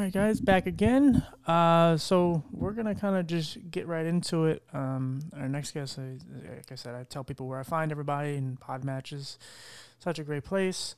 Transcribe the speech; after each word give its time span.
Right, 0.04 0.12
guys, 0.12 0.38
back 0.38 0.66
again. 0.66 1.24
Uh, 1.46 1.96
so 1.96 2.42
we're 2.52 2.72
gonna 2.72 2.94
kind 2.94 3.16
of 3.16 3.26
just 3.26 3.56
get 3.70 3.86
right 3.86 4.04
into 4.04 4.44
it. 4.44 4.62
Um, 4.74 5.20
our 5.34 5.48
next 5.48 5.72
guest, 5.72 5.96
like 5.98 6.70
I 6.70 6.74
said, 6.74 6.94
I 6.94 7.04
tell 7.04 7.24
people 7.24 7.46
where 7.48 7.58
I 7.58 7.62
find 7.62 7.90
everybody 7.90 8.36
in 8.36 8.58
pod 8.58 8.84
matches. 8.84 9.38
Such 10.00 10.18
a 10.18 10.24
great 10.24 10.44
place. 10.44 10.94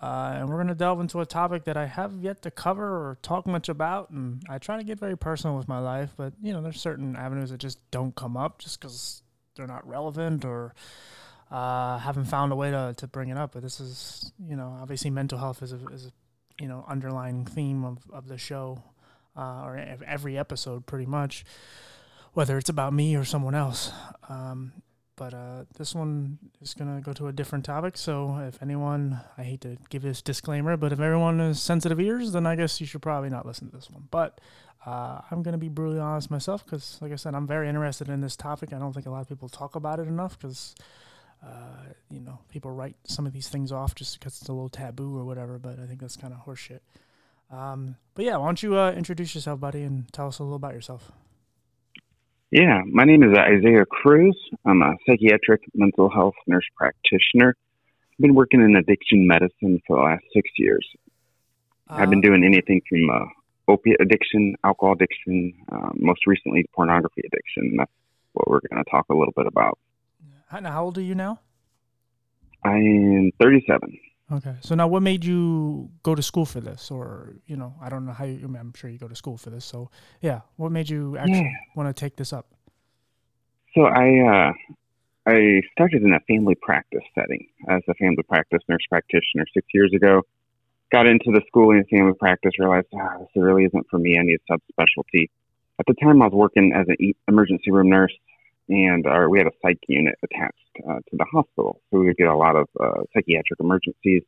Uh, 0.00 0.36
and 0.36 0.48
we're 0.48 0.62
to 0.64 0.74
delve 0.74 1.00
into 1.00 1.20
a 1.20 1.26
topic 1.26 1.64
that 1.64 1.76
I 1.76 1.84
have 1.86 2.14
yet 2.14 2.42
to 2.42 2.50
cover 2.50 2.84
or 2.86 3.18
talk 3.20 3.46
much 3.46 3.68
about. 3.68 4.08
And 4.08 4.42
I 4.48 4.58
try 4.58 4.78
to 4.78 4.84
get 4.84 4.98
very 4.98 5.18
personal 5.18 5.56
with 5.56 5.68
my 5.68 5.78
life, 5.78 6.14
but 6.16 6.32
you 6.42 6.54
know, 6.54 6.62
there's 6.62 6.80
certain 6.80 7.14
avenues 7.14 7.50
that 7.50 7.58
just 7.58 7.78
don't 7.90 8.14
come 8.14 8.38
up 8.38 8.58
just 8.58 8.80
because 8.80 9.22
they're 9.54 9.66
not 9.66 9.86
relevant 9.86 10.46
or 10.46 10.74
uh, 11.50 11.98
haven't 11.98 12.26
found 12.26 12.52
a 12.52 12.56
way 12.56 12.70
to, 12.70 12.94
to 12.96 13.06
bring 13.06 13.28
it 13.28 13.36
up. 13.36 13.52
But 13.52 13.62
this 13.62 13.80
is, 13.80 14.32
you 14.38 14.56
know, 14.56 14.78
obviously 14.80 15.10
mental 15.10 15.38
health 15.38 15.62
is 15.62 15.72
a, 15.72 15.86
is 15.88 16.06
a 16.06 16.12
you 16.60 16.68
know, 16.68 16.84
underlying 16.88 17.44
theme 17.44 17.84
of, 17.84 17.98
of 18.12 18.28
the 18.28 18.38
show 18.38 18.82
uh, 19.36 19.62
or 19.64 19.76
every 20.06 20.38
episode 20.38 20.86
pretty 20.86 21.06
much, 21.06 21.44
whether 22.32 22.56
it's 22.58 22.70
about 22.70 22.92
me 22.92 23.16
or 23.16 23.24
someone 23.24 23.54
else. 23.54 23.92
Um, 24.28 24.72
but 25.16 25.32
uh, 25.32 25.64
this 25.78 25.94
one 25.94 26.38
is 26.60 26.74
going 26.74 26.94
to 26.94 27.02
go 27.02 27.14
to 27.14 27.28
a 27.28 27.32
different 27.32 27.64
topic. 27.64 27.96
So 27.96 28.36
if 28.46 28.62
anyone, 28.62 29.20
I 29.38 29.44
hate 29.44 29.62
to 29.62 29.78
give 29.88 30.02
this 30.02 30.20
disclaimer, 30.20 30.76
but 30.76 30.92
if 30.92 31.00
everyone 31.00 31.38
has 31.38 31.60
sensitive 31.60 31.98
ears, 31.98 32.32
then 32.32 32.46
I 32.46 32.54
guess 32.54 32.80
you 32.80 32.86
should 32.86 33.00
probably 33.02 33.30
not 33.30 33.46
listen 33.46 33.70
to 33.70 33.76
this 33.76 33.90
one. 33.90 34.08
But 34.10 34.40
uh, 34.84 35.22
I'm 35.30 35.42
going 35.42 35.52
to 35.52 35.58
be 35.58 35.70
brutally 35.70 36.00
honest 36.00 36.30
myself 36.30 36.64
because, 36.64 36.98
like 37.00 37.12
I 37.12 37.16
said, 37.16 37.34
I'm 37.34 37.46
very 37.46 37.68
interested 37.68 38.10
in 38.10 38.20
this 38.20 38.36
topic. 38.36 38.74
I 38.74 38.78
don't 38.78 38.92
think 38.92 39.06
a 39.06 39.10
lot 39.10 39.22
of 39.22 39.28
people 39.28 39.48
talk 39.48 39.74
about 39.74 40.00
it 40.00 40.06
enough 40.06 40.38
because, 40.38 40.74
uh, 41.44 41.92
you 42.10 42.20
know, 42.20 42.38
people 42.48 42.70
write 42.70 42.96
some 43.04 43.26
of 43.26 43.32
these 43.32 43.48
things 43.48 43.72
off 43.72 43.94
just 43.94 44.18
because 44.18 44.40
it's 44.40 44.48
a 44.48 44.52
little 44.52 44.68
taboo 44.68 45.16
or 45.16 45.24
whatever. 45.24 45.58
But 45.58 45.78
I 45.78 45.86
think 45.86 46.00
that's 46.00 46.16
kind 46.16 46.32
of 46.32 46.44
horseshit. 46.44 46.80
Um, 47.50 47.96
but 48.14 48.24
yeah, 48.24 48.36
why 48.36 48.46
don't 48.46 48.62
you 48.62 48.76
uh, 48.76 48.92
introduce 48.92 49.34
yourself, 49.34 49.60
buddy, 49.60 49.82
and 49.82 50.12
tell 50.12 50.28
us 50.28 50.38
a 50.38 50.42
little 50.42 50.56
about 50.56 50.74
yourself? 50.74 51.12
Yeah, 52.50 52.82
my 52.86 53.04
name 53.04 53.22
is 53.22 53.36
Isaiah 53.36 53.86
Cruz. 53.86 54.36
I'm 54.64 54.80
a 54.82 54.94
psychiatric 55.06 55.62
mental 55.74 56.08
health 56.08 56.34
nurse 56.46 56.66
practitioner. 56.76 57.56
I've 58.12 58.22
been 58.22 58.34
working 58.34 58.60
in 58.60 58.76
addiction 58.76 59.26
medicine 59.26 59.80
for 59.86 59.96
the 59.96 60.02
last 60.02 60.24
six 60.32 60.48
years. 60.56 60.86
Uh, 61.90 61.94
I've 61.94 62.10
been 62.10 62.20
uh, 62.20 62.28
doing 62.28 62.44
anything 62.44 62.80
from 62.88 63.10
uh, 63.10 63.26
opiate 63.68 64.00
addiction, 64.00 64.56
alcohol 64.64 64.92
addiction, 64.94 65.54
um, 65.70 65.98
most 65.98 66.26
recently 66.26 66.64
pornography 66.74 67.22
addiction. 67.26 67.76
That's 67.78 67.90
what 68.32 68.48
we're 68.48 68.60
going 68.70 68.82
to 68.82 68.90
talk 68.90 69.06
a 69.10 69.14
little 69.14 69.34
bit 69.36 69.46
about. 69.46 69.78
How, 70.46 70.62
how 70.62 70.84
old 70.84 70.98
are 70.98 71.02
you 71.02 71.14
now? 71.14 71.40
I 72.64 72.76
am 72.76 73.30
37. 73.40 73.98
Okay. 74.32 74.56
So 74.60 74.74
now 74.74 74.88
what 74.88 75.02
made 75.02 75.24
you 75.24 75.90
go 76.02 76.14
to 76.14 76.22
school 76.22 76.46
for 76.46 76.60
this? 76.60 76.90
Or, 76.90 77.36
you 77.46 77.56
know, 77.56 77.74
I 77.80 77.88
don't 77.88 78.06
know 78.06 78.12
how 78.12 78.24
you, 78.24 78.44
I'm 78.58 78.72
sure 78.74 78.90
you 78.90 78.98
go 78.98 79.08
to 79.08 79.14
school 79.14 79.36
for 79.36 79.50
this. 79.50 79.64
So 79.64 79.90
yeah, 80.20 80.40
what 80.56 80.72
made 80.72 80.88
you 80.88 81.16
actually 81.16 81.42
yeah. 81.42 81.74
want 81.76 81.94
to 81.94 81.98
take 81.98 82.16
this 82.16 82.32
up? 82.32 82.46
So 83.74 83.82
I, 83.84 84.48
uh, 84.48 84.52
I 85.26 85.60
started 85.72 86.02
in 86.02 86.12
a 86.12 86.20
family 86.20 86.54
practice 86.60 87.02
setting 87.14 87.46
as 87.68 87.82
a 87.88 87.94
family 87.94 88.22
practice 88.28 88.60
nurse 88.68 88.84
practitioner 88.88 89.44
six 89.52 89.66
years 89.74 89.92
ago. 89.94 90.22
Got 90.92 91.06
into 91.06 91.32
the 91.32 91.42
schooling 91.48 91.80
of 91.80 91.88
family 91.88 92.14
practice, 92.14 92.52
realized, 92.58 92.86
ah, 92.94 93.18
this 93.18 93.28
really 93.34 93.64
isn't 93.64 93.86
for 93.90 93.98
me. 93.98 94.16
I 94.18 94.22
need 94.22 94.38
a 94.48 94.52
subspecialty. 94.52 95.28
At 95.78 95.86
the 95.86 95.94
time, 96.00 96.22
I 96.22 96.26
was 96.26 96.32
working 96.32 96.72
as 96.72 96.86
an 96.88 97.12
emergency 97.28 97.72
room 97.72 97.90
nurse, 97.90 98.12
and 98.68 99.06
our, 99.06 99.28
we 99.28 99.38
had 99.38 99.46
a 99.46 99.52
psych 99.62 99.78
unit 99.88 100.16
attached 100.22 100.54
uh, 100.88 100.96
to 100.96 101.16
the 101.16 101.26
hospital. 101.32 101.80
So 101.90 102.00
we 102.00 102.06
would 102.06 102.16
get 102.16 102.28
a 102.28 102.36
lot 102.36 102.56
of 102.56 102.68
uh, 102.78 103.02
psychiatric 103.14 103.60
emergencies 103.60 104.22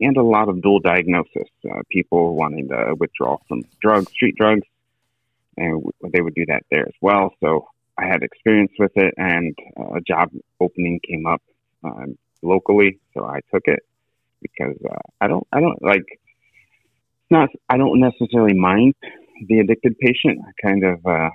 and 0.00 0.16
a 0.16 0.22
lot 0.22 0.48
of 0.48 0.62
dual 0.62 0.80
diagnosis, 0.80 1.48
uh, 1.68 1.80
people 1.90 2.36
wanting 2.36 2.68
to 2.68 2.94
withdraw 2.98 3.38
from 3.48 3.62
drugs, 3.80 4.10
street 4.12 4.36
drugs, 4.36 4.66
and 5.56 5.82
they 6.12 6.20
would 6.20 6.34
do 6.34 6.46
that 6.46 6.62
there 6.70 6.86
as 6.86 6.94
well. 7.00 7.34
So 7.40 7.68
I 7.98 8.06
had 8.06 8.22
experience 8.22 8.72
with 8.78 8.92
it, 8.94 9.14
and 9.16 9.56
uh, 9.78 9.94
a 9.94 10.00
job 10.00 10.30
opening 10.60 11.00
came 11.08 11.26
up 11.26 11.42
um, 11.82 12.16
locally, 12.42 13.00
so 13.12 13.24
I 13.24 13.40
took 13.52 13.62
it 13.66 13.80
because 14.40 14.76
uh, 14.88 14.98
I 15.20 15.26
don't, 15.26 15.46
I 15.52 15.60
don't 15.60 15.82
like. 15.82 16.06
Not, 17.30 17.50
I 17.68 17.76
don't 17.76 18.00
necessarily 18.00 18.54
mind 18.54 18.94
the 19.48 19.58
addicted 19.58 19.98
patient. 19.98 20.40
I 20.46 20.66
kind 20.66 20.84
of 20.84 21.04
uh, 21.04 21.30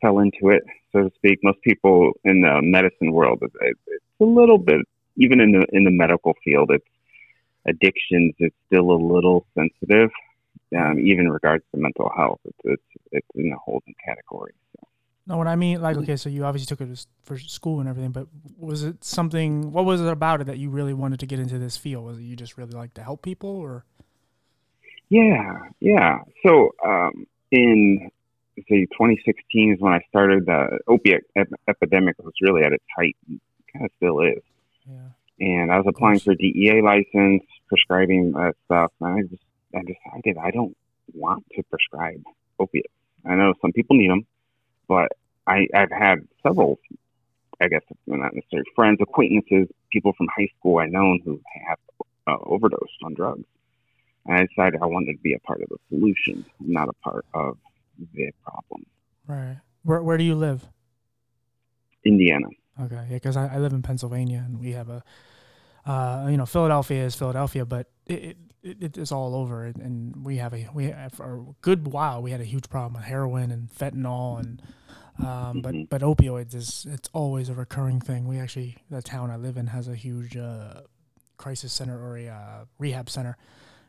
fell 0.00 0.18
into 0.18 0.50
it, 0.50 0.62
so 0.92 1.08
to 1.08 1.14
speak. 1.16 1.40
Most 1.42 1.60
people 1.62 2.12
in 2.24 2.42
the 2.42 2.60
medicine 2.62 3.12
world, 3.12 3.42
it's 3.42 3.80
a 4.20 4.24
little 4.24 4.58
bit, 4.58 4.80
even 5.16 5.40
in 5.40 5.52
the 5.52 5.66
in 5.72 5.84
the 5.84 5.90
medical 5.90 6.34
field, 6.44 6.70
it's 6.70 6.84
addictions. 7.66 8.34
It's 8.38 8.56
still 8.66 8.90
a 8.90 9.00
little 9.00 9.46
sensitive, 9.54 10.10
um, 10.76 10.98
even 11.00 11.26
in 11.26 11.30
regards 11.30 11.64
to 11.72 11.80
mental 11.80 12.10
health. 12.16 12.40
It's 12.44 12.58
it's, 12.64 13.02
it's 13.12 13.28
in 13.34 13.52
a 13.52 13.58
holding 13.58 13.94
category. 14.04 14.52
So. 14.76 14.88
No, 15.26 15.38
what 15.38 15.46
I 15.46 15.56
mean, 15.56 15.80
like, 15.80 15.96
okay, 15.96 16.16
so 16.16 16.28
you 16.28 16.44
obviously 16.44 16.66
took 16.66 16.86
it 16.86 17.06
for 17.22 17.38
school 17.38 17.80
and 17.80 17.88
everything, 17.88 18.12
but 18.12 18.26
was 18.58 18.82
it 18.82 19.02
something? 19.02 19.72
What 19.72 19.86
was 19.86 20.02
it 20.02 20.08
about 20.08 20.42
it 20.42 20.44
that 20.48 20.58
you 20.58 20.68
really 20.68 20.92
wanted 20.92 21.20
to 21.20 21.26
get 21.26 21.38
into 21.38 21.58
this 21.58 21.78
field? 21.78 22.04
Was 22.04 22.18
it 22.18 22.22
you 22.22 22.36
just 22.36 22.58
really 22.58 22.72
like 22.72 22.92
to 22.94 23.02
help 23.02 23.22
people, 23.22 23.48
or? 23.48 23.86
Yeah, 25.08 25.60
yeah. 25.80 26.18
So 26.44 26.74
um, 26.84 27.26
in 27.50 28.10
say 28.62 28.86
2016 28.86 29.74
is 29.74 29.80
when 29.80 29.92
I 29.92 30.00
started. 30.08 30.46
The 30.46 30.78
opiate 30.86 31.24
ep- 31.36 31.48
epidemic 31.68 32.16
was 32.22 32.34
really 32.40 32.62
at 32.62 32.72
its 32.72 32.84
height, 32.96 33.16
kind 33.72 33.84
of 33.84 33.90
still 33.96 34.20
is. 34.20 34.42
Yeah. 34.88 35.46
And 35.46 35.72
I 35.72 35.76
was 35.78 35.86
applying 35.88 36.20
for 36.20 36.32
a 36.32 36.36
DEA 36.36 36.82
license, 36.82 37.42
prescribing 37.68 38.32
that 38.32 38.54
stuff, 38.66 38.92
and 39.00 39.18
I 39.18 39.22
just 39.22 39.42
I 39.74 39.80
decided 39.80 40.38
I 40.38 40.50
don't 40.50 40.76
want 41.12 41.44
to 41.56 41.62
prescribe 41.64 42.22
opiates. 42.58 42.92
I 43.26 43.34
know 43.34 43.54
some 43.60 43.72
people 43.72 43.96
need 43.96 44.10
them, 44.10 44.26
but 44.86 45.12
I, 45.46 45.66
I've 45.74 45.90
had 45.90 46.26
several, 46.42 46.78
I 47.60 47.68
guess 47.68 47.82
not 48.06 48.34
necessarily 48.34 48.68
friends, 48.74 48.98
acquaintances, 49.00 49.68
people 49.92 50.12
from 50.12 50.28
high 50.36 50.48
school 50.58 50.78
I 50.78 50.86
know 50.86 51.18
who 51.24 51.40
have 51.66 51.78
uh, 52.26 52.36
overdosed 52.42 52.98
on 53.04 53.14
drugs. 53.14 53.44
And 54.26 54.36
I 54.36 54.46
decided 54.46 54.80
I 54.82 54.86
wanted 54.86 55.12
to 55.12 55.18
be 55.18 55.34
a 55.34 55.38
part 55.40 55.62
of 55.62 55.68
the 55.68 55.76
solution, 55.90 56.44
not 56.60 56.88
a 56.88 56.94
part 56.94 57.26
of 57.34 57.58
the 57.98 58.30
problem. 58.42 58.86
Right. 59.26 59.58
Where 59.82 60.02
Where 60.02 60.16
do 60.18 60.24
you 60.24 60.34
live? 60.34 60.66
Indiana. 62.04 62.48
Okay. 62.80 63.06
Yeah, 63.08 63.16
because 63.16 63.36
I, 63.36 63.54
I 63.54 63.58
live 63.58 63.72
in 63.72 63.82
Pennsylvania, 63.82 64.42
and 64.46 64.60
we 64.60 64.72
have 64.72 64.88
a, 64.90 65.02
uh, 65.86 66.26
you 66.30 66.36
know, 66.36 66.46
Philadelphia 66.46 67.04
is 67.04 67.14
Philadelphia, 67.14 67.64
but 67.64 67.88
it, 68.06 68.36
it, 68.62 68.82
it 68.82 68.98
is 68.98 69.12
all 69.12 69.34
over, 69.34 69.64
and 69.64 70.24
we 70.24 70.36
have 70.38 70.52
a 70.54 70.68
we 70.74 70.86
have, 70.86 71.12
for 71.12 71.38
a 71.38 71.44
good 71.60 71.88
while 71.88 72.22
we 72.22 72.30
had 72.30 72.40
a 72.40 72.44
huge 72.44 72.68
problem 72.68 72.94
with 72.94 73.04
heroin 73.04 73.50
and 73.50 73.70
fentanyl 73.70 74.38
and 74.40 74.62
Um, 75.18 75.26
Mm-hmm. 75.26 75.60
But 75.60 75.74
but 75.90 76.02
opioids 76.02 76.54
is 76.54 76.86
it's 76.90 77.08
always 77.12 77.48
a 77.48 77.54
recurring 77.54 78.00
thing. 78.00 78.26
We 78.26 78.38
actually 78.40 78.78
the 78.90 79.00
town 79.02 79.30
I 79.30 79.36
live 79.36 79.56
in 79.56 79.68
has 79.68 79.86
a 79.88 79.94
huge 79.94 80.36
uh, 80.36 80.82
crisis 81.36 81.72
center 81.72 81.96
or 81.96 82.16
a 82.18 82.28
uh, 82.28 82.64
rehab 82.78 83.08
center, 83.08 83.36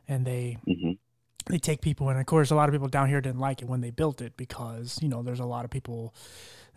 and 0.07 0.23
they 0.25 0.57
hmm 0.67 0.91
they 1.47 1.57
take 1.57 1.81
people 1.81 2.09
and 2.09 2.19
of 2.19 2.25
course 2.25 2.51
a 2.51 2.55
lot 2.55 2.69
of 2.69 2.73
people 2.73 2.87
down 2.87 3.07
here 3.07 3.21
didn't 3.21 3.39
like 3.39 3.61
it 3.61 3.67
when 3.67 3.81
they 3.81 3.91
built 3.91 4.21
it 4.21 4.35
because 4.37 4.99
you 5.01 5.07
know 5.07 5.21
there's 5.21 5.39
a 5.39 5.45
lot 5.45 5.65
of 5.65 5.71
people 5.71 6.13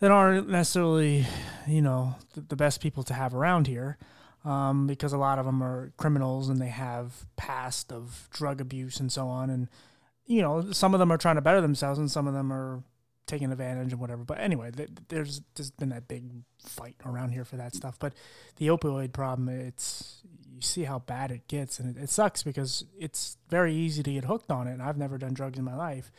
that 0.00 0.10
aren't 0.10 0.48
necessarily 0.48 1.26
you 1.66 1.82
know 1.82 2.14
the, 2.34 2.56
best 2.56 2.80
people 2.80 3.02
to 3.02 3.14
have 3.14 3.34
around 3.34 3.66
here 3.66 3.96
um, 4.44 4.86
because 4.86 5.12
a 5.12 5.18
lot 5.18 5.38
of 5.38 5.46
them 5.46 5.62
are 5.62 5.92
criminals 5.96 6.48
and 6.48 6.60
they 6.60 6.68
have 6.68 7.26
past 7.36 7.92
of 7.92 8.28
drug 8.30 8.60
abuse 8.60 9.00
and 9.00 9.10
so 9.10 9.26
on 9.26 9.50
and 9.50 9.68
you 10.26 10.42
know 10.42 10.70
some 10.72 10.94
of 10.94 11.00
them 11.00 11.10
are 11.10 11.18
trying 11.18 11.36
to 11.36 11.40
better 11.40 11.60
themselves 11.60 11.98
and 11.98 12.10
some 12.10 12.26
of 12.26 12.34
them 12.34 12.52
are 12.52 12.82
taking 13.28 13.52
advantage 13.52 13.92
and 13.92 14.00
whatever. 14.00 14.24
But 14.24 14.40
anyway 14.40 14.72
th- 14.72 14.88
there's 15.08 15.42
there's 15.54 15.70
been 15.70 15.90
that 15.90 16.08
big 16.08 16.24
fight 16.64 16.96
around 17.06 17.30
here 17.30 17.44
for 17.44 17.56
that 17.56 17.76
stuff. 17.76 17.96
But 18.00 18.14
the 18.56 18.68
opioid 18.68 19.12
problem 19.12 19.48
it's 19.48 20.22
you 20.58 20.62
see 20.62 20.84
how 20.84 20.98
bad 20.98 21.30
it 21.30 21.46
gets 21.46 21.78
and 21.78 21.96
it, 21.96 22.02
it 22.02 22.10
sucks 22.10 22.42
because 22.42 22.84
it's 22.98 23.36
very 23.48 23.72
easy 23.74 24.02
to 24.02 24.12
get 24.12 24.24
hooked 24.24 24.50
on 24.50 24.66
it 24.66 24.72
and 24.72 24.82
i've 24.82 24.98
never 24.98 25.16
done 25.18 25.32
drugs 25.32 25.56
in 25.58 25.64
my 25.64 25.76
life 25.76 26.10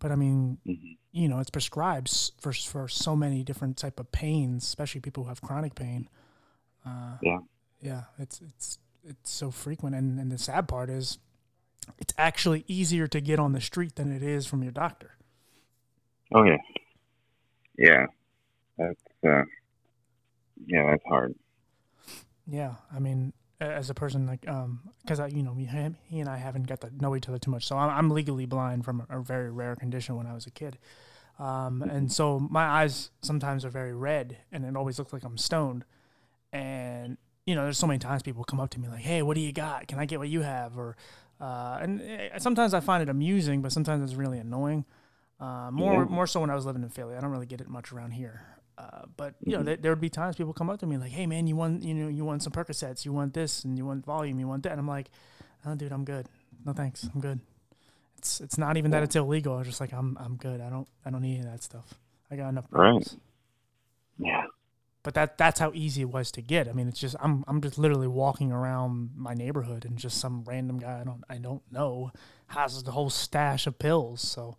but 0.00 0.10
i 0.10 0.16
mean 0.16 0.58
hmm 0.66 0.92
you 1.12 1.28
know 1.28 1.38
it's 1.38 1.48
prescribed 1.48 2.10
for 2.38 2.52
for 2.52 2.88
so 2.88 3.16
many 3.16 3.42
different 3.42 3.78
type 3.78 3.98
of 3.98 4.12
pains 4.12 4.64
especially 4.64 5.00
people 5.00 5.22
who 5.22 5.28
have 5.30 5.40
chronic 5.40 5.74
pain 5.74 6.10
uh, 6.84 7.16
Yeah. 7.22 7.38
yeah 7.80 8.02
it's 8.18 8.42
it's 8.42 8.78
it's 9.02 9.30
so 9.30 9.50
frequent 9.50 9.94
and, 9.96 10.18
and 10.20 10.30
the 10.30 10.36
sad 10.36 10.68
part 10.68 10.90
is 10.90 11.16
it's 11.98 12.12
actually 12.18 12.64
easier 12.68 13.06
to 13.06 13.20
get 13.20 13.38
on 13.38 13.52
the 13.52 13.62
street 13.62 13.94
than 13.96 14.12
it 14.12 14.22
is 14.22 14.46
from 14.46 14.62
your 14.62 14.72
doctor 14.72 15.12
Oh 16.34 16.44
yeah, 16.44 16.58
yeah. 17.78 18.06
That's 18.76 19.00
uh, 19.26 19.44
yeah, 20.66 20.90
that's 20.90 21.04
hard. 21.08 21.34
Yeah, 22.46 22.74
I 22.94 22.98
mean, 22.98 23.32
as 23.60 23.88
a 23.90 23.94
person 23.94 24.26
like, 24.26 24.46
um, 24.48 24.80
because 25.02 25.18
I, 25.20 25.28
you 25.28 25.42
know, 25.42 25.52
we, 25.52 25.64
him, 25.64 25.96
he 26.04 26.20
and 26.20 26.28
I 26.28 26.36
haven't 26.36 26.66
got 26.66 26.80
to 26.82 26.90
know 27.00 27.16
each 27.16 27.28
other 27.28 27.38
too 27.38 27.50
much, 27.50 27.66
so 27.66 27.76
I'm, 27.76 27.90
I'm 27.90 28.10
legally 28.10 28.46
blind 28.46 28.84
from 28.84 29.06
a, 29.08 29.18
a 29.18 29.22
very 29.22 29.50
rare 29.50 29.74
condition 29.76 30.16
when 30.16 30.26
I 30.26 30.34
was 30.34 30.46
a 30.46 30.50
kid, 30.50 30.78
um, 31.38 31.82
and 31.82 32.10
so 32.12 32.38
my 32.38 32.64
eyes 32.64 33.10
sometimes 33.22 33.64
are 33.64 33.70
very 33.70 33.94
red, 33.94 34.36
and 34.52 34.64
it 34.64 34.76
always 34.76 34.98
looks 34.98 35.12
like 35.12 35.24
I'm 35.24 35.38
stoned, 35.38 35.84
and 36.52 37.16
you 37.46 37.54
know, 37.54 37.62
there's 37.64 37.78
so 37.78 37.86
many 37.86 37.98
times 37.98 38.22
people 38.22 38.42
come 38.44 38.58
up 38.60 38.70
to 38.70 38.80
me 38.80 38.88
like, 38.88 39.00
"Hey, 39.02 39.22
what 39.22 39.34
do 39.34 39.40
you 39.40 39.52
got? 39.52 39.86
Can 39.86 39.98
I 39.98 40.04
get 40.04 40.18
what 40.18 40.28
you 40.28 40.42
have?" 40.42 40.76
Or, 40.76 40.96
uh, 41.40 41.78
and 41.80 42.00
eh, 42.02 42.38
sometimes 42.38 42.74
I 42.74 42.80
find 42.80 43.02
it 43.02 43.08
amusing, 43.08 43.62
but 43.62 43.70
sometimes 43.72 44.02
it's 44.02 44.18
really 44.18 44.38
annoying. 44.38 44.84
Uh, 45.38 45.70
more, 45.70 46.02
Yeah. 46.02 46.08
more 46.08 46.26
so 46.26 46.40
when 46.40 46.50
I 46.50 46.54
was 46.54 46.64
living 46.66 46.82
in 46.82 46.88
Philly. 46.88 47.14
I 47.14 47.20
don't 47.20 47.30
really 47.30 47.46
get 47.46 47.60
it 47.60 47.68
much 47.68 47.92
around 47.92 48.12
here. 48.12 48.40
Uh, 48.78 49.06
but 49.16 49.34
you 49.44 49.52
know, 49.56 49.62
Mhm. 49.62 49.66
there, 49.66 49.76
there 49.76 49.92
would 49.92 50.00
be 50.00 50.10
times 50.10 50.36
people 50.36 50.52
come 50.52 50.68
up 50.68 50.78
to 50.80 50.86
me 50.86 50.98
like, 50.98 51.10
"Hey, 51.12 51.26
man, 51.26 51.46
you 51.46 51.56
want 51.56 51.82
you 51.82 51.94
know 51.94 52.08
you 52.08 52.24
want 52.24 52.42
some 52.42 52.52
Percocets, 52.52 53.04
you 53.04 53.12
want 53.12 53.32
this, 53.32 53.64
and 53.64 53.78
you 53.78 53.86
want 53.86 54.04
Valium, 54.04 54.38
you 54.38 54.46
want 54.46 54.62
that." 54.64 54.72
And 54.72 54.80
I'm 54.80 54.88
like, 54.88 55.10
"Oh, 55.64 55.74
dude, 55.74 55.92
I'm 55.92 56.04
good. 56.04 56.28
No 56.64 56.72
thanks, 56.72 57.08
I'm 57.14 57.20
good." 57.20 57.40
It's 58.18 58.40
it's 58.40 58.58
not 58.58 58.76
even 58.76 58.90
that 58.90 59.02
it's 59.02 59.16
illegal. 59.16 59.56
I'm 59.56 59.64
just 59.64 59.80
like 59.80 59.92
I'm 59.92 60.16
I'm 60.20 60.36
good. 60.36 60.60
I 60.60 60.68
don't 60.68 60.88
I 61.04 61.10
don't 61.10 61.22
need 61.22 61.36
any 61.38 61.46
of 61.46 61.52
that 61.52 61.62
stuff. 61.62 61.94
I 62.30 62.36
got 62.36 62.48
enough 62.48 62.66
Right. 62.70 63.16
Yeah, 64.18 64.44
But 65.02 65.14
that 65.14 65.38
that's 65.38 65.60
how 65.60 65.70
easy 65.74 66.02
it 66.02 66.10
was 66.10 66.30
to 66.32 66.42
get. 66.42 66.68
I 66.68 66.72
mean, 66.72 66.88
it's 66.88 66.98
just 67.00 67.16
I'm 67.20 67.44
I'm 67.46 67.60
just 67.60 67.78
literally 67.78 68.08
walking 68.08 68.50
around 68.50 69.10
my 69.14 69.34
neighborhood 69.34 69.84
and 69.84 69.96
just 69.96 70.18
some 70.18 70.42
random 70.44 70.78
guy 70.78 71.00
I 71.00 71.04
don't 71.04 71.22
I 71.30 71.38
don't 71.38 71.62
know 71.70 72.10
has 72.48 72.82
the 72.82 72.92
whole 72.92 73.10
stash 73.10 73.66
of 73.66 73.78
pills. 73.78 74.20
So 74.22 74.56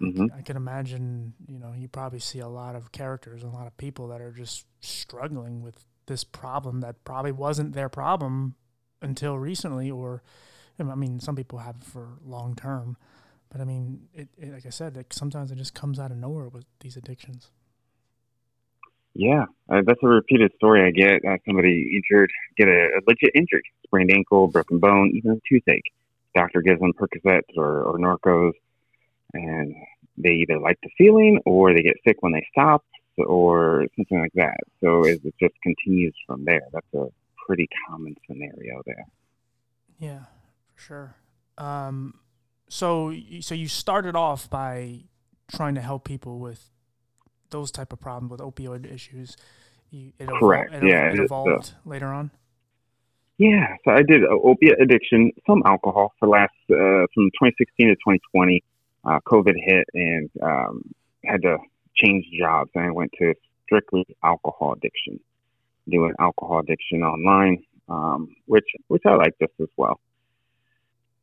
hmm 0.00 0.26
I 0.36 0.42
can 0.42 0.56
imagine, 0.56 1.34
you 1.46 1.58
know, 1.58 1.72
you 1.76 1.88
probably 1.88 2.18
see 2.18 2.40
a 2.40 2.48
lot 2.48 2.74
of 2.76 2.92
characters 2.92 3.42
and 3.42 3.52
a 3.52 3.56
lot 3.56 3.66
of 3.66 3.76
people 3.76 4.08
that 4.08 4.20
are 4.20 4.32
just 4.32 4.66
struggling 4.80 5.62
with 5.62 5.86
this 6.06 6.24
problem 6.24 6.80
that 6.80 7.04
probably 7.04 7.32
wasn't 7.32 7.72
their 7.74 7.88
problem 7.88 8.54
until 9.02 9.38
recently, 9.38 9.90
or 9.90 10.22
I 10.80 10.94
mean, 10.94 11.20
some 11.20 11.36
people 11.36 11.60
have 11.60 11.76
it 11.76 11.84
for 11.84 12.18
long 12.24 12.54
term, 12.56 12.96
but 13.50 13.60
I 13.60 13.64
mean, 13.64 14.08
it, 14.14 14.28
it 14.38 14.52
like 14.52 14.66
I 14.66 14.70
said, 14.70 14.96
like 14.96 15.12
sometimes 15.12 15.50
it 15.52 15.56
just 15.56 15.74
comes 15.74 15.98
out 15.98 16.10
of 16.10 16.18
nowhere 16.18 16.48
with 16.48 16.66
these 16.80 16.96
addictions. 16.96 17.50
yeah. 19.14 19.44
Uh, 19.68 19.82
that's 19.86 20.00
a 20.02 20.08
repeated 20.08 20.52
story 20.56 20.86
I 20.86 20.90
get. 20.90 21.24
Uh, 21.24 21.38
somebody 21.46 22.00
injured, 22.02 22.30
get 22.56 22.68
a, 22.68 22.88
a 22.96 23.00
legit 23.06 23.30
injury, 23.34 23.62
sprained 23.84 24.10
ankle, 24.12 24.48
broken 24.48 24.78
bone, 24.78 25.12
even 25.14 25.32
a 25.32 25.40
toothache. 25.48 25.92
Doctor 26.34 26.60
gives 26.60 26.80
them 26.80 26.92
Percocets 26.92 27.56
or, 27.56 27.82
or 27.84 27.98
Norcos, 27.98 28.52
and 29.36 29.74
they 30.18 30.30
either 30.30 30.58
like 30.58 30.78
the 30.82 30.90
feeling 30.96 31.40
or 31.44 31.72
they 31.74 31.82
get 31.82 31.96
sick 32.06 32.16
when 32.20 32.32
they 32.32 32.46
stop 32.50 32.84
or 33.18 33.86
something 33.96 34.20
like 34.20 34.32
that. 34.34 34.58
So 34.82 35.04
it, 35.04 35.20
it 35.24 35.34
just 35.40 35.54
continues 35.62 36.14
from 36.26 36.44
there. 36.44 36.62
That's 36.72 36.94
a 36.94 37.06
pretty 37.46 37.68
common 37.88 38.14
scenario 38.26 38.82
there. 38.84 39.06
Yeah, 39.98 40.20
for 40.74 40.80
sure. 40.80 41.14
Um, 41.58 42.14
so 42.68 43.14
so 43.40 43.54
you 43.54 43.68
started 43.68 44.16
off 44.16 44.50
by 44.50 45.04
trying 45.50 45.74
to 45.76 45.80
help 45.80 46.04
people 46.04 46.38
with 46.38 46.70
those 47.50 47.70
type 47.70 47.92
of 47.92 48.00
problems 48.00 48.30
with 48.30 48.40
opioid 48.40 48.92
issues. 48.92 49.36
You, 49.90 50.12
it 50.18 50.28
Correct, 50.28 50.74
It, 50.74 50.84
yeah, 50.84 51.12
it 51.12 51.20
uh, 51.20 51.24
evolved 51.24 51.74
later 51.84 52.08
on. 52.08 52.30
Yeah, 53.38 53.76
so 53.84 53.92
I 53.92 54.02
did 54.02 54.24
uh, 54.24 54.28
opiate 54.42 54.80
addiction, 54.80 55.30
some 55.46 55.62
alcohol 55.64 56.14
for 56.18 56.28
last 56.28 56.54
uh, 56.70 57.06
from 57.14 57.30
2016 57.38 57.88
to 57.88 57.94
2020. 57.94 58.64
Uh, 59.06 59.20
COVID 59.26 59.54
hit 59.56 59.84
and 59.94 60.30
um, 60.42 60.82
had 61.24 61.42
to 61.42 61.58
change 61.94 62.26
jobs, 62.38 62.70
and 62.74 62.84
I 62.84 62.90
went 62.90 63.12
to 63.18 63.34
strictly 63.64 64.04
alcohol 64.24 64.74
addiction, 64.76 65.20
doing 65.88 66.12
alcohol 66.18 66.60
addiction 66.60 67.02
online, 67.02 67.62
um, 67.88 68.34
which 68.46 68.66
which 68.88 69.02
I 69.06 69.14
like 69.14 69.34
just 69.40 69.52
as 69.60 69.68
well. 69.76 70.00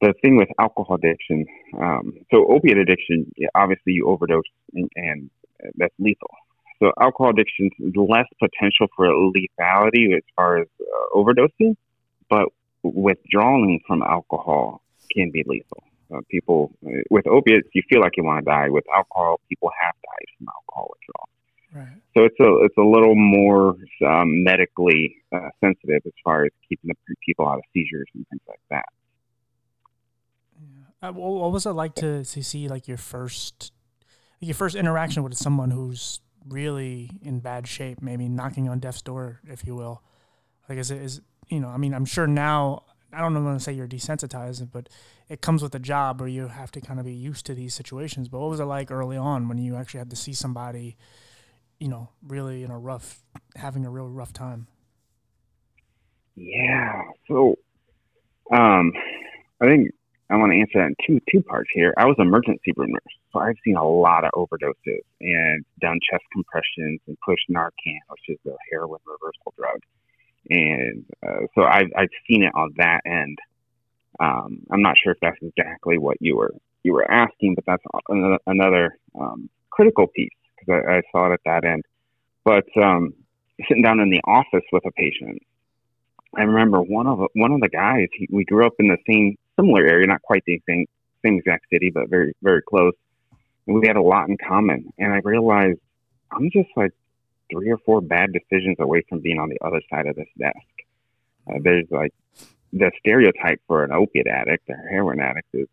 The 0.02 0.14
thing 0.22 0.38
with 0.38 0.50
alcohol 0.60 0.96
addiction, 0.96 1.46
um, 1.80 2.14
so 2.32 2.46
opiate 2.52 2.78
addiction, 2.78 3.32
obviously 3.56 3.94
you 3.94 4.08
overdose 4.08 4.44
and, 4.74 4.90
and 4.96 5.30
that's 5.76 5.94
lethal. 5.98 6.32
So 6.80 6.92
alcohol 7.00 7.30
addiction 7.30 7.70
is 7.80 7.94
less 7.96 8.28
potential 8.40 8.88
for 8.96 9.08
lethality 9.08 10.14
as 10.16 10.24
far 10.36 10.58
as 10.58 10.68
uh, 10.82 11.18
overdosing 11.18 11.78
but 12.34 12.48
withdrawing 12.84 13.80
from 13.88 14.02
alcohol 14.02 14.82
can 15.12 15.32
be 15.32 15.44
lethal. 15.46 15.84
Uh, 16.14 16.20
people 16.30 16.72
with 17.10 17.26
opiates, 17.28 17.68
you 17.74 17.82
feel 17.90 18.02
like 18.02 18.12
you 18.18 18.24
want 18.24 18.46
to 18.46 18.52
die. 18.52 18.70
With 18.70 18.84
alcohol, 18.96 19.40
people 19.50 19.72
have 19.82 19.96
died 19.96 20.28
from 20.38 20.48
alcohol 20.48 20.92
withdrawal. 20.94 21.30
Right. 21.76 22.02
So 22.16 22.24
it's 22.26 22.40
a 22.40 22.66
it's 22.66 22.78
a 22.78 22.84
little 22.84 23.16
more 23.16 23.76
um, 24.06 24.44
medically 24.44 25.16
uh, 25.34 25.50
sensitive 25.60 26.02
as 26.06 26.14
far 26.24 26.46
as 26.46 26.52
keeping 26.70 26.90
the 26.90 27.16
people 27.26 27.48
out 27.48 27.58
of 27.58 27.64
seizures 27.74 28.06
and 28.14 28.28
things 28.30 28.42
like 28.48 28.60
that. 28.70 28.86
Yeah. 31.02 31.10
Uh, 31.10 31.14
what 31.14 31.52
was 31.52 31.66
it 31.66 31.72
like 31.72 31.96
to, 31.96 32.24
to 32.24 32.44
see 32.44 32.68
like 32.68 32.88
your 32.88 32.98
first 32.98 33.72
your 34.40 34.54
first 34.54 34.76
interaction 34.76 35.24
with 35.24 35.36
someone 35.36 35.72
who's 35.72 36.20
really 36.48 37.10
in 37.24 37.40
bad 37.40 37.68
shape, 37.68 38.02
maybe 38.02 38.30
knocking 38.30 38.70
on 38.70 38.80
death's 38.80 39.02
door, 39.02 39.40
if 39.48 39.66
you 39.66 39.76
will? 39.76 40.04
Like, 40.70 40.78
is 40.78 40.92
it 40.92 41.02
is 41.02 41.22
you 41.50 41.60
know? 41.60 41.70
I 41.70 41.78
mean, 41.78 41.94
I'm 41.94 42.06
sure 42.06 42.28
now. 42.28 42.84
I 43.14 43.20
don't 43.20 43.44
want 43.44 43.60
to 43.60 43.64
say 43.64 43.74
you're 43.74 43.88
desensitized, 43.88 44.72
but 44.72 44.90
it 45.30 45.42
comes 45.42 45.62
with 45.62 45.76
a 45.76 45.80
job 45.80 46.20
where 46.20 46.30
you 46.30 46.48
have 46.48 46.72
to 46.72 46.82
kind 46.82 47.00
of 47.00 47.06
be 47.06 47.14
used 47.14 47.46
to 47.46 47.54
these 47.54 47.74
situations. 47.74 48.28
But 48.28 48.40
what 48.40 48.50
was 48.50 48.60
it 48.60 48.66
like 48.66 48.92
early 48.92 49.18
on 49.18 49.48
when 49.48 49.58
you 49.58 49.76
actually 49.76 50.00
had 50.00 50.10
to 50.10 50.16
see 50.16 50.34
somebody, 50.34 50.98
you 51.80 51.88
know, 51.88 52.10
really 52.26 52.64
in 52.64 52.72
a 52.72 52.80
rough, 52.80 53.24
having 53.56 53.86
a 53.86 53.90
real 53.90 54.08
rough 54.08 54.34
time? 54.34 54.68
Yeah. 56.36 57.04
So, 57.28 57.56
um, 58.52 58.92
I 59.62 59.68
think 59.68 59.92
I 60.30 60.36
want 60.38 60.52
to 60.52 60.60
answer 60.60 60.80
that 60.80 60.88
in 60.88 60.96
two 61.06 61.20
two 61.32 61.42
parts 61.44 61.70
here. 61.74 61.94
I 61.98 62.06
was 62.06 62.16
emergency 62.18 62.74
room 62.76 62.92
nurse, 62.92 63.16
so 63.32 63.40
I've 63.40 63.56
seen 63.64 63.76
a 63.76 63.88
lot 63.88 64.26
of 64.26 64.32
overdoses 64.32 65.06
and 65.22 65.64
done 65.80 66.00
chest 66.10 66.24
compressions 66.34 67.00
and 67.08 67.18
pushed 67.24 67.50
Narcan, 67.52 68.00
which 68.10 68.30
is 68.30 68.40
a 68.48 68.56
heroin 68.72 69.00
reversal 69.06 69.54
drug. 69.58 69.80
And 70.50 71.06
uh, 71.26 71.48
so 71.56 71.64
I've 71.64 71.92
I've 71.96 72.10
seen 72.28 72.44
it 72.44 72.54
on 72.56 72.74
that 72.78 73.02
end. 73.06 73.38
Um, 74.20 74.60
I'm 74.72 74.82
not 74.82 74.98
sure 74.98 75.14
if 75.14 75.20
that's 75.22 75.38
exactly 75.42 75.98
what 75.98 76.18
you 76.20 76.38
were 76.38 76.54
you 76.84 76.94
were 76.94 77.10
asking, 77.10 77.56
but 77.56 77.66
that's 77.66 77.84
another, 78.46 78.98
um, 79.20 79.50
critical 79.70 80.08
piece 80.08 80.30
because 80.60 80.84
I, 80.88 80.98
I 80.98 81.02
saw 81.12 81.32
it 81.32 81.34
at 81.34 81.40
that 81.46 81.66
end. 81.66 81.84
But 82.44 82.66
um, 82.82 83.14
sitting 83.68 83.84
down 83.84 84.00
in 84.00 84.10
the 84.10 84.22
office 84.26 84.66
with 84.72 84.86
a 84.86 84.92
patient, 84.92 85.42
I 86.36 86.44
remember 86.44 86.82
one 86.82 87.08
of 87.08 87.20
one 87.34 87.52
of 87.52 87.62
the 87.62 87.70
guys. 87.70 88.08
He, 88.14 88.28
we 88.32 88.44
grew 88.44 88.66
up 88.66 88.74
in 88.80 88.88
the 88.88 88.98
same 89.08 89.38
similar 89.58 89.86
area, 89.86 90.08
not 90.08 90.22
quite 90.22 90.44
the 90.46 90.62
same 90.68 90.86
same 91.24 91.38
exact 91.38 91.66
city, 91.72 91.90
but 91.90 92.10
very 92.10 92.34
very 92.42 92.62
close. 92.62 92.94
And 93.66 93.80
we 93.80 93.88
had 93.88 93.96
a 93.96 94.02
lot 94.02 94.28
in 94.28 94.38
common. 94.38 94.92
And 94.98 95.14
I 95.14 95.20
realized 95.24 95.80
I'm 96.32 96.50
just 96.52 96.70
like 96.76 96.92
three 97.52 97.70
or 97.70 97.78
four 97.80 98.02
bad 98.02 98.32
decisions 98.34 98.78
away 98.80 99.04
from 99.08 99.20
being 99.20 99.40
on 99.40 99.50
the 99.50 99.58
other 99.66 99.82
side 99.90 100.08
of 100.08 100.16
this 100.16 100.28
desk. 100.38 100.58
Uh, 101.48 101.60
there's 101.62 101.88
like 101.92 102.14
the 102.72 102.92
stereotype 103.00 103.62
for 103.68 103.84
an 103.84 103.92
opiate 103.92 104.28
addict 104.28 104.70
or 104.70 104.78
heroin 104.90 105.20
addict 105.20 105.48
is, 105.54 105.68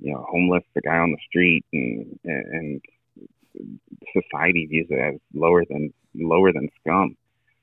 you 0.00 0.12
know, 0.12 0.26
homeless, 0.28 0.64
the 0.74 0.80
guy 0.80 0.98
on 0.98 1.12
the 1.12 1.18
street, 1.26 1.64
and 1.72 2.18
and 2.24 2.82
society 4.12 4.66
views 4.66 4.86
it 4.90 4.98
as 4.98 5.20
lower 5.32 5.64
than 5.64 5.92
lower 6.14 6.52
than 6.52 6.68
scum. 6.80 7.16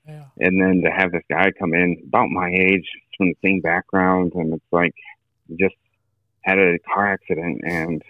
Yeah. 0.07 0.25
And 0.39 0.61
then 0.61 0.81
to 0.83 0.91
have 0.91 1.11
this 1.11 1.23
guy 1.29 1.51
come 1.51 1.73
in 1.73 2.01
about 2.07 2.29
my 2.29 2.49
age, 2.49 2.89
from 3.17 3.29
the 3.29 3.37
same 3.43 3.61
background, 3.61 4.33
and 4.33 4.53
it's 4.53 4.63
like 4.71 4.95
just 5.59 5.75
had 6.41 6.57
a 6.57 6.79
car 6.79 7.13
accident 7.13 7.61
and 7.63 8.01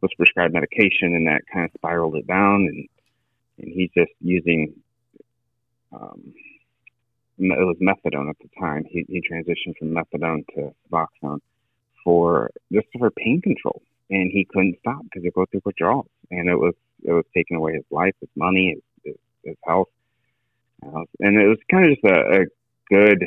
was 0.00 0.10
prescribed 0.16 0.54
medication, 0.54 1.14
and 1.14 1.26
that 1.28 1.42
kind 1.52 1.66
of 1.66 1.70
spiraled 1.76 2.16
it 2.16 2.26
down, 2.26 2.66
and 2.66 2.88
and 3.58 3.72
he's 3.72 3.90
just 3.96 4.12
using. 4.20 4.74
Um, 5.96 6.34
it 7.38 7.66
was 7.66 7.76
methadone 7.80 8.30
at 8.30 8.36
the 8.38 8.48
time. 8.58 8.84
He, 8.88 9.04
he 9.08 9.20
transitioned 9.20 9.76
from 9.78 9.90
methadone 9.90 10.46
to 10.54 10.74
Suboxone 10.90 11.40
for 12.02 12.50
just 12.72 12.86
for 12.98 13.10
pain 13.10 13.40
control, 13.42 13.82
and 14.10 14.30
he 14.30 14.46
couldn't 14.50 14.78
stop 14.80 15.02
because 15.04 15.22
he 15.22 15.30
go 15.30 15.44
through 15.46 15.62
withdrawals, 15.64 16.08
and 16.30 16.48
it 16.48 16.56
was 16.56 16.74
it 17.02 17.12
was 17.12 17.24
taking 17.34 17.56
away 17.56 17.74
his 17.74 17.84
life, 17.90 18.14
his 18.20 18.30
money, 18.36 18.74
his, 18.74 18.82
his, 19.04 19.16
his 19.44 19.56
health, 19.64 19.88
uh, 20.84 21.04
and 21.20 21.40
it 21.40 21.46
was 21.46 21.58
kind 21.70 21.84
of 21.84 21.90
just 21.90 22.04
a, 22.04 22.42
a 22.42 22.46
good 22.88 23.24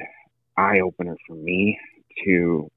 eye 0.57 0.79
opener 0.79 1.15
for 1.27 1.35
me 1.35 1.79
to. 2.25 2.69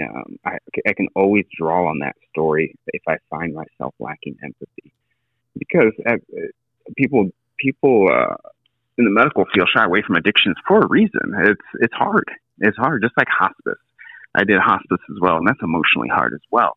Um, 0.00 0.36
I, 0.44 0.58
I 0.88 0.92
can 0.92 1.06
always 1.14 1.44
draw 1.56 1.88
on 1.88 2.00
that 2.00 2.16
story 2.30 2.74
if 2.88 3.02
I 3.06 3.16
find 3.30 3.54
myself 3.54 3.94
lacking 4.00 4.36
empathy, 4.42 4.92
because 5.56 5.92
uh, 6.04 6.16
people 6.96 7.30
people 7.58 8.08
uh, 8.12 8.34
in 8.98 9.04
the 9.04 9.10
medical 9.10 9.44
field 9.52 9.68
shy 9.74 9.84
away 9.84 10.02
from 10.06 10.16
addictions 10.16 10.56
for 10.66 10.80
a 10.80 10.86
reason. 10.86 11.34
It's 11.40 11.68
it's 11.80 11.94
hard. 11.94 12.30
It's 12.58 12.76
hard, 12.76 13.02
just 13.02 13.16
like 13.16 13.28
hospice. 13.28 13.80
I 14.34 14.44
did 14.44 14.60
hospice 14.60 15.00
as 15.10 15.16
well, 15.20 15.36
and 15.36 15.46
that's 15.46 15.62
emotionally 15.62 16.08
hard 16.08 16.34
as 16.34 16.40
well. 16.50 16.76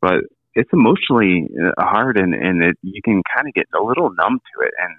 But 0.00 0.24
it's 0.54 0.70
emotionally 0.72 1.48
uh, 1.58 1.82
hard, 1.84 2.16
and 2.18 2.34
and 2.34 2.62
it, 2.62 2.78
you 2.82 3.02
can 3.02 3.22
kind 3.34 3.48
of 3.48 3.54
get 3.54 3.66
a 3.78 3.82
little 3.82 4.10
numb 4.10 4.40
to 4.54 4.66
it. 4.66 4.74
And 4.78 4.94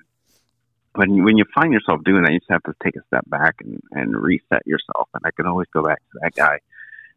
when 0.95 1.13
you, 1.13 1.23
when 1.23 1.37
you 1.37 1.45
find 1.53 1.73
yourself 1.73 2.03
doing 2.03 2.23
that, 2.23 2.31
you 2.31 2.39
just 2.39 2.51
have 2.51 2.63
to 2.63 2.73
take 2.83 2.95
a 2.95 3.03
step 3.07 3.29
back 3.29 3.55
and, 3.61 3.81
and 3.91 4.15
reset 4.15 4.65
yourself. 4.65 5.09
And 5.13 5.23
I 5.25 5.31
can 5.31 5.45
always 5.45 5.67
go 5.73 5.83
back 5.83 5.97
to 5.97 6.19
that 6.21 6.35
guy. 6.35 6.59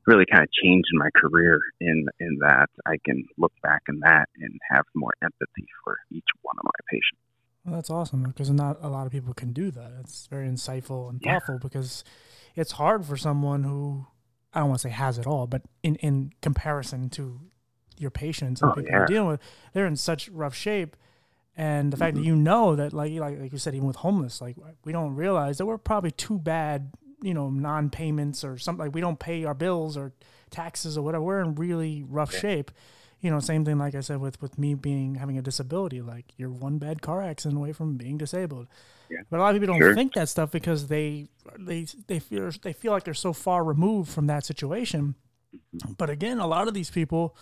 Really 0.07 0.25
kind 0.27 0.43
of 0.43 0.51
changed 0.53 0.89
my 0.93 1.11
career 1.15 1.61
in 1.81 2.07
in 2.19 2.39
that 2.41 2.71
I 2.87 2.97
can 3.05 3.27
look 3.37 3.53
back 3.63 3.83
in 3.89 4.01
that 4.01 4.29
and 4.41 4.59
have 4.71 4.85
more 4.95 5.13
empathy 5.23 5.67
for 5.85 5.99
each 6.11 6.29
one 6.43 6.57
of 6.59 6.65
my 6.65 6.81
patients. 6.91 7.28
Well, 7.69 7.77
that's 7.77 7.91
awesome 7.91 8.23
because 8.23 8.51
not 8.51 8.79
a 8.83 8.89
lot 8.89 9.07
of 9.07 9.13
people 9.13 9.35
can 9.35 9.53
do 9.53 9.71
that. 9.71 9.93
It's 10.01 10.27
very 10.27 10.49
insightful 10.49 11.11
and 11.11 11.21
thoughtful 11.21 11.57
yeah. 11.57 11.61
because 11.63 12.05
it's 12.55 12.73
hard 12.73 13.05
for 13.05 13.17
someone 13.17 13.65
who 13.65 14.07
I 14.55 14.61
don't 14.61 14.71
want 14.71 14.81
to 14.81 14.89
say 14.89 14.93
has 14.93 15.19
it 15.19 15.27
all, 15.27 15.47
but 15.47 15.63
in 15.83 15.97
in 15.97 16.33
comparison 16.41 17.11
to 17.11 17.41
your 17.99 18.11
patients 18.11 18.63
and 18.63 18.71
oh, 18.71 18.75
people 18.75 18.91
yeah. 18.91 18.99
you're 18.99 19.07
dealing 19.07 19.29
with, 19.29 19.41
they're 19.73 19.87
in 19.87 19.97
such 19.97 20.29
rough 20.29 20.55
shape 20.55 20.97
and 21.59 21.93
the 21.93 21.97
fact 21.97 22.15
mm-hmm. 22.15 22.23
that 22.23 22.29
you 22.29 22.37
know 22.37 22.77
that, 22.77 22.93
like, 22.93 23.13
like 23.15 23.41
like 23.41 23.53
you 23.53 23.59
said, 23.59 23.75
even 23.75 23.89
with 23.89 23.97
homeless, 23.97 24.41
like 24.41 24.57
we 24.85 24.93
don't 24.93 25.17
realize 25.17 25.59
that 25.59 25.67
we're 25.67 25.77
probably 25.77 26.13
too 26.13 26.39
bad, 26.39 26.93
you 27.21 27.35
know, 27.35 27.51
non-payments 27.51 28.45
or 28.45 28.59
something. 28.59 28.87
Like 28.87 28.95
we 28.95 29.01
don't 29.01 29.19
pay 29.19 29.45
our 29.45 29.55
bills 29.55 29.97
or 29.97 30.13
taxes 30.51 30.97
or 30.97 31.03
whatever. 31.03 31.25
We're 31.25 31.41
in 31.41 31.57
really 31.57 32.05
rough 32.09 32.33
yeah. 32.33 32.41
shape. 32.41 32.71
You 33.21 33.31
know, 33.31 33.41
same 33.41 33.65
thing. 33.65 33.79
Like 33.79 33.95
I 33.95 34.01
said, 34.01 34.21
with 34.21 34.41
with 34.41 34.59
me 34.59 34.75
being 34.75 35.17
having 35.17 35.39
a 35.39 35.43
disability, 35.43 36.01
like 36.01 36.27
you're 36.37 36.51
one 36.51 36.79
bad 36.79 37.03
car 37.03 37.23
accident 37.23 37.59
away 37.59 37.73
from 37.73 37.97
being 37.97 38.17
disabled. 38.19 38.69
Yeah. 39.11 39.19
But 39.31 39.39
a 39.39 39.43
lot 39.43 39.55
of 39.55 39.61
people 39.61 39.75
don't 39.75 39.83
sure. 39.83 39.95
think 39.95 40.15
that 40.15 40.29
stuff 40.29 40.51
because 40.51 40.87
they 40.89 41.29
they 41.59 41.87
they 42.07 42.21
feel 42.21 42.51
they 42.63 42.73
feel 42.73 42.93
like 42.93 43.05
they're 43.05 43.15
so 43.15 43.33
far 43.33 43.65
removed 43.65 44.11
from 44.11 44.27
that 44.27 44.45
situation. 44.45 45.15
Mm-hmm. 45.55 45.93
But 45.99 46.11
again, 46.11 46.39
a 46.39 46.47
lot 46.47 46.69
of 46.69 46.75
these 46.75 46.91
people 46.91 47.37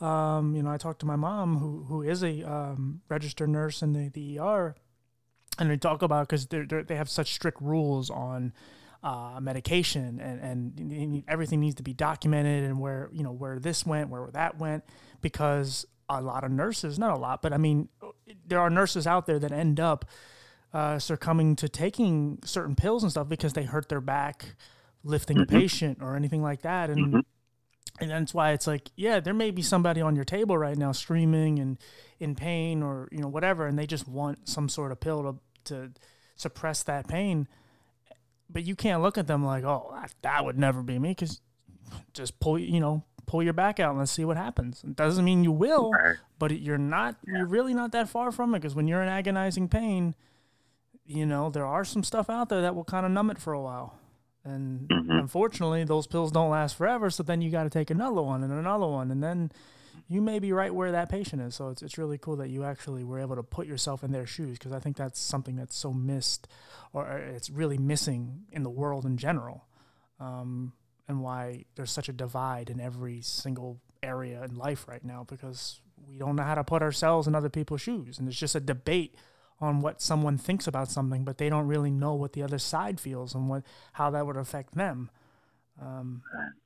um, 0.00 0.54
you 0.54 0.62
know, 0.62 0.70
I 0.70 0.76
talked 0.76 1.00
to 1.00 1.06
my 1.06 1.16
mom, 1.16 1.58
who 1.58 1.84
who 1.84 2.02
is 2.02 2.22
a 2.22 2.42
um, 2.42 3.00
registered 3.08 3.48
nurse 3.48 3.82
in 3.82 3.92
the, 3.92 4.08
the 4.08 4.38
ER, 4.38 4.74
and 5.58 5.68
we 5.68 5.76
talk 5.78 6.02
about 6.02 6.28
because 6.28 6.46
they 6.46 6.62
they 6.64 6.96
have 6.96 7.08
such 7.08 7.32
strict 7.32 7.60
rules 7.60 8.10
on 8.10 8.52
uh, 9.06 9.38
medication 9.40 10.18
and 10.20 10.40
and 10.40 11.24
everything 11.28 11.60
needs 11.60 11.76
to 11.76 11.84
be 11.84 11.92
documented 11.92 12.64
and 12.64 12.80
where 12.80 13.08
you 13.12 13.22
know 13.22 13.30
where 13.30 13.60
this 13.60 13.86
went, 13.86 14.10
where 14.10 14.28
that 14.32 14.58
went, 14.58 14.82
because 15.20 15.86
a 16.08 16.20
lot 16.20 16.42
of 16.42 16.50
nurses, 16.50 16.98
not 16.98 17.12
a 17.12 17.16
lot, 17.16 17.40
but 17.40 17.52
I 17.52 17.56
mean, 17.56 17.88
there 18.46 18.58
are 18.58 18.68
nurses 18.68 19.06
out 19.06 19.26
there 19.26 19.38
that 19.38 19.52
end 19.52 19.78
up 19.78 20.06
uh, 20.74 20.98
succumbing 20.98 21.54
to 21.56 21.68
taking 21.68 22.40
certain 22.44 22.74
pills 22.74 23.04
and 23.04 23.12
stuff 23.12 23.28
because 23.28 23.52
they 23.52 23.62
hurt 23.62 23.88
their 23.88 24.00
back 24.00 24.56
lifting 25.04 25.36
mm-hmm. 25.36 25.54
a 25.54 25.60
patient 25.60 25.98
or 26.00 26.16
anything 26.16 26.42
like 26.42 26.62
that, 26.62 26.90
and 26.90 27.06
mm-hmm. 27.06 27.20
and 28.00 28.10
that's 28.10 28.34
why 28.34 28.50
it's 28.50 28.66
like 28.66 28.90
yeah 28.96 29.20
there 29.20 29.34
may 29.34 29.52
be 29.52 29.62
somebody 29.62 30.00
on 30.00 30.16
your 30.16 30.24
table 30.24 30.58
right 30.58 30.76
now 30.76 30.90
screaming 30.90 31.60
and 31.60 31.78
in 32.18 32.34
pain 32.34 32.82
or 32.82 33.08
you 33.12 33.20
know 33.20 33.28
whatever 33.28 33.68
and 33.68 33.78
they 33.78 33.86
just 33.86 34.08
want 34.08 34.48
some 34.48 34.68
sort 34.68 34.90
of 34.90 34.98
pill 34.98 35.22
to, 35.22 35.38
to 35.72 35.92
suppress 36.34 36.82
that 36.82 37.06
pain 37.06 37.46
but 38.48 38.64
you 38.64 38.74
can't 38.74 39.02
look 39.02 39.18
at 39.18 39.26
them 39.26 39.44
like 39.44 39.64
oh 39.64 39.90
that, 39.94 40.14
that 40.22 40.44
would 40.44 40.58
never 40.58 40.82
be 40.82 40.98
me 40.98 41.10
because 41.10 41.40
just 42.12 42.38
pull 42.40 42.58
you 42.58 42.80
know 42.80 43.04
pull 43.26 43.42
your 43.42 43.52
back 43.52 43.80
out 43.80 43.90
and 43.90 43.98
let's 43.98 44.12
see 44.12 44.24
what 44.24 44.36
happens 44.36 44.82
it 44.84 44.94
doesn't 44.94 45.24
mean 45.24 45.42
you 45.42 45.52
will 45.52 45.92
but 46.38 46.56
you're 46.60 46.78
not 46.78 47.16
yeah. 47.26 47.38
you're 47.38 47.46
really 47.46 47.74
not 47.74 47.92
that 47.92 48.08
far 48.08 48.30
from 48.30 48.54
it 48.54 48.58
because 48.60 48.74
when 48.74 48.86
you're 48.86 49.02
in 49.02 49.08
agonizing 49.08 49.68
pain 49.68 50.14
you 51.04 51.26
know 51.26 51.50
there 51.50 51.66
are 51.66 51.84
some 51.84 52.04
stuff 52.04 52.30
out 52.30 52.48
there 52.48 52.62
that 52.62 52.74
will 52.74 52.84
kind 52.84 53.04
of 53.04 53.12
numb 53.12 53.30
it 53.30 53.38
for 53.38 53.52
a 53.52 53.60
while 53.60 53.98
and 54.46 54.88
mm-hmm. 54.88 55.10
unfortunately, 55.10 55.84
those 55.84 56.06
pills 56.06 56.30
don't 56.30 56.50
last 56.50 56.76
forever. 56.76 57.10
So 57.10 57.22
then 57.22 57.42
you 57.42 57.50
got 57.50 57.64
to 57.64 57.70
take 57.70 57.90
another 57.90 58.22
one 58.22 58.42
and 58.44 58.52
another 58.52 58.86
one, 58.86 59.10
and 59.10 59.22
then 59.22 59.50
you 60.08 60.20
may 60.20 60.38
be 60.38 60.52
right 60.52 60.74
where 60.74 60.92
that 60.92 61.08
patient 61.08 61.42
is. 61.42 61.54
So 61.54 61.68
it's 61.70 61.82
it's 61.82 61.98
really 61.98 62.18
cool 62.18 62.36
that 62.36 62.48
you 62.48 62.64
actually 62.64 63.04
were 63.04 63.18
able 63.18 63.36
to 63.36 63.42
put 63.42 63.66
yourself 63.66 64.04
in 64.04 64.12
their 64.12 64.26
shoes 64.26 64.58
because 64.58 64.72
I 64.72 64.78
think 64.78 64.96
that's 64.96 65.20
something 65.20 65.56
that's 65.56 65.76
so 65.76 65.92
missed, 65.92 66.48
or 66.92 67.06
it's 67.16 67.50
really 67.50 67.78
missing 67.78 68.44
in 68.52 68.62
the 68.62 68.70
world 68.70 69.04
in 69.04 69.16
general, 69.16 69.66
um, 70.20 70.72
and 71.08 71.22
why 71.22 71.64
there's 71.74 71.90
such 71.90 72.08
a 72.08 72.12
divide 72.12 72.70
in 72.70 72.80
every 72.80 73.20
single 73.20 73.80
area 74.02 74.44
in 74.44 74.54
life 74.54 74.86
right 74.88 75.04
now 75.04 75.24
because 75.24 75.80
we 76.08 76.18
don't 76.18 76.36
know 76.36 76.44
how 76.44 76.54
to 76.54 76.62
put 76.62 76.82
ourselves 76.82 77.26
in 77.26 77.34
other 77.34 77.48
people's 77.48 77.80
shoes, 77.80 78.18
and 78.18 78.28
it's 78.28 78.38
just 78.38 78.54
a 78.54 78.60
debate 78.60 79.16
on 79.60 79.80
what 79.80 80.02
someone 80.02 80.36
thinks 80.36 80.66
about 80.66 80.90
something, 80.90 81.24
but 81.24 81.38
they 81.38 81.48
don't 81.48 81.66
really 81.66 81.90
know 81.90 82.14
what 82.14 82.34
the 82.34 82.42
other 82.42 82.58
side 82.58 83.00
feels 83.00 83.34
and 83.34 83.48
what 83.48 83.62
how 83.94 84.10
that 84.10 84.26
would 84.26 84.36
affect 84.36 84.74
them. 84.74 85.10
Um, 85.80 86.22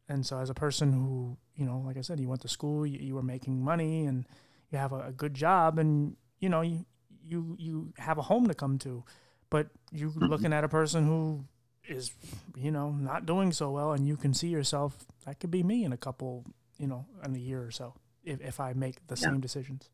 and 0.09 0.25
so, 0.25 0.39
as 0.39 0.51
a 0.51 0.55
person 0.55 0.93
who, 0.93 1.37
you 1.57 1.65
know, 1.65 1.83
like 1.85 1.97
I 1.97 2.01
said, 2.01 2.21
you 2.21 2.29
went 2.29 2.43
to 2.43 2.49
school, 2.49 2.87
you, 2.87 2.99
you 2.99 3.15
were 3.15 3.23
making 3.23 3.63
money, 3.63 4.07
and 4.07 4.25
you 4.71 4.79
have 4.79 4.93
a, 4.93 5.09
a, 5.09 5.13
good 5.13 5.35
job, 5.35 5.79
and 5.79 6.17
you 6.39 6.49
know, 6.49 6.61
you 6.61 6.85
you 7.25 7.57
you 7.59 7.93
have 7.99 8.19
a 8.19 8.23
home 8.23 8.47
to 8.49 8.55
come 8.55 8.79
to, 8.79 9.05
but 9.51 9.69
you're 9.91 10.11
mm-hmm. 10.11 10.27
looking 10.27 10.53
at 10.53 10.63
a 10.63 10.69
person 10.69 11.07
who 11.07 11.45
is, 11.89 12.13
you 12.57 12.71
know, 12.71 12.91
not 12.91 13.27
doing 13.27 13.53
so 13.53 13.71
well, 13.71 13.93
and 13.93 14.07
you 14.07 14.17
can 14.17 14.33
see 14.33 14.49
yourself. 14.49 14.97
That 15.27 15.41
could 15.41 15.51
be 15.51 15.63
me 15.63 15.85
in 15.85 15.93
a 15.93 15.97
couple, 15.97 16.45
you 16.79 16.87
know, 16.87 17.07
in 17.25 17.35
a 17.35 17.39
year 17.39 17.63
or 17.65 17.73
so, 17.73 17.95
if 18.25 18.41
if 18.41 18.61
I 18.61 18.75
make 18.75 19.05
the 19.09 19.17
yeah. 19.17 19.29
same 19.29 19.41
decisions. 19.41 19.91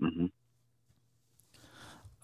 Mm-hmm. 0.00 0.26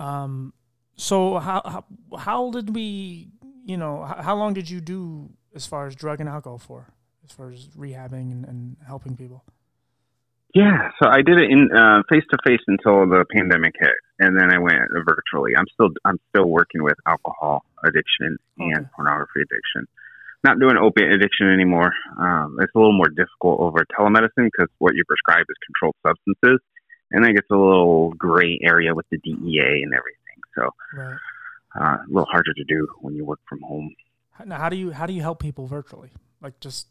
Um, 0.05 0.53
so 0.97 1.39
how, 1.39 1.63
how 1.65 1.85
how 2.19 2.51
did 2.51 2.75
we, 2.75 3.29
you 3.65 3.77
know, 3.77 4.05
how, 4.05 4.23
how 4.23 4.37
long 4.37 4.55
did 4.55 4.69
you 4.69 4.81
do 4.81 5.31
as 5.55 5.67
far 5.67 5.87
as 5.87 5.95
drug 5.95 6.21
and 6.21 6.29
alcohol 6.29 6.59
for, 6.59 6.87
as 7.25 7.33
far 7.33 7.51
as 7.51 7.69
rehabbing 7.69 8.33
and, 8.33 8.45
and 8.45 8.77
helping 8.87 9.17
people? 9.17 9.45
Yeah, 10.55 10.91
so 11.01 11.09
I 11.09 11.21
did 11.21 11.39
it 11.39 11.51
in 11.51 11.69
face 12.09 12.25
to 12.31 12.39
face 12.45 12.63
until 12.67 13.07
the 13.07 13.25
pandemic 13.31 13.75
hit, 13.79 13.95
and 14.19 14.37
then 14.39 14.51
I 14.51 14.59
went 14.59 14.81
virtually. 15.05 15.53
I'm 15.57 15.67
still 15.75 15.91
I'm 16.05 16.19
still 16.31 16.47
working 16.47 16.83
with 16.83 16.97
alcohol 17.07 17.65
addiction 17.85 18.39
okay. 18.59 18.71
and 18.73 18.91
pornography 18.93 19.41
addiction. 19.43 19.87
Not 20.45 20.59
doing 20.59 20.77
opiate 20.79 21.13
addiction 21.13 21.53
anymore. 21.53 21.93
Um, 22.19 22.57
it's 22.61 22.75
a 22.75 22.79
little 22.79 22.97
more 22.97 23.09
difficult 23.09 23.61
over 23.61 23.85
telemedicine 23.93 24.49
because 24.49 24.69
what 24.79 24.95
you 24.95 25.05
prescribe 25.07 25.45
is 25.49 25.57
controlled 25.67 25.97
substances, 26.07 26.61
and 27.11 27.23
then 27.23 27.33
it 27.33 27.35
gets 27.35 27.51
a 27.51 27.57
little 27.57 28.11
gray 28.17 28.59
area 28.63 28.95
with 28.95 29.07
the 29.11 29.19
DEA 29.19 29.83
and 29.85 29.93
everything. 29.93 30.39
So 30.57 30.71
right. 30.97 31.17
uh, 31.79 31.97
a 32.03 32.09
little 32.09 32.29
harder 32.31 32.55
to 32.55 32.65
do 32.65 32.89
when 33.01 33.15
you 33.15 33.25
work 33.25 33.41
from 33.49 33.61
home. 33.61 33.95
Now, 34.47 34.59
how 34.59 34.69
do 34.69 34.77
you 34.77 34.91
how 34.91 35.07
do 35.07 35.13
you 35.13 35.23
help 35.23 35.41
people 35.41 35.67
virtually? 35.67 36.11
Like 36.41 36.59
just 36.61 36.89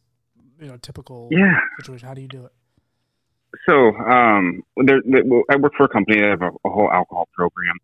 you 0.59 0.67
know, 0.67 0.77
typical 0.77 1.29
yeah. 1.31 1.59
situation. 1.79 2.07
How 2.07 2.13
do 2.13 2.21
you 2.21 2.27
do 2.27 2.45
it? 2.45 2.51
So 3.65 3.95
um, 3.95 4.63
there, 4.77 5.01
there, 5.05 5.23
I 5.49 5.55
work 5.55 5.73
for 5.77 5.85
a 5.85 5.89
company 5.89 6.19
that 6.21 6.29
have 6.29 6.41
a, 6.41 6.67
a 6.67 6.69
whole 6.69 6.91
alcohol 6.91 7.27
program, 7.33 7.77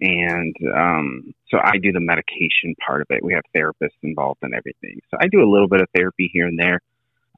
and 0.00 0.56
um, 0.74 1.34
so 1.50 1.58
I 1.62 1.78
do 1.78 1.92
the 1.92 2.00
medication 2.00 2.74
part 2.84 3.02
of 3.02 3.06
it. 3.10 3.22
We 3.22 3.34
have 3.34 3.44
therapists 3.54 3.98
involved 4.02 4.40
in 4.42 4.54
everything. 4.54 5.00
So 5.10 5.18
I 5.20 5.28
do 5.28 5.42
a 5.42 5.48
little 5.50 5.68
bit 5.68 5.80
of 5.80 5.88
therapy 5.94 6.30
here 6.32 6.46
and 6.46 6.58
there. 6.58 6.80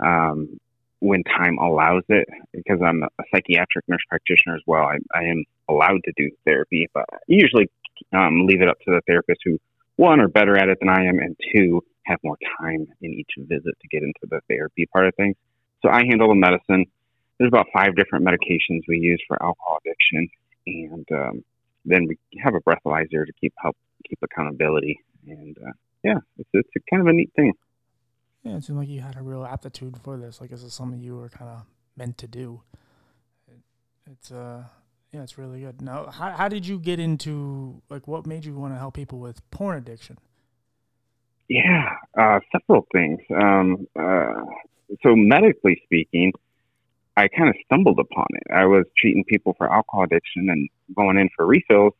Um, 0.04 0.58
when 1.00 1.22
time 1.24 1.58
allows 1.58 2.02
it, 2.08 2.26
because 2.52 2.80
I'm 2.82 3.02
a 3.02 3.24
psychiatric 3.30 3.86
nurse 3.88 4.02
practitioner 4.08 4.56
as 4.56 4.62
well, 4.66 4.84
I, 4.84 4.98
I 5.14 5.24
am 5.24 5.44
allowed 5.68 6.00
to 6.04 6.12
do 6.16 6.30
therapy, 6.46 6.88
but 6.94 7.04
I 7.12 7.18
usually 7.26 7.68
um, 8.12 8.46
leave 8.46 8.62
it 8.62 8.68
up 8.68 8.78
to 8.80 8.90
the 8.90 9.02
therapist 9.06 9.40
who, 9.44 9.58
one, 9.96 10.20
are 10.20 10.28
better 10.28 10.56
at 10.56 10.68
it 10.68 10.78
than 10.80 10.88
I 10.88 11.04
am, 11.04 11.18
and 11.18 11.36
two, 11.52 11.82
have 12.04 12.18
more 12.22 12.36
time 12.60 12.86
in 13.00 13.12
each 13.12 13.30
visit 13.38 13.74
to 13.80 13.88
get 13.90 14.02
into 14.02 14.20
the 14.28 14.40
therapy 14.48 14.86
part 14.92 15.06
of 15.06 15.14
things. 15.14 15.36
So 15.82 15.90
I 15.90 16.04
handle 16.04 16.28
the 16.28 16.34
medicine. 16.34 16.86
There's 17.38 17.48
about 17.48 17.66
five 17.72 17.96
different 17.96 18.26
medications 18.26 18.82
we 18.88 18.98
use 18.98 19.22
for 19.26 19.42
alcohol 19.42 19.78
addiction, 19.84 20.28
and 20.66 21.06
um, 21.12 21.44
then 21.84 22.06
we 22.06 22.18
have 22.42 22.54
a 22.54 22.60
breathalyzer 22.60 23.26
to 23.26 23.32
keep 23.40 23.52
help 23.58 23.76
keep 24.08 24.18
accountability. 24.22 25.00
And 25.26 25.56
uh, 25.58 25.72
yeah, 26.02 26.18
it's 26.38 26.50
it's 26.52 26.70
a 26.76 26.80
kind 26.90 27.02
of 27.02 27.08
a 27.08 27.12
neat 27.12 27.32
thing. 27.34 27.52
Yeah, 28.42 28.56
it 28.56 28.64
seemed 28.64 28.78
like 28.78 28.88
you 28.88 29.00
had 29.00 29.16
a 29.16 29.22
real 29.22 29.44
aptitude 29.44 29.96
for 30.02 30.16
this. 30.16 30.40
Like 30.40 30.50
this 30.50 30.62
is 30.62 30.74
something 30.74 31.00
you 31.00 31.16
were 31.16 31.28
kind 31.28 31.50
of 31.50 31.62
meant 31.96 32.18
to 32.18 32.26
do. 32.26 32.62
It, 33.48 33.60
it's 34.10 34.30
uh 34.30 34.64
yeah, 35.14 35.22
it's 35.22 35.38
really 35.38 35.60
good. 35.60 35.80
Now, 35.80 36.10
how 36.10 36.32
how 36.32 36.48
did 36.48 36.66
you 36.66 36.78
get 36.78 36.98
into 36.98 37.80
like 37.88 38.08
what 38.08 38.26
made 38.26 38.44
you 38.44 38.54
want 38.54 38.74
to 38.74 38.78
help 38.78 38.94
people 38.94 39.20
with 39.20 39.48
porn 39.52 39.78
addiction? 39.78 40.18
Yeah, 41.48 41.90
uh, 42.18 42.40
several 42.50 42.86
things. 42.92 43.20
Um, 43.30 43.86
uh, 43.96 44.42
so 45.02 45.14
medically 45.14 45.80
speaking, 45.84 46.32
I 47.16 47.28
kind 47.28 47.48
of 47.48 47.54
stumbled 47.64 48.00
upon 48.00 48.26
it. 48.30 48.52
I 48.52 48.64
was 48.64 48.86
treating 48.98 49.22
people 49.24 49.54
for 49.56 49.72
alcohol 49.72 50.02
addiction 50.04 50.48
and 50.48 50.68
going 50.96 51.16
in 51.16 51.28
for 51.36 51.46
refills. 51.46 51.92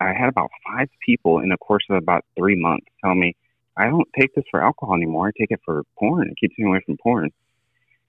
I 0.00 0.12
had 0.12 0.28
about 0.28 0.50
five 0.66 0.88
people 1.04 1.38
in 1.38 1.50
the 1.50 1.58
course 1.58 1.84
of 1.88 1.96
about 1.96 2.24
three 2.36 2.56
months 2.56 2.86
tell 3.04 3.14
me, 3.14 3.36
I 3.76 3.84
don't 3.84 4.08
take 4.18 4.34
this 4.34 4.44
for 4.50 4.64
alcohol 4.64 4.96
anymore. 4.96 5.28
I 5.28 5.30
take 5.38 5.50
it 5.50 5.60
for 5.64 5.84
porn. 5.98 6.28
It 6.30 6.36
keeps 6.40 6.58
me 6.58 6.66
away 6.66 6.80
from 6.84 6.96
porn. 6.96 7.30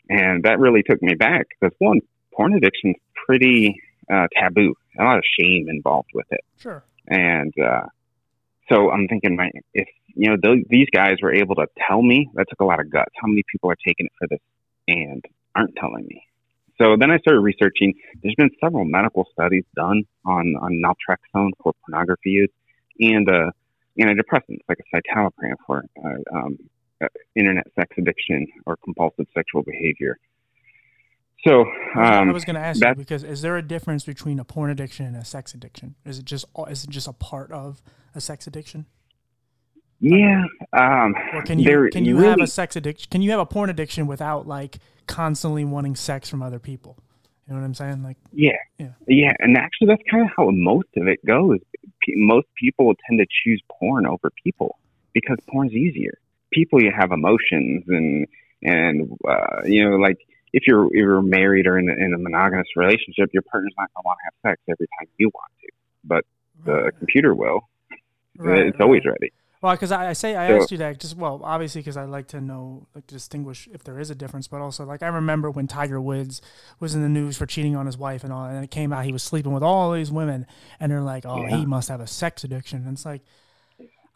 And 0.10 0.44
that 0.44 0.58
really 0.58 0.82
took 0.82 1.02
me 1.04 1.14
back 1.14 1.46
because 1.60 1.76
one, 1.80 2.00
porn 2.34 2.54
addiction 2.54 2.92
is 2.92 3.02
pretty 3.28 3.82
uh, 4.12 4.28
taboo. 4.34 4.74
A 5.00 5.04
lot 5.04 5.18
of 5.18 5.24
shame 5.40 5.68
involved 5.70 6.10
with 6.14 6.28
it. 6.32 6.44
Sure. 6.58 6.84
And 7.08 7.54
uh, 7.60 7.88
so 8.70 8.92
I'm 8.92 9.08
thinking, 9.08 9.36
my 9.36 9.50
if 9.74 9.88
you 10.08 10.30
know 10.30 10.38
th- 10.38 10.66
these 10.70 10.88
guys 10.92 11.18
were 11.22 11.34
able 11.34 11.56
to 11.56 11.68
tell 11.88 12.02
me, 12.02 12.30
that 12.34 12.48
took 12.50 12.60
a 12.60 12.66
lot 12.66 12.80
of 12.80 12.90
guts. 12.90 13.12
How 13.16 13.28
many 13.28 13.44
people 13.52 13.70
are 13.70 13.78
taking 13.86 14.08
it 14.08 14.12
for 14.18 14.28
this 14.28 14.40
and 14.88 15.24
aren't 15.56 15.76
telling 15.76 16.06
me? 16.08 16.24
So 16.80 16.96
then 17.00 17.10
I 17.10 17.18
started 17.18 17.42
researching. 17.42 17.94
There's 18.22 18.36
been 18.36 18.52
several 18.62 18.86
medical 18.86 19.28
studies 19.32 19.64
done 19.76 20.04
on 20.26 20.56
on 20.62 20.82
naltrexone 20.84 21.52
for 21.62 21.74
pornography 21.86 22.32
use 22.32 22.52
and 23.00 23.28
uh, 23.30 23.52
antidepressants 24.00 24.62
like 24.70 24.80
a 24.80 24.96
citalopram 24.96 25.56
for 25.66 25.84
uh, 26.04 26.38
um, 26.38 26.58
uh, 27.02 27.08
internet 27.36 27.68
sex 27.76 27.90
addiction 27.98 28.48
or 28.66 28.78
compulsive 28.78 29.26
sexual 29.34 29.64
behavior. 29.64 30.18
So 31.44 31.62
um, 31.96 32.30
I 32.30 32.32
was 32.32 32.46
going 32.46 32.56
to 32.56 32.62
ask 32.62 32.84
you 32.84 32.96
because 32.96 33.24
is 33.24 33.42
there 33.42 33.58
a 33.58 33.62
difference 33.62 34.04
between 34.04 34.40
a 34.40 34.44
porn 34.44 34.72
addiction 34.72 35.06
and 35.06 35.16
a 35.16 35.26
sex 35.26 35.54
addiction? 35.54 35.96
Is 36.06 36.20
it 36.20 36.26
just 36.26 36.46
is 36.70 36.84
it 36.84 36.90
just 36.90 37.08
a 37.08 37.14
part 37.14 37.52
of 37.52 37.82
a 38.16 38.22
sex 38.22 38.48
addiction? 38.48 38.86
Yeah. 40.00 40.44
Um, 40.74 41.16
or 41.34 41.42
can 41.44 41.60
you 41.60 41.90
can 41.92 42.06
you 42.06 42.18
really, 42.18 42.30
have 42.30 42.40
a 42.40 42.48
sex 42.48 42.76
addiction? 42.76 43.08
Can 43.10 43.22
you 43.22 43.32
have 43.32 43.40
a 43.40 43.46
porn 43.46 43.70
addiction 43.70 44.08
without 44.08 44.48
like 44.48 44.80
constantly 45.08 45.66
wanting 45.66 45.96
sex 45.96 46.30
from 46.30 46.42
other 46.42 46.60
people? 46.60 46.98
You 47.48 47.54
know 47.54 47.62
what 47.62 47.66
I'm 47.66 47.74
saying? 47.74 48.04
Like 48.04 48.18
yeah, 48.34 48.58
yeah, 48.78 48.92
yeah. 49.08 49.34
And 49.40 49.58
actually, 49.58 49.88
that's 49.88 50.04
kind 50.10 50.24
of 50.24 50.32
how 50.36 50.50
most 50.52 50.90
of 50.98 51.08
it 51.08 51.24
goes. 51.26 51.60
Most 52.10 52.48
people 52.60 52.94
tend 53.08 53.20
to 53.20 53.26
choose 53.44 53.62
porn 53.70 54.06
over 54.06 54.32
people 54.44 54.78
because 55.14 55.38
porn's 55.50 55.74
easier. 55.74 56.18
People, 56.52 56.82
you 56.82 56.92
have 56.98 57.12
emotions 57.12 57.86
and 57.88 58.28
and 58.62 59.18
uh, 59.28 59.62
you 59.66 59.90
know 59.90 59.96
like 59.96 60.18
if 60.54 60.64
you're 60.68 60.86
if 60.88 60.94
you're 60.94 61.22
married 61.22 61.68
or 61.68 61.78
in 61.78 61.90
a, 61.90 61.94
in 61.94 62.14
a 62.14 62.18
monogamous 62.18 62.68
relationship, 62.76 63.30
your 63.34 63.44
partner's 63.44 63.74
not 63.78 63.90
going 63.94 64.04
to 64.04 64.08
want 64.08 64.18
to 64.20 64.26
have 64.26 64.52
sex 64.52 64.62
every 64.70 64.88
time 65.00 65.08
you 65.18 65.30
want 65.34 65.52
to, 65.62 65.70
but 66.04 66.26
the 66.66 66.84
right. 66.84 66.98
computer 66.98 67.36
will. 67.36 67.62
Right, 68.38 68.68
it's 68.68 68.80
right. 68.80 68.82
always 68.82 69.04
ready. 69.06 69.32
Well, 69.62 69.74
because 69.74 69.92
I, 69.92 70.10
I, 70.10 70.14
say 70.14 70.36
I 70.36 70.50
so, 70.50 70.58
asked 70.58 70.72
you 70.72 70.78
that 70.78 71.00
just 71.00 71.18
well, 71.18 71.42
obviously 71.44 71.82
because 71.82 71.98
I 71.98 72.06
like 72.06 72.28
to 72.30 72.42
know 72.42 72.86
like 72.94 73.08
to 73.08 73.16
distinguish 73.16 73.68
if 73.74 73.84
there 73.84 74.00
is 74.00 74.12
a 74.12 74.16
difference, 74.16 74.48
but 74.48 74.62
also 74.62 74.86
like 74.86 75.02
I 75.02 75.08
remember 75.08 75.50
when 75.50 75.68
Tiger 75.68 76.00
Woods 76.00 76.42
was 76.80 76.94
in 76.94 77.02
the 77.02 77.10
news 77.10 77.38
for 77.38 77.48
cheating 77.48 77.76
on 77.76 77.88
his 77.88 77.98
wife 77.98 78.24
and 78.24 78.32
all, 78.32 78.46
and 78.46 78.64
it 78.64 78.70
came 78.70 78.94
out 78.94 79.06
he 79.06 79.12
was 79.12 79.24
sleeping 79.24 79.54
with 79.54 79.64
all 79.64 79.92
these 79.94 80.12
women, 80.12 80.46
and 80.80 80.92
they're 80.92 81.02
like, 81.02 81.26
oh, 81.26 81.42
yeah. 81.42 81.58
he 81.58 81.66
must 81.66 81.90
have 81.90 82.00
a 82.02 82.08
sex 82.08 82.44
addiction, 82.44 82.84
and 82.84 82.94
it's 82.94 83.06
like. 83.06 83.22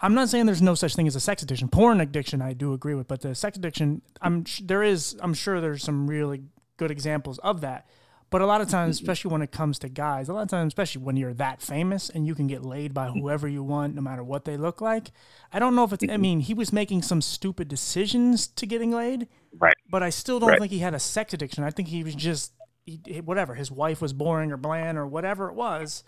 I'm 0.02 0.14
not 0.16 0.30
saying 0.30 0.48
there's 0.48 0.62
no 0.62 0.76
such 0.76 0.96
thing 0.96 1.08
as 1.08 1.16
a 1.16 1.20
sex 1.20 1.44
addiction. 1.44 1.70
Porn 1.70 2.02
addiction, 2.02 2.42
I 2.42 2.54
do 2.54 2.74
agree 2.74 2.96
with, 2.96 3.08
but 3.08 3.22
the 3.22 3.36
sex 3.36 3.58
addiction, 3.58 4.02
I'm 4.22 4.46
there 4.64 4.84
is. 4.84 5.16
I'm 5.22 5.34
sure 5.34 5.62
there's 5.62 5.84
some 5.84 6.08
really 6.08 6.44
good 6.78 6.92
examples 6.92 7.38
of 7.40 7.62
that. 7.62 7.88
But 8.32 8.42
a 8.42 8.46
lot 8.46 8.62
of 8.62 8.68
mm-hmm. 8.68 8.78
times, 8.78 9.00
especially 9.00 9.32
when 9.32 9.42
it 9.42 9.52
comes 9.52 9.78
to 9.80 9.90
guys, 9.90 10.30
a 10.30 10.34
lot 10.34 10.44
of 10.44 10.48
times, 10.48 10.72
especially 10.72 11.04
when 11.04 11.18
you're 11.18 11.34
that 11.34 11.62
famous 11.62 12.10
and 12.10 12.26
you 12.26 12.34
can 12.34 12.48
get 12.48 12.64
laid 12.64 12.94
by 12.94 13.08
mm-hmm. 13.08 13.20
whoever 13.20 13.48
you 13.48 13.62
want, 13.62 13.94
no 13.94 14.02
matter 14.02 14.24
what 14.24 14.46
they 14.46 14.56
look 14.56 14.80
like. 14.80 15.12
I 15.52 15.60
don't 15.60 15.76
know 15.76 15.84
if 15.84 15.94
it's. 15.94 16.04
I 16.04 16.08
mm-hmm. 16.08 16.22
mean, 16.22 16.40
he 16.40 16.54
was 16.54 16.74
making 16.74 17.04
some 17.04 17.22
stupid 17.22 17.68
decisions 17.68 18.48
to 18.48 18.66
getting 18.66 18.92
laid, 18.92 19.28
right? 19.60 19.76
But 19.90 20.02
I 20.02 20.10
still 20.10 20.40
don't 20.40 20.50
right. 20.50 20.60
think 20.60 20.72
he 20.72 20.80
had 20.80 20.96
a 20.96 21.00
sex 21.00 21.34
addiction. 21.34 21.64
I 21.64 21.70
think 21.72 21.90
he 21.90 22.04
was 22.04 22.16
just 22.16 22.54
he, 22.86 23.22
whatever. 23.24 23.54
His 23.54 23.70
wife 23.70 24.02
was 24.02 24.14
boring 24.14 24.52
or 24.52 24.58
bland 24.58 24.98
or 24.98 25.06
whatever 25.06 25.50
it 25.50 25.54
was. 25.54 26.04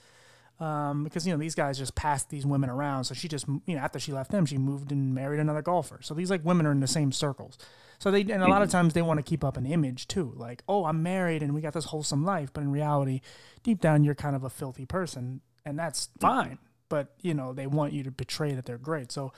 Um, 0.59 1.03
because 1.03 1.25
you 1.25 1.33
know 1.33 1.39
these 1.39 1.55
guys 1.55 1.77
just 1.77 1.95
passed 1.95 2.29
these 2.29 2.45
women 2.45 2.69
around, 2.69 3.05
so 3.05 3.13
she 3.13 3.27
just 3.27 3.47
you 3.65 3.75
know 3.75 3.79
after 3.79 3.99
she 3.99 4.13
left 4.13 4.31
them, 4.31 4.45
she 4.45 4.57
moved 4.57 4.91
and 4.91 5.13
married 5.13 5.39
another 5.39 5.61
golfer. 5.61 5.99
So 6.01 6.13
these 6.13 6.29
like 6.29 6.45
women 6.45 6.65
are 6.65 6.71
in 6.71 6.79
the 6.79 6.87
same 6.87 7.11
circles. 7.11 7.57
So 7.99 8.11
they 8.11 8.21
and 8.21 8.43
a 8.43 8.47
lot 8.47 8.61
of 8.61 8.69
mm-hmm. 8.69 8.77
times 8.77 8.93
they 8.93 9.01
want 9.01 9.17
to 9.17 9.23
keep 9.23 9.43
up 9.43 9.57
an 9.57 9.65
image 9.65 10.07
too, 10.07 10.33
like 10.35 10.63
oh 10.67 10.85
I'm 10.85 11.01
married 11.03 11.41
and 11.41 11.53
we 11.53 11.61
got 11.61 11.73
this 11.73 11.85
wholesome 11.85 12.23
life, 12.23 12.51
but 12.53 12.61
in 12.61 12.71
reality, 12.71 13.21
deep 13.63 13.81
down 13.81 14.03
you're 14.03 14.15
kind 14.15 14.35
of 14.35 14.43
a 14.43 14.49
filthy 14.49 14.85
person, 14.85 15.41
and 15.65 15.77
that's 15.77 16.09
fine. 16.19 16.59
But 16.87 17.13
you 17.21 17.33
know 17.33 17.51
they 17.51 17.67
want 17.67 17.93
you 17.93 18.03
to 18.03 18.11
betray 18.11 18.53
that 18.53 18.65
they're 18.65 18.77
great. 18.77 19.11
So 19.11 19.33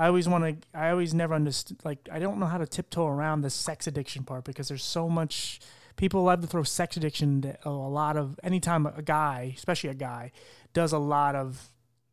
I 0.00 0.06
always 0.06 0.26
want 0.26 0.62
to. 0.62 0.78
I 0.78 0.88
always 0.88 1.12
never 1.12 1.34
understood. 1.34 1.76
Like 1.84 2.08
I 2.10 2.18
don't 2.18 2.38
know 2.38 2.46
how 2.46 2.56
to 2.56 2.66
tiptoe 2.66 3.06
around 3.06 3.42
the 3.42 3.50
sex 3.50 3.86
addiction 3.86 4.24
part 4.24 4.44
because 4.44 4.68
there's 4.68 4.82
so 4.82 5.10
much. 5.10 5.60
People 5.96 6.22
love 6.22 6.40
to 6.40 6.46
throw 6.46 6.62
sex 6.62 6.96
addiction 6.96 7.42
to 7.42 7.58
a 7.66 7.70
lot 7.70 8.16
of 8.16 8.40
anytime 8.42 8.86
a 8.86 9.02
guy, 9.02 9.52
especially 9.54 9.90
a 9.90 9.94
guy, 9.94 10.32
does 10.72 10.92
a 10.92 10.98
lot 10.98 11.34
of 11.34 11.68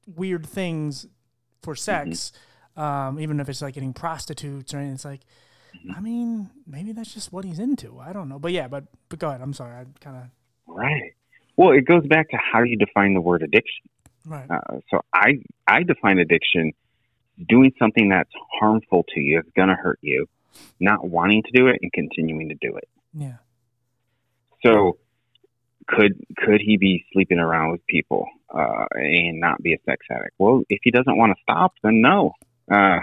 weird 0.06 0.46
things 0.46 1.08
for 1.62 1.76
sex, 1.76 2.32
mm-hmm. 2.78 2.82
um, 2.82 3.20
even 3.20 3.40
if 3.40 3.50
it's 3.50 3.62
like 3.62 3.74
getting 3.74 3.94
prostitutes 3.94 4.74
or 4.74 4.78
anything. 4.78 4.96
It's 4.96 5.06
like 5.06 5.22
I 5.96 6.00
mean, 6.00 6.50
maybe 6.66 6.92
that's 6.92 7.14
just 7.14 7.32
what 7.32 7.46
he's 7.46 7.60
into. 7.60 8.00
I 8.00 8.14
don't 8.14 8.30
know. 8.30 8.40
But 8.40 8.52
yeah, 8.52 8.68
but 8.68 8.86
but 9.10 9.20
go 9.20 9.30
ahead. 9.30 9.42
I'm 9.42 9.54
sorry. 9.54 9.76
I 9.76 9.86
kind 10.00 10.18
of 10.18 10.24
right. 10.76 11.14
Well, 11.56 11.72
it 11.72 11.86
goes 11.86 12.06
back 12.06 12.30
to 12.30 12.38
how 12.38 12.64
you 12.64 12.78
define 12.78 13.14
the 13.14 13.22
word 13.22 13.42
addiction. 13.44 13.90
Right. 14.26 14.50
Uh, 14.50 14.80
so 14.90 15.02
I 15.14 15.40
I 15.66 15.84
define 15.84 16.20
addiction 16.20 16.74
doing 17.48 17.72
something 17.78 18.10
that's 18.10 18.32
harmful 18.60 19.06
to 19.14 19.20
you, 19.20 19.40
it's 19.40 19.50
gonna 19.56 19.76
hurt 19.76 20.00
you, 20.02 20.28
not 20.80 21.08
wanting 21.08 21.44
to 21.44 21.52
do 21.52 21.68
it 21.68 21.80
and 21.82 21.92
continuing 21.94 22.50
to 22.50 22.56
do 22.56 22.76
it. 22.76 22.90
Yeah. 23.14 23.38
So 24.66 24.98
could 25.88 26.14
could 26.38 26.62
he 26.62 26.78
be 26.78 27.06
sleeping 27.14 27.40
around 27.40 27.72
with 27.72 27.86
people 27.88 28.28
uh, 28.54 28.86
and 28.92 29.40
not 29.40 29.62
be 29.62 29.74
a 29.74 29.78
sex 29.86 30.06
addict? 30.12 30.34
Well, 30.38 30.64
if 30.70 30.80
he 30.84 30.92
doesn't 30.92 31.18
want 31.18 31.36
to 31.36 31.42
stop, 31.42 31.74
then 31.84 32.02
no. 32.02 32.34
Uh, 32.70 33.00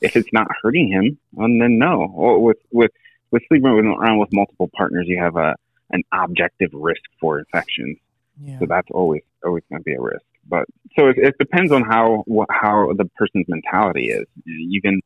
if 0.00 0.16
it's 0.16 0.32
not 0.32 0.48
hurting 0.62 0.88
him, 0.88 1.18
then 1.32 1.78
no. 1.78 2.12
Or 2.14 2.42
with 2.42 2.58
with 2.72 2.90
with 3.30 3.42
sleeping 3.48 3.68
around 3.68 4.18
with 4.18 4.32
multiple 4.32 4.70
partners, 4.76 5.06
you 5.08 5.20
have 5.20 5.36
a 5.36 5.54
an 5.90 6.02
objective 6.12 6.70
risk 6.72 7.02
for 7.20 7.38
infections. 7.38 7.98
Yeah. 8.40 8.58
So 8.58 8.66
that's 8.66 8.88
always 8.90 9.22
always 9.44 9.62
going 9.70 9.80
to 9.80 9.84
be 9.84 9.94
a 9.94 10.00
risk. 10.00 10.24
But 10.46 10.66
so 10.96 11.08
it, 11.08 11.16
it 11.18 11.34
depends 11.38 11.72
on 11.72 11.82
how 11.82 12.24
how 12.50 12.92
the 12.96 13.06
person's 13.16 13.46
mentality 13.48 14.06
is. 14.06 14.26
You 14.44 14.80
can. 14.82 15.00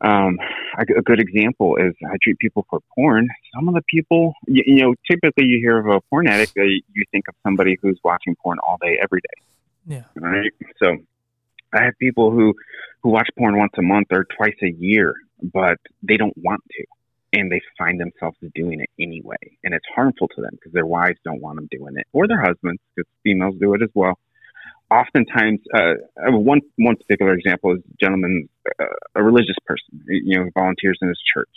Um, 0.00 0.38
a, 0.76 0.84
good 0.84 1.20
example 1.20 1.76
is 1.76 1.94
I 2.04 2.16
treat 2.22 2.38
people 2.38 2.66
for 2.68 2.80
porn. 2.94 3.28
Some 3.54 3.68
of 3.68 3.74
the 3.74 3.82
people, 3.88 4.34
you, 4.46 4.62
you 4.66 4.82
know, 4.82 4.94
typically 5.08 5.44
you 5.46 5.58
hear 5.58 5.78
of 5.78 5.86
a 5.86 6.00
porn 6.10 6.26
addict, 6.26 6.52
uh, 6.58 6.62
you 6.62 7.04
think 7.12 7.26
of 7.28 7.34
somebody 7.44 7.78
who's 7.80 7.98
watching 8.02 8.34
porn 8.42 8.58
all 8.66 8.76
day, 8.80 8.98
every 9.00 9.20
day. 9.20 9.42
Yeah. 9.86 10.02
Right. 10.16 10.50
So 10.82 10.96
I 11.72 11.84
have 11.84 11.94
people 11.98 12.30
who 12.30 12.54
who 13.02 13.10
watch 13.10 13.28
porn 13.36 13.58
once 13.58 13.72
a 13.76 13.82
month 13.82 14.08
or 14.10 14.24
twice 14.24 14.56
a 14.62 14.70
year, 14.70 15.14
but 15.42 15.76
they 16.02 16.16
don't 16.16 16.36
want 16.38 16.62
to, 16.70 16.84
and 17.38 17.52
they 17.52 17.60
find 17.76 18.00
themselves 18.00 18.38
doing 18.54 18.80
it 18.80 18.90
anyway, 18.98 19.36
and 19.62 19.74
it's 19.74 19.84
harmful 19.94 20.28
to 20.28 20.40
them 20.40 20.52
because 20.52 20.72
their 20.72 20.86
wives 20.86 21.18
don't 21.24 21.40
want 21.40 21.56
them 21.56 21.68
doing 21.70 21.94
it, 21.96 22.06
or 22.12 22.26
their 22.26 22.40
husbands, 22.40 22.80
because 22.94 23.08
females 23.22 23.56
do 23.60 23.74
it 23.74 23.82
as 23.82 23.90
well. 23.94 24.18
Oftentimes, 24.94 25.60
uh, 25.74 25.94
one 26.30 26.60
one 26.76 26.96
particular 26.96 27.34
example 27.34 27.72
is 27.72 27.80
a 27.80 27.96
gentleman, 28.00 28.48
uh, 28.80 28.84
a 29.16 29.22
religious 29.22 29.56
person, 29.66 30.04
you 30.06 30.38
know, 30.38 30.50
volunteers 30.54 30.98
in 31.02 31.08
his 31.08 31.20
church, 31.34 31.56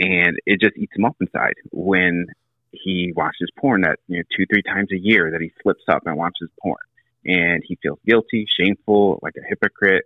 and 0.00 0.36
it 0.44 0.60
just 0.60 0.76
eats 0.76 0.92
him 0.96 1.04
up 1.04 1.16
inside 1.20 1.54
when 1.70 2.26
he 2.72 3.12
watches 3.14 3.48
porn 3.60 3.82
that 3.82 4.00
you 4.08 4.16
know 4.18 4.24
two 4.36 4.44
three 4.52 4.62
times 4.62 4.90
a 4.90 4.98
year 4.98 5.30
that 5.30 5.40
he 5.40 5.52
slips 5.62 5.84
up 5.88 6.02
and 6.06 6.16
watches 6.16 6.48
porn 6.60 6.82
and 7.24 7.62
he 7.66 7.78
feels 7.82 7.98
guilty, 8.06 8.46
shameful, 8.58 9.18
like 9.22 9.34
a 9.36 9.48
hypocrite, 9.48 10.04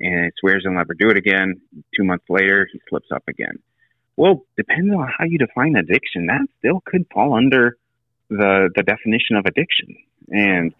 and 0.00 0.32
swears 0.38 0.62
he'll 0.64 0.72
never 0.72 0.94
do 0.94 1.08
it 1.08 1.16
again. 1.16 1.60
Two 1.96 2.04
months 2.04 2.24
later, 2.28 2.68
he 2.72 2.80
slips 2.88 3.08
up 3.14 3.24
again. 3.28 3.58
Well, 4.16 4.44
depending 4.56 4.94
on 4.94 5.08
how 5.16 5.24
you 5.24 5.38
define 5.38 5.76
addiction, 5.76 6.26
that 6.26 6.46
still 6.58 6.82
could 6.84 7.06
fall 7.12 7.34
under 7.34 7.76
the 8.28 8.70
the 8.74 8.82
definition 8.82 9.36
of 9.36 9.46
addiction. 9.46 9.96
And 10.28 10.74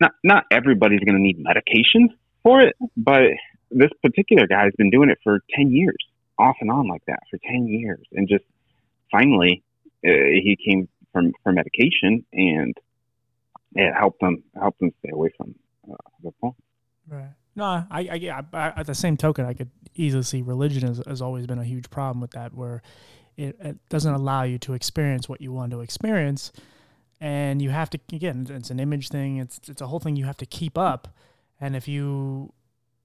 not 0.00 0.12
not 0.24 0.44
everybody's 0.50 1.00
going 1.00 1.16
to 1.16 1.22
need 1.22 1.38
medication 1.38 2.08
for 2.42 2.60
it, 2.60 2.74
but 2.96 3.22
this 3.70 3.90
particular 4.02 4.46
guy 4.46 4.64
has 4.64 4.72
been 4.76 4.90
doing 4.90 5.10
it 5.10 5.18
for 5.22 5.40
ten 5.54 5.70
years, 5.70 5.96
off 6.38 6.56
and 6.60 6.70
on 6.70 6.88
like 6.88 7.02
that 7.06 7.20
for 7.30 7.38
ten 7.44 7.66
years, 7.68 8.04
and 8.12 8.28
just 8.28 8.44
finally 9.10 9.62
uh, 10.06 10.10
he 10.10 10.56
came 10.64 10.88
from 11.12 11.32
for 11.42 11.52
medication 11.52 12.24
and 12.32 12.74
it 13.74 13.92
helped 13.94 14.20
them 14.20 14.42
helped 14.58 14.80
them 14.80 14.90
stay 15.00 15.10
away 15.12 15.30
from 15.36 15.54
uh, 15.90 15.96
the 16.22 16.30
porn. 16.40 16.54
Right. 17.08 17.30
No, 17.56 17.64
I, 17.64 17.86
I, 17.90 18.14
yeah. 18.14 18.42
I, 18.52 18.68
at 18.76 18.86
the 18.86 18.94
same 18.94 19.16
token, 19.16 19.44
I 19.44 19.54
could 19.54 19.70
easily 19.94 20.22
see 20.22 20.42
religion 20.42 20.86
has, 20.86 21.02
has 21.06 21.20
always 21.20 21.46
been 21.46 21.58
a 21.58 21.64
huge 21.64 21.90
problem 21.90 22.20
with 22.20 22.30
that, 22.32 22.54
where 22.54 22.82
it, 23.36 23.56
it 23.60 23.88
doesn't 23.88 24.12
allow 24.12 24.44
you 24.44 24.58
to 24.58 24.74
experience 24.74 25.28
what 25.28 25.40
you 25.40 25.52
want 25.52 25.72
to 25.72 25.80
experience, 25.80 26.52
and 27.20 27.60
you 27.60 27.70
have 27.70 27.90
to 27.90 28.00
again, 28.12 28.46
it's 28.48 28.70
an 28.70 28.80
image 28.80 29.08
thing. 29.08 29.36
It's 29.36 29.60
it's 29.68 29.82
a 29.82 29.86
whole 29.86 30.00
thing 30.00 30.16
you 30.16 30.24
have 30.24 30.38
to 30.38 30.46
keep 30.46 30.78
up, 30.78 31.08
and 31.60 31.76
if 31.76 31.86
you, 31.86 32.52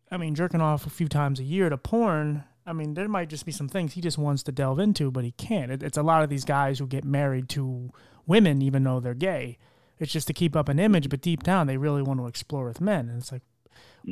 I 0.10 0.18
mean, 0.18 0.36
jerking 0.36 0.62
off 0.62 0.86
a 0.86 0.90
few 0.90 1.08
times 1.08 1.40
a 1.40 1.44
year 1.44 1.70
to 1.70 1.78
porn. 1.78 2.44
I 2.68 2.74
mean, 2.74 2.96
there 2.96 3.08
might 3.08 3.30
just 3.30 3.46
be 3.46 3.52
some 3.52 3.70
things 3.70 3.94
he 3.94 4.02
just 4.02 4.18
wants 4.18 4.42
to 4.44 4.52
delve 4.52 4.80
into, 4.80 5.12
but 5.12 5.24
he 5.24 5.32
can't. 5.34 5.72
It, 5.72 5.84
it's 5.84 6.00
a 6.00 6.04
lot 6.04 6.24
of 6.24 6.30
these 6.32 6.46
guys 6.46 6.80
who 6.80 6.88
get 6.88 7.06
married 7.06 7.48
to 7.50 7.92
women, 8.26 8.64
even 8.64 8.84
though 8.84 9.00
they're 9.00 9.14
gay. 9.14 9.60
It's 10.00 10.12
just 10.12 10.26
to 10.28 10.34
keep 10.34 10.56
up 10.56 10.68
an 10.68 10.80
image, 10.80 11.10
but 11.10 11.22
deep 11.22 11.44
down, 11.44 11.68
they 11.68 11.78
really 11.78 12.02
want 12.02 12.20
to 12.20 12.26
explore 12.26 12.66
with 12.66 12.82
men. 12.82 13.08
And 13.08 13.20
it's 13.20 13.32
like, 13.32 13.44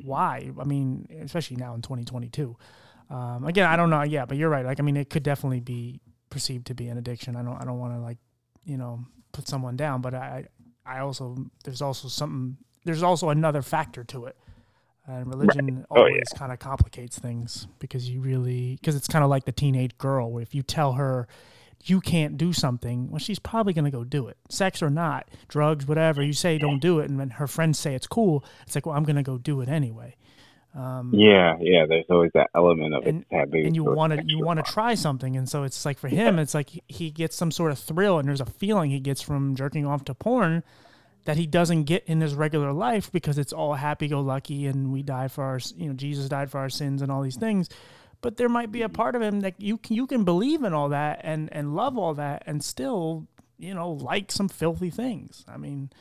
why? 0.03 0.51
I 0.59 0.63
mean, 0.65 1.07
especially 1.23 1.57
now 1.57 1.73
in 1.73 1.81
2022. 1.81 2.55
Um, 3.09 3.45
again, 3.45 3.67
I 3.67 3.75
don't 3.75 3.89
know. 3.89 4.03
Yeah, 4.03 4.25
but 4.25 4.37
you're 4.37 4.49
right. 4.49 4.65
Like, 4.65 4.79
I 4.79 4.83
mean, 4.83 4.97
it 4.97 5.09
could 5.09 5.23
definitely 5.23 5.59
be 5.59 5.99
perceived 6.29 6.67
to 6.67 6.75
be 6.75 6.87
an 6.87 6.97
addiction. 6.97 7.35
I 7.35 7.43
don't, 7.43 7.59
I 7.59 7.65
don't 7.65 7.79
want 7.79 7.93
to 7.93 7.99
like, 7.99 8.17
you 8.65 8.77
know, 8.77 9.05
put 9.33 9.47
someone 9.47 9.75
down, 9.75 10.01
but 10.01 10.13
I, 10.13 10.47
I 10.85 10.99
also, 10.99 11.37
there's 11.65 11.81
also 11.81 12.07
something, 12.07 12.57
there's 12.85 13.03
also 13.03 13.29
another 13.29 13.61
factor 13.61 14.03
to 14.05 14.25
it. 14.25 14.37
And 15.05 15.27
religion 15.27 15.75
right. 15.75 15.85
oh, 15.91 15.97
always 15.97 16.29
yeah. 16.31 16.37
kind 16.37 16.53
of 16.53 16.59
complicates 16.59 17.19
things 17.19 17.67
because 17.79 18.09
you 18.09 18.21
really, 18.21 18.77
because 18.79 18.95
it's 18.95 19.07
kind 19.07 19.21
of 19.21 19.29
like 19.29 19.43
the 19.43 19.51
teenage 19.51 19.97
girl 19.97 20.31
where 20.31 20.41
if 20.41 20.55
you 20.55 20.63
tell 20.63 20.93
her, 20.93 21.27
you 21.85 21.99
can't 21.99 22.37
do 22.37 22.53
something, 22.53 23.11
well, 23.11 23.19
she's 23.19 23.39
probably 23.39 23.73
going 23.73 23.83
to 23.85 23.91
go 23.91 24.05
do 24.05 24.27
it. 24.27 24.37
Sex 24.49 24.81
or 24.81 24.89
not, 24.89 25.27
drugs, 25.49 25.85
whatever. 25.85 26.23
You 26.23 26.31
say 26.31 26.57
don't 26.57 26.79
do 26.79 26.99
it, 26.99 27.09
and 27.09 27.19
then 27.19 27.31
her 27.31 27.47
friends 27.47 27.77
say 27.77 27.93
it's 27.93 28.07
cool, 28.07 28.45
it's 28.65 28.75
like, 28.75 28.85
well, 28.85 28.95
I'm 28.95 29.03
going 29.03 29.17
to 29.17 29.23
go 29.23 29.37
do 29.37 29.59
it 29.59 29.67
anyway. 29.67 30.15
Um, 30.75 31.11
yeah, 31.13 31.55
yeah. 31.59 31.85
There's 31.87 32.05
always 32.09 32.31
that 32.33 32.49
element 32.55 32.95
of 32.95 33.05
and, 33.05 33.21
it 33.21 33.35
taboo. 33.35 33.59
And 33.59 33.75
you 33.75 33.83
want 33.83 34.13
to 34.13 34.23
you 34.25 34.43
want 34.43 34.63
to 34.63 34.71
try 34.71 34.95
something, 34.95 35.37
and 35.37 35.47
so 35.47 35.63
it's 35.63 35.85
like 35.85 35.99
for 35.99 36.07
him, 36.07 36.39
it's 36.39 36.53
like 36.53 36.69
he 36.87 37.11
gets 37.11 37.35
some 37.35 37.51
sort 37.51 37.71
of 37.71 37.79
thrill, 37.79 38.19
and 38.19 38.27
there's 38.27 38.41
a 38.41 38.45
feeling 38.45 38.89
he 38.89 38.99
gets 38.99 39.21
from 39.21 39.55
jerking 39.55 39.85
off 39.85 40.03
to 40.05 40.13
porn 40.13 40.63
that 41.25 41.37
he 41.37 41.47
doesn't 41.47 41.83
get 41.83 42.03
in 42.05 42.19
his 42.19 42.35
regular 42.35 42.73
life 42.73 43.09
because 43.11 43.37
it's 43.37 43.53
all 43.53 43.75
happy 43.75 44.07
go 44.07 44.19
lucky, 44.19 44.65
and 44.65 44.91
we 44.91 45.03
die 45.03 45.27
for 45.27 45.43
our 45.43 45.59
you 45.77 45.87
know 45.87 45.93
Jesus 45.93 46.27
died 46.27 46.49
for 46.49 46.59
our 46.59 46.69
sins 46.69 47.01
and 47.01 47.11
all 47.11 47.21
these 47.21 47.37
things 47.37 47.69
but 48.23 48.37
there 48.37 48.49
might 48.49 48.71
be 48.71 48.81
a 48.81 48.89
part 48.89 49.15
of 49.15 49.21
him 49.21 49.41
that 49.41 49.61
you 49.61 49.77
can, 49.77 49.95
you 49.95 50.07
can 50.07 50.23
believe 50.23 50.63
in 50.63 50.73
all 50.73 50.89
that 50.89 51.19
and 51.23 51.49
and 51.51 51.75
love 51.75 51.97
all 51.97 52.15
that 52.15 52.41
and 52.47 52.63
still 52.63 53.27
you 53.59 53.75
know 53.75 53.91
like 53.91 54.31
some 54.31 54.49
filthy 54.49 54.89
things. 54.89 55.45
I 55.47 55.57
mean, 55.57 55.91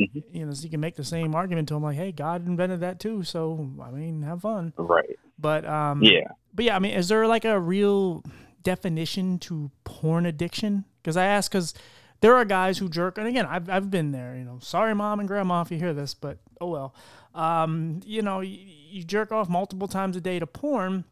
mm-hmm. 0.00 0.36
you 0.36 0.46
know, 0.46 0.52
so 0.52 0.64
you 0.64 0.70
can 0.70 0.80
make 0.80 0.96
the 0.96 1.04
same 1.04 1.34
argument 1.34 1.68
to 1.68 1.74
him 1.74 1.82
like, 1.82 1.96
hey, 1.96 2.12
God 2.12 2.46
invented 2.46 2.80
that 2.80 3.00
too, 3.00 3.22
so 3.22 3.70
I 3.82 3.90
mean, 3.90 4.22
have 4.22 4.42
fun. 4.42 4.72
Right. 4.76 5.18
But 5.38 5.64
um, 5.64 6.02
yeah. 6.02 6.28
But 6.54 6.64
yeah, 6.64 6.76
I 6.76 6.78
mean, 6.78 6.94
is 6.94 7.08
there 7.08 7.26
like 7.26 7.44
a 7.44 7.58
real 7.58 8.24
definition 8.62 9.38
to 9.40 9.70
porn 9.84 10.26
addiction? 10.26 10.84
Because 11.02 11.16
I 11.16 11.26
ask 11.26 11.50
because 11.50 11.74
there 12.20 12.34
are 12.34 12.44
guys 12.44 12.78
who 12.78 12.88
jerk, 12.88 13.18
and 13.18 13.26
again, 13.26 13.46
I've 13.46 13.68
I've 13.70 13.90
been 13.90 14.12
there. 14.12 14.36
You 14.36 14.44
know, 14.44 14.58
sorry, 14.60 14.94
mom 14.94 15.20
and 15.20 15.28
grandma, 15.28 15.62
if 15.62 15.70
you 15.70 15.78
hear 15.78 15.94
this, 15.94 16.14
but 16.14 16.38
oh 16.60 16.68
well. 16.68 16.94
Um, 17.32 18.00
you 18.04 18.22
know, 18.22 18.40
you, 18.40 18.58
you 18.58 19.04
jerk 19.04 19.30
off 19.30 19.48
multiple 19.48 19.86
times 19.86 20.16
a 20.16 20.20
day 20.20 20.40
to 20.40 20.48
porn 20.48 21.04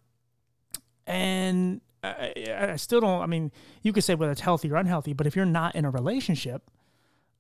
and 1.08 1.80
I, 2.04 2.32
I, 2.72 2.76
still 2.76 3.00
don't. 3.00 3.22
I 3.22 3.26
mean, 3.26 3.50
you 3.82 3.92
could 3.92 4.04
say 4.04 4.14
whether 4.14 4.30
it's 4.30 4.42
healthy 4.42 4.70
or 4.70 4.76
unhealthy, 4.76 5.14
but 5.14 5.26
if 5.26 5.34
you're 5.34 5.46
not 5.46 5.74
in 5.74 5.84
a 5.84 5.90
relationship, 5.90 6.70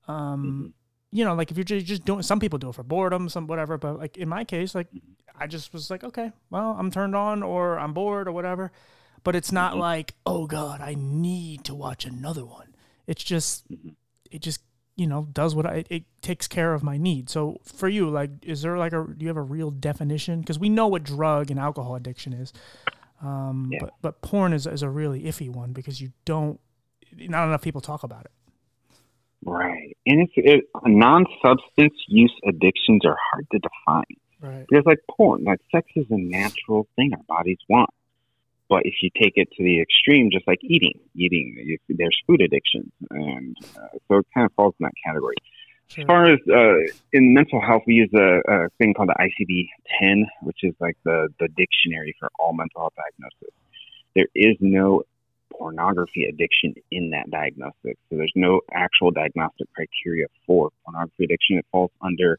um, 0.08 0.16
mm-hmm. 0.16 0.66
You 1.10 1.24
know, 1.24 1.34
like 1.34 1.50
if 1.50 1.56
you're 1.56 1.64
just, 1.64 1.86
just 1.86 2.04
doing, 2.04 2.22
some 2.22 2.40
people 2.40 2.58
do 2.58 2.68
it 2.68 2.74
for 2.74 2.82
boredom, 2.82 3.28
some 3.28 3.46
whatever. 3.46 3.78
But 3.78 3.98
like 3.98 4.16
in 4.16 4.28
my 4.28 4.44
case, 4.44 4.74
like 4.74 4.88
I 5.38 5.46
just 5.46 5.72
was 5.72 5.90
like, 5.90 6.04
okay, 6.04 6.32
well, 6.50 6.76
I'm 6.78 6.90
turned 6.90 7.16
on 7.16 7.42
or 7.42 7.78
I'm 7.78 7.92
bored 7.92 8.28
or 8.28 8.32
whatever. 8.32 8.72
But 9.24 9.34
it's 9.34 9.52
not 9.52 9.72
mm-hmm. 9.72 9.80
like, 9.80 10.14
oh 10.26 10.46
God, 10.46 10.80
I 10.80 10.94
need 10.96 11.64
to 11.64 11.74
watch 11.74 12.04
another 12.04 12.44
one. 12.44 12.74
It's 13.06 13.24
just, 13.24 13.70
mm-hmm. 13.70 13.90
it 14.30 14.42
just 14.42 14.62
you 14.96 15.06
know 15.06 15.28
does 15.32 15.54
what 15.54 15.64
I 15.64 15.84
it 15.88 16.04
takes 16.22 16.48
care 16.48 16.74
of 16.74 16.82
my 16.82 16.96
need. 16.96 17.30
So 17.30 17.60
for 17.64 17.88
you, 17.88 18.10
like, 18.10 18.30
is 18.42 18.62
there 18.62 18.76
like 18.76 18.92
a 18.92 19.06
do 19.16 19.24
you 19.24 19.28
have 19.28 19.36
a 19.36 19.42
real 19.42 19.70
definition? 19.70 20.40
Because 20.40 20.58
we 20.58 20.68
know 20.68 20.88
what 20.88 21.04
drug 21.04 21.50
and 21.50 21.58
alcohol 21.58 21.94
addiction 21.94 22.32
is. 22.32 22.52
Um, 23.22 23.70
yeah. 23.72 23.78
but, 23.80 23.94
but 24.00 24.22
porn 24.22 24.52
is, 24.52 24.66
is 24.66 24.82
a 24.82 24.88
really 24.88 25.22
iffy 25.22 25.50
one 25.50 25.72
because 25.72 26.00
you 26.00 26.12
don't, 26.24 26.60
not 27.16 27.46
enough 27.48 27.62
people 27.62 27.80
talk 27.80 28.02
about 28.02 28.24
it. 28.24 28.30
Right. 29.44 29.96
And 30.06 30.22
it's 30.22 30.32
it, 30.36 30.64
non 30.84 31.26
substance 31.44 31.94
use 32.08 32.34
addictions 32.46 33.04
are 33.04 33.16
hard 33.32 33.46
to 33.52 33.58
define. 33.58 34.04
Right. 34.40 34.66
Because, 34.68 34.84
like 34.86 34.98
porn, 35.10 35.44
like 35.44 35.60
sex 35.72 35.88
is 35.96 36.06
a 36.10 36.18
natural 36.18 36.86
thing 36.96 37.12
our 37.14 37.22
bodies 37.36 37.58
want. 37.68 37.90
But 38.68 38.82
if 38.84 38.94
you 39.02 39.10
take 39.20 39.32
it 39.36 39.48
to 39.56 39.62
the 39.62 39.80
extreme, 39.80 40.30
just 40.30 40.46
like 40.46 40.58
eating, 40.62 41.00
eating, 41.14 41.78
there's 41.88 42.22
food 42.26 42.42
addiction. 42.42 42.92
And 43.10 43.56
uh, 43.76 43.96
so 44.06 44.18
it 44.18 44.26
kind 44.34 44.44
of 44.44 44.52
falls 44.52 44.74
in 44.78 44.84
that 44.84 44.92
category. 45.04 45.36
Sure. 45.88 46.02
As 46.02 46.06
far 46.06 46.24
as 46.32 46.38
uh, 46.52 46.92
in 47.14 47.32
mental 47.32 47.62
health, 47.62 47.82
we 47.86 47.94
use 47.94 48.10
a, 48.14 48.42
a 48.46 48.68
thing 48.76 48.92
called 48.92 49.08
the 49.08 49.14
ICD 49.18 49.68
10, 50.00 50.26
which 50.42 50.58
is 50.62 50.74
like 50.80 50.98
the, 51.04 51.28
the 51.40 51.48
dictionary 51.56 52.14
for 52.20 52.28
all 52.38 52.52
mental 52.52 52.82
health 52.82 52.92
diagnosis. 52.94 53.54
There 54.14 54.28
is 54.34 54.56
no 54.60 55.04
pornography 55.56 56.24
addiction 56.24 56.74
in 56.90 57.10
that 57.10 57.30
diagnostic. 57.30 57.98
So 58.08 58.16
there's 58.16 58.32
no 58.34 58.60
actual 58.72 59.10
diagnostic 59.10 59.72
criteria 59.74 60.26
for 60.46 60.70
pornography 60.84 61.24
addiction. 61.24 61.58
It 61.58 61.66
falls 61.70 61.90
under 62.00 62.38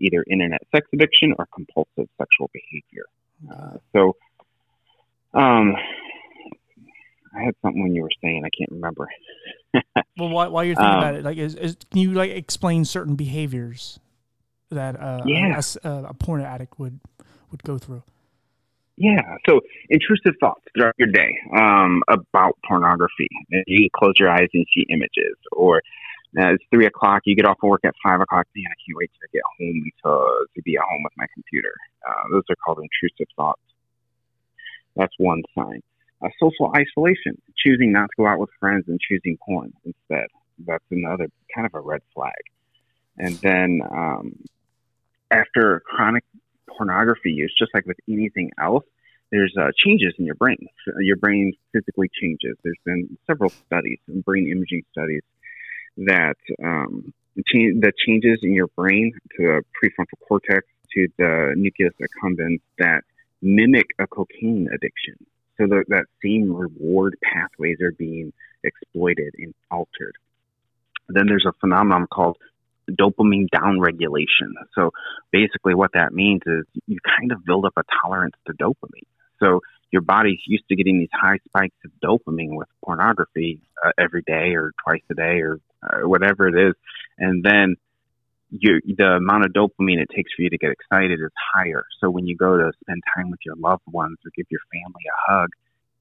either 0.00 0.24
internet 0.30 0.60
sex 0.74 0.86
addiction 0.92 1.34
or 1.38 1.46
compulsive 1.54 2.08
sexual 2.18 2.50
behavior. 2.52 3.06
Uh, 3.50 3.78
so, 3.92 4.16
um, 5.38 5.74
I 7.36 7.42
had 7.42 7.54
something 7.62 7.82
when 7.82 7.94
you 7.94 8.02
were 8.02 8.10
saying, 8.22 8.44
I 8.44 8.50
can't 8.56 8.70
remember. 8.70 9.08
well, 10.18 10.30
while, 10.30 10.50
while, 10.50 10.64
you're 10.64 10.74
thinking 10.74 10.92
um, 10.92 10.98
about 10.98 11.14
it, 11.16 11.24
like, 11.24 11.36
is, 11.36 11.54
is, 11.54 11.76
can 11.90 12.00
you 12.00 12.12
like 12.12 12.30
explain 12.30 12.84
certain 12.84 13.14
behaviors 13.14 13.98
that 14.70 14.98
uh, 14.98 15.22
yeah. 15.26 15.60
a, 15.84 15.88
a, 15.88 16.04
a, 16.04 16.14
porn 16.14 16.40
addict 16.40 16.78
would 16.78 16.98
would 17.50 17.62
go 17.62 17.78
through? 17.78 18.02
Yeah. 18.96 19.36
So 19.46 19.60
intrusive 19.90 20.34
thoughts 20.40 20.62
throughout 20.74 20.94
your 20.96 21.08
day 21.08 21.30
um, 21.56 22.02
about 22.08 22.58
pornography. 22.66 23.28
You 23.66 23.88
close 23.94 24.14
your 24.18 24.30
eyes 24.30 24.48
and 24.54 24.66
see 24.74 24.86
images, 24.88 25.36
or 25.52 25.82
uh, 26.38 26.54
it's 26.54 26.64
three 26.70 26.86
o'clock. 26.86 27.22
You 27.26 27.36
get 27.36 27.44
off 27.44 27.58
of 27.62 27.68
work 27.68 27.84
at 27.84 27.94
five 28.02 28.20
o'clock. 28.20 28.46
Man, 28.56 28.64
I 28.66 28.76
can't 28.86 28.96
wait 28.96 29.10
to 29.20 29.28
get 29.32 29.42
home 29.58 29.84
to 30.04 30.46
to 30.54 30.62
be 30.62 30.76
at 30.76 30.82
home 30.82 31.02
with 31.04 31.12
my 31.16 31.26
computer. 31.34 31.74
Uh, 32.08 32.22
those 32.32 32.42
are 32.48 32.56
called 32.64 32.78
intrusive 32.78 33.26
thoughts. 33.36 33.60
That's 34.96 35.12
one 35.18 35.42
sign 35.54 35.82
uh, 36.22 36.28
social 36.40 36.72
isolation, 36.74 37.40
choosing 37.56 37.92
not 37.92 38.06
to 38.06 38.16
go 38.16 38.26
out 38.26 38.38
with 38.38 38.50
friends 38.58 38.84
and 38.88 39.00
choosing 39.00 39.38
porn 39.44 39.72
instead. 39.84 40.26
That's 40.66 40.84
another 40.90 41.28
kind 41.54 41.66
of 41.66 41.74
a 41.74 41.80
red 41.80 42.02
flag. 42.14 42.32
And 43.18 43.34
then 43.36 43.80
um, 43.90 44.38
after 45.30 45.80
chronic 45.80 46.24
pornography 46.76 47.32
use, 47.32 47.54
just 47.58 47.72
like 47.74 47.86
with 47.86 47.98
anything 48.08 48.50
else, 48.60 48.84
there's 49.30 49.54
uh, 49.58 49.70
changes 49.76 50.14
in 50.18 50.24
your 50.24 50.36
brain. 50.36 50.68
Your 51.00 51.16
brain 51.16 51.52
physically 51.72 52.10
changes. 52.20 52.56
There's 52.62 52.78
been 52.84 53.18
several 53.26 53.52
studies, 53.66 53.98
brain 54.08 54.50
imaging 54.50 54.84
studies, 54.92 55.22
that 55.96 56.36
um, 56.64 57.12
the 57.34 57.92
changes 58.06 58.38
in 58.42 58.54
your 58.54 58.68
brain 58.68 59.12
to 59.36 59.42
the 59.42 59.62
prefrontal 59.76 60.26
cortex 60.26 60.66
to 60.94 61.08
the 61.18 61.54
nucleus 61.56 61.92
accumbens 62.00 62.60
that 62.78 63.02
mimic 63.42 63.86
a 63.98 64.06
cocaine 64.06 64.68
addiction. 64.72 65.14
So 65.58 65.66
the, 65.66 65.84
that 65.88 66.04
same 66.22 66.52
reward 66.52 67.16
pathways 67.22 67.80
are 67.80 67.92
being 67.92 68.32
exploited 68.62 69.34
and 69.38 69.54
altered. 69.70 70.14
Then 71.08 71.26
there's 71.26 71.46
a 71.46 71.52
phenomenon 71.60 72.06
called 72.12 72.36
dopamine 72.92 73.48
downregulation. 73.54 74.52
So 74.74 74.90
basically, 75.32 75.74
what 75.74 75.92
that 75.94 76.12
means 76.12 76.42
is 76.46 76.64
you 76.86 76.98
kind 77.18 77.32
of 77.32 77.44
build 77.44 77.64
up 77.64 77.74
a 77.76 77.82
tolerance 78.02 78.36
to 78.46 78.52
dopamine. 78.54 79.08
So 79.40 79.60
your 79.90 80.02
body's 80.02 80.40
used 80.46 80.68
to 80.68 80.76
getting 80.76 80.98
these 80.98 81.08
high 81.12 81.38
spikes 81.46 81.76
of 81.84 81.90
dopamine 82.02 82.56
with 82.56 82.68
pornography 82.84 83.60
uh, 83.84 83.90
every 83.98 84.22
day 84.22 84.54
or 84.54 84.72
twice 84.84 85.02
a 85.10 85.14
day 85.14 85.40
or 85.40 85.60
uh, 85.82 86.08
whatever 86.08 86.48
it 86.48 86.68
is, 86.68 86.74
and 87.18 87.44
then 87.44 87.76
you, 88.50 88.80
the 88.96 89.16
amount 89.16 89.44
of 89.44 89.52
dopamine 89.52 90.00
it 90.00 90.08
takes 90.14 90.32
for 90.34 90.42
you 90.42 90.50
to 90.50 90.58
get 90.58 90.70
excited 90.70 91.20
is 91.20 91.30
higher. 91.54 91.84
So 92.00 92.10
when 92.10 92.26
you 92.26 92.36
go 92.36 92.56
to 92.56 92.72
spend 92.80 93.02
time 93.14 93.30
with 93.30 93.40
your 93.44 93.56
loved 93.56 93.82
ones 93.86 94.18
or 94.24 94.30
give 94.36 94.46
your 94.50 94.60
family 94.72 95.02
a 95.06 95.32
hug, 95.32 95.50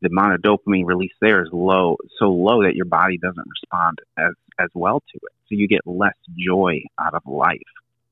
the 0.02 0.10
amount 0.10 0.34
of 0.34 0.42
dopamine 0.42 0.86
released 0.86 1.16
there 1.22 1.42
is 1.42 1.50
low, 1.52 1.98
so 2.20 2.26
low 2.26 2.64
that 2.64 2.76
your 2.76 2.86
body 2.86 3.18
doesn't 3.18 3.48
respond 3.50 4.00
as 4.18 4.34
as 4.60 4.70
well 4.74 5.00
to 5.00 5.16
it. 5.16 5.34
So 5.48 5.56
you 5.56 5.68
get 5.68 5.82
less 5.86 6.16
joy 6.38 6.82
out 7.00 7.14
of 7.14 7.24
life 7.26 7.60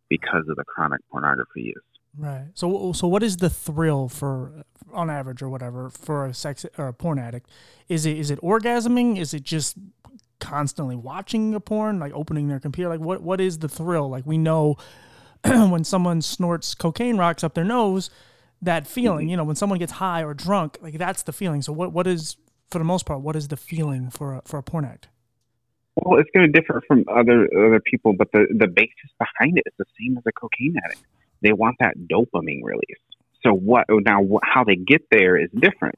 because 0.10 0.48
of 0.50 0.56
the 0.56 0.63
chronic 0.65 1.02
pornography 1.12 1.62
use. 1.62 1.84
Right. 2.17 2.46
So 2.54 2.93
so 2.93 3.08
what 3.08 3.24
is 3.24 3.38
the 3.38 3.50
thrill 3.50 4.08
for 4.08 4.63
on 4.91 5.10
average 5.10 5.41
or 5.41 5.50
whatever 5.50 5.89
for 5.89 6.26
a 6.26 6.34
sex 6.34 6.65
or 6.78 6.88
a 6.88 6.93
porn 6.93 7.19
addict? 7.19 7.50
Is 7.89 8.06
it 8.06 8.17
is 8.17 8.30
it 8.30 8.39
orgasming? 8.41 9.19
Is 9.19 9.34
it 9.34 9.43
just 9.43 9.78
constantly 10.39 10.96
watching 10.96 11.56
a 11.56 11.60
porn, 11.60 12.00
like 12.00 12.13
opening 12.13 12.48
their 12.48 12.60
computer? 12.60 12.89
Like 12.89 13.00
what 13.00 13.22
what 13.22 13.41
is 13.41 13.60
the 13.60 13.69
thrill? 13.69 14.10
Like 14.10 14.26
we 14.26 14.38
know 14.38 14.78
when 15.43 15.84
someone 15.84 16.22
snorts 16.22 16.76
cocaine 16.76 17.17
rocks 17.17 17.43
up 17.43 17.56
their 17.56 17.63
nose, 17.63 18.10
that 18.63 18.88
feeling, 18.88 19.26
mm-hmm. 19.26 19.30
you 19.30 19.38
know, 19.38 19.43
when 19.43 19.56
someone 19.56 19.80
gets 19.80 19.93
high 19.93 20.23
or 20.23 20.34
drunk, 20.34 20.78
like 20.82 20.97
that's 20.97 21.23
the 21.23 21.34
feeling. 21.34 21.62
So 21.62 21.73
what 21.73 21.91
what 21.91 22.08
is 22.08 22.38
for 22.69 22.80
the 22.80 22.86
most 22.86 23.06
part, 23.06 23.21
what 23.21 23.36
is 23.36 23.47
the 23.49 23.58
feeling 23.58 24.10
for 24.10 24.36
a, 24.36 24.41
for 24.45 24.58
a 24.58 24.63
porn 24.63 24.86
act? 24.86 25.08
Well, 25.95 26.19
it's 26.19 26.30
going 26.34 26.52
to 26.52 26.60
differ 26.60 26.82
from 26.88 27.06
other 27.08 27.47
other 27.54 27.80
people, 27.80 28.13
but 28.17 28.32
the 28.32 28.47
the 28.49 28.67
basis 28.67 29.12
behind 29.19 29.58
it 29.58 29.63
is 29.65 29.73
the 29.78 29.86
same 29.99 30.17
as 30.17 30.23
a 30.26 30.32
cocaine 30.32 30.76
addict. 30.84 31.04
They 31.41 31.54
want 31.54 31.76
that 31.80 31.95
dopamine 31.97 32.63
release. 32.63 32.97
So 33.45 33.54
what 33.54 33.86
now? 33.89 34.26
How 34.43 34.63
they 34.63 34.76
get 34.76 35.04
there 35.12 35.38
is 35.38 35.49
different. 35.52 35.95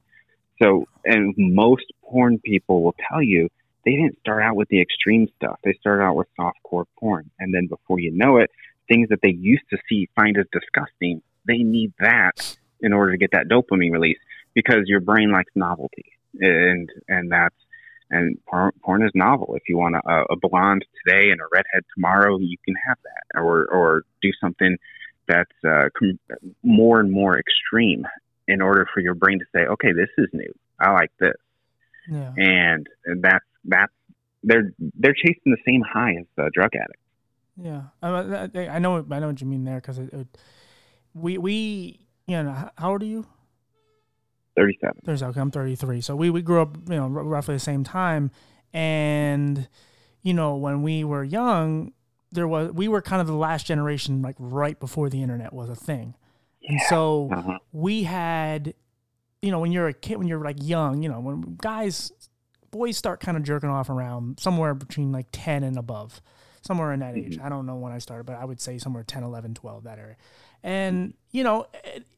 So, 0.62 0.86
and 1.04 1.34
most 1.38 1.86
porn 2.02 2.40
people 2.40 2.82
will 2.84 2.96
tell 3.10 3.22
you 3.22 3.50
they 3.86 3.92
didn't 3.92 4.20
start 4.20 4.42
out 4.42 4.56
with 4.56 4.70
the 4.70 4.82
extreme 4.82 5.28
stuff. 5.36 5.60
They 5.64 5.74
started 5.80 6.04
out 6.04 6.16
with 6.16 6.28
softcore 6.40 6.86
porn, 7.00 7.30
and 7.40 7.54
then 7.54 7.68
before 7.68 8.00
you 8.00 8.12
know 8.12 8.38
it, 8.38 8.50
things 8.88 9.10
that 9.10 9.20
they 9.22 9.30
used 9.30 9.64
to 9.70 9.78
see 9.88 10.10
find 10.16 10.38
as 10.38 10.46
disgusting, 10.52 11.22
they 11.48 11.58
need 11.58 11.94
that 12.00 12.58
in 12.80 12.94
order 12.94 13.12
to 13.12 13.18
get 13.18 13.32
that 13.32 13.48
dopamine 13.48 13.92
release 13.92 14.20
because 14.54 14.84
your 14.86 15.00
brain 15.00 15.32
likes 15.32 15.52
novelty, 15.56 16.06
and 16.40 16.90
and 17.08 17.32
that's 17.32 17.56
and 18.12 18.38
porn, 18.46 18.72
porn 18.84 19.04
is 19.04 19.12
novel. 19.16 19.56
If 19.56 19.64
you 19.68 19.78
want 19.78 19.96
a, 19.96 20.34
a 20.34 20.36
blonde 20.36 20.86
today 21.04 21.32
and 21.32 21.42
a 21.42 21.46
redhead 21.52 21.84
tomorrow, 21.94 22.38
you 22.38 22.58
can 22.64 22.76
have 22.88 22.98
that, 23.04 23.40
or 23.40 23.66
or 23.66 24.04
do 24.22 24.30
something 24.40 24.78
that's 25.28 25.52
uh, 25.68 25.90
com- 25.98 26.20
more 26.64 27.00
and 27.00 27.12
more 27.12 27.38
extreme 27.40 28.06
in 28.48 28.62
order 28.62 28.88
for 28.94 29.00
your 29.00 29.16
brain 29.16 29.40
to 29.40 29.46
say, 29.56 29.62
okay, 29.66 29.92
this 29.92 30.10
is 30.18 30.28
new. 30.34 30.54
I 30.80 30.92
like 30.92 31.12
this. 31.20 31.36
Yeah. 32.08 32.32
And, 32.38 32.88
and 33.06 33.24
that's 33.24 33.46
that's 33.64 33.94
they're 34.44 34.72
they're 35.00 35.16
chasing 35.16 35.42
the 35.46 35.58
same 35.66 35.82
high 35.82 36.16
as 36.20 36.26
the 36.36 36.52
drug 36.54 36.72
addict. 36.76 37.00
Yeah, 37.58 37.84
I, 38.04 38.68
I 38.76 38.80
know 38.80 39.04
I 39.10 39.20
know 39.20 39.28
what 39.28 39.42
you 39.42 39.48
mean 39.48 39.64
there 39.64 39.82
because 39.82 39.98
we 41.16 41.40
we 41.40 42.06
you 42.28 42.44
know 42.44 42.70
how 42.78 42.92
old 42.92 43.02
are 43.02 43.06
you? 43.06 43.26
37. 44.56 45.02
37. 45.06 45.32
Okay, 45.32 45.42
I'm 45.42 45.52
33. 45.52 46.02
So 46.02 46.16
we, 46.16 46.30
we 46.30 46.42
grew 46.42 46.62
up, 46.62 46.78
you 46.90 46.96
know, 46.96 47.08
roughly 47.08 47.56
the 47.56 47.60
same 47.60 47.84
time. 47.84 48.32
And, 48.74 49.68
you 50.24 50.34
know, 50.34 50.56
when 50.56 50.82
we 50.82 51.04
were 51.04 51.24
young, 51.24 51.94
there 52.32 52.48
was, 52.48 52.72
we 52.72 52.88
were 52.88 53.02
kind 53.02 53.22
of 53.22 53.28
the 53.28 53.36
last 53.36 53.66
generation, 53.66 54.22
like 54.22 54.36
right 54.40 54.80
before 54.80 55.10
the 55.10 55.22
internet 55.22 55.54
was 55.54 55.70
a 55.70 55.76
thing. 55.76 56.16
Yeah. 56.62 56.72
And 56.72 56.82
so 56.90 57.30
uh-huh. 57.32 57.60
we 57.72 58.04
had, 58.04 58.74
you 59.42 59.52
know, 59.52 59.60
when 59.60 59.72
you're 59.72 59.88
a 59.88 59.94
kid, 59.94 60.18
when 60.18 60.28
you're 60.28 60.44
like 60.44 60.58
young, 60.62 61.04
you 61.04 61.10
know, 61.10 61.20
when 61.20 61.58
guys, 61.62 62.12
boys 62.72 62.98
start 62.98 63.20
kind 63.20 63.38
of 63.38 63.44
jerking 63.44 63.70
off 63.70 63.90
around 63.90 64.40
somewhere 64.40 64.74
between 64.74 65.12
like 65.12 65.28
10 65.32 65.64
and 65.64 65.78
above, 65.78 66.22
somewhere 66.62 66.94
in 66.94 67.02
that 67.02 67.16
mm-hmm. 67.16 67.34
age. 67.34 67.40
I 67.42 67.50
don't 67.50 67.66
know 67.66 67.76
when 67.76 67.92
I 67.92 68.00
started, 68.00 68.26
but 68.26 68.38
I 68.38 68.46
would 68.46 68.60
say 68.60 68.78
somewhere 68.78 69.04
10, 69.04 69.24
11, 69.24 69.54
12, 69.54 69.84
that 69.84 70.00
area. 70.00 70.16
And 70.66 71.14
you 71.32 71.44
know, 71.44 71.68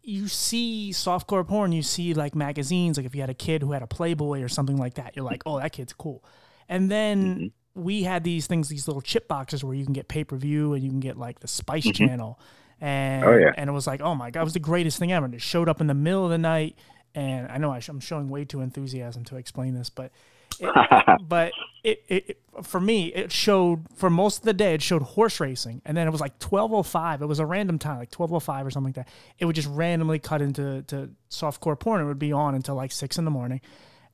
you 0.04 0.30
see 0.30 0.92
softcore 0.94 1.46
porn, 1.46 1.74
you 1.74 1.84
see 1.84 2.14
like 2.14 2.34
magazines, 2.34 2.96
like 2.96 3.06
if 3.06 3.14
you 3.14 3.20
had 3.20 3.30
a 3.30 3.36
kid 3.36 3.62
who 3.62 3.74
had 3.74 3.84
a 3.84 3.88
Playboy 3.88 4.42
or 4.42 4.48
something 4.48 4.78
like 4.78 4.94
that, 4.94 5.18
you're 5.18 5.26
like, 5.26 5.44
oh, 5.46 5.60
that 5.60 5.74
kid's 5.74 5.92
cool. 5.92 6.24
And 6.70 6.90
then 6.90 7.36
mm-hmm. 7.36 7.82
we 7.84 8.04
had 8.04 8.24
these 8.24 8.48
things, 8.48 8.70
these 8.70 8.88
little 8.88 9.02
chip 9.02 9.28
boxes 9.28 9.66
where 9.66 9.76
you 9.76 9.84
can 9.84 9.94
get 9.94 10.08
pay 10.08 10.24
per 10.24 10.38
view 10.38 10.74
and 10.74 10.82
you 10.82 10.90
can 10.90 11.02
get 11.02 11.18
like 11.18 11.42
the 11.42 11.48
Spice 11.48 11.88
mm-hmm. 11.88 12.08
Channel. 12.08 12.40
And 12.80 13.26
oh, 13.26 13.36
yeah. 13.38 13.52
and 13.58 13.70
it 13.70 13.74
was 13.74 13.86
like, 13.86 14.00
oh 14.00 14.16
my 14.16 14.32
god, 14.32 14.42
it 14.42 14.46
was 14.46 14.54
the 14.54 14.60
greatest 14.60 14.98
thing 14.98 15.12
ever. 15.12 15.26
And 15.26 15.36
it 15.36 15.42
showed 15.42 15.68
up 15.68 15.82
in 15.82 15.88
the 15.88 15.94
middle 15.94 16.24
of 16.24 16.32
the 16.32 16.38
night. 16.38 16.78
And 17.14 17.50
I 17.52 17.58
know 17.58 17.72
I 17.72 17.82
am 17.90 18.00
showing 18.00 18.30
way 18.30 18.46
too 18.46 18.62
enthusiasm 18.62 19.26
to 19.26 19.36
explain 19.36 19.74
this, 19.74 19.90
but 19.90 20.14
it, 20.60 21.20
but 21.28 21.52
it, 21.84 22.04
it, 22.08 22.38
for 22.64 22.80
me 22.80 23.08
it 23.14 23.32
showed 23.32 23.86
for 23.96 24.10
most 24.10 24.40
of 24.40 24.44
the 24.44 24.54
day 24.54 24.74
it 24.74 24.82
showed 24.82 25.02
horse 25.02 25.40
racing. 25.40 25.82
And 25.86 25.96
then 25.96 26.08
it 26.08 26.12
was 26.12 26.22
like 26.22 26.42
1205 26.42 27.22
it 27.22 27.26
was 27.26 27.40
a 27.40 27.46
random 27.46 27.80
time 27.80 28.00
like 28.00 28.14
1205 28.14 28.66
or 28.66 28.72
something 28.72 28.90
like 28.90 29.06
that. 29.06 29.14
It 29.40 29.46
would 29.46 29.56
just 29.56 29.70
randomly 29.70 30.20
cut 30.20 30.42
into 30.42 30.84
to 30.84 31.10
softcore 31.30 31.80
porn. 31.80 32.02
It 32.02 32.06
would 32.06 32.20
be 32.20 32.32
on 32.32 32.56
until 32.56 32.76
like 32.76 32.92
six 32.92 33.18
in 33.18 33.26
the 33.26 33.32
morning. 33.32 33.62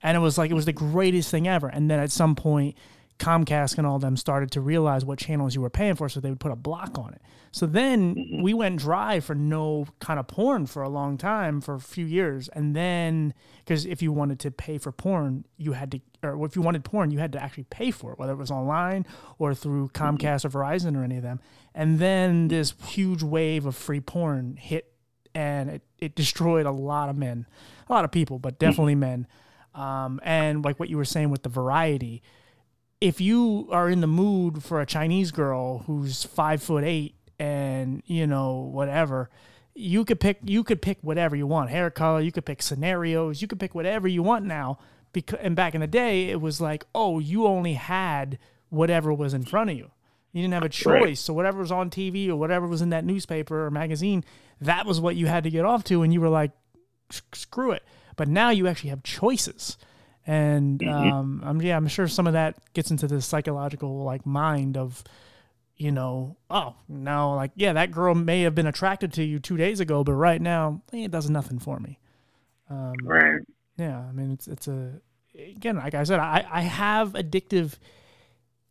And 0.02 0.18
it 0.18 0.20
was 0.20 0.38
like 0.38 0.52
it 0.52 0.56
was 0.56 0.66
the 0.66 0.74
greatest 0.74 1.32
thing 1.32 1.48
ever. 1.48 1.68
And 1.68 1.90
then 1.90 2.00
at 2.00 2.12
some 2.12 2.36
point 2.36 2.76
Comcast 3.20 3.78
and 3.78 3.88
all 3.88 4.00
them 4.00 4.18
started 4.18 4.52
to 4.52 4.62
realize 4.62 5.06
what 5.06 5.20
channels 5.20 5.56
you 5.56 5.62
were 5.62 5.70
paying 5.70 5.96
for, 5.96 6.10
so 6.10 6.20
they 6.20 6.30
would 6.30 6.40
put 6.40 6.52
a 6.52 6.56
block 6.56 6.98
on 6.98 7.14
it. 7.14 7.22
So 7.52 7.66
then 7.66 8.16
mm-hmm. 8.16 8.42
we 8.42 8.54
went 8.54 8.80
dry 8.80 9.20
for 9.20 9.36
no 9.36 9.86
kind 10.00 10.20
of 10.20 10.28
porn 10.28 10.66
for 10.66 10.82
a 10.82 10.90
long 10.90 11.18
time, 11.18 11.62
for 11.62 11.76
a 11.76 11.80
few 11.80 12.06
years, 12.06 12.50
and 12.50 12.76
then 12.76 13.34
because 13.60 13.86
if 13.86 14.02
you 14.02 14.12
wanted 14.12 14.40
to 14.42 14.52
pay 14.52 14.78
for 14.78 14.92
porn, 14.92 15.46
you 15.58 15.74
had 15.74 15.92
to, 15.92 16.02
or 16.24 16.46
if 16.46 16.56
you 16.56 16.62
wanted 16.62 16.84
porn, 16.84 17.12
you 17.12 17.20
had 17.20 17.32
to 17.34 17.42
actually 17.42 17.66
pay 17.66 17.92
for 17.92 18.12
it, 18.12 18.20
whether 18.20 18.34
it 18.34 18.38
was 18.38 18.52
online 18.52 19.06
or 19.38 19.54
through 19.54 19.90
mm-hmm. 19.90 20.04
Comcast 20.04 20.46
mm-hmm. 20.46 20.58
or 20.58 20.64
Verizon 20.64 20.98
or 20.98 21.04
any 21.04 21.18
of 21.18 21.24
them. 21.24 21.40
And 21.76 22.00
then 22.00 22.48
this 22.48 22.74
huge 22.88 23.24
wave 23.24 23.66
of 23.66 23.76
free 23.76 24.02
porn 24.02 24.58
hit, 24.58 24.92
and 25.36 25.70
it, 25.70 25.82
it 26.00 26.16
destroyed 26.16 26.66
a 26.66 26.72
lot 26.72 27.10
of 27.10 27.18
men, 27.18 27.46
a 27.88 27.94
lot 27.94 28.06
of 28.06 28.12
people, 28.12 28.40
but 28.40 28.56
mm-hmm. 28.56 28.70
definitely 28.70 28.96
men. 28.96 29.28
Um, 29.76 30.20
and 30.24 30.64
like 30.64 30.80
what 30.80 30.90
you 30.90 30.98
were 30.98 31.06
saying 31.06 31.30
with 31.30 31.44
the 31.44 31.50
variety 31.50 32.22
if 33.04 33.20
you 33.20 33.68
are 33.70 33.90
in 33.90 34.00
the 34.00 34.08
mood 34.08 34.64
for 34.64 34.80
a 34.80 34.86
Chinese 34.86 35.32
girl 35.32 35.80
who's 35.80 36.24
five 36.24 36.64
foot 36.64 36.86
eight 36.86 37.16
and 37.38 38.02
you 38.06 38.26
know 38.26 38.54
whatever, 38.72 39.30
you 39.76 40.06
could 40.06 40.22
pick 40.22 40.40
you 40.46 40.64
could 40.64 40.82
pick 40.82 41.00
whatever 41.02 41.36
you 41.36 41.46
want, 41.46 41.70
hair 41.70 41.90
color. 41.90 42.22
You 42.22 42.32
could 42.32 42.46
pick 42.46 42.62
scenarios. 42.62 43.42
You 43.42 43.50
could 43.50 43.60
pick 43.60 43.76
whatever 43.76 44.08
you 44.08 44.24
want 44.24 44.46
now. 44.46 44.80
Because 45.12 45.40
and 45.42 45.54
back 45.54 45.76
in 45.76 45.82
the 45.82 45.88
day, 45.88 46.30
it 46.30 46.40
was 46.40 46.62
like, 46.62 46.86
oh, 46.96 47.20
you 47.20 47.46
only 47.46 47.74
had 47.74 48.40
whatever 48.70 49.14
was 49.14 49.34
in 49.34 49.44
front 49.44 49.70
of 49.70 49.76
you. 49.76 49.92
You 50.32 50.42
didn't 50.42 50.54
have 50.54 50.64
a 50.64 50.70
choice. 50.70 50.86
Right. 50.86 51.18
So 51.18 51.34
whatever 51.34 51.60
was 51.60 51.74
on 51.74 51.90
TV 51.90 52.30
or 52.30 52.38
whatever 52.38 52.66
was 52.68 52.82
in 52.82 52.90
that 52.92 53.04
newspaper 53.04 53.66
or 53.66 53.70
magazine, 53.70 54.24
that 54.62 54.86
was 54.86 55.02
what 55.02 55.18
you 55.18 55.28
had 55.28 55.44
to 55.44 55.50
get 55.50 55.66
off 55.66 55.84
to, 55.86 56.04
and 56.04 56.14
you 56.14 56.22
were 56.22 56.30
like, 56.30 56.52
screw 57.12 57.72
it. 57.72 57.84
But 58.16 58.30
now 58.30 58.50
you 58.50 58.66
actually 58.66 58.92
have 58.92 59.04
choices 59.04 59.78
and 60.26 60.80
mm-hmm. 60.80 61.14
um, 61.14 61.42
I'm 61.44 61.62
yeah, 61.62 61.76
I'm 61.76 61.88
sure 61.88 62.08
some 62.08 62.28
of 62.28 62.34
that 62.34 62.56
gets 62.74 62.92
into 62.92 63.08
the 63.08 63.22
psychological 63.22 64.04
like 64.04 64.26
mind 64.26 64.78
of, 64.78 65.04
you 65.76 65.92
know, 65.92 66.38
oh 66.50 66.76
now 66.88 67.36
like 67.36 67.52
yeah, 67.56 67.74
that 67.74 67.92
girl 67.92 68.16
may 68.16 68.44
have 68.44 68.56
been 68.56 68.68
attracted 68.68 69.14
to 69.14 69.24
you 69.24 69.40
two 69.40 69.58
days 69.58 69.80
ago, 69.80 70.04
but 70.04 70.14
right 70.14 70.42
now 70.42 70.82
eh, 70.94 71.06
it 71.06 71.12
does 71.12 71.30
nothing 71.30 71.60
for 71.60 71.80
me. 71.80 72.00
Um, 72.70 72.94
right. 73.04 73.42
Yeah, 73.78 74.00
I 74.00 74.12
mean 74.14 74.32
it's 74.32 74.48
it's 74.48 74.68
a 74.68 74.94
again 75.38 75.76
like 75.76 75.94
I 75.94 76.04
said, 76.04 76.20
I 76.20 76.46
I 76.50 76.62
have 76.62 77.14
addictive. 77.14 77.78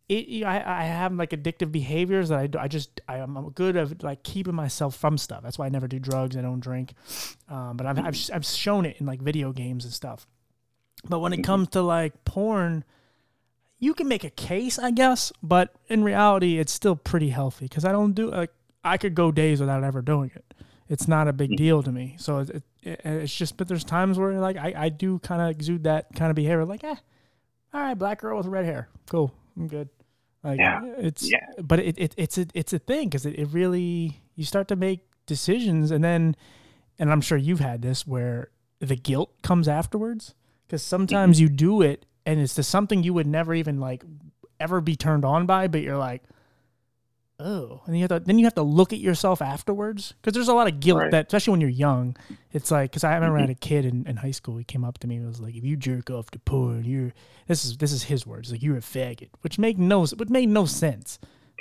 It, 0.08 0.44
I, 0.44 0.80
I 0.80 0.84
have 0.84 1.14
like 1.14 1.30
addictive 1.30 1.72
behaviors 1.72 2.28
that 2.28 2.56
I, 2.56 2.64
I 2.64 2.68
just 2.68 3.00
I, 3.08 3.18
am 3.18 3.50
good 3.54 3.76
at 3.76 4.02
like 4.02 4.22
keeping 4.22 4.54
myself 4.54 4.96
from 4.96 5.16
stuff. 5.16 5.42
That's 5.42 5.58
why 5.58 5.66
I 5.66 5.68
never 5.70 5.88
do 5.88 5.98
drugs. 5.98 6.36
I 6.36 6.42
don't 6.42 6.60
drink, 6.60 6.92
um, 7.48 7.76
but 7.76 7.86
I've, 7.86 7.98
I've 7.98 8.30
I've 8.34 8.44
shown 8.44 8.84
it 8.84 8.96
in 8.98 9.06
like 9.06 9.22
video 9.22 9.52
games 9.52 9.84
and 9.84 9.94
stuff. 9.94 10.26
But 11.08 11.20
when 11.20 11.32
it 11.32 11.36
mm-hmm. 11.36 11.44
comes 11.44 11.68
to 11.70 11.82
like 11.82 12.24
porn, 12.24 12.84
you 13.78 13.94
can 13.94 14.06
make 14.06 14.22
a 14.22 14.30
case, 14.30 14.78
I 14.78 14.92
guess, 14.92 15.32
but 15.42 15.74
in 15.88 16.04
reality, 16.04 16.58
it's 16.58 16.72
still 16.72 16.94
pretty 16.94 17.30
healthy 17.30 17.66
because 17.66 17.84
I 17.84 17.92
don't 17.92 18.12
do 18.12 18.30
like 18.30 18.52
I 18.84 18.96
could 18.96 19.14
go 19.14 19.32
days 19.32 19.60
without 19.60 19.82
ever 19.84 20.02
doing 20.02 20.30
it. 20.34 20.54
It's 20.88 21.08
not 21.08 21.26
a 21.26 21.32
big 21.32 21.50
mm-hmm. 21.50 21.56
deal 21.56 21.82
to 21.82 21.90
me. 21.90 22.16
So 22.18 22.40
it, 22.40 22.62
it, 22.82 23.00
it's 23.04 23.34
just, 23.34 23.56
but 23.56 23.66
there's 23.66 23.84
times 23.84 24.18
where 24.18 24.38
like 24.38 24.56
I, 24.56 24.74
I 24.76 24.88
do 24.88 25.18
kind 25.20 25.42
of 25.42 25.48
exude 25.48 25.84
that 25.84 26.14
kind 26.14 26.30
of 26.30 26.36
behavior, 26.36 26.64
like, 26.64 26.84
eh, 26.84 26.94
all 27.74 27.80
right, 27.80 27.94
black 27.94 28.20
girl 28.20 28.36
with 28.36 28.46
red 28.46 28.64
hair, 28.64 28.88
cool, 29.10 29.34
I'm 29.56 29.68
good. 29.68 29.88
Like 30.44 30.58
yeah. 30.58 30.82
it's, 30.98 31.30
yeah. 31.30 31.46
but 31.62 31.78
it, 31.80 31.98
it 31.98 32.14
it's 32.16 32.36
a 32.36 32.46
it's 32.52 32.72
a 32.72 32.78
thing 32.78 33.08
because 33.08 33.26
it, 33.26 33.38
it 33.38 33.46
really 33.52 34.20
you 34.34 34.44
start 34.44 34.68
to 34.68 34.76
make 34.76 35.00
decisions 35.26 35.90
and 35.90 36.02
then, 36.02 36.36
and 36.98 37.10
I'm 37.10 37.20
sure 37.20 37.38
you've 37.38 37.60
had 37.60 37.80
this 37.82 38.06
where 38.06 38.50
the 38.80 38.96
guilt 38.96 39.30
comes 39.42 39.68
afterwards 39.68 40.34
because 40.72 40.82
sometimes 40.82 41.38
you 41.38 41.50
do 41.50 41.82
it 41.82 42.06
and 42.24 42.40
it's 42.40 42.54
just 42.54 42.70
something 42.70 43.02
you 43.02 43.12
would 43.12 43.26
never 43.26 43.52
even 43.52 43.78
like 43.78 44.02
ever 44.58 44.80
be 44.80 44.96
turned 44.96 45.22
on 45.22 45.44
by, 45.44 45.68
but 45.68 45.82
you're 45.82 45.98
like, 45.98 46.22
oh, 47.38 47.82
and 47.84 47.94
you 47.94 48.00
have 48.00 48.08
to 48.08 48.20
then 48.20 48.38
you 48.38 48.46
have 48.46 48.54
to 48.54 48.62
look 48.62 48.94
at 48.94 48.98
yourself 48.98 49.42
afterwards 49.42 50.14
because 50.14 50.32
there's 50.32 50.48
a 50.48 50.54
lot 50.54 50.68
of 50.68 50.80
guilt 50.80 51.00
right. 51.00 51.10
that, 51.10 51.26
especially 51.26 51.50
when 51.50 51.60
you're 51.60 51.68
young, 51.68 52.16
it's 52.52 52.70
like 52.70 52.90
because 52.90 53.04
I 53.04 53.12
remember 53.12 53.36
mm-hmm. 53.36 53.44
I 53.44 53.48
had 53.48 53.50
a 53.50 53.54
kid 53.54 53.84
in, 53.84 54.06
in 54.06 54.16
high 54.16 54.30
school. 54.30 54.56
He 54.56 54.64
came 54.64 54.82
up 54.82 54.96
to 55.00 55.06
me 55.06 55.16
and 55.16 55.26
was 55.26 55.42
like, 55.42 55.54
if 55.54 55.62
you 55.62 55.76
jerk 55.76 56.08
off 56.08 56.30
to 56.30 56.38
porn, 56.38 56.84
you're 56.86 57.12
this 57.48 57.66
is 57.66 57.76
this 57.76 57.92
is 57.92 58.04
his 58.04 58.26
words 58.26 58.50
like 58.50 58.62
you're 58.62 58.78
a 58.78 58.80
faggot, 58.80 59.28
which 59.42 59.58
make 59.58 59.76
no 59.76 60.06
which 60.06 60.30
made 60.30 60.48
no 60.48 60.64
sense. 60.64 61.18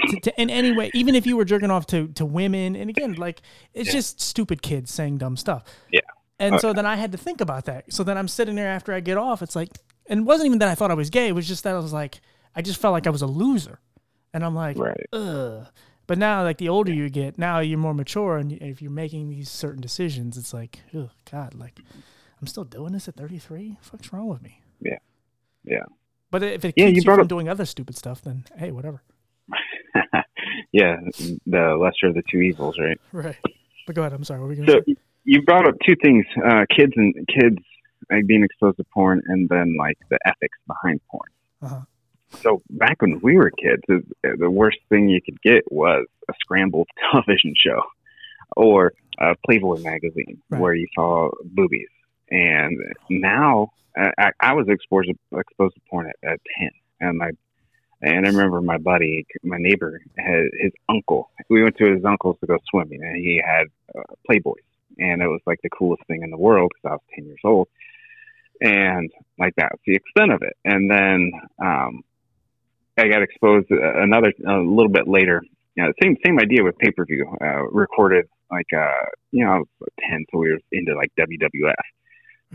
To, 0.08 0.20
to, 0.22 0.42
in 0.42 0.50
any 0.50 0.72
way, 0.72 0.90
even 0.94 1.16
if 1.16 1.28
you 1.28 1.36
were 1.36 1.44
jerking 1.44 1.70
off 1.70 1.86
to, 1.88 2.08
to 2.14 2.26
women, 2.26 2.78
and 2.78 2.90
again, 2.90 3.16
like 3.16 3.42
it's 3.74 3.88
yeah. 3.88 3.96
just 3.96 4.22
stupid 4.22 4.62
kids 4.62 4.90
saying 4.90 5.18
dumb 5.18 5.36
stuff. 5.36 5.66
Yeah. 5.92 6.00
And 6.42 6.56
okay. 6.56 6.62
so 6.62 6.74
then 6.74 6.86
I 6.86 6.96
had 6.96 7.12
to 7.14 7.18
think 7.18 7.40
about 7.40 7.66
that. 7.66 7.94
So 7.94 8.04
then 8.04 8.18
I'm 8.18 8.28
sitting 8.28 8.56
there 8.56 8.68
after 8.70 8.92
I 8.94 9.00
get 9.00 9.18
off. 9.18 9.42
It's 9.42 9.56
like, 9.56 9.70
and 10.08 10.22
it 10.22 10.24
wasn't 10.24 10.48
even 10.48 10.60
that 10.60 10.68
I 10.70 10.76
thought 10.76 10.92
I 10.92 10.96
was 10.96 11.10
gay. 11.10 11.28
It 11.28 11.36
was 11.36 11.48
just 11.48 11.64
that 11.64 11.76
I 11.76 11.80
was 11.80 11.94
like, 11.94 12.20
I 12.56 12.62
just 12.62 12.82
felt 12.82 12.92
like 12.94 13.08
I 13.08 13.12
was 13.12 13.22
a 13.22 13.28
loser. 13.28 13.80
And 14.34 14.44
I'm 14.44 14.56
like, 14.56 14.78
right. 14.78 15.06
ugh. 15.14 15.68
But 16.08 16.18
now, 16.18 16.44
like 16.44 16.58
the 16.58 16.68
older 16.68 16.92
you 16.92 17.10
get, 17.10 17.38
now 17.38 17.60
you're 17.60 17.78
more 17.78 17.94
mature, 17.94 18.38
and 18.38 18.52
if 18.52 18.82
you're 18.82 18.92
making 18.92 19.30
these 19.30 19.50
certain 19.50 19.80
decisions, 19.82 20.38
it's 20.38 20.54
like, 20.54 20.80
oh 20.94 21.10
God, 21.32 21.54
like 21.54 21.80
I'm 22.42 22.48
still 22.48 22.66
doing 22.66 22.92
this 22.92 23.08
at 23.08 23.16
33. 23.16 23.78
What's 23.92 24.12
wrong 24.12 24.28
with 24.28 24.42
me? 24.42 24.62
Yeah, 24.82 24.98
yeah. 25.64 25.84
But 26.32 26.44
if 26.44 26.66
it 26.66 26.74
Yeah, 26.76 26.88
keeps 26.88 26.96
you 26.98 27.02
you, 27.04 27.16
from 27.16 27.20
up- 27.22 27.28
doing 27.30 27.48
other 27.48 27.66
stupid 27.66 27.96
stuff, 27.96 28.22
then 28.24 28.44
hey, 28.58 28.72
whatever. 28.72 29.04
yeah, 30.72 30.98
the 31.46 31.78
lesser 31.80 32.08
of 32.08 32.16
the 32.16 32.24
two 32.30 32.40
evils, 32.42 32.78
right? 32.80 33.00
Right. 33.14 33.38
But 33.88 33.96
go 33.96 34.02
ahead. 34.02 34.14
I'm 34.14 34.24
sorry. 34.24 34.40
What 34.42 34.48
were 34.48 34.54
you 34.54 34.66
gonna 34.66 34.80
So 34.80 34.84
say? 34.86 34.96
You 35.32 35.42
brought 35.44 35.68
up 35.68 35.76
two 35.86 35.96
things: 36.04 36.26
uh, 36.46 36.66
kids 36.76 36.94
and 36.96 37.16
kids 37.28 37.58
like 38.12 38.28
being 38.28 38.44
exposed 38.44 38.78
to 38.78 38.86
porn, 38.94 39.22
and 39.28 39.48
then 39.48 39.78
like 39.78 39.98
the 40.10 40.20
ethics 40.26 40.58
behind 40.68 41.00
porn. 41.10 41.30
Uh-huh. 41.62 41.82
So 42.44 42.62
back 42.70 43.02
when 43.02 43.20
we 43.22 43.36
were 43.36 43.52
kids, 43.52 43.82
the 43.88 44.02
the 44.44 44.50
worst 44.50 44.80
thing 44.90 45.10
you 45.10 45.22
could 45.22 45.42
get 45.42 45.64
was 45.72 46.06
a 46.30 46.34
scrambled 46.42 46.88
television 47.12 47.54
show 47.56 47.82
or 48.58 48.94
a 49.20 49.36
Playboy 49.46 49.78
magazine 49.82 50.42
Right. 50.50 50.62
where 50.62 50.74
you 50.74 50.88
saw 50.96 51.30
boobies. 51.44 51.88
And 52.30 52.78
now 53.10 53.72
I, 53.98 54.32
I 54.40 54.54
was 54.54 54.68
exposed 54.70 55.10
to, 55.10 55.38
exposed 55.40 55.76
to 55.76 55.82
porn 55.90 56.08
at, 56.12 56.32
at 56.32 56.40
ten, 56.58 56.72
and 57.00 57.18
my 57.18 57.32
and 58.02 58.26
I 58.26 58.30
remember 58.30 58.62
my 58.62 58.78
buddy, 58.78 59.26
my 59.44 59.58
neighbor, 59.60 60.02
had 60.18 60.46
his 60.60 60.72
uncle. 60.90 61.30
We 61.50 61.62
went 61.64 61.78
to 61.78 61.94
his 61.94 62.04
uncle's 62.04 62.38
to 62.40 62.48
go 62.48 62.58
swimming, 62.70 63.02
and 63.04 63.16
he 63.18 63.42
had 63.46 63.68
uh, 63.98 64.02
Playboys, 64.28 64.66
and 65.02 65.22
it 65.22 65.28
was 65.28 65.42
like 65.46 65.60
the 65.64 65.70
coolest 65.70 66.04
thing 66.08 66.22
in 66.24 66.30
the 66.32 66.38
world 66.38 66.72
because 66.74 66.92
I 66.92 66.94
was 66.94 67.02
ten 67.16 67.26
years 67.26 67.40
old, 67.44 67.68
and 68.62 69.10
like 69.40 69.54
that 69.58 69.72
was 69.72 69.80
the 69.86 69.96
extent 69.96 70.32
of 70.32 70.42
it. 70.44 70.56
And 70.64 70.90
then 70.90 71.32
um, 71.62 72.02
I 72.98 73.08
got 73.08 73.22
exposed 73.22 73.72
uh, 73.72 74.02
another 74.02 74.32
a 74.48 74.58
little 74.60 74.90
bit 74.92 75.08
later. 75.08 75.42
You 75.76 75.84
know, 75.84 75.92
same 76.02 76.18
same 76.26 76.40
idea 76.40 76.64
with 76.64 76.78
pay 76.78 76.92
per 76.92 77.06
view. 77.06 77.26
Uh, 77.42 77.64
recorded 77.72 78.26
like 78.52 78.68
uh, 78.76 79.06
you 79.32 79.46
know 79.46 79.52
I 79.52 79.58
was 79.60 79.68
ten, 80.00 80.26
so 80.32 80.38
we 80.40 80.52
were 80.52 80.60
into 80.72 80.96
like 80.96 81.12
WWF. 81.18 81.74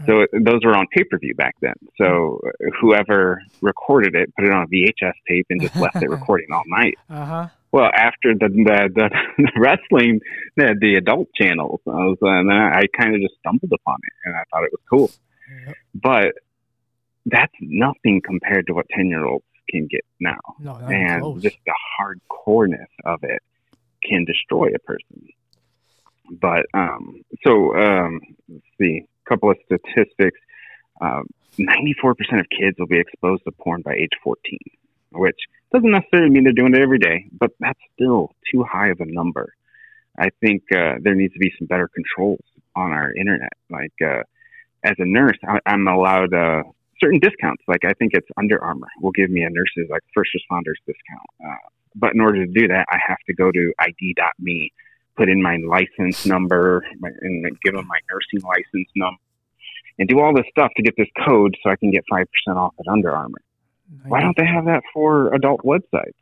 So 0.07 0.21
it- 0.21 0.31
those 0.45 0.61
were 0.63 0.77
on 0.77 0.87
pay 0.95 1.05
per 1.05 1.19
view 1.19 1.35
back 1.35 1.55
then. 1.63 1.73
So 1.97 2.41
whoever 2.81 3.41
recorded 3.63 4.15
it 4.15 4.31
put 4.37 4.45
it 4.45 4.53
on 4.53 4.65
a 4.65 4.67
VHS 4.67 5.15
tape 5.27 5.47
and 5.49 5.61
just 5.61 5.75
left 5.77 5.97
it 6.03 6.11
recording 6.19 6.49
all 6.53 6.65
night. 6.67 6.99
Uh 7.09 7.25
huh. 7.25 7.49
Well, 7.77 7.91
after 7.95 8.33
the 8.33 8.49
the, 8.49 9.11
the, 9.37 9.53
wrestling, 9.59 10.21
the, 10.57 10.75
the 10.81 10.95
adult 10.95 11.29
channels, 11.35 11.81
I 11.87 11.91
was, 11.91 12.17
and 12.23 12.49
then 12.49 12.57
I 12.57 12.85
kind 12.99 13.15
of 13.15 13.21
just 13.21 13.35
stumbled 13.41 13.71
upon 13.71 13.99
it, 14.03 14.13
and 14.25 14.35
I 14.35 14.45
thought 14.51 14.65
it 14.65 14.73
was 14.73 14.81
cool. 14.89 15.11
Yep. 15.67 15.77
But 15.95 16.33
that's 17.27 17.53
nothing 17.61 18.23
compared 18.25 18.69
to 18.69 18.73
what 18.73 18.87
ten 18.89 19.09
year 19.09 19.27
olds 19.27 19.45
can 19.69 19.89
get 19.89 20.07
now, 20.21 20.39
No, 20.59 20.77
and 20.77 21.21
close. 21.21 21.43
just 21.43 21.59
the 21.67 21.75
hardcoreness 22.01 22.87
of 23.05 23.23
it 23.25 23.43
can 24.03 24.25
destroy 24.25 24.69
a 24.75 24.79
person. 24.79 25.29
But 26.31 26.65
um, 26.73 27.27
so 27.45 27.77
um, 27.77 28.23
let's 28.49 28.65
see, 28.81 29.05
a 29.05 29.29
couple 29.29 29.51
of 29.51 29.59
statistics. 29.67 30.41
Um, 31.03 31.27
94% 31.59 32.41
of 32.41 32.47
kids 32.49 32.79
will 32.79 32.87
be 32.87 32.99
exposed 32.99 33.45
to 33.45 33.53
porn 33.53 33.83
by 33.83 33.93
age 33.93 34.13
14, 34.25 34.59
which 35.13 35.37
doesn't 35.73 35.91
necessarily 35.91 36.31
mean 36.31 36.45
they're 36.45 36.53
doing 36.53 36.75
it 36.75 36.83
every 36.83 36.99
day, 36.99 37.27
but 37.39 37.51
that's 37.61 37.81
still 37.95 38.31
too 38.51 38.65
high 38.65 38.89
of 38.89 39.01
a 39.01 39.07
number. 39.07 39.53
I 40.19 40.31
think 40.41 40.63
uh, 40.73 40.95
there 41.03 41.15
needs 41.15 41.35
to 41.35 41.39
be 41.39 41.53
some 41.59 41.67
better 41.67 41.89
controls 41.89 42.45
on 42.75 42.93
our 42.93 43.13
internet. 43.15 43.53
Like, 43.71 43.93
uh, 44.03 44.23
as 44.85 44.95
a 44.99 45.05
nurse, 45.05 45.37
I, 45.47 45.59
I'm 45.67 45.87
allowed 45.87 46.33
uh, 46.33 46.63
certain 47.01 47.19
discounts. 47.19 47.63
Like, 47.67 47.85
I 47.85 47.93
think 47.95 48.13
it's 48.15 48.29
Under 48.37 48.63
Armour 48.63 48.89
will 49.03 49.11
give 49.13 49.31
me 49.31 49.43
a 49.43 49.51
nurse's 49.51 49.91
like 49.91 50.03
first 50.15 50.31
responders 50.35 50.79
discount. 50.87 51.29
Uh, 51.45 51.69
but 51.95 52.15
in 52.15 52.21
order 52.21 52.45
to 52.45 52.53
do 52.53 52.69
that, 52.69 52.87
I 52.91 52.99
have 53.07 53.19
to 53.27 53.35
go 53.35 53.51
to 53.51 53.73
ID.me, 53.81 54.73
put 55.17 55.29
in 55.29 55.43
my 55.43 55.57
license 55.67 56.27
number, 56.27 56.85
my, 56.99 57.11
and 57.21 57.45
give 57.63 57.75
them 57.75 57.87
my 57.87 57.99
nursing 58.11 58.47
license 58.47 58.91
number, 58.95 59.19
and 59.99 60.09
do 60.09 60.21
all 60.21 60.35
this 60.35 60.45
stuff 60.51 60.71
to 60.77 60.83
get 60.83 60.95
this 60.97 61.09
code 61.27 61.57
so 61.63 61.71
I 61.71 61.77
can 61.77 61.91
get 61.91 62.05
five 62.11 62.27
percent 62.31 62.59
off 62.59 62.75
at 62.79 62.87
Under 62.87 63.11
Armour. 63.11 63.41
Why 64.07 64.21
don't 64.21 64.37
they 64.37 64.47
have 64.47 64.65
that 64.67 64.83
for 64.93 65.33
adult 65.35 65.63
websites? 65.63 66.13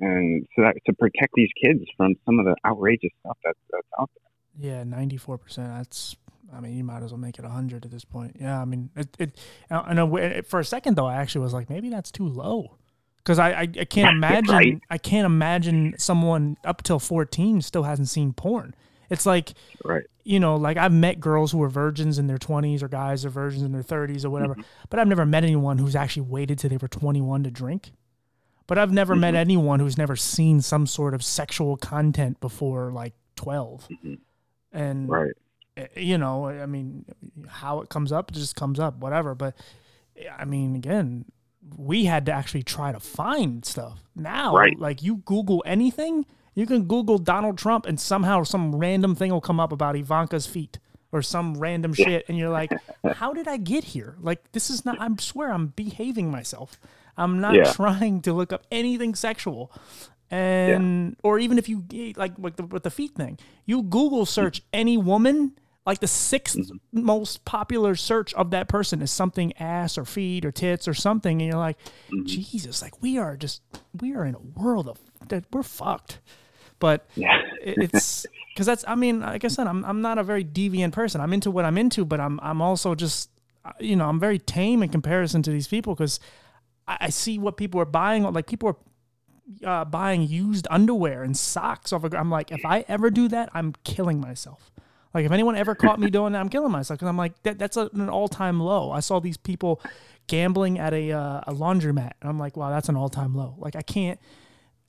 And 0.00 0.46
so 0.56 0.62
that 0.62 0.74
to 0.86 0.92
protect 0.94 1.34
these 1.34 1.50
kids 1.62 1.84
from 1.96 2.14
some 2.26 2.38
of 2.38 2.44
the 2.44 2.56
outrageous 2.64 3.12
stuff 3.20 3.38
that's, 3.44 3.58
that's 3.70 3.86
out 4.00 4.10
there. 4.14 4.70
Yeah, 4.70 4.84
ninety 4.84 5.16
four 5.16 5.38
percent. 5.38 5.68
That's. 5.68 6.16
I 6.54 6.60
mean, 6.60 6.76
you 6.76 6.84
might 6.84 7.02
as 7.02 7.12
well 7.12 7.20
make 7.20 7.38
it 7.38 7.44
hundred 7.44 7.84
at 7.84 7.90
this 7.90 8.04
point. 8.04 8.36
Yeah, 8.40 8.60
I 8.60 8.64
mean, 8.64 8.90
it. 8.96 9.16
it 9.18 9.38
I 9.70 9.94
know. 9.94 10.42
For 10.48 10.60
a 10.60 10.64
second 10.64 10.96
though, 10.96 11.06
I 11.06 11.14
actually 11.14 11.42
was 11.42 11.54
like, 11.54 11.70
maybe 11.70 11.88
that's 11.88 12.10
too 12.10 12.26
low, 12.26 12.76
because 13.18 13.38
I, 13.38 13.52
I 13.52 13.60
I 13.60 13.84
can't 13.84 14.16
imagine. 14.16 14.54
Right. 14.54 14.80
I 14.90 14.98
can't 14.98 15.24
imagine 15.24 15.94
someone 15.98 16.56
up 16.64 16.82
till 16.82 16.98
fourteen 16.98 17.62
still 17.62 17.84
hasn't 17.84 18.08
seen 18.08 18.32
porn. 18.32 18.74
It's 19.12 19.26
like 19.26 19.52
Right. 19.84 20.04
you 20.24 20.40
know, 20.40 20.56
like 20.56 20.76
I've 20.76 20.92
met 20.92 21.20
girls 21.20 21.52
who 21.52 21.62
are 21.62 21.68
virgins 21.68 22.18
in 22.18 22.26
their 22.26 22.38
20s 22.38 22.82
or 22.82 22.88
guys 22.88 23.22
who 23.22 23.28
are 23.28 23.30
virgins 23.30 23.62
in 23.62 23.72
their 23.72 23.82
30s 23.82 24.24
or 24.24 24.30
whatever, 24.30 24.56
but 24.88 24.98
I've 24.98 25.08
never 25.08 25.26
met 25.26 25.44
anyone 25.44 25.78
who's 25.78 25.94
actually 25.96 26.22
waited 26.28 26.58
till 26.58 26.70
they 26.70 26.76
were 26.78 26.88
21 26.88 27.44
to 27.44 27.50
drink. 27.50 27.92
But 28.66 28.78
I've 28.78 28.92
never 28.92 29.14
met 29.16 29.34
anyone 29.34 29.80
who's 29.80 29.98
never 29.98 30.16
seen 30.16 30.60
some 30.62 30.86
sort 30.86 31.14
of 31.14 31.22
sexual 31.22 31.76
content 31.76 32.40
before 32.40 32.90
like 32.92 33.12
12. 33.36 33.88
And 34.72 35.08
Right. 35.08 35.32
eh, 35.76 35.86
you 35.96 36.16
know, 36.16 36.46
I 36.46 36.66
mean, 36.66 37.04
how 37.48 37.80
it 37.80 37.88
comes 37.88 38.12
up 38.12 38.30
it 38.30 38.34
just 38.34 38.56
comes 38.56 38.78
up, 38.78 38.96
whatever. 38.98 39.34
But 39.34 39.54
eh, 40.16 40.24
I 40.38 40.44
mean, 40.44 40.74
again, 40.76 41.26
we 41.76 42.04
had 42.06 42.24
to 42.26 42.32
actually 42.32 42.62
try 42.62 42.92
to 42.92 43.00
find 43.00 43.64
stuff. 43.64 44.02
Now, 44.16 44.54
Right. 44.56 44.78
like 44.78 45.02
you 45.02 45.16
Google 45.16 45.62
anything, 45.66 46.24
you 46.54 46.66
can 46.66 46.84
Google 46.84 47.18
Donald 47.18 47.58
Trump, 47.58 47.86
and 47.86 47.98
somehow 47.98 48.42
some 48.42 48.74
random 48.74 49.14
thing 49.14 49.30
will 49.30 49.40
come 49.40 49.60
up 49.60 49.72
about 49.72 49.96
Ivanka's 49.96 50.46
feet 50.46 50.78
or 51.10 51.22
some 51.22 51.58
random 51.58 51.92
shit, 51.92 52.24
and 52.28 52.38
you're 52.38 52.50
like, 52.50 52.72
how 53.14 53.32
did 53.32 53.46
I 53.46 53.58
get 53.58 53.84
here? 53.84 54.16
Like, 54.20 54.52
this 54.52 54.70
is 54.70 54.84
not. 54.84 55.00
I 55.00 55.08
swear, 55.18 55.52
I'm 55.52 55.68
behaving 55.68 56.30
myself. 56.30 56.80
I'm 57.16 57.40
not 57.40 57.54
Yeah. 57.54 57.72
trying 57.72 58.22
to 58.22 58.32
look 58.32 58.52
up 58.52 58.64
anything 58.70 59.14
sexual 59.14 59.70
and 60.32 61.14
or 61.22 61.38
even 61.38 61.58
if 61.58 61.68
you 61.68 61.84
eh, 61.92 62.12
like 62.16 62.32
like 62.38 62.56
the, 62.56 62.64
with 62.64 62.82
the 62.82 62.90
feet 62.90 63.14
thing 63.14 63.38
you 63.66 63.82
google 63.82 64.24
search 64.24 64.60
mm-hmm. 64.60 64.80
any 64.80 64.96
woman 64.96 65.52
like 65.84 65.98
the 65.98 66.06
6th 66.06 66.56
mm-hmm. 66.56 66.76
most 66.90 67.44
popular 67.44 67.94
search 67.94 68.32
of 68.34 68.50
that 68.50 68.66
person 68.66 69.02
is 69.02 69.10
something 69.10 69.52
ass 69.58 69.98
or 69.98 70.06
feet 70.06 70.46
or 70.46 70.50
tits 70.50 70.88
or 70.88 70.94
something 70.94 71.42
and 71.42 71.50
you're 71.50 71.60
like 71.60 71.78
mm-hmm. 72.10 72.24
jesus 72.24 72.80
like 72.80 73.00
we 73.02 73.18
are 73.18 73.36
just 73.36 73.60
we 74.00 74.14
are 74.14 74.24
in 74.24 74.34
a 74.34 74.40
world 74.40 74.88
of 74.88 74.98
that 75.28 75.44
we're 75.52 75.62
fucked 75.62 76.18
but 76.82 77.06
Yeah. 77.14 77.38
it's 77.62 78.26
because 78.52 78.66
that's 78.66 78.84
i 78.86 78.94
mean 78.94 79.20
like 79.20 79.44
i 79.44 79.48
said 79.48 79.66
I'm, 79.66 79.84
I'm 79.84 80.00
not 80.02 80.18
a 80.18 80.24
very 80.32 80.44
deviant 80.44 80.92
person 80.92 81.20
i'm 81.22 81.32
into 81.32 81.50
what 81.50 81.64
i'm 81.64 81.78
into 81.78 82.04
but 82.04 82.18
i'm 82.20 82.38
i'm 82.42 82.60
also 82.60 82.94
just 82.94 83.30
you 83.80 83.96
know 83.96 84.06
i'm 84.10 84.20
very 84.20 84.38
tame 84.38 84.82
in 84.82 84.88
comparison 84.90 85.42
to 85.46 85.50
these 85.50 85.68
people 85.68 85.94
because 85.94 86.20
I, 86.86 86.96
I 87.06 87.10
see 87.10 87.38
what 87.38 87.56
people 87.56 87.80
are 87.80 87.90
buying 88.02 88.24
like 88.24 88.46
people 88.46 88.68
are 88.72 88.76
uh, 89.64 89.84
buying 89.84 90.22
used 90.22 90.66
underwear 90.70 91.22
and 91.22 91.36
socks 91.36 91.92
off. 91.92 92.04
Of, 92.04 92.14
I'm 92.14 92.30
like, 92.30 92.52
if 92.52 92.64
I 92.64 92.84
ever 92.88 93.10
do 93.10 93.28
that, 93.28 93.50
I'm 93.52 93.74
killing 93.84 94.20
myself. 94.20 94.70
Like, 95.12 95.26
if 95.26 95.32
anyone 95.32 95.56
ever 95.56 95.74
caught 95.74 95.98
me 95.98 96.08
doing 96.18 96.32
that, 96.32 96.40
I'm 96.40 96.48
killing 96.48 96.70
myself 96.72 96.98
because 96.98 97.08
I'm 97.08 97.18
like, 97.18 97.34
that, 97.42 97.58
that's 97.58 97.76
a, 97.76 97.90
an 97.92 98.08
all 98.08 98.28
time 98.28 98.60
low. 98.60 98.92
I 98.92 99.00
saw 99.00 99.18
these 99.20 99.36
people 99.36 99.80
gambling 100.28 100.78
at 100.78 100.94
a 100.94 101.12
uh, 101.12 101.40
a 101.48 101.52
laundromat, 101.52 102.12
and 102.20 102.30
I'm 102.30 102.38
like, 102.38 102.56
wow, 102.56 102.70
that's 102.70 102.88
an 102.88 102.96
all 102.96 103.08
time 103.10 103.34
low. 103.34 103.54
Like, 103.58 103.76
I 103.76 103.82
can't. 103.82 104.18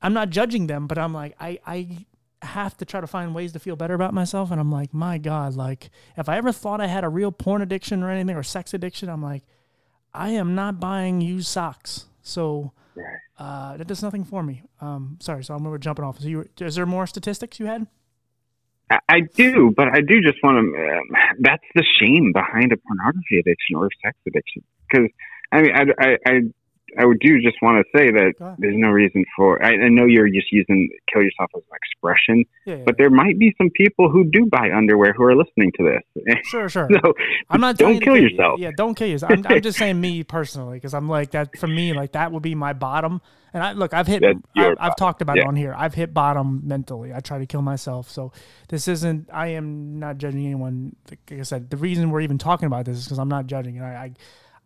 I'm 0.03 0.13
not 0.13 0.29
judging 0.29 0.67
them, 0.67 0.85
but 0.87 0.97
I'm 0.99 1.13
like, 1.13 1.35
I 1.39 1.59
I 1.65 2.05
have 2.43 2.75
to 2.77 2.85
try 2.85 2.99
to 3.01 3.07
find 3.07 3.33
ways 3.33 3.54
to 3.54 3.60
feel 3.60 3.75
better 3.77 3.93
about 3.93 4.13
myself, 4.13 4.51
and 4.51 4.60
I'm 4.60 4.71
like, 4.71 4.93
my 4.93 5.17
God, 5.17 5.56
like, 5.56 5.89
if 6.17 6.27
I 6.29 6.37
ever 6.37 6.51
thought 6.51 6.81
I 6.81 6.87
had 6.87 7.04
a 7.06 7.10
real 7.10 7.31
porn 7.31 7.62
addiction 7.62 8.04
or 8.04 8.10
anything 8.12 8.35
or 8.35 8.43
sex 8.43 8.73
addiction, 8.73 9.10
I'm 9.10 9.23
like, 9.23 9.43
I 10.13 10.29
am 10.31 10.54
not 10.54 10.79
buying 10.79 11.21
used 11.21 11.47
socks. 11.47 12.06
So 12.21 12.73
uh, 13.39 13.77
that 13.77 13.87
does 13.87 14.04
nothing 14.04 14.23
for 14.25 14.43
me. 14.43 14.62
Um, 14.81 15.17
sorry, 15.21 15.43
so 15.43 15.56
I'm 15.56 15.63
we're 15.63 15.77
jumping 15.77 16.06
off. 16.06 16.19
So 16.19 16.27
you, 16.27 16.37
were- 16.39 16.47
is 16.67 16.75
there 16.75 16.85
more 16.85 17.08
statistics 17.08 17.60
you 17.60 17.65
had? 17.65 17.87
I, 18.89 18.99
I 19.10 19.19
do, 19.21 19.73
but 19.75 19.87
I 19.87 20.01
do 20.01 20.21
just 20.21 20.37
want 20.43 20.58
to. 20.58 20.97
Um, 20.97 21.35
that's 21.39 21.63
the 21.75 21.83
shame 21.99 22.31
behind 22.33 22.71
a 22.73 22.77
pornography 22.77 23.39
addiction 23.39 23.75
or 23.77 23.89
sex 24.04 24.17
addiction. 24.27 24.63
Because 24.91 25.10
I 25.51 25.62
mean, 25.62 25.71
I, 25.73 25.83
I, 25.99 26.17
I, 26.25 26.31
I 26.98 27.06
would 27.06 27.19
do 27.19 27.41
just 27.41 27.58
want 27.62 27.83
to 27.83 27.98
say 27.98 28.12
that 28.12 28.56
there's 28.60 28.75
no 28.77 28.89
reason 28.89 29.25
for. 29.35 29.63
I, 29.63 29.71
I 29.71 29.89
know 29.89 30.06
you're 30.06 30.29
just 30.29 30.52
using 30.52 30.89
"kill 31.12 31.21
yourself" 31.21 31.52
as 31.56 31.63
an 31.69 31.75
expression, 31.75 32.46
Yeah, 32.65 32.75
yeah, 32.75 32.83
but 32.85 32.98
there 32.98 33.10
might 33.10 33.39
be 33.39 33.54
some 33.58 33.69
people 33.71 34.10
who 34.10 34.25
do 34.25 34.46
buy 34.46 34.71
underwear 34.71 35.13
who 35.13 35.23
are 35.23 35.35
listening 35.35 35.71
to 35.77 35.83
this. 35.83 36.35
sure, 36.46 36.69
sure. 36.69 36.89
so 36.91 37.13
I'm 37.50 37.62
not 37.62 37.77
don't 37.77 38.00
kill 38.00 38.17
yourself. 38.17 38.60
Yeah, 38.60 38.71
don't 38.75 38.96
kill 38.96 39.08
yourself. 39.08 39.31
I'm, 39.31 39.46
I'm 39.48 39.62
just 39.62 39.77
saying 39.77 40.00
me 40.00 40.23
personally 40.23 40.77
because 40.77 40.94
I'm 40.94 41.10
like 41.10 41.31
that 41.31 41.58
for 41.58 41.67
me. 41.67 41.94
Like 41.94 42.13
that 42.13 42.31
would 42.31 42.44
be 42.44 42.56
my 42.56 42.73
bottom. 42.73 43.21
And 43.54 43.62
I 43.62 43.73
look, 43.73 43.94
I've 43.94 44.08
hit. 44.08 44.23
I, 44.58 44.73
I've 44.79 44.96
talked 44.96 45.21
about 45.21 45.37
it 45.37 45.46
on 45.46 45.56
here. 45.56 45.75
I've 45.77 45.94
hit 45.94 46.13
bottom 46.13 46.62
mentally. 46.63 47.13
I 47.13 47.19
try 47.19 47.37
to 47.37 47.46
kill 47.46 47.62
myself. 47.62 48.10
So 48.10 48.31
this 48.69 48.87
isn't. 48.87 49.29
I 49.31 49.50
am 49.50 50.00
not 50.00 50.17
judging 50.17 50.44
anyone. 50.46 50.96
Like 51.10 51.39
I 51.39 51.44
said, 51.44 51.69
the 51.69 51.77
reason 51.77 52.10
we're 52.10 52.21
even 52.21 52.39
talking 52.39 52.65
about 52.65 52.85
this 52.85 52.98
is 52.98 53.06
because 53.06 53.19
I'm 53.19 53.29
not 53.29 53.46
judging. 53.46 53.77
And 53.77 53.85
I, 53.85 53.89
I 53.89 54.13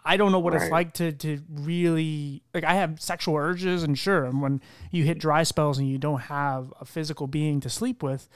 I 0.08 0.18
don't 0.18 0.32
know 0.32 0.39
what 0.39 0.53
it's 0.53 0.72
like 0.72 0.93
to 0.95 1.12
to 1.12 1.41
really 1.49 2.41
like. 2.53 2.64
I 2.64 2.76
have 2.76 3.01
sexual 3.01 3.36
urges, 3.36 3.84
and 3.84 3.97
sure, 3.99 4.24
and 4.26 4.41
when 4.41 4.62
you 4.89 5.03
hit 5.03 5.20
dry 5.20 5.43
spells 5.43 5.78
and 5.78 5.89
you 5.89 5.97
don't 5.97 6.22
have 6.22 6.74
a 6.80 6.86
physical 6.86 7.28
being 7.28 7.60
to 7.60 7.70
sleep 7.70 8.01
with, 8.01 8.30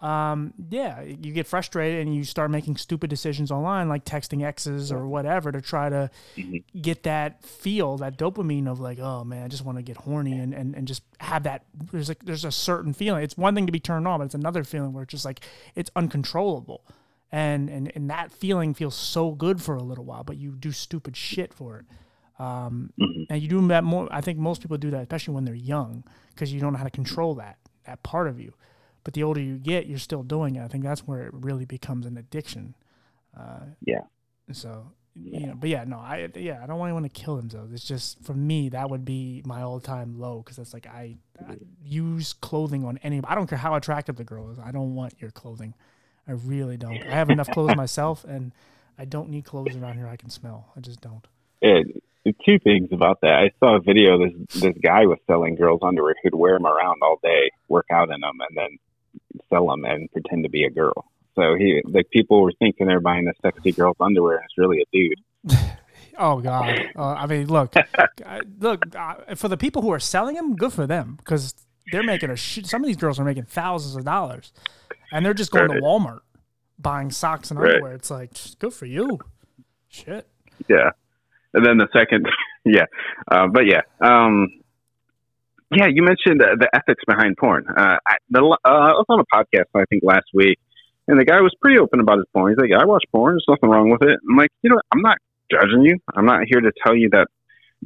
um, 0.00 0.54
yeah, 0.70 1.02
you 1.02 1.32
get 1.32 1.46
frustrated 1.46 2.06
and 2.06 2.14
you 2.14 2.22
start 2.22 2.50
making 2.50 2.76
stupid 2.76 3.10
decisions 3.10 3.50
online, 3.50 3.88
like 3.88 4.04
texting 4.04 4.44
exes 4.44 4.92
or 4.92 5.06
whatever, 5.08 5.50
to 5.50 5.60
try 5.60 5.88
to 5.88 6.10
Mm-hmm. 6.36 6.80
get 6.80 7.02
that 7.04 7.42
feel, 7.44 7.96
that 7.96 8.16
dopamine 8.18 8.68
of 8.70 8.78
like, 8.78 8.98
oh 9.00 9.24
man, 9.24 9.42
I 9.42 9.48
just 9.48 9.64
want 9.64 9.78
to 9.78 9.82
get 9.82 9.96
horny 9.96 10.38
and, 10.38 10.54
and, 10.54 10.74
and 10.76 10.86
just 10.86 11.02
have 11.18 11.42
that. 11.44 11.64
There's 11.92 12.08
like 12.08 12.24
there's 12.24 12.44
a 12.44 12.52
certain 12.52 12.92
feeling. 12.92 13.22
It's 13.24 13.36
one 13.36 13.54
thing 13.54 13.66
to 13.66 13.72
be 13.72 13.80
turned 13.80 14.06
on, 14.06 14.20
but 14.20 14.26
it's 14.26 14.34
another 14.34 14.62
feeling 14.64 14.92
where 14.92 15.02
it's 15.02 15.10
just 15.10 15.24
like 15.24 15.40
it's 15.74 15.90
uncontrollable, 15.96 16.82
and 17.32 17.68
and 17.68 17.90
and 17.94 18.10
that 18.10 18.30
feeling 18.32 18.74
feels 18.74 18.94
so 18.94 19.32
good 19.32 19.60
for 19.62 19.74
a 19.76 19.82
little 19.82 20.04
while, 20.04 20.24
but 20.24 20.36
you 20.36 20.52
do 20.52 20.72
stupid 20.72 21.16
shit 21.16 21.52
for 21.52 21.78
it. 21.80 21.86
Um, 22.38 22.92
Mhm. 23.00 23.26
and 23.30 23.42
you 23.42 23.48
do 23.48 23.66
that 23.68 23.82
more. 23.84 24.08
I 24.10 24.20
think 24.20 24.38
most 24.38 24.60
people 24.60 24.76
do 24.76 24.90
that, 24.90 25.00
especially 25.02 25.34
when 25.34 25.44
they're 25.44 25.54
young, 25.54 26.04
because 26.30 26.52
you 26.52 26.60
don't 26.60 26.72
know 26.72 26.78
how 26.78 26.84
to 26.84 26.90
control 26.90 27.34
that 27.36 27.58
that 27.84 28.02
part 28.02 28.28
of 28.28 28.38
you. 28.38 28.52
But 29.04 29.14
the 29.14 29.22
older 29.22 29.40
you 29.40 29.58
get, 29.58 29.86
you're 29.86 29.98
still 29.98 30.22
doing 30.24 30.56
it. 30.56 30.62
I 30.62 30.68
think 30.68 30.82
that's 30.84 31.06
where 31.06 31.22
it 31.26 31.32
really 31.32 31.64
becomes 31.64 32.06
an 32.06 32.16
addiction. 32.18 32.74
Uh, 33.36 33.66
Yeah. 33.80 34.02
So 34.52 34.92
you 35.18 35.46
know, 35.46 35.54
but 35.54 35.70
yeah, 35.70 35.84
no, 35.84 35.96
I 35.98 36.28
yeah, 36.34 36.62
I 36.62 36.66
don't 36.66 36.78
want 36.78 36.90
anyone 36.90 37.04
to 37.04 37.08
kill 37.08 37.36
themselves. 37.36 37.72
It's 37.72 37.84
just 37.86 38.20
for 38.22 38.34
me 38.34 38.68
that 38.68 38.90
would 38.90 39.04
be 39.06 39.42
my 39.46 39.62
all 39.62 39.80
time 39.80 40.18
low 40.18 40.42
because 40.42 40.56
that's 40.58 40.74
like 40.74 40.86
I, 40.86 41.16
I 41.48 41.56
use 41.82 42.34
clothing 42.34 42.84
on 42.84 42.98
any. 42.98 43.22
I 43.24 43.34
don't 43.34 43.46
care 43.46 43.56
how 43.58 43.74
attractive 43.76 44.16
the 44.16 44.24
girl 44.24 44.50
is. 44.50 44.58
I 44.58 44.72
don't 44.72 44.94
want 44.94 45.14
your 45.18 45.30
clothing. 45.30 45.72
I 46.28 46.32
really 46.32 46.76
don't. 46.76 47.02
I 47.02 47.10
have 47.10 47.30
enough 47.30 47.50
clothes 47.50 47.76
myself, 47.76 48.24
and 48.24 48.52
I 48.98 49.04
don't 49.04 49.28
need 49.30 49.44
clothes 49.44 49.76
around 49.76 49.96
here 49.96 50.08
I 50.08 50.16
can 50.16 50.30
smell. 50.30 50.68
I 50.76 50.80
just 50.80 51.00
don't. 51.00 51.24
It, 51.62 52.02
two 52.44 52.58
things 52.58 52.88
about 52.92 53.20
that. 53.22 53.34
I 53.34 53.50
saw 53.60 53.76
a 53.76 53.80
video. 53.80 54.18
This 54.18 54.60
this 54.62 54.76
guy 54.82 55.06
was 55.06 55.18
selling 55.26 55.54
girls' 55.54 55.80
underwear. 55.82 56.14
He'd 56.22 56.34
wear 56.34 56.54
them 56.54 56.66
around 56.66 57.00
all 57.02 57.18
day, 57.22 57.50
work 57.68 57.86
out 57.90 58.10
in 58.10 58.20
them, 58.20 58.38
and 58.48 58.56
then 58.56 58.78
sell 59.48 59.66
them 59.68 59.84
and 59.84 60.10
pretend 60.12 60.42
to 60.44 60.50
be 60.50 60.64
a 60.64 60.70
girl. 60.70 61.06
So 61.34 61.54
he 61.54 61.82
like 61.84 62.10
people 62.10 62.40
were 62.40 62.52
thinking 62.58 62.86
they're 62.86 63.00
buying 63.00 63.28
a 63.28 63.32
sexy 63.42 63.72
girl's 63.72 63.96
underwear, 64.00 64.36
and 64.36 64.44
it's 64.44 64.58
really 64.58 64.80
a 64.80 64.84
dude. 64.92 65.58
Oh 66.18 66.40
God! 66.40 66.80
Uh, 66.96 67.08
I 67.12 67.26
mean, 67.26 67.46
look, 67.46 67.74
I- 68.24 68.40
look 68.58 68.86
uh, 68.96 69.34
for 69.34 69.48
the 69.48 69.56
people 69.58 69.82
who 69.82 69.90
are 69.92 70.00
selling 70.00 70.34
them, 70.34 70.56
good 70.56 70.72
for 70.72 70.86
them 70.86 71.16
because 71.18 71.54
they're 71.92 72.02
making 72.02 72.30
a 72.30 72.36
shit. 72.36 72.64
Some 72.66 72.82
of 72.82 72.86
these 72.86 72.96
girls 72.96 73.20
are 73.20 73.24
making 73.24 73.44
thousands 73.44 73.96
of 73.96 74.04
dollars, 74.06 74.50
and 75.12 75.24
they're 75.24 75.34
just 75.34 75.50
going 75.52 75.68
Right. 75.68 75.76
to 75.76 75.82
Walmart 75.82 76.20
buying 76.78 77.10
socks 77.10 77.50
and 77.50 77.58
Right. 77.60 77.74
underwear. 77.74 77.94
It's 77.94 78.10
like 78.10 78.30
good 78.58 78.72
for 78.72 78.86
you. 78.86 79.18
Shit. 79.88 80.26
Yeah. 80.68 80.90
And 81.54 81.64
then 81.64 81.78
the 81.78 81.88
second, 81.92 82.26
yeah. 82.64 82.84
Uh, 83.30 83.46
but 83.48 83.66
yeah. 83.66 83.80
Um, 84.00 84.48
yeah, 85.74 85.86
you 85.86 86.02
mentioned 86.02 86.40
uh, 86.42 86.54
the 86.58 86.68
ethics 86.74 87.02
behind 87.06 87.36
porn. 87.38 87.66
Uh, 87.68 87.96
I, 88.06 88.16
the, 88.30 88.40
uh, 88.40 88.68
I 88.68 88.92
was 88.92 89.04
on 89.08 89.20
a 89.20 89.24
podcast, 89.34 89.64
I 89.74 89.84
think, 89.90 90.02
last 90.04 90.26
week, 90.32 90.58
and 91.08 91.18
the 91.18 91.24
guy 91.24 91.40
was 91.40 91.52
pretty 91.60 91.78
open 91.78 91.98
about 92.00 92.18
his 92.18 92.26
porn. 92.32 92.52
He's 92.52 92.58
like, 92.58 92.70
I 92.78 92.84
watch 92.84 93.04
porn. 93.10 93.34
There's 93.34 93.44
nothing 93.48 93.70
wrong 93.70 93.90
with 93.90 94.02
it. 94.02 94.18
I'm 94.30 94.36
like, 94.36 94.50
you 94.62 94.70
know, 94.70 94.80
I'm 94.92 95.00
not 95.02 95.18
judging 95.50 95.82
you. 95.82 95.98
I'm 96.14 96.24
not 96.26 96.42
here 96.48 96.60
to 96.60 96.70
tell 96.84 96.94
you 96.94 97.08
that 97.10 97.26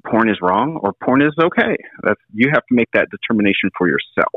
porn 0.07 0.29
is 0.29 0.37
wrong 0.43 0.79
or 0.83 0.93
porn 1.03 1.23
is 1.23 1.33
okay. 1.43 1.77
That's 2.03 2.21
You 2.35 2.51
have 2.53 2.65
to 2.67 2.75
make 2.75 2.89
that 2.93 3.09
determination 3.11 3.71
for 3.77 3.89
yourself 3.89 4.33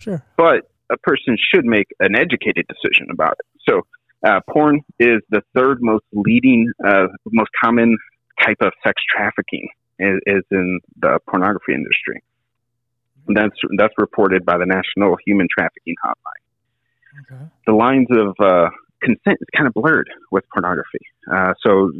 Sure. 0.00 0.22
but 0.36 0.68
a 0.90 0.96
person 0.98 1.36
should 1.52 1.64
make 1.64 1.88
an 2.00 2.16
educated 2.16 2.66
decision 2.68 3.08
about 3.10 3.32
it. 3.38 3.46
So, 3.68 3.82
uh, 4.26 4.40
porn 4.50 4.80
is 4.98 5.20
the 5.30 5.42
third 5.54 5.78
most 5.80 6.04
leading, 6.12 6.72
uh, 6.84 7.06
most 7.26 7.50
common 7.62 7.96
type 8.44 8.56
of 8.60 8.72
sex 8.84 9.00
trafficking 9.14 9.68
is, 9.98 10.18
is 10.26 10.42
in 10.50 10.80
the 10.98 11.18
pornography 11.28 11.74
industry. 11.74 12.22
And 13.26 13.36
That's 13.36 13.54
that's 13.76 13.94
reported 13.98 14.44
by 14.44 14.58
the 14.58 14.66
National 14.66 15.16
Human 15.26 15.46
Trafficking 15.56 15.94
Hotline. 16.04 17.32
Okay. 17.32 17.44
The 17.66 17.72
lines 17.74 18.08
of 18.10 18.34
uh, 18.40 18.70
consent 19.02 19.38
is 19.40 19.48
kind 19.56 19.66
of 19.66 19.74
blurred 19.74 20.08
with 20.30 20.44
pornography. 20.52 21.04
Uh, 21.30 21.52
so, 21.64 21.92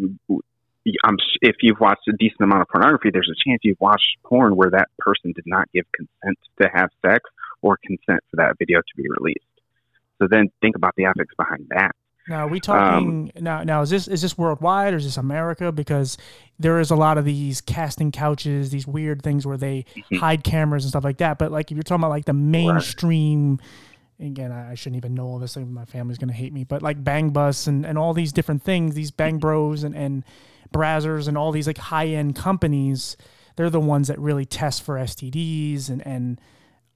I'm, 1.05 1.17
if 1.43 1.57
you've 1.61 1.81
watched 1.81 2.09
a 2.09 2.13
decent 2.19 2.41
amount 2.41 2.63
of 2.63 2.69
pornography, 2.69 3.11
there's 3.13 3.31
a 3.31 3.49
chance 3.49 3.61
you've 3.63 3.81
watched 3.81 4.17
porn 4.25 4.57
where 4.57 4.71
that 4.71 4.89
person 4.99 5.33
did 5.35 5.45
not 5.47 5.71
give 5.73 5.85
consent 5.93 6.39
to 6.63 6.69
have 6.73 6.91
sex 7.05 7.29
or 7.63 7.79
consent 7.85 8.21
for 8.31 8.37
that 8.37 8.57
video 8.59 8.79
to 8.81 8.97
be 8.97 9.05
released. 9.19 9.45
So 10.21 10.27
then 10.29 10.51
think 10.61 10.77
about 10.77 10.95
the 10.97 11.05
ethics 11.05 11.35
behind 11.37 11.67
that. 11.71 11.93
Now 12.29 12.45
are 12.47 12.49
we 12.49 12.61
talking 12.61 13.33
now? 13.41 13.63
Now 13.63 13.81
is 13.81 13.89
this 13.89 14.07
is 14.07 14.21
this 14.21 14.37
worldwide 14.37 14.93
or 14.93 14.99
is 14.99 15.05
this 15.05 15.17
America? 15.17 15.73
Because 15.73 16.19
there 16.59 16.79
is 16.79 16.91
a 16.91 16.97
lot 16.97 17.17
of 17.17 17.25
these 17.25 17.63
casting 17.63 18.13
couches, 18.13 18.71
these 18.71 18.87
weird 18.87 19.23
things 19.23 19.47
where 19.47 19.57
they 19.57 19.87
Mhm. 19.97 20.19
hide 20.19 20.45
cameras 20.45 20.85
and 20.85 20.91
stuff 20.91 21.05
like 21.05 21.17
that. 21.19 21.39
But 21.39 21.53
like 21.53 21.71
if 21.71 21.77
you're 21.77 21.83
talking 21.83 22.03
about 22.03 22.11
like 22.11 22.27
the 22.27 22.35
mainstream, 22.35 23.59
again, 24.21 24.53
I, 24.53 24.73
I 24.73 24.75
shouldn't 24.75 24.99
even 24.99 25.15
know 25.15 25.25
all 25.27 25.39
this. 25.39 25.57
Like, 25.57 25.67
my 25.69 25.87
family's 25.87 26.19
gonna 26.19 26.35
hate 26.35 26.53
me. 26.53 26.65
But 26.65 26.83
like 26.83 27.03
Bang 27.03 27.31
Bus 27.31 27.67
and, 27.67 27.87
and 27.87 27.97
all 27.97 28.13
these 28.13 28.33
different 28.33 28.63
things, 28.63 28.95
these 28.95 29.11
Bang 29.11 29.39
Bros 29.39 29.83
and 29.83 29.95
and 29.97 30.23
Brazzers 30.71 31.29
and 31.29 31.39
all 31.39 31.51
these 31.51 31.67
like 31.67 31.79
high 31.79 32.09
end 32.09 32.37
companies, 32.37 33.17
they're 33.57 33.71
the 33.71 33.81
ones 33.81 34.09
that 34.09 34.19
really 34.19 34.45
test 34.45 34.83
for 34.83 34.97
STDs 34.99 35.89
and 35.89 36.07
and. 36.07 36.39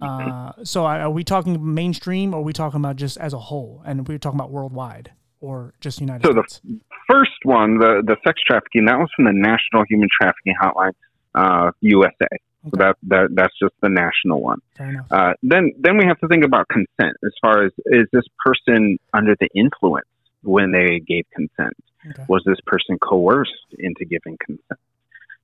Uh, 0.03 0.53
so 0.65 0.85
are 0.87 1.11
we 1.11 1.25
talking 1.25 1.75
mainstream 1.75 2.35
or 2.35 2.39
are 2.39 2.43
we 2.43 2.53
talking 2.53 2.81
about 2.81 2.97
just 2.97 3.17
as 3.19 3.33
a 3.33 3.39
whole? 3.39 3.83
And 3.85 4.07
we're 4.07 4.19
talking 4.19 4.39
about 4.39 4.51
worldwide 4.51 5.13
or 5.41 5.75
just 5.81 6.01
United 6.01 6.27
So 6.27 6.33
the- 6.33 6.81
First 7.11 7.33
one, 7.45 7.79
the, 7.79 8.03
the 8.07 8.17
sex 8.25 8.41
trafficking, 8.47 8.87
that 8.87 8.99
was 8.99 9.09
from 9.15 9.27
the 9.27 9.33
National 9.35 9.85
Human 9.89 10.09
Trafficking 10.21 10.55
Hotline, 10.63 10.93
uh, 11.35 11.73
USA. 11.81 12.29
So 12.65 12.71
that, 12.79 12.97
that 13.09 13.29
that's 13.35 13.53
just 13.61 13.75
the 13.83 13.89
national 13.89 14.41
one. 14.41 14.61
Fair 14.79 14.91
enough. 14.91 15.07
Uh, 15.11 15.33
then 15.43 15.73
then 15.81 15.99
we 15.99 16.05
have 16.07 16.17
to 16.21 16.29
think 16.29 16.45
about 16.45 16.69
consent 16.69 17.17
as 17.25 17.33
far 17.41 17.65
as 17.65 17.73
is 17.87 18.07
this 18.13 18.23
person 18.39 18.99
under 19.13 19.35
the 19.41 19.49
influence 19.53 20.07
when 20.43 20.71
they 20.71 21.01
gave 21.01 21.25
consent? 21.35 21.75
Okay. 22.09 22.25
Was 22.29 22.45
this 22.47 22.59
person 22.65 22.99
coerced 22.99 23.51
into 23.79 24.05
giving 24.05 24.39
consent? 24.39 24.81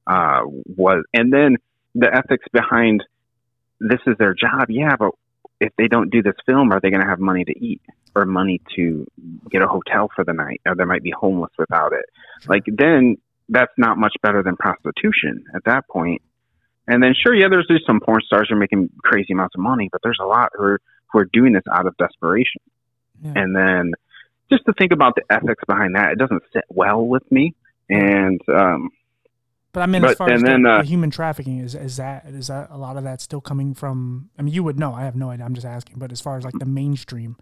Uh, 0.06 0.42
was 0.76 1.04
and 1.12 1.32
then 1.32 1.56
the 1.96 2.09
ethics 2.14 2.46
behind 2.52 3.02
this 3.81 4.01
is 4.07 4.16
their 4.18 4.35
job, 4.35 4.68
yeah, 4.68 4.97
but 4.97 5.12
if 5.61 5.72
they 5.76 5.89
don't 5.89 6.11
do 6.11 6.22
this 6.22 6.35
film, 6.47 6.72
are 6.72 6.81
they 6.81 6.91
going 6.91 7.03
to 7.03 7.09
have 7.09 7.18
money 7.20 7.45
to 7.45 7.59
eat 7.59 7.81
or 8.14 8.24
money 8.24 8.61
to 8.76 9.07
get 9.51 9.62
a 9.62 9.66
hotel 9.66 10.09
for 10.14 10.24
the 10.24 10.33
night? 10.33 10.61
Or 10.66 10.74
they 10.74 10.85
might 10.85 11.03
be 11.03 11.11
homeless 11.11 11.53
without 11.59 11.93
it. 11.93 12.05
Sure. 12.43 12.55
Like 12.55 12.64
then 12.66 13.16
that's 13.49 13.72
not 13.76 13.99
much 13.99 14.14
better 14.22 14.43
than 14.43 14.57
prostitution 14.57 15.45
at 15.55 15.64
that 15.64 15.89
point. 15.89 16.22
And 16.87 17.03
then 17.03 17.14
sure, 17.20 17.35
yeah, 17.35 17.49
there's 17.51 17.66
just 17.66 17.87
some 17.87 18.01
porn 18.01 18.22
stars 18.24 18.49
who 18.49 18.57
are 18.57 18.59
making 18.59 18.91
crazy 19.03 19.33
amounts 19.33 19.55
of 19.55 19.61
money, 19.61 19.89
but 19.91 20.01
there's 20.03 20.18
a 20.22 20.26
lot 20.26 20.53
who 20.55 20.62
are 20.64 20.81
who 21.12 21.18
are 21.20 21.29
doing 21.33 21.53
this 21.53 21.64
out 21.72 21.87
of 21.87 21.97
desperation. 21.97 22.61
Yeah. 23.22 23.33
And 23.37 23.57
then 23.57 23.95
just 24.51 24.64
to 24.66 24.72
think 24.79 24.93
about 24.93 25.14
the 25.14 25.22
ethics 25.31 25.64
behind 25.66 25.95
that, 25.97 26.12
it 26.12 26.18
doesn't 26.18 26.43
sit 26.53 26.64
well 26.68 27.05
with 27.07 27.31
me. 27.33 27.55
And 27.89 28.41
um, 28.49 28.91
But 29.73 29.83
I 29.83 29.87
mean, 29.87 30.05
as 30.05 30.12
But- 30.12 30.19
far 30.19 30.31
as 30.31 30.43
and 30.43 30.64
the, 30.64 30.71
uh, 30.71 30.79
the 30.83 30.89
human 30.89 31.11
trafficking 31.11 31.59
is 31.59 31.75
is 31.75 31.97
that 31.99 32.25
is 32.27 32.47
that 32.49 32.69
a 32.71 32.79
lot 32.79 32.97
of 32.97 33.05
that 33.05 33.21
still 33.21 33.41
coming 33.41 33.75
from? 33.75 34.31
I 34.39 34.43
mean, 34.43 34.55
you 34.55 34.64
would 34.64 34.79
know. 34.79 34.95
I 34.95 35.05
have 35.05 35.14
no 35.16 35.31
idea. 35.31 35.45
I'm 35.45 35.55
just 35.55 35.66
asking. 35.66 35.99
But 35.99 36.11
as 36.11 36.21
far 36.21 36.39
as 36.39 36.45
like 36.45 36.59
the 36.59 36.64
mainstream, 36.66 37.37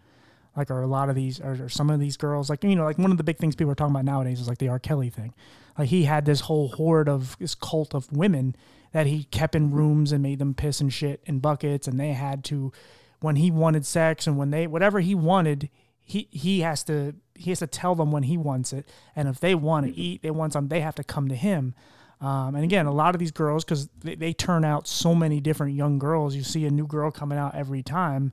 like 0.56 0.70
are 0.70 0.82
a 0.82 0.86
lot 0.88 1.08
of 1.08 1.14
these 1.14 1.40
are, 1.40 1.52
are 1.64 1.68
some 1.68 1.88
of 1.88 2.00
these 2.00 2.16
girls 2.16 2.50
like 2.50 2.64
you 2.64 2.74
know 2.74 2.84
like 2.84 2.98
one 2.98 3.12
of 3.12 3.16
the 3.16 3.24
big 3.24 3.38
things 3.38 3.54
people 3.54 3.70
are 3.70 3.76
talking 3.76 3.94
about 3.94 4.04
nowadays 4.04 4.40
is 4.40 4.48
like 4.48 4.58
the 4.58 4.68
R. 4.68 4.78
Kelly 4.78 5.08
thing. 5.10 5.34
Like 5.78 5.88
he 5.88 6.04
had 6.04 6.24
this 6.24 6.40
whole 6.40 6.68
horde 6.68 7.08
of 7.08 7.36
this 7.38 7.54
cult 7.54 7.94
of 7.94 8.10
women 8.10 8.56
that 8.92 9.06
he 9.06 9.24
kept 9.24 9.54
in 9.54 9.70
rooms 9.70 10.10
and 10.10 10.22
made 10.22 10.38
them 10.38 10.54
piss 10.54 10.80
and 10.80 10.92
shit 10.92 11.22
in 11.26 11.38
buckets, 11.38 11.86
and 11.86 12.00
they 12.00 12.12
had 12.12 12.42
to 12.44 12.72
when 13.20 13.36
he 13.36 13.50
wanted 13.50 13.86
sex 13.86 14.26
and 14.26 14.36
when 14.36 14.50
they 14.50 14.66
whatever 14.66 15.00
he 15.00 15.14
wanted. 15.14 15.70
He, 16.08 16.28
he 16.30 16.60
has 16.60 16.84
to 16.84 17.14
he 17.34 17.50
has 17.50 17.58
to 17.58 17.66
tell 17.66 17.96
them 17.96 18.12
when 18.12 18.22
he 18.22 18.36
wants 18.36 18.72
it, 18.72 18.88
and 19.16 19.26
if 19.28 19.40
they 19.40 19.56
want 19.56 19.86
to 19.86 19.92
eat, 19.92 20.22
they 20.22 20.30
want 20.30 20.52
some, 20.52 20.68
they 20.68 20.80
have 20.80 20.94
to 20.94 21.02
come 21.04 21.28
to 21.28 21.34
him. 21.34 21.74
Um, 22.20 22.54
and 22.54 22.64
again, 22.64 22.86
a 22.86 22.92
lot 22.92 23.14
of 23.14 23.18
these 23.18 23.30
girls, 23.30 23.64
because 23.64 23.88
they, 24.00 24.14
they 24.14 24.32
turn 24.32 24.64
out 24.64 24.88
so 24.88 25.14
many 25.14 25.40
different 25.40 25.74
young 25.74 25.98
girls, 25.98 26.34
you 26.34 26.42
see 26.42 26.64
a 26.64 26.70
new 26.70 26.86
girl 26.86 27.10
coming 27.10 27.38
out 27.38 27.54
every 27.54 27.82
time 27.82 28.32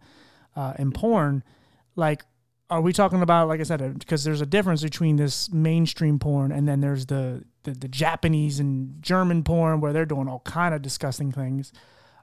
uh, 0.56 0.74
in 0.80 0.92
porn. 0.92 1.44
Like, 1.96 2.24
are 2.70 2.82
we 2.82 2.94
talking 2.94 3.22
about, 3.22 3.50
like 3.50 3.60
I 3.60 3.64
said, 3.64 4.00
because 4.00 4.24
there's 4.24 4.42
a 4.42 4.46
difference 4.46 4.82
between 4.82 5.18
this 5.18 5.52
mainstream 5.52 6.18
porn 6.18 6.52
and 6.52 6.68
then 6.68 6.80
there's 6.80 7.08
the, 7.08 7.44
the, 7.64 7.72
the 7.72 7.88
Japanese 7.90 8.60
and 8.60 9.02
German 9.02 9.44
porn 9.44 9.82
where 9.82 9.92
they're 9.92 10.06
doing 10.06 10.28
all 10.28 10.40
kind 10.46 10.74
of 10.74 10.82
disgusting 10.82 11.32
things. 11.32 11.74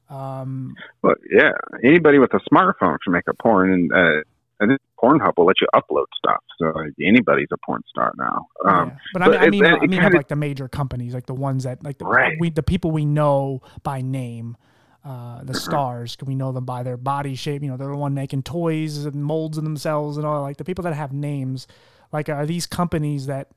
Um, 0.08 0.74
but 1.02 1.18
yeah, 1.30 1.52
anybody 1.84 2.18
with 2.18 2.34
a 2.34 2.40
smartphone 2.52 2.98
can 3.02 3.12
make 3.12 3.28
a 3.28 3.34
porn, 3.34 3.72
and 3.72 3.92
uh, 3.92 4.22
and 4.60 4.70
then 4.70 4.78
Pornhub 5.02 5.32
will 5.36 5.46
let 5.46 5.60
you 5.60 5.66
upload 5.74 6.04
stuff. 6.16 6.42
So 6.58 6.66
like, 6.66 6.92
anybody's 7.04 7.48
a 7.52 7.56
porn 7.64 7.82
star 7.88 8.12
now. 8.18 8.46
Um, 8.68 8.88
yeah. 8.88 8.96
But 9.14 9.22
I 9.22 9.26
mean, 9.26 9.32
but 9.32 9.42
I 9.42 9.50
mean, 9.50 9.64
I 9.64 9.86
mean, 9.86 10.04
of 10.04 10.12
like 10.12 10.28
the 10.28 10.36
major 10.36 10.68
companies, 10.68 11.14
like 11.14 11.26
the 11.26 11.34
ones 11.34 11.64
that, 11.64 11.82
like 11.82 11.98
the 11.98 12.04
Right. 12.04 12.36
we, 12.38 12.50
the 12.50 12.62
people 12.62 12.90
we 12.90 13.04
know 13.06 13.62
by 13.82 14.02
name, 14.02 14.56
uh, 15.04 15.08
Mm-hmm. 15.38 15.46
the 15.46 15.54
stars. 15.54 16.16
Can 16.16 16.28
we 16.28 16.34
know 16.34 16.52
them 16.52 16.66
by 16.66 16.82
their 16.82 16.98
body 16.98 17.34
shape. 17.34 17.62
You 17.62 17.70
know, 17.70 17.78
they're 17.78 17.88
the 17.88 17.96
one 17.96 18.12
making 18.12 18.42
toys 18.42 19.06
and 19.06 19.24
molds 19.24 19.56
of 19.56 19.64
themselves 19.64 20.18
and 20.18 20.26
all. 20.26 20.42
Like 20.42 20.58
the 20.58 20.64
people 20.64 20.82
that 20.84 20.92
have 20.92 21.12
names, 21.12 21.66
like 22.12 22.28
are 22.28 22.44
these 22.44 22.66
companies 22.66 23.26
that 23.26 23.48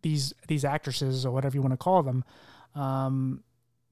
these 0.00 0.32
these 0.48 0.64
actresses 0.64 1.26
or 1.26 1.32
whatever 1.32 1.54
you 1.54 1.60
want 1.60 1.72
to 1.74 1.76
call 1.76 2.02
them. 2.02 2.24
Um, 2.74 3.42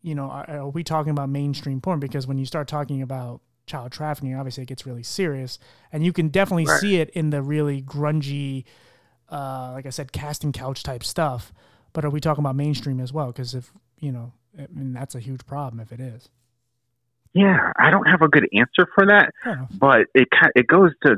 you 0.00 0.14
know, 0.14 0.24
are, 0.30 0.48
are 0.48 0.68
we 0.68 0.82
talking 0.82 1.10
about 1.10 1.28
mainstream 1.28 1.80
porn? 1.80 2.00
Because 2.00 2.26
when 2.26 2.38
you 2.38 2.46
start 2.46 2.68
talking 2.68 3.02
about 3.02 3.42
child 3.66 3.92
trafficking, 3.92 4.34
obviously 4.34 4.62
it 4.62 4.66
gets 4.66 4.86
really 4.86 5.02
serious, 5.02 5.58
and 5.92 6.04
you 6.04 6.12
can 6.12 6.28
definitely 6.28 6.66
Right. 6.66 6.80
see 6.80 6.96
it 6.96 7.10
in 7.10 7.30
the 7.30 7.42
really 7.42 7.82
grungy, 7.82 8.64
uh, 9.30 9.72
like 9.72 9.86
I 9.86 9.90
said, 9.90 10.12
casting 10.12 10.52
couch 10.52 10.82
type 10.82 11.02
stuff. 11.02 11.52
But 11.92 12.04
are 12.04 12.10
we 12.10 12.20
talking 12.20 12.42
about 12.42 12.56
mainstream 12.56 13.00
as 13.00 13.12
well? 13.12 13.28
Because 13.28 13.54
if 13.54 13.72
you 13.98 14.12
know, 14.12 14.32
I 14.58 14.66
mean, 14.72 14.92
that's 14.92 15.14
a 15.14 15.20
huge 15.20 15.46
problem 15.46 15.80
if 15.80 15.92
it 15.92 16.00
is. 16.00 16.28
Yeah, 17.32 17.72
I 17.76 17.90
don't 17.90 18.06
have 18.06 18.22
a 18.22 18.28
good 18.28 18.46
answer 18.52 18.86
for 18.94 19.06
that, 19.06 19.32
but 19.78 20.06
it 20.14 20.28
it 20.54 20.66
goes 20.66 20.92
to 21.04 21.16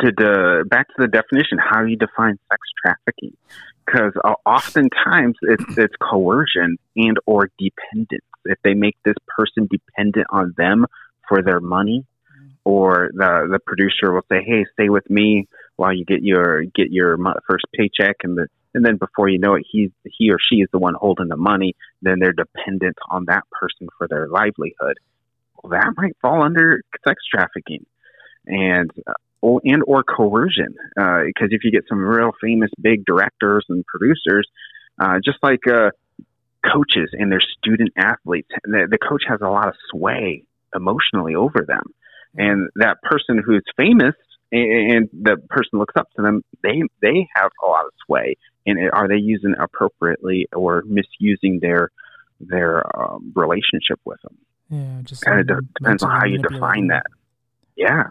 to 0.00 0.12
the 0.16 0.64
back 0.68 0.88
to 0.88 0.94
the 0.98 1.08
definition 1.08 1.58
how 1.58 1.84
you 1.84 1.96
define 1.96 2.38
sex 2.50 2.60
trafficking, 2.84 3.36
because 3.86 4.12
uh, 4.24 4.34
oftentimes 4.46 5.36
it's 5.42 5.64
it's 5.78 5.94
coercion 6.00 6.78
and 6.96 7.16
or 7.26 7.50
dependence. 7.58 8.24
If 8.44 8.58
they 8.64 8.74
make 8.74 8.96
this 9.04 9.14
person 9.38 9.68
dependent 9.70 10.26
on 10.30 10.54
them 10.56 10.86
for 11.32 11.42
their 11.42 11.60
money, 11.60 12.04
or 12.64 13.10
the 13.14 13.48
the 13.50 13.58
producer 13.58 14.12
will 14.12 14.26
say, 14.30 14.42
"Hey, 14.44 14.66
stay 14.74 14.90
with 14.90 15.08
me 15.08 15.48
while 15.76 15.92
you 15.92 16.04
get 16.04 16.22
your 16.22 16.64
get 16.64 16.90
your 16.90 17.16
first 17.48 17.64
paycheck," 17.74 18.16
and 18.22 18.36
the 18.36 18.48
and 18.74 18.84
then 18.84 18.96
before 18.96 19.28
you 19.28 19.38
know 19.38 19.54
it, 19.54 19.64
he's 19.70 19.90
he 20.04 20.30
or 20.30 20.38
she 20.38 20.56
is 20.56 20.68
the 20.72 20.78
one 20.78 20.94
holding 20.94 21.28
the 21.28 21.36
money. 21.36 21.74
Then 22.02 22.18
they're 22.18 22.32
dependent 22.32 22.96
on 23.10 23.24
that 23.26 23.44
person 23.50 23.88
for 23.96 24.06
their 24.08 24.28
livelihood. 24.28 24.98
Well, 25.62 25.70
that 25.70 25.94
might 25.96 26.16
fall 26.20 26.42
under 26.42 26.82
sex 27.06 27.22
trafficking, 27.32 27.86
and 28.46 28.90
uh, 29.06 29.14
or, 29.40 29.62
and 29.64 29.82
or 29.86 30.04
coercion. 30.04 30.74
Because 30.94 31.48
if 31.50 31.64
you 31.64 31.70
get 31.70 31.84
some 31.88 31.98
real 31.98 32.32
famous 32.42 32.70
big 32.78 33.06
directors 33.06 33.64
and 33.70 33.86
producers, 33.86 34.46
uh, 35.00 35.18
just 35.24 35.38
like 35.42 35.66
uh, 35.66 35.90
coaches 36.70 37.10
and 37.12 37.32
their 37.32 37.42
student 37.58 37.92
athletes, 37.96 38.48
the, 38.64 38.86
the 38.90 38.98
coach 38.98 39.22
has 39.26 39.40
a 39.40 39.48
lot 39.48 39.68
of 39.68 39.74
sway 39.90 40.44
emotionally 40.74 41.34
over 41.34 41.64
them 41.66 41.84
and 42.36 42.68
that 42.76 43.02
person 43.02 43.42
who's 43.44 43.64
famous 43.76 44.14
and, 44.50 45.08
the 45.12 45.36
person 45.48 45.78
looks 45.78 45.94
up 45.96 46.08
to 46.16 46.22
them, 46.22 46.42
they 46.62 46.82
they 47.00 47.28
have 47.34 47.50
a 47.62 47.66
lot 47.66 47.86
of 47.86 47.92
sway. 48.04 48.36
And 48.66 48.78
are 48.92 49.08
they 49.08 49.16
using 49.16 49.52
it 49.52 49.58
appropriately 49.58 50.46
or 50.54 50.84
misusing 50.86 51.58
their 51.60 51.90
their 52.38 52.84
um, 52.98 53.32
relationship 53.34 53.98
with 54.04 54.20
them? 54.22 54.38
Yeah, 54.68 55.02
just 55.02 55.22
Kind 55.22 55.50
of 55.50 55.74
depends 55.74 56.02
on 56.02 56.10
how 56.10 56.26
you 56.26 56.38
define 56.38 56.88
that. 56.88 57.06
Yeah, 57.76 58.04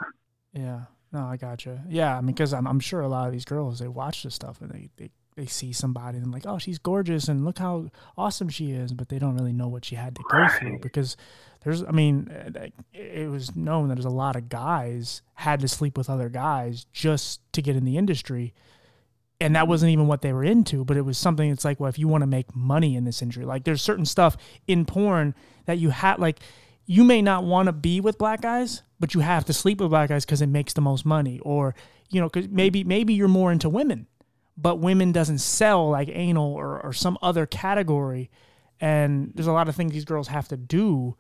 Yeah. 0.54 0.82
No, 1.14 1.26
I 1.26 1.36
gotcha. 1.36 1.84
Yeah, 1.90 2.18
I 2.18 2.22
mean, 2.22 2.28
because 2.28 2.54
I'm, 2.54 2.66
I'm 2.66 2.80
sure 2.80 3.02
a 3.02 3.10
lot 3.10 3.28
of 3.28 3.34
these 3.34 3.44
girls 3.44 3.80
they 3.80 3.88
watch 3.90 4.24
this 4.24 4.34
stuff 4.34 4.62
and 4.62 4.72
they, 4.72 4.90
they, 4.96 5.10
they 5.36 5.46
see 5.46 5.74
somebody 5.74 6.18
and 6.18 6.32
like, 6.32 6.46
oh, 6.46 6.58
she's 6.58 6.78
gorgeous 6.78 7.28
and 7.28 7.44
look 7.44 7.58
how 7.58 7.90
awesome 8.18 8.48
she 8.48 8.72
is, 8.72 8.94
but 8.94 9.10
they 9.10 9.20
don't 9.20 9.36
really 9.36 9.52
know 9.52 9.68
what 9.68 9.84
she 9.84 9.96
had 9.96 10.16
to 10.16 10.24
go 10.32 10.48
through 10.58 10.80
because 10.80 11.18
there's, 11.64 11.84
I 11.84 11.92
mean, 11.92 12.30
it 12.94 13.30
was 13.30 13.56
known 13.56 13.90
that 13.90 13.96
there's 13.96 14.06
a 14.06 14.10
lot 14.10 14.36
of 14.36 14.50
guys 14.50 15.22
had 15.36 15.60
to 15.62 15.68
sleep 15.68 15.98
with 15.98 16.10
other 16.10 16.30
guys 16.30 16.86
just 16.92 17.42
to 17.54 17.62
get 17.62 17.76
in 17.76 17.86
the 17.86 17.98
industry. 17.98 18.54
And 19.40 19.56
that 19.56 19.68
wasn't 19.68 19.92
even 19.92 20.08
what 20.08 20.22
they 20.22 20.34
were 20.34 20.44
into, 20.44 20.86
but 20.86 20.98
it 20.98 21.02
was 21.02 21.18
something 21.18 21.50
that's 21.50 21.66
like, 21.66 21.80
well, 21.80 21.90
if 21.90 21.98
you 21.98 22.08
want 22.08 22.22
to 22.22 22.28
make 22.28 22.56
money 22.56 22.96
in 22.96 23.06
this 23.06 23.22
industry, 23.22 23.46
like 23.46 23.64
there's 23.64 23.82
certain 23.82 24.06
stuff 24.06 24.38
in 24.68 24.86
porn 24.86 25.34
that 25.66 25.78
you 25.78 25.90
had, 25.90 26.20
like, 26.20 26.40
you 26.86 27.04
may 27.04 27.22
not 27.22 27.44
want 27.44 27.68
to 27.68 27.74
be 27.74 28.02
with 28.02 28.18
black 28.18 28.42
guys, 28.42 28.84
but 29.00 29.14
you 29.14 29.22
have 29.22 29.46
to 29.46 29.54
sleep 29.54 29.80
with 29.80 29.90
black 29.90 30.10
guys 30.10 30.26
because 30.26 30.42
it 30.42 30.48
makes 30.48 30.74
the 30.74 30.82
most 30.82 31.06
money. 31.06 31.40
Or, 31.40 31.74
you 32.10 32.20
know, 32.20 32.28
because 32.28 32.50
maybe 32.50 32.84
maybe 32.84 33.14
you're 33.14 33.28
more 33.28 33.52
into 33.52 33.70
women, 33.70 34.08
but 34.58 34.80
women 34.80 35.12
doesn't 35.12 35.40
sell 35.40 35.90
like 35.90 36.10
anal 36.12 36.54
or, 36.54 36.82
or 36.82 36.92
some 36.92 37.18
other 37.22 37.46
category. 37.46 38.30
And 38.80 39.32
there's 39.36 39.48
a 39.48 39.54
lot 39.54 39.70
of 39.70 39.76
things 39.76 39.94
these 39.94 40.06
girls 40.06 40.28
have 40.28 40.48
to 40.50 40.58
do 40.58 41.16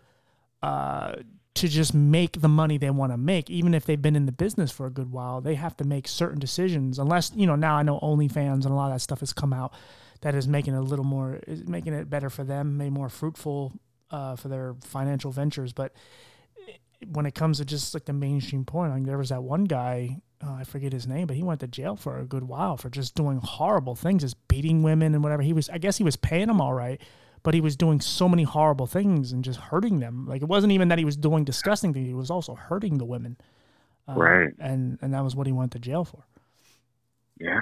uh, 0.62 1.14
to 1.54 1.68
just 1.68 1.94
make 1.94 2.42
the 2.42 2.48
money 2.48 2.78
they 2.78 2.90
want 2.90 3.12
to 3.12 3.18
make. 3.18 3.50
Even 3.50 3.74
if 3.74 3.86
they've 3.86 4.02
been 4.02 4.16
in 4.16 4.26
the 4.26 4.32
business 4.32 4.72
for 4.72 4.86
a 4.86 4.90
good 4.90 5.12
while, 5.12 5.42
they 5.42 5.56
have 5.56 5.76
to 5.78 5.84
make 5.84 6.08
certain 6.08 6.40
decisions. 6.40 6.98
Unless, 6.98 7.34
you 7.36 7.46
know, 7.46 7.56
now 7.56 7.76
I 7.76 7.84
know 7.84 8.00
OnlyFans 8.00 8.64
and 8.64 8.66
a 8.66 8.74
lot 8.74 8.88
of 8.88 8.94
that 8.94 9.00
stuff 9.00 9.20
has 9.20 9.34
come 9.34 9.54
out 9.54 9.74
that 10.22 10.36
is 10.36 10.48
making 10.48 10.74
it 10.74 10.78
a 10.78 10.82
little 10.82 11.06
more, 11.06 11.40
is 11.48 11.68
making 11.68 11.94
it 11.94 12.10
better 12.10 12.30
for 12.30 12.44
them, 12.44 12.78
maybe 12.78 12.92
more 12.92 13.10
fruitful 13.10 13.74
uh, 14.12 14.36
for 14.36 14.48
their 14.48 14.76
financial 14.84 15.32
ventures. 15.32 15.74
But 15.74 15.94
when 17.12 17.26
it 17.26 17.36
comes 17.36 17.58
to 17.58 17.66
just 17.66 17.94
like 17.94 18.06
the 18.06 18.14
mainstream 18.14 18.64
porn, 18.64 18.92
like 18.92 19.06
there 19.06 19.18
was 19.18 19.30
that 19.30 19.44
one 19.44 19.66
guy, 19.66 20.22
uh, 20.46 20.54
I 20.54 20.64
forget 20.64 20.94
his 20.94 21.08
name, 21.08 21.28
but 21.28 21.36
he 21.36 21.44
went 21.44 21.60
to 21.62 21.68
jail 21.68 21.96
for 21.96 22.20
a 22.20 22.26
good 22.26 22.44
while 22.44 22.78
for 22.78 22.90
just 22.90 23.16
doing 23.16 23.40
horrible 23.44 23.96
things, 23.96 24.22
just 24.22 24.48
beating 24.48 24.84
women 24.84 25.14
and 25.14 25.24
whatever. 25.24 25.42
He 25.42 25.54
was, 25.54 25.70
I 25.70 25.80
guess 25.80 25.98
he 25.98 26.04
was 26.04 26.16
paying 26.16 26.48
them 26.48 26.62
all 26.62 26.74
right, 26.74 27.02
but 27.44 27.54
he 27.54 27.62
was 27.62 27.76
doing 27.76 28.00
so 28.02 28.30
many 28.30 28.44
horrible 28.44 28.88
things 28.88 29.32
and 29.32 29.44
just 29.44 29.60
hurting 29.60 30.00
them. 30.00 30.26
Like 30.28 30.42
it 30.42 30.48
wasn't 30.48 30.74
even 30.74 30.88
that 30.90 31.00
he 31.00 31.06
was 31.06 31.18
doing 31.18 31.44
disgusting 31.44 31.94
things; 31.94 32.08
he 32.08 32.14
was 32.14 32.30
also 32.32 32.56
hurting 32.56 32.98
the 32.98 33.06
women. 33.06 33.38
Uh, 34.08 34.14
Right. 34.14 34.50
And 34.60 34.98
and 35.02 35.14
that 35.14 35.24
was 35.24 35.36
what 35.36 35.48
he 35.48 35.54
went 35.54 35.72
to 35.74 35.80
jail 35.80 36.04
for. 36.06 36.24
yeah. 37.40 37.62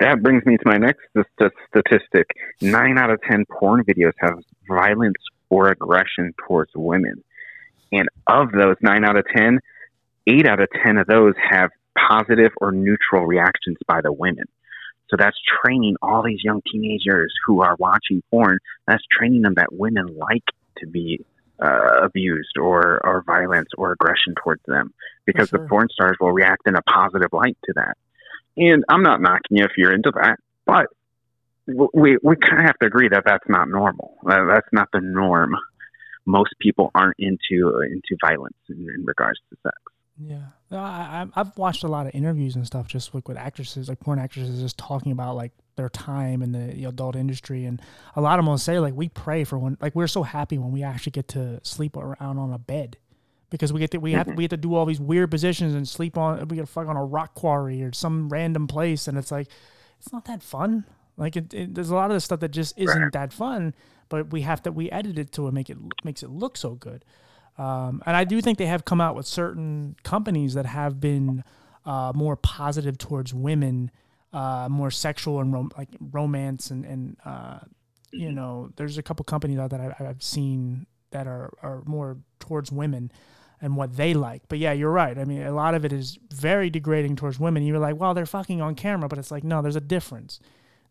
That 0.00 0.22
brings 0.22 0.46
me 0.46 0.56
to 0.56 0.62
my 0.64 0.76
next 0.78 1.00
st- 1.12 1.26
st- 1.40 1.52
statistic. 1.68 2.28
Nine 2.60 2.98
out 2.98 3.10
of 3.10 3.20
ten 3.28 3.44
porn 3.50 3.82
videos 3.82 4.12
have 4.18 4.34
violence 4.68 5.16
or 5.50 5.70
aggression 5.70 6.34
towards 6.46 6.70
women, 6.76 7.24
and 7.90 8.08
of 8.28 8.52
those 8.52 8.76
nine 8.80 9.04
out 9.04 9.16
of 9.16 9.24
ten, 9.34 9.58
eight 10.28 10.46
out 10.46 10.60
of 10.60 10.68
ten 10.84 10.98
of 10.98 11.08
those 11.08 11.34
have 11.50 11.70
positive 11.98 12.52
or 12.60 12.70
neutral 12.70 13.26
reactions 13.26 13.76
by 13.88 14.00
the 14.00 14.12
women. 14.12 14.44
So 15.10 15.16
that's 15.18 15.36
training 15.62 15.96
all 16.02 16.22
these 16.22 16.42
young 16.42 16.62
teenagers 16.70 17.32
who 17.46 17.62
are 17.62 17.76
watching 17.78 18.22
porn. 18.30 18.58
That's 18.86 19.02
training 19.16 19.42
them 19.42 19.54
that 19.54 19.72
women 19.72 20.06
like 20.16 20.44
to 20.78 20.86
be 20.86 21.24
uh, 21.60 22.02
abused 22.02 22.56
or 22.56 23.00
or 23.04 23.22
violence 23.26 23.68
or 23.76 23.92
aggression 23.92 24.34
towards 24.42 24.62
them 24.66 24.92
because 25.26 25.48
sure. 25.48 25.60
the 25.60 25.68
porn 25.68 25.88
stars 25.90 26.16
will 26.20 26.32
react 26.32 26.62
in 26.66 26.76
a 26.76 26.82
positive 26.82 27.32
light 27.32 27.56
to 27.64 27.72
that. 27.74 27.96
And 28.56 28.84
I'm 28.88 29.02
not 29.02 29.20
knocking 29.20 29.58
you 29.58 29.64
if 29.64 29.72
you're 29.76 29.92
into 29.92 30.12
that, 30.14 30.38
but 30.66 30.86
we 31.66 32.18
we 32.22 32.36
kind 32.36 32.60
of 32.60 32.66
have 32.66 32.78
to 32.78 32.86
agree 32.86 33.08
that 33.08 33.24
that's 33.24 33.48
not 33.48 33.68
normal. 33.68 34.16
Uh, 34.26 34.46
that's 34.46 34.68
not 34.72 34.88
the 34.92 35.00
norm. 35.00 35.54
Most 36.26 36.54
people 36.60 36.90
aren't 36.94 37.16
into 37.18 37.80
into 37.80 38.16
violence 38.20 38.56
in, 38.68 38.76
in 38.76 39.04
regards 39.04 39.40
to 39.50 39.56
sex. 39.62 39.76
Yeah, 40.20 40.46
I, 40.70 41.26
I've 41.34 41.56
watched 41.56 41.82
a 41.82 41.88
lot 41.88 42.06
of 42.06 42.14
interviews 42.14 42.54
and 42.54 42.66
stuff 42.66 42.88
just 42.88 43.14
like 43.14 43.26
with 43.26 43.38
actresses, 43.38 43.88
like 43.88 44.00
porn 44.00 44.18
actresses, 44.18 44.60
just 44.60 44.76
talking 44.76 45.12
about 45.12 45.36
like 45.36 45.52
their 45.76 45.88
time 45.88 46.42
in 46.42 46.52
the 46.52 46.84
adult 46.84 47.16
industry, 47.16 47.64
and 47.64 47.80
a 48.16 48.20
lot 48.20 48.38
of 48.38 48.44
them 48.44 48.50
will 48.50 48.58
say 48.58 48.78
like 48.78 48.94
we 48.94 49.08
pray 49.08 49.44
for 49.44 49.58
when 49.58 49.78
like 49.80 49.94
we're 49.94 50.06
so 50.06 50.22
happy 50.22 50.58
when 50.58 50.72
we 50.72 50.82
actually 50.82 51.12
get 51.12 51.28
to 51.28 51.60
sleep 51.62 51.96
around 51.96 52.38
on 52.38 52.52
a 52.52 52.58
bed 52.58 52.98
because 53.50 53.72
we 53.72 53.80
get 53.80 53.90
to 53.92 53.98
we 53.98 54.12
have 54.12 54.26
mm-hmm. 54.26 54.36
we 54.36 54.44
have 54.44 54.50
to 54.50 54.56
do 54.56 54.74
all 54.74 54.84
these 54.84 55.00
weird 55.00 55.30
positions 55.30 55.74
and 55.74 55.88
sleep 55.88 56.18
on 56.18 56.46
we 56.48 56.56
get 56.56 56.66
to 56.66 56.72
fuck 56.72 56.86
on 56.86 56.96
a 56.96 57.04
rock 57.04 57.34
quarry 57.34 57.82
or 57.82 57.92
some 57.92 58.28
random 58.28 58.66
place, 58.66 59.08
and 59.08 59.16
it's 59.16 59.30
like 59.30 59.48
it's 59.98 60.12
not 60.12 60.24
that 60.26 60.42
fun. 60.42 60.84
Like 61.16 61.36
it, 61.36 61.52
it, 61.52 61.74
there's 61.74 61.90
a 61.90 61.94
lot 61.94 62.10
of 62.10 62.16
this 62.16 62.24
stuff 62.24 62.40
that 62.40 62.50
just 62.50 62.78
isn't 62.78 63.12
that 63.12 63.32
fun, 63.32 63.74
but 64.08 64.30
we 64.30 64.42
have 64.42 64.62
to 64.64 64.72
we 64.72 64.90
edit 64.90 65.18
it 65.18 65.32
to 65.32 65.50
make 65.50 65.70
it 65.70 65.78
makes 66.04 66.22
it 66.22 66.30
look 66.30 66.56
so 66.56 66.74
good. 66.74 67.04
Um, 67.58 68.02
and 68.06 68.16
I 68.16 68.24
do 68.24 68.40
think 68.40 68.56
they 68.58 68.66
have 68.66 68.84
come 68.84 69.00
out 69.00 69.16
with 69.16 69.26
certain 69.26 69.96
companies 70.04 70.54
that 70.54 70.64
have 70.66 71.00
been 71.00 71.42
uh, 71.84 72.12
more 72.14 72.36
positive 72.36 72.96
towards 72.98 73.34
women, 73.34 73.90
uh, 74.32 74.68
more 74.70 74.90
sexual 74.90 75.40
and 75.40 75.52
rom- 75.52 75.72
like 75.76 75.88
romance 76.12 76.70
and 76.70 76.84
and 76.84 77.16
uh, 77.24 77.58
you 78.12 78.30
know, 78.32 78.70
there's 78.76 78.96
a 78.96 79.02
couple 79.02 79.24
companies 79.24 79.58
out 79.58 79.70
that 79.70 79.80
I, 79.80 79.94
I've 80.06 80.22
seen 80.22 80.86
that 81.10 81.26
are 81.26 81.50
are 81.62 81.82
more 81.84 82.18
towards 82.38 82.70
women 82.70 83.10
and 83.60 83.76
what 83.76 83.96
they 83.96 84.14
like. 84.14 84.42
But 84.48 84.58
yeah, 84.60 84.72
you're 84.72 84.90
right. 84.92 85.18
I 85.18 85.24
mean, 85.24 85.42
a 85.42 85.50
lot 85.52 85.74
of 85.74 85.84
it 85.84 85.92
is 85.92 86.16
very 86.32 86.70
degrading 86.70 87.16
towards 87.16 87.40
women. 87.40 87.64
You're 87.64 87.80
like, 87.80 87.96
well, 87.96 88.14
they're 88.14 88.24
fucking 88.26 88.60
on 88.62 88.76
camera, 88.76 89.08
but 89.08 89.18
it's 89.18 89.32
like, 89.32 89.42
no, 89.42 89.62
there's 89.62 89.74
a 89.76 89.80
difference. 89.80 90.38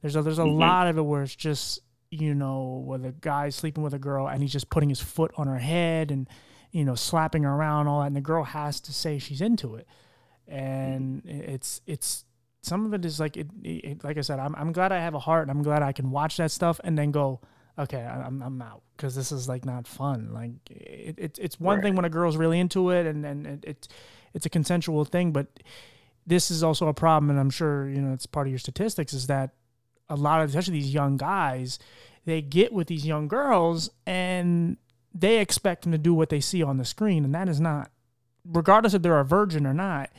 There's 0.02 0.16
a 0.18 0.22
there's 0.22 0.38
a 0.40 0.44
Mhm. 0.44 0.60
lot 0.60 0.88
of 0.88 0.98
it 0.98 1.02
where 1.04 1.24
it's 1.24 1.36
just 1.36 1.80
you 2.10 2.34
know, 2.34 2.82
where 2.86 2.98
the 3.00 3.12
guy's 3.12 3.54
sleeping 3.56 3.84
with 3.84 3.94
a 3.94 4.00
girl 4.00 4.28
and 4.30 4.42
he's 4.42 4.52
just 4.54 4.70
putting 4.70 4.88
his 4.90 5.02
foot 5.02 5.30
on 5.38 5.46
her 5.48 5.58
head 5.60 6.10
and 6.10 6.28
you 6.72 6.86
know, 6.86 6.96
slapping 6.96 7.44
her 7.44 7.52
around, 7.52 7.88
all 7.88 8.02
that, 8.02 8.08
and 8.08 8.16
the 8.16 8.22
girl 8.22 8.44
has 8.44 8.80
to 8.82 8.94
say 8.94 9.20
she's 9.20 9.42
into 9.42 9.76
it. 9.76 9.88
And 10.48 11.22
it's 11.26 11.82
it's 11.86 12.26
some 12.62 12.86
of 12.86 12.94
it 12.94 13.06
is 13.06 13.20
like 13.20 13.38
it, 13.38 13.48
it 13.64 14.04
like 14.04 14.18
I 14.18 14.22
said, 14.22 14.40
I'm 14.40 14.56
I'm 14.56 14.72
glad 14.72 14.92
I 14.92 15.00
have 15.00 15.14
a 15.14 15.20
heart 15.20 15.44
and 15.44 15.52
I'm 15.52 15.64
glad 15.64 15.82
I 15.82 15.92
can 15.92 16.12
watch 16.12 16.38
that 16.38 16.52
stuff 16.52 16.80
and 16.84 16.98
then 16.98 17.12
go, 17.12 17.42
okay, 17.78 18.02
I'm 18.02 18.42
I'm 18.42 18.62
out 18.62 18.82
because 18.96 19.16
this 19.16 19.32
is 19.32 19.48
like 19.50 19.66
not 19.66 19.88
fun. 19.88 20.34
Like 20.34 20.52
it, 20.70 21.16
it 21.18 21.40
it's 21.42 21.60
one 21.60 21.82
thing 21.82 21.96
when 21.96 22.06
a 22.06 22.10
girl's 22.10 22.38
really 22.38 22.60
into 22.60 22.92
it 22.92 23.06
and 23.06 23.26
and 23.26 23.48
it, 23.48 23.64
it's 23.66 23.88
it's 24.34 24.46
a 24.46 24.50
consensual 24.50 25.04
thing, 25.06 25.32
but 25.32 25.48
this 26.26 26.52
is 26.52 26.62
also 26.62 26.88
a 26.88 26.94
problem, 26.94 27.30
and 27.30 27.40
I'm 27.40 27.50
sure 27.50 27.90
you 27.90 28.02
know 28.02 28.14
it's 28.14 28.26
part 28.26 28.48
of 28.48 28.52
your 28.52 28.60
statistics 28.60 29.14
is 29.14 29.28
that 29.28 29.52
a 30.10 30.16
lot 30.16 30.42
of 30.42 30.50
especially 30.50 30.74
these 30.74 30.94
young 30.94 31.18
guys 31.18 31.80
they 32.26 32.42
get 32.42 32.74
with 32.74 32.88
these 32.88 33.06
young 33.06 33.28
girls 33.28 33.90
and 34.06 34.78
they 35.18 35.40
expect 35.40 35.84
them 35.84 35.92
to 35.92 35.98
do 35.98 36.14
what 36.14 36.30
they 36.30 36.40
see 36.40 36.62
on 36.62 36.78
the 36.78 36.86
screen 36.86 37.24
and 37.26 37.34
that 37.34 37.48
is 37.50 37.60
not 37.60 37.90
regardless 38.46 38.94
if 38.94 39.02
they're 39.02 39.20
a 39.20 39.26
virgin 39.26 39.66
or 39.66 39.74
not 39.74 40.10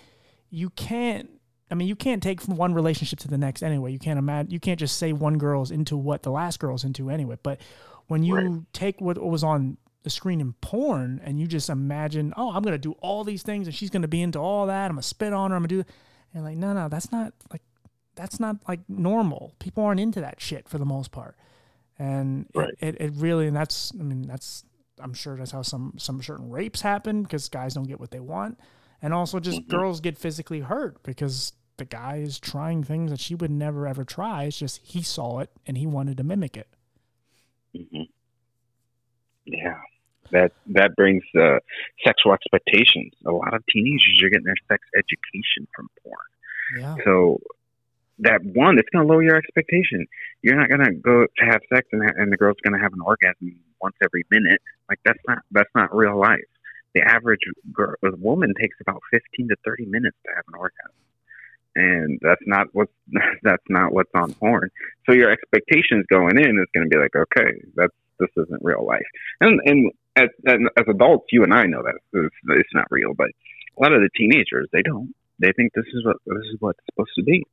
you 0.50 0.70
can't 0.70 1.30
i 1.70 1.74
mean 1.74 1.86
you 1.88 1.96
can't 1.96 2.22
take 2.22 2.40
from 2.40 2.56
one 2.56 2.74
relationship 2.74 3.18
to 3.18 3.28
the 3.28 3.38
next 3.38 3.62
anyway 3.62 3.92
you 3.92 3.98
can't 3.98 4.18
imagine 4.18 4.50
you 4.50 4.60
can't 4.60 4.80
just 4.80 4.96
say 4.96 5.12
one 5.12 5.38
girl's 5.38 5.70
into 5.70 5.96
what 5.96 6.22
the 6.22 6.30
last 6.30 6.58
girl's 6.58 6.84
into 6.84 7.10
anyway 7.10 7.36
but 7.42 7.60
when 8.08 8.22
you 8.22 8.34
Right. 8.34 8.60
take 8.72 9.00
what 9.00 9.18
was 9.18 9.44
on 9.44 9.76
the 10.02 10.10
screen 10.10 10.40
in 10.40 10.54
porn 10.62 11.20
and 11.24 11.38
you 11.38 11.46
just 11.46 11.68
imagine, 11.68 12.32
oh, 12.36 12.52
I'm 12.52 12.62
gonna 12.62 12.78
do 12.78 12.92
all 13.02 13.24
these 13.24 13.42
things 13.42 13.66
and 13.66 13.74
she's 13.74 13.90
gonna 13.90 14.08
be 14.08 14.22
into 14.22 14.38
all 14.38 14.66
that. 14.66 14.86
I'm 14.86 14.92
gonna 14.92 15.02
spit 15.02 15.34
on 15.34 15.50
her. 15.50 15.56
I'm 15.56 15.62
gonna 15.62 15.82
do, 15.82 15.84
and 16.32 16.44
like, 16.44 16.56
no, 16.56 16.72
no, 16.72 16.88
that's 16.88 17.12
not 17.12 17.34
like, 17.52 17.60
that's 18.14 18.40
not 18.40 18.56
like 18.66 18.80
normal. 18.88 19.52
People 19.58 19.84
aren't 19.84 20.00
into 20.00 20.20
that 20.22 20.40
shit 20.40 20.68
for 20.68 20.78
the 20.78 20.86
most 20.86 21.10
part, 21.12 21.36
and 21.98 22.46
right. 22.54 22.70
it, 22.80 22.94
it, 22.94 23.00
it 23.00 23.12
really, 23.16 23.46
and 23.48 23.56
that's, 23.56 23.92
I 23.98 24.02
mean, 24.02 24.22
that's, 24.22 24.64
I'm 25.00 25.14
sure 25.14 25.36
that's 25.36 25.50
how 25.50 25.62
some 25.62 25.94
some 25.98 26.22
certain 26.22 26.50
rapes 26.50 26.80
happen 26.80 27.22
because 27.22 27.48
guys 27.48 27.74
don't 27.74 27.86
get 27.86 28.00
what 28.00 28.10
they 28.10 28.20
want, 28.20 28.58
and 29.02 29.14
also 29.14 29.40
just 29.40 29.60
mm-hmm. 29.60 29.70
girls 29.70 30.00
get 30.00 30.18
physically 30.18 30.60
hurt 30.60 31.02
because 31.02 31.52
the 31.76 31.84
guy 31.84 32.16
is 32.16 32.38
trying 32.38 32.84
things 32.84 33.10
that 33.10 33.20
she 33.20 33.34
would 33.34 33.50
never 33.50 33.86
ever 33.86 34.04
try. 34.04 34.44
It's 34.44 34.58
just 34.58 34.80
he 34.82 35.02
saw 35.02 35.40
it 35.40 35.50
and 35.66 35.78
he 35.78 35.86
wanted 35.86 36.16
to 36.18 36.24
mimic 36.24 36.56
it. 36.56 36.68
Mm-hmm. 37.76 38.02
Yeah, 39.46 39.80
that 40.30 40.52
that 40.66 40.94
brings 40.96 41.22
uh, 41.38 41.58
sexual 42.04 42.34
expectations. 42.34 43.12
A 43.26 43.30
lot 43.30 43.54
of 43.54 43.64
teenagers 43.66 44.20
are 44.22 44.28
getting 44.28 44.44
their 44.44 44.54
sex 44.68 44.82
education 44.96 45.66
from 45.74 45.88
porn. 46.02 46.80
Yeah. 46.80 46.96
So 47.04 47.40
that 48.20 48.44
one, 48.44 48.78
it's 48.78 48.88
going 48.90 49.06
to 49.06 49.10
lower 49.10 49.22
your 49.22 49.36
expectation. 49.36 50.06
You're 50.42 50.56
not 50.56 50.68
going 50.68 50.84
to 50.84 50.92
go 50.92 51.24
to 51.24 51.44
have 51.46 51.60
sex 51.72 51.88
and, 51.92 52.02
ha- 52.02 52.14
and 52.16 52.32
the 52.32 52.36
girl's 52.36 52.56
going 52.62 52.76
to 52.76 52.82
have 52.82 52.92
an 52.92 53.00
orgasm 53.00 53.56
once 53.80 53.96
every 54.02 54.24
minute. 54.30 54.60
Like 54.88 55.00
that's 55.04 55.20
not 55.26 55.38
that's 55.50 55.70
not 55.74 55.94
real 55.94 56.18
life. 56.18 56.48
The 56.94 57.02
average 57.02 57.40
girl, 57.72 57.94
woman 58.02 58.54
takes 58.58 58.76
about 58.80 59.02
15 59.12 59.48
to 59.48 59.56
30 59.64 59.86
minutes 59.86 60.16
to 60.24 60.32
have 60.34 60.44
an 60.48 60.54
orgasm 60.54 60.92
and 61.78 62.18
that's 62.20 62.42
not 62.46 62.66
what 62.72 62.88
that's 63.42 63.62
not 63.68 63.92
what's 63.92 64.10
on 64.14 64.34
porn. 64.34 64.70
So 65.06 65.14
your 65.14 65.30
expectations 65.30 66.04
going 66.10 66.36
in 66.36 66.58
is 66.58 66.66
going 66.74 66.88
to 66.88 66.94
be 66.94 67.00
like, 67.00 67.14
okay, 67.16 67.60
that's 67.74 67.94
this 68.18 68.30
isn't 68.36 68.62
real 68.62 68.84
life. 68.84 69.06
And 69.40 69.60
and 69.64 69.92
as, 70.16 70.28
as 70.46 70.84
adults, 70.88 71.26
you 71.30 71.44
and 71.44 71.54
I 71.54 71.66
know 71.66 71.82
that 71.82 71.94
it's, 72.12 72.34
it's 72.48 72.74
not 72.74 72.86
real, 72.90 73.14
but 73.14 73.28
a 73.28 73.82
lot 73.82 73.92
of 73.92 74.00
the 74.00 74.10
teenagers 74.16 74.68
they 74.72 74.82
don't. 74.82 75.14
They 75.38 75.52
think 75.52 75.72
this 75.72 75.86
is 75.94 76.04
what 76.04 76.16
this 76.26 76.44
is 76.52 76.56
what 76.58 76.76
it's 76.76 76.86
supposed 76.92 77.14
to 77.16 77.22
be. 77.22 77.44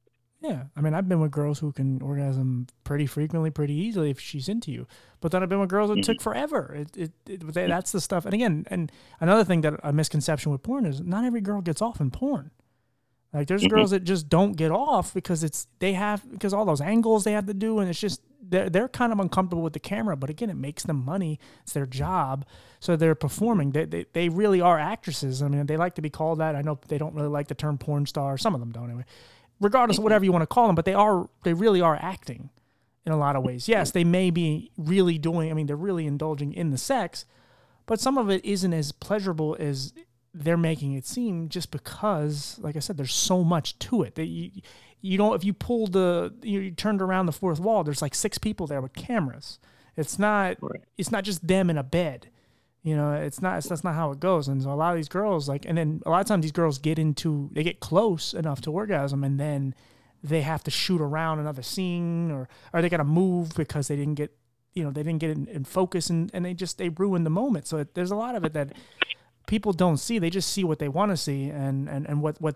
Yeah, 0.47 0.63
I 0.75 0.81
mean, 0.81 0.93
I've 0.93 1.09
been 1.09 1.19
with 1.19 1.31
girls 1.31 1.59
who 1.59 1.71
can 1.71 2.01
orgasm 2.01 2.67
pretty 2.83 3.07
frequently, 3.07 3.49
pretty 3.49 3.73
easily 3.73 4.11
if 4.11 4.19
she's 4.19 4.47
into 4.47 4.71
you. 4.71 4.85
But 5.19 5.31
then 5.31 5.41
I've 5.41 5.49
been 5.49 5.59
with 5.59 5.69
girls 5.69 5.89
that 5.89 5.95
mm-hmm. 5.95 6.11
took 6.11 6.21
forever. 6.21 6.75
It, 6.75 6.97
it, 6.97 7.11
it 7.27 7.53
they, 7.53 7.67
that's 7.67 7.91
the 7.91 7.99
stuff. 8.01 8.25
And 8.25 8.33
again, 8.33 8.65
and 8.69 8.91
another 9.19 9.43
thing 9.43 9.61
that 9.61 9.79
a 9.81 9.91
misconception 9.91 10.51
with 10.51 10.61
porn 10.61 10.85
is 10.85 11.01
not 11.01 11.25
every 11.25 11.41
girl 11.41 11.61
gets 11.61 11.81
off 11.81 11.99
in 11.99 12.11
porn. 12.11 12.51
Like 13.33 13.47
there's 13.47 13.63
mm-hmm. 13.63 13.75
girls 13.75 13.91
that 13.91 14.03
just 14.03 14.29
don't 14.29 14.53
get 14.53 14.71
off 14.71 15.13
because 15.13 15.43
it's 15.43 15.67
they 15.79 15.93
have 15.93 16.29
because 16.31 16.53
all 16.53 16.63
those 16.63 16.79
angles 16.79 17.23
they 17.23 17.33
have 17.33 17.47
to 17.47 17.53
do 17.53 17.79
and 17.79 17.89
it's 17.89 17.99
just 17.99 18.21
they're 18.41 18.69
they're 18.69 18.87
kind 18.87 19.11
of 19.11 19.19
uncomfortable 19.19 19.63
with 19.63 19.73
the 19.73 19.79
camera. 19.79 20.15
But 20.15 20.29
again, 20.29 20.49
it 20.49 20.55
makes 20.55 20.83
them 20.83 21.03
money. 21.03 21.39
It's 21.63 21.73
their 21.73 21.85
job, 21.85 22.45
so 22.79 22.95
they're 22.95 23.15
performing. 23.15 23.71
They 23.71 23.85
they, 23.85 24.05
they 24.13 24.29
really 24.29 24.61
are 24.61 24.79
actresses. 24.79 25.41
I 25.41 25.47
mean, 25.47 25.65
they 25.65 25.75
like 25.75 25.95
to 25.95 26.01
be 26.01 26.09
called 26.09 26.39
that. 26.39 26.55
I 26.55 26.61
know 26.61 26.79
they 26.87 26.97
don't 26.97 27.15
really 27.15 27.27
like 27.27 27.47
the 27.47 27.55
term 27.55 27.77
porn 27.77 28.05
star. 28.05 28.37
Some 28.37 28.53
of 28.53 28.61
them 28.61 28.71
don't 28.71 28.85
anyway. 28.85 29.05
Regardless 29.61 29.97
of 29.97 29.99
mm-hmm. 29.99 30.03
whatever 30.03 30.25
you 30.25 30.31
want 30.31 30.41
to 30.43 30.47
call 30.47 30.67
them, 30.67 30.75
but 30.75 30.85
they 30.85 30.93
are 30.93 31.29
they 31.43 31.53
really 31.53 31.81
are 31.81 31.97
acting 32.01 32.49
in 33.05 33.11
a 33.11 33.17
lot 33.17 33.35
of 33.35 33.43
ways. 33.43 33.69
Yes, 33.69 33.91
they 33.91 34.03
may 34.03 34.29
be 34.29 34.71
really 34.77 35.17
doing. 35.17 35.49
I 35.49 35.53
mean, 35.53 35.67
they're 35.67 35.75
really 35.75 36.07
indulging 36.07 36.53
in 36.53 36.71
the 36.71 36.77
sex, 36.77 37.25
but 37.85 37.99
some 37.99 38.17
of 38.17 38.29
it 38.29 38.43
isn't 38.43 38.73
as 38.73 38.91
pleasurable 38.91 39.55
as 39.59 39.93
they're 40.35 40.57
making 40.57 40.93
it 40.93 41.05
seem 41.05 41.47
just 41.47 41.71
because, 41.71 42.59
like 42.59 42.75
I 42.75 42.79
said, 42.79 42.97
there's 42.97 43.13
so 43.13 43.43
much 43.43 43.79
to 43.79 44.03
it 44.03 44.15
that 44.15 44.25
you, 44.25 44.51
you 45.01 45.17
don't, 45.17 45.33
if 45.33 45.45
you 45.45 45.53
pulled 45.53 45.93
the, 45.93 46.33
you 46.41 46.71
turned 46.71 47.01
around 47.01 47.25
the 47.25 47.31
fourth 47.31 47.59
wall, 47.59 47.85
there's 47.85 48.01
like 48.01 48.13
six 48.13 48.37
people 48.37 48.67
there 48.67 48.81
with 48.81 48.93
cameras. 48.93 49.59
It's 49.95 50.19
not, 50.19 50.57
right. 50.59 50.81
it's 50.97 51.11
not 51.11 51.23
just 51.23 51.47
them 51.47 51.69
in 51.69 51.77
a 51.77 51.83
bed. 51.83 52.29
You 52.85 52.95
know, 52.95 53.13
it's 53.13 53.41
not, 53.41 53.57
it's, 53.57 53.67
that's 53.67 53.83
not 53.83 53.95
how 53.95 54.11
it 54.11 54.19
goes. 54.19 54.47
And 54.47 54.61
so 54.61 54.71
a 54.71 54.75
lot 54.75 54.91
of 54.91 54.97
these 54.97 55.09
girls, 55.09 55.49
like, 55.49 55.65
and 55.65 55.77
then 55.77 56.01
a 56.05 56.09
lot 56.09 56.21
of 56.21 56.27
times 56.27 56.43
these 56.43 56.51
girls 56.51 56.77
get 56.77 56.97
into, 56.97 57.49
they 57.51 57.63
get 57.63 57.79
close 57.79 58.33
enough 58.33 58.61
to 58.61 58.71
orgasm 58.71 59.23
and 59.23 59.39
then 59.39 59.73
they 60.23 60.41
have 60.41 60.63
to 60.63 60.71
shoot 60.71 61.01
around 61.01 61.39
another 61.39 61.63
scene 61.63 62.31
or, 62.31 62.47
or 62.73 62.81
they 62.81 62.89
got 62.89 62.97
to 62.97 63.03
move 63.03 63.53
because 63.55 63.87
they 63.87 63.95
didn't 63.95 64.15
get, 64.15 64.37
you 64.73 64.83
know, 64.83 64.91
they 64.91 65.03
didn't 65.03 65.19
get 65.19 65.31
in, 65.31 65.47
in 65.47 65.63
focus 65.63 66.09
and, 66.09 66.29
and 66.33 66.45
they 66.45 66.53
just, 66.53 66.77
they 66.77 66.89
ruin 66.89 67.23
the 67.23 67.29
moment. 67.29 67.67
So 67.67 67.77
it, 67.77 67.95
there's 67.95 68.11
a 68.11 68.15
lot 68.15 68.35
of 68.35 68.45
it 68.45 68.53
that, 68.53 68.73
people 69.45 69.73
don't 69.73 69.97
see. 69.97 70.19
They 70.19 70.29
just 70.29 70.51
see 70.51 70.63
what 70.63 70.79
they 70.79 70.89
want 70.89 71.11
to 71.11 71.17
see 71.17 71.49
and, 71.49 71.87
and, 71.87 72.07
and 72.07 72.21
what, 72.21 72.39
what 72.41 72.55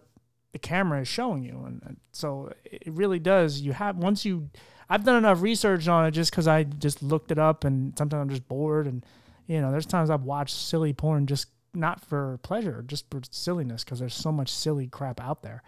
the 0.51 0.59
camera 0.59 1.01
is 1.01 1.07
showing 1.07 1.43
you. 1.43 1.63
And, 1.65 1.82
and, 1.86 1.97
so 2.11 2.51
it 2.65 2.91
really 2.91 3.19
does. 3.19 3.61
You 3.61 3.73
have, 3.73 3.97
once 3.97 4.25
you, 4.25 4.49
I've 4.89 5.03
done 5.03 5.17
enough 5.17 5.41
research 5.41 5.88
on 5.88 6.05
it 6.05 6.11
just 6.11 6.32
because 6.32 6.47
I 6.47 6.63
just 6.63 7.03
looked 7.03 7.32
it 7.32 7.39
up 7.39 7.63
and 7.63 7.97
sometimes 7.97 8.21
I'm 8.21 8.30
just 8.30 8.47
bored. 8.47 8.88
And, 8.88 9.05
you 9.50 9.60
know, 9.60 9.72
there's 9.72 9.88
times 9.88 10.12
I've 10.12 10.24
watched 10.24 10.56
silly 10.56 10.93
porn 10.93 11.26
just 11.26 11.47
not 11.74 12.06
for 12.06 12.38
pleasure, 12.43 12.84
just 12.86 13.10
for 13.10 13.20
silliness 13.32 13.84
because 13.84 14.00
there's 14.00 14.14
so 14.14 14.32
much 14.32 14.54
silly 14.54 14.88
crap 14.88 15.20
out 15.20 15.41
there. 15.41 15.64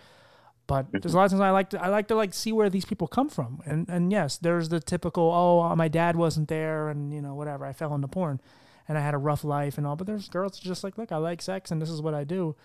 But 0.67 0.85
mm-hmm. 0.85 0.99
there's 0.99 1.15
a 1.15 1.17
lot 1.17 1.25
of 1.25 1.31
times 1.31 1.41
I 1.41 1.49
like 1.49 1.71
to 1.71 1.83
I 1.83 1.87
like 1.87 2.07
to 2.09 2.15
like 2.15 2.35
see 2.35 2.51
where 2.51 2.69
these 2.69 2.85
people 2.85 3.07
come 3.07 3.27
from. 3.27 3.59
And 3.65 3.89
and 3.89 4.11
yes, 4.11 4.37
there's 4.37 4.69
the 4.69 4.79
typical 4.79 5.31
oh 5.31 5.75
my 5.75 5.87
dad 5.87 6.15
wasn't 6.15 6.47
there 6.47 6.89
and 6.89 7.11
you 7.11 7.23
know 7.23 7.33
whatever 7.33 7.65
I 7.65 7.73
fell 7.73 7.95
into 7.95 8.07
porn 8.07 8.39
and 8.87 8.99
I 8.99 9.01
had 9.01 9.15
a 9.15 9.17
rough 9.17 9.43
life 9.43 9.79
and 9.79 9.87
all. 9.87 9.95
But 9.95 10.05
there's 10.05 10.29
girls 10.29 10.59
just 10.59 10.83
like, 10.83 10.99
look, 10.99 11.11
I 11.11 11.17
like 11.17 11.41
sex 11.41 11.71
and 11.71 11.81
this 11.81 11.89
is 11.89 12.03
what 12.03 12.13
I 12.13 12.23
do. 12.23 12.55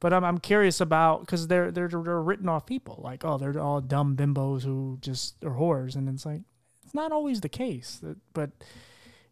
But 0.00 0.12
I'm, 0.12 0.22
I'm 0.22 0.38
curious 0.38 0.82
about 0.82 1.20
because 1.20 1.48
they're, 1.48 1.72
they're 1.72 1.88
they're 1.88 2.22
written 2.22 2.48
off 2.48 2.66
people 2.66 3.00
like 3.02 3.24
oh 3.24 3.38
they're 3.38 3.58
all 3.58 3.80
dumb 3.80 4.16
bimbos 4.16 4.64
who 4.64 4.98
just 5.00 5.42
are 5.42 5.54
whores 5.54 5.96
and 5.96 6.10
it's 6.10 6.26
like 6.26 6.42
it's 6.84 6.94
not 6.94 7.10
always 7.10 7.40
the 7.40 7.48
case 7.48 8.00
but 8.32 8.50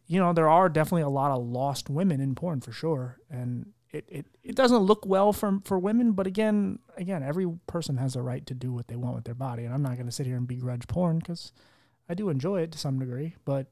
you 0.07 0.21
know 0.21 0.33
there 0.33 0.49
are 0.49 0.69
definitely 0.69 1.03
a 1.03 1.09
lot 1.09 1.31
of 1.31 1.45
lost 1.45 1.91
women 1.91 2.21
in 2.21 2.35
porn 2.35 2.61
for 2.61 2.73
sure 2.73 3.19
and 3.31 3.73
it, 3.93 4.05
it, 4.09 4.27
it 4.43 4.55
doesn't 4.55 4.79
look 4.79 5.07
well 5.07 5.33
for 5.33 5.61
for 5.65 5.79
women 5.79 6.13
but 6.13 6.27
again 6.27 6.79
again 6.97 7.23
every 7.23 7.47
person 7.67 7.97
has 7.97 8.17
a 8.17 8.23
right 8.23 8.47
to 8.47 8.55
do 8.55 8.73
what 8.73 8.89
they 8.89 8.97
want 8.97 9.15
with 9.15 9.25
their 9.25 9.35
body 9.35 9.65
and 9.65 9.73
I'm 9.73 9.83
not 9.83 9.95
going 9.95 10.07
to 10.07 10.13
sit 10.13 10.27
here 10.27 10.37
and 10.37 10.47
begrudge 10.47 10.87
porn 10.87 11.19
because 11.19 11.53
I 12.09 12.15
do 12.15 12.29
enjoy 12.29 12.63
it 12.63 12.73
to 12.73 12.79
some 12.79 12.99
degree 12.99 13.35
but 13.45 13.67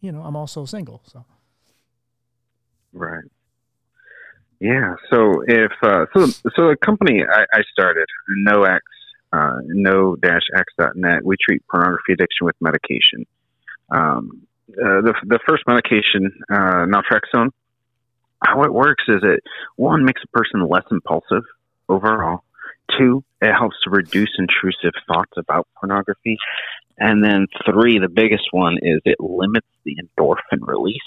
you 0.00 0.12
know 0.12 0.22
I'm 0.22 0.36
also 0.36 0.64
single 0.64 1.02
so. 1.06 1.24
Right. 2.92 3.24
Yeah. 4.60 4.94
So 5.10 5.42
if 5.46 5.72
uh, 5.82 6.06
so, 6.14 6.26
so 6.26 6.68
the 6.68 6.76
company 6.84 7.22
I, 7.24 7.44
I 7.52 7.62
started, 7.72 8.06
NoX, 8.46 8.80
uh, 9.32 9.56
no-x.net, 9.64 11.24
we 11.24 11.36
treat 11.40 11.62
pornography 11.70 12.12
addiction 12.12 12.44
with 12.44 12.56
medication. 12.60 13.26
Um, 13.90 14.46
uh, 14.72 15.00
the 15.02 15.14
the 15.24 15.38
first 15.46 15.64
medication, 15.66 16.32
uh, 16.50 16.86
naltrexone, 16.86 17.50
how 18.44 18.62
it 18.62 18.72
works 18.72 19.04
is 19.08 19.20
it 19.22 19.40
one 19.76 20.04
makes 20.04 20.22
a 20.24 20.28
person 20.28 20.66
less 20.66 20.84
impulsive 20.90 21.42
overall. 21.88 22.44
Two, 22.98 23.22
it 23.40 23.52
helps 23.52 23.76
to 23.84 23.90
reduce 23.90 24.30
intrusive 24.38 24.94
thoughts 25.06 25.32
about 25.36 25.68
pornography. 25.78 26.36
And 26.98 27.24
then 27.24 27.46
three, 27.64 27.98
the 27.98 28.08
biggest 28.08 28.44
one 28.50 28.76
is 28.82 29.00
it 29.04 29.20
limits 29.20 29.66
the 29.84 29.96
endorphin 29.96 30.60
release 30.60 30.98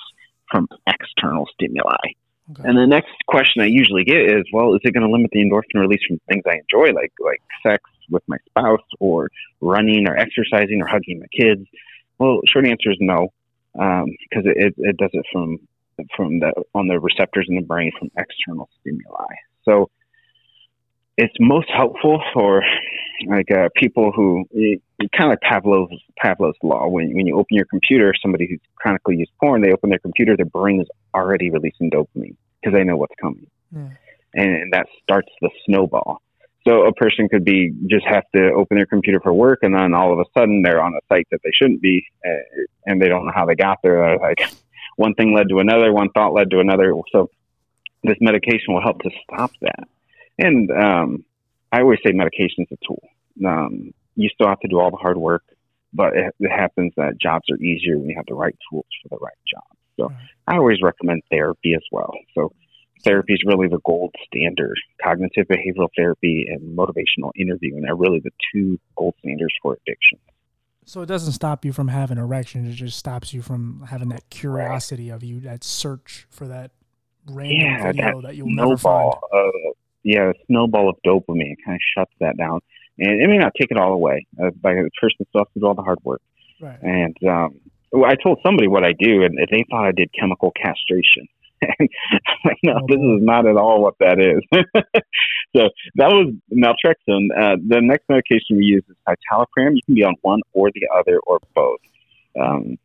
from 0.50 0.68
external 0.88 1.46
stimuli. 1.54 2.14
Okay. 2.52 2.64
And 2.66 2.78
the 2.78 2.88
next 2.88 3.14
question 3.28 3.62
I 3.62 3.68
usually 3.68 4.04
get 4.04 4.18
is, 4.18 4.44
well, 4.52 4.74
is 4.76 4.82
it 4.84 4.94
going 4.94 5.06
to 5.06 5.12
limit 5.12 5.32
the 5.32 5.40
endorphin 5.40 5.80
release 5.82 6.02
from 6.08 6.20
things 6.28 6.44
I 6.46 6.58
enjoy, 6.58 6.94
like 6.94 7.14
like 7.20 7.42
sex 7.66 7.84
with 8.10 8.24
my 8.28 8.38
spouse, 8.50 8.82
or 9.00 9.30
running, 9.62 10.08
or 10.08 10.18
exercising, 10.18 10.82
or 10.82 10.88
hugging 10.88 11.20
my 11.20 11.28
kids? 11.28 11.66
Well, 12.20 12.42
short 12.48 12.68
answer 12.68 12.92
is 12.92 12.98
no, 13.00 13.30
because 13.74 14.04
um, 14.04 14.52
it, 14.56 14.58
it, 14.58 14.74
it 14.78 14.98
does 14.98 15.10
it 15.14 15.26
from 15.32 15.60
from 16.16 16.40
the 16.40 16.52
on 16.74 16.88
the 16.88 17.00
receptors 17.00 17.46
in 17.50 17.56
the 17.56 17.62
brain 17.62 17.92
from 17.98 18.10
external 18.18 18.70
stimuli. 18.80 19.34
So 19.66 19.90
it's 21.18 21.34
most 21.40 21.70
helpful 21.76 22.22
for 22.34 22.64
like 23.28 23.52
uh, 23.52 23.70
people 23.76 24.12
who 24.12 24.46
kind 25.16 25.32
of 25.32 25.38
like 25.42 25.42
Pavlov's 25.42 26.02
Pavlov's 26.22 26.58
law. 26.64 26.88
When 26.88 27.14
when 27.14 27.28
you 27.28 27.38
open 27.38 27.56
your 27.56 27.66
computer, 27.66 28.14
somebody 28.22 28.48
who's 28.50 28.60
chronically 28.76 29.18
used 29.18 29.32
porn, 29.40 29.62
they 29.62 29.72
open 29.72 29.90
their 29.90 30.00
computer, 30.00 30.36
their 30.36 30.46
brain 30.46 30.82
is 30.82 30.88
already 31.14 31.50
releasing 31.50 31.90
dopamine 31.90 32.36
because 32.62 32.74
they 32.74 32.84
know 32.84 32.98
what's 32.98 33.16
coming, 33.22 33.48
yeah. 33.72 33.90
and 34.34 34.74
that 34.74 34.88
starts 35.04 35.30
the 35.42 35.50
snowball. 35.66 36.22
So 36.66 36.86
a 36.86 36.94
person 36.94 37.28
could 37.28 37.44
be 37.44 37.74
just 37.88 38.06
have 38.06 38.24
to 38.34 38.52
open 38.54 38.78
their 38.78 38.86
computer 38.86 39.20
for 39.20 39.34
work, 39.34 39.60
and 39.64 39.76
then 39.76 39.94
all 39.94 40.14
of 40.14 40.20
a 40.20 40.40
sudden 40.40 40.62
they're 40.62 40.82
on 40.82 40.94
a 40.94 41.14
site 41.14 41.28
that 41.32 41.40
they 41.44 41.52
shouldn't 41.54 41.82
be, 41.82 42.06
uh, 42.26 42.64
and 42.86 43.02
they 43.02 43.10
don't 43.10 43.26
know 43.26 43.34
how 43.36 43.46
they 43.46 43.56
got 43.56 43.80
there. 43.84 43.96
They're 43.96 44.18
like 44.18 44.40
one 44.96 45.14
thing 45.14 45.36
led 45.36 45.50
to 45.50 45.60
another, 45.60 45.92
one 45.92 46.10
thought 46.12 46.34
led 46.34 46.52
to 46.52 46.60
another. 46.60 46.94
So 47.12 47.30
this 48.04 48.18
medication 48.22 48.74
will 48.74 48.82
help 48.82 49.02
to 49.02 49.10
stop 49.24 49.52
that. 49.62 49.88
And 50.38 50.72
um, 50.72 51.26
I 51.72 51.82
always 51.82 52.00
say 52.06 52.12
medication 52.14 52.66
is 52.66 52.68
a 52.72 52.88
tool. 52.88 53.02
Um, 53.46 53.94
you 54.16 54.30
still 54.30 54.48
have 54.48 54.60
to 54.62 54.68
do 54.68 54.80
all 54.80 54.92
the 54.92 54.98
hard 54.98 55.18
work, 55.18 55.44
but 55.94 56.16
it, 56.16 56.36
it, 56.40 56.52
happens 56.52 56.94
that 56.98 57.20
jobs 57.20 57.46
are 57.52 57.58
easier 57.58 57.98
when 57.98 58.10
you 58.10 58.16
have 58.16 58.26
the 58.28 58.36
right 58.36 58.56
tools 58.70 58.86
for 59.02 59.10
the 59.10 59.22
right 59.22 59.34
job. 59.52 59.64
So 59.98 60.04
mm-hmm. 60.06 60.26
I 60.48 60.58
always 60.58 60.82
recommend 60.82 61.24
therapy 61.30 61.74
as 61.76 61.84
well. 61.92 62.14
So 62.36 62.54
therapy 63.04 63.34
is 63.34 63.44
really 63.46 63.68
the 63.68 63.80
gold 63.86 64.14
standard. 64.26 64.78
Cognitive 65.04 65.48
behavioral 65.48 65.90
therapy 65.96 66.46
and 66.50 66.78
motivational 66.78 67.32
interviewing 67.36 67.86
are 67.88 67.96
really 67.96 68.20
the 68.20 68.32
two 68.54 68.80
gold 68.96 69.16
standards 69.20 69.54
for 69.62 69.74
addiction. 69.74 70.20
So 70.86 71.02
it 71.02 71.06
doesn't 71.06 71.34
stop 71.34 71.64
you 71.64 71.72
from 71.72 71.88
having 71.88 72.18
erection. 72.18 72.68
It 72.70 72.74
just 72.74 72.98
stops 72.98 73.34
you 73.34 73.42
from 73.42 73.86
having 73.90 74.10
that 74.10 74.30
curiosity 74.30 75.10
of 75.10 75.24
you, 75.24 75.40
that 75.42 75.64
search 75.64 76.28
for 76.30 76.48
that 76.48 76.72
random 77.30 77.58
Yeah, 77.58 77.92
video 77.92 78.22
that 78.22 78.28
that 78.28 78.36
you'll 78.36 78.54
never 78.54 78.76
find. 78.76 79.14
yeah, 80.04 80.32
a 80.32 80.34
snowball 80.48 80.90
of 80.90 80.98
dopamine 81.06 81.56
kind 81.66 81.76
of 81.76 81.82
shuts 81.98 82.12
that 82.20 82.36
down, 82.38 82.60
and 83.00 83.22
it 83.22 83.28
may 83.30 83.38
not 83.38 83.54
take 83.58 83.72
it 83.72 83.78
all 83.78 83.94
away. 83.94 84.26
Uh, 84.42 84.50
by 84.62 84.74
the 84.74 84.90
person 85.00 85.26
still 85.30 85.42
has 85.42 85.48
to 85.54 85.60
do 85.62 85.66
all 85.66 85.74
the 85.74 85.82
hard 85.82 86.00
work. 86.04 86.22
Right. 86.60 86.82
And 86.82 87.16
um, 87.28 87.60
I 88.06 88.16
told 88.16 88.40
somebody 88.44 88.68
what 88.68 88.84
I 88.84 88.92
do, 88.92 89.24
and 89.24 89.38
they 89.38 89.66
thought 89.70 89.86
I 89.86 89.92
did 89.92 90.10
chemical 90.20 90.52
castration. 90.52 91.28
No, 92.64 92.76
this 92.88 92.98
is 92.98 93.22
not 93.22 93.46
at 93.46 93.58
all 93.58 93.82
what 93.82 93.96
that 94.00 94.20
is. 94.20 94.42
so 95.56 95.70
that 95.96 96.10
was 96.10 96.34
naltrexone. 96.52 97.28
Uh, 97.38 97.58
the 97.66 97.82
next 97.82 98.08
medication 98.08 98.58
we 98.58 98.66
use 98.66 98.84
is 98.90 98.96
citalopram. 99.08 99.76
You 99.76 99.82
can 99.86 99.96
be 99.96 100.04
on 100.04 100.16
one 100.22 100.42
or 100.54 100.70
the 100.74 100.88
other 100.96 101.20
or 101.20 101.40
both. 101.54 101.80
Um, 102.40 102.78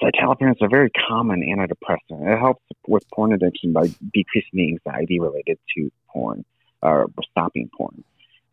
citalopram 0.00 0.52
is 0.52 0.58
a 0.60 0.68
very 0.68 0.90
common 1.08 1.42
antidepressant. 1.42 2.32
It 2.32 2.38
helps 2.38 2.62
with 2.86 3.08
porn 3.10 3.32
addiction 3.32 3.72
by 3.72 3.88
decreasing 4.12 4.50
the 4.52 4.68
anxiety 4.68 5.20
related 5.20 5.58
to 5.76 5.90
porn 6.08 6.44
or 6.82 7.08
stopping 7.30 7.70
porn. 7.76 8.04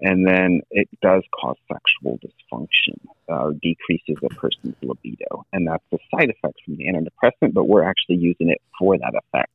And 0.01 0.25
then 0.25 0.61
it 0.71 0.87
does 1.01 1.23
cause 1.39 1.57
sexual 1.67 2.19
dysfunction, 2.19 2.95
uh, 3.27 3.51
decreases 3.61 4.17
a 4.23 4.29
person's 4.35 4.75
libido. 4.81 5.45
And 5.51 5.67
that's 5.67 5.83
a 5.91 5.97
side 6.11 6.29
effect 6.29 6.59
from 6.63 6.77
the 6.77 6.85
antidepressant, 6.85 7.53
but 7.53 7.65
we're 7.67 7.83
actually 7.83 8.17
using 8.17 8.49
it 8.49 8.61
for 8.77 8.97
that 8.97 9.13
effect. 9.13 9.51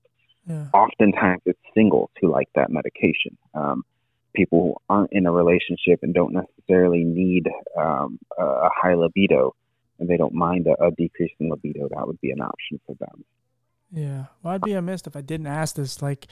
Yeah. 0.47 0.67
Oftentimes 0.75 1.43
it's 1.47 1.59
singles 1.75 2.11
who 2.21 2.31
like 2.31 2.49
that 2.55 2.71
medication. 2.71 3.39
Um, 3.55 3.85
people 4.35 4.61
who 4.61 4.95
aren't 4.95 5.13
in 5.13 5.27
a 5.27 5.33
relationship 5.33 6.01
and 6.03 6.13
don't 6.13 6.35
necessarily 6.35 7.05
need 7.05 7.49
um, 7.79 8.19
a 8.39 8.45
a 8.45 8.69
high 8.75 8.95
libido 8.95 9.55
and 9.99 10.09
they 10.09 10.17
don't 10.17 10.35
mind 10.35 10.67
a, 10.67 10.85
a 10.85 10.91
decrease 10.91 11.33
in 11.39 11.49
libido, 11.49 11.89
that 11.89 12.07
would 12.07 12.21
be 12.21 12.31
an 12.31 12.41
option 12.41 12.81
for 12.87 12.95
them. 12.97 13.25
Yeah. 13.93 14.25
Well, 14.43 14.55
I'd 14.55 14.61
be 14.61 14.73
amiss 14.73 15.03
if 15.07 15.17
I 15.17 15.21
didn't 15.21 15.47
ask 15.47 15.77
this. 15.77 16.03
Like, 16.03 16.27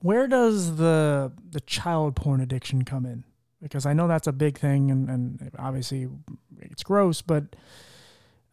where 0.00 0.26
does 0.26 0.76
the 0.76 1.32
the 1.50 1.60
child 1.60 2.16
porn 2.16 2.40
addiction 2.40 2.84
come 2.84 3.04
in? 3.04 3.24
Because 3.62 3.84
I 3.86 3.92
know 3.92 4.08
that's 4.08 4.26
a 4.26 4.32
big 4.32 4.58
thing, 4.58 4.90
and, 4.90 5.08
and 5.10 5.50
obviously 5.58 6.08
it's 6.60 6.82
gross, 6.82 7.20
but 7.20 7.44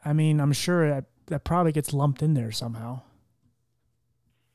I 0.04 0.12
mean, 0.14 0.40
I'm 0.42 0.52
sure 0.54 0.90
that 0.90 1.06
that 1.28 1.44
probably 1.44 1.72
gets 1.72 1.94
lumped 1.94 2.22
in 2.22 2.34
there 2.34 2.52
somehow. 2.52 3.02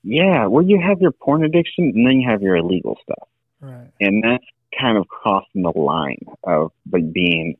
Yeah, 0.04 0.46
well, 0.46 0.64
you 0.64 0.80
have 0.80 1.00
your 1.00 1.12
porn 1.12 1.44
addiction 1.44 1.84
and 1.94 2.06
then 2.06 2.20
you 2.20 2.28
have 2.28 2.42
your 2.42 2.56
illegal 2.56 2.98
stuff. 3.02 3.28
Right. 3.60 3.90
and 4.00 4.24
that's 4.24 4.44
kind 4.80 4.98
of 4.98 5.06
crossing 5.06 5.62
the 5.62 5.70
line 5.78 6.18
of 6.42 6.72
like 6.90 7.12
being 7.12 7.56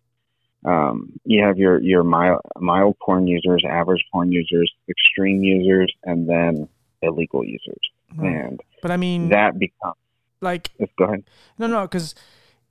um, 0.65 1.13
you 1.25 1.45
have 1.45 1.57
your 1.59 1.81
your 1.81 2.03
mild, 2.03 2.41
mild 2.59 2.97
porn 2.99 3.27
users, 3.29 3.63
average 3.69 4.05
porn 4.13 4.33
users, 4.33 4.73
extreme 4.89 5.45
users, 5.45 5.93
and 6.05 6.29
then 6.29 6.69
illegal 7.03 7.45
users, 7.45 7.79
Right. 8.17 8.35
and 8.35 8.61
But 8.81 8.91
I 8.91 8.97
mean, 8.97 9.29
that 9.29 9.59
becomes. 9.59 9.95
like, 10.41 10.71
go 10.99 11.05
ahead. 11.05 11.25
no, 11.59 11.69
no, 11.69 11.83
because 11.83 12.15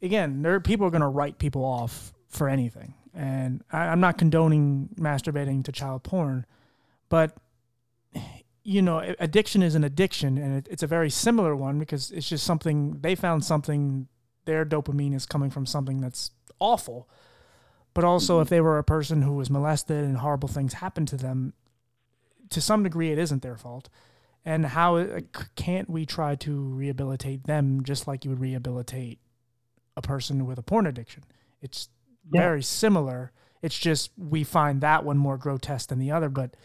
again, 0.01 0.41
there 0.41 0.59
people 0.59 0.85
are 0.85 0.91
going 0.91 1.01
to 1.01 1.07
write 1.07 1.37
people 1.37 1.63
off 1.63 2.13
for 2.29 2.47
anything, 2.47 2.93
and 3.13 3.63
I, 3.71 3.87
I'm 3.87 3.99
not 3.99 4.17
condoning 4.17 4.89
masturbating 4.97 5.63
to 5.65 5.71
child 5.71 6.03
porn, 6.03 6.45
but 7.09 7.35
you 8.63 8.81
know, 8.81 8.99
addiction 9.19 9.63
is 9.63 9.75
an 9.75 9.83
addiction, 9.83 10.37
and 10.37 10.57
it, 10.57 10.67
it's 10.69 10.83
a 10.83 10.87
very 10.87 11.09
similar 11.09 11.55
one 11.55 11.79
because 11.79 12.11
it's 12.11 12.29
just 12.29 12.45
something 12.45 12.99
they 13.01 13.15
found 13.15 13.43
something 13.43 14.07
their 14.45 14.65
dopamine 14.65 15.15
is 15.15 15.25
coming 15.25 15.49
from 15.49 15.65
something 15.65 16.01
that's 16.01 16.31
awful. 16.59 17.09
But 17.93 18.03
also, 18.03 18.39
if 18.39 18.49
they 18.49 18.61
were 18.61 18.77
a 18.77 18.83
person 18.83 19.21
who 19.21 19.33
was 19.33 19.49
molested 19.49 20.03
and 20.03 20.17
horrible 20.17 20.47
things 20.47 20.73
happened 20.73 21.07
to 21.09 21.17
them, 21.17 21.53
to 22.49 22.61
some 22.61 22.83
degree, 22.83 23.11
it 23.11 23.17
isn't 23.17 23.41
their 23.41 23.57
fault. 23.57 23.89
And 24.45 24.65
how 24.67 24.95
uh, 24.95 25.19
can't 25.55 25.89
we 25.89 26.05
try 26.05 26.35
to 26.35 26.61
rehabilitate 26.61 27.45
them 27.45 27.83
just 27.83 28.07
like 28.07 28.23
you 28.23 28.29
would 28.31 28.39
rehabilitate 28.39 29.19
a 29.95 30.01
person 30.01 30.45
with 30.45 30.57
a 30.57 30.63
porn 30.63 30.85
addiction? 30.85 31.23
It's 31.61 31.89
Yeah. 32.31 32.41
very 32.41 32.63
similar. 32.63 33.31
It's 33.61 33.77
just 33.77 34.11
we 34.17 34.43
find 34.43 34.81
that 34.81 35.03
one 35.03 35.17
more 35.17 35.37
grotesque 35.37 35.89
than 35.89 35.99
the 35.99 36.11
other. 36.11 36.29
But 36.29 36.55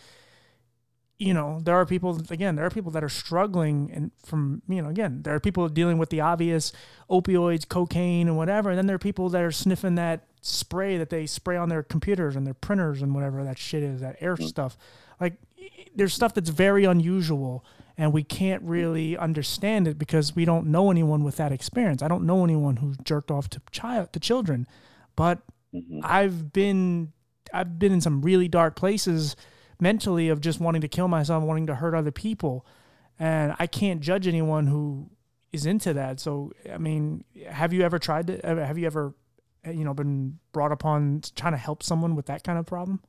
you 1.18 1.33
know, 1.33 1.61
there 1.62 1.74
are 1.74 1.87
people 1.87 2.20
again. 2.29 2.57
There 2.57 2.66
are 2.66 2.70
people 2.70 2.93
that 2.93 3.03
are 3.03 3.09
struggling, 3.09 3.91
and 3.93 4.11
from 4.24 4.62
you 4.68 4.83
know, 4.83 4.91
again, 4.91 5.22
there 5.22 5.35
are 5.35 5.41
people 5.41 5.68
dealing 5.68 5.97
with 5.99 6.11
the 6.11 6.20
obvious 6.20 6.72
opioids, 7.11 7.66
cocaine, 7.66 8.29
and 8.29 8.37
whatever. 8.37 8.70
And 8.70 8.79
then 8.79 8.87
there 8.87 8.97
are 8.97 8.99
people 8.99 9.31
that 9.31 9.43
are 9.43 9.53
sniffing 9.53 9.95
that 9.95 10.27
spray 10.43 10.99
that 10.99 11.11
they 11.11 11.27
spray 11.27 11.57
on 11.57 11.68
their 11.68 11.83
computers 11.83 12.37
and 12.37 12.47
their 12.47 12.55
printers 12.55 13.03
and 13.03 13.14
whatever 13.14 13.43
that 13.45 13.59
shit 13.59 13.83
is, 13.83 14.01
that 14.01 14.16
air 14.20 14.37
mm. 14.37 14.47
stuff. 14.47 14.77
Like, 15.20 15.35
there's 15.95 16.12
stuff 16.12 16.35
that's 16.35 16.51
very 16.51 16.85
unusual, 16.85 17.64
and 17.99 18.13
we 18.13 18.23
can't 18.23 18.63
really 18.63 19.17
understand 19.17 19.89
it 19.89 19.99
because 19.99 20.37
we 20.37 20.45
don't 20.45 20.67
know 20.67 20.91
anyone 20.91 21.25
with 21.25 21.37
that 21.37 21.53
experience. 21.53 22.03
I 22.03 22.09
don't 22.09 22.27
know 22.27 22.45
anyone 22.45 22.77
who's 22.77 22.97
jerked 22.99 23.31
off 23.31 23.49
to 23.51 23.63
child 23.71 24.13
to 24.13 24.21
children, 24.21 24.67
but 25.17 25.41
Mhm. 25.75 26.01
I've 26.05 26.53
been 26.53 27.13
I've 27.53 27.79
been 27.79 27.93
in 27.93 28.01
some 28.01 28.23
really 28.23 28.49
dark 28.49 28.75
places 28.75 29.37
mentally 29.81 30.29
of 30.29 30.41
just 30.41 30.59
wanting 30.61 30.81
to 30.81 30.89
kill 30.89 31.07
myself, 31.07 31.45
wanting 31.45 31.67
to 31.69 31.77
hurt 31.77 31.95
other 31.95 32.11
people, 32.11 32.67
and 33.21 33.55
I 33.59 33.67
can't 33.69 34.01
judge 34.01 34.27
anyone 34.27 34.67
who 34.67 35.11
is 35.53 35.65
into 35.65 35.95
that. 35.95 36.19
So, 36.19 36.53
I 36.71 36.79
mean, 36.79 37.25
have 37.49 37.73
you 37.73 37.83
ever 37.83 37.99
tried 38.01 38.27
to? 38.27 38.41
Have 38.43 38.79
you 38.79 38.87
ever, 38.87 39.15
you 39.65 39.85
know, 39.85 39.95
been 39.95 40.39
brought 40.53 40.73
upon 40.73 41.23
trying 41.37 41.53
to 41.53 41.59
help 41.59 41.83
someone 41.85 42.17
with 42.17 42.27
that 42.27 42.43
kind 42.43 42.59
of 42.59 42.67
problem? 42.67 43.01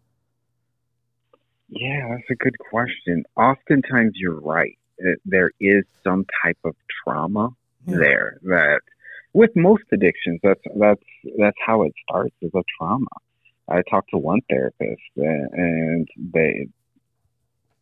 Yeah, 1.70 2.07
that's 2.09 2.30
a 2.30 2.36
good 2.36 2.57
question. 2.57 3.24
Oftentimes, 3.36 4.13
you're 4.15 4.39
right. 4.39 4.78
There 5.26 5.51
is 5.59 5.84
some 6.03 6.26
type 6.43 6.57
of 6.63 6.76
trauma 7.03 7.49
Yeah. 7.86 7.97
there 7.97 8.38
that, 8.43 8.82
with 9.34 9.55
most 9.55 9.84
addictions, 9.91 10.39
that's 10.41 10.61
that's 10.76 11.03
that's 11.38 11.57
how 11.65 11.84
it 11.84 11.93
starts 12.07 12.36
is 12.41 12.51
a 12.55 12.63
trauma. 12.78 13.05
I 13.68 13.82
talked 13.89 14.09
to 14.11 14.18
one 14.18 14.39
therapist, 14.49 15.01
and 15.15 16.07
they 16.18 16.68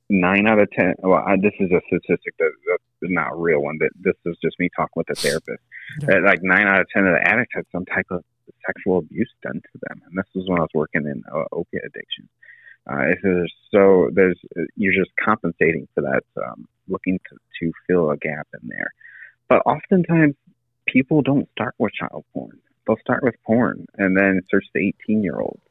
nine 0.09 0.47
out 0.47 0.59
of 0.59 0.69
ten. 0.71 0.95
Well, 0.99 1.23
I, 1.25 1.35
this 1.37 1.53
is 1.59 1.71
a 1.71 1.79
statistic 1.87 2.33
that 2.39 2.51
that's 2.67 2.83
not 3.03 3.33
a 3.33 3.35
real 3.35 3.61
one. 3.61 3.77
That 3.79 3.91
this 3.99 4.15
is 4.25 4.35
just 4.43 4.59
me 4.59 4.69
talking 4.75 4.93
with 4.95 5.09
a 5.11 5.15
therapist. 5.15 5.61
Yeah. 6.01 6.19
Like 6.25 6.39
nine 6.43 6.67
out 6.67 6.81
of 6.81 6.87
ten 6.89 7.05
of 7.05 7.13
the 7.13 7.27
addicts 7.27 7.53
had 7.55 7.65
some 7.71 7.85
type 7.85 8.07
of 8.09 8.23
sexual 8.65 8.97
abuse 8.99 9.31
done 9.43 9.61
to 9.61 9.79
them, 9.87 10.01
and 10.05 10.17
this 10.17 10.25
was 10.33 10.49
when 10.49 10.57
I 10.59 10.61
was 10.63 10.69
working 10.73 11.05
in 11.05 11.23
uh, 11.31 11.45
opiate 11.51 11.85
addiction. 11.85 12.27
Uh, 12.89 13.09
it's 13.09 13.21
there's 13.23 13.53
so 13.71 14.09
there's 14.13 14.39
you're 14.75 14.93
just 14.93 15.11
compensating 15.23 15.87
for 15.95 16.01
that, 16.01 16.23
um, 16.43 16.67
looking 16.87 17.19
to, 17.29 17.37
to 17.59 17.71
fill 17.87 18.11
a 18.11 18.17
gap 18.17 18.47
in 18.61 18.69
there. 18.69 18.93
But 19.47 19.61
oftentimes, 19.65 20.35
people 20.87 21.21
don't 21.21 21.49
start 21.51 21.75
with 21.79 21.93
child 21.93 22.25
porn. 22.33 22.59
They'll 22.85 22.97
start 22.97 23.23
with 23.23 23.35
porn 23.45 23.87
and 23.97 24.15
then 24.15 24.41
search 24.51 24.65
the 24.73 24.93
18 25.07 25.23
year 25.23 25.39
olds, 25.39 25.61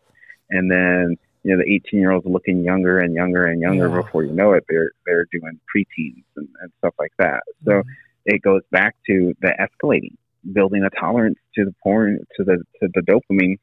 and 0.50 0.70
then 0.70 1.16
you 1.44 1.52
know 1.52 1.62
the 1.62 1.72
18 1.72 2.00
year 2.00 2.10
olds 2.10 2.26
looking 2.26 2.64
younger 2.64 2.98
and 2.98 3.14
younger 3.14 3.46
and 3.46 3.60
younger. 3.60 3.88
Yeah. 3.88 4.02
Before 4.02 4.24
you 4.24 4.32
know 4.32 4.52
it, 4.52 4.64
they're 4.68 4.90
they're 5.06 5.26
doing 5.30 5.60
preteens 5.74 6.24
and, 6.36 6.48
and 6.60 6.72
stuff 6.78 6.94
like 6.98 7.12
that. 7.18 7.42
So 7.64 7.82
it 8.26 8.42
goes 8.42 8.62
back 8.72 8.96
to 9.06 9.34
the 9.40 9.52
escalating, 9.60 10.16
building 10.52 10.82
a 10.82 10.90
tolerance 10.90 11.38
to 11.54 11.64
the 11.64 11.74
porn, 11.82 12.26
to 12.36 12.44
the 12.44 12.64
to 12.80 12.88
the 12.92 13.02
dopamine 13.02 13.58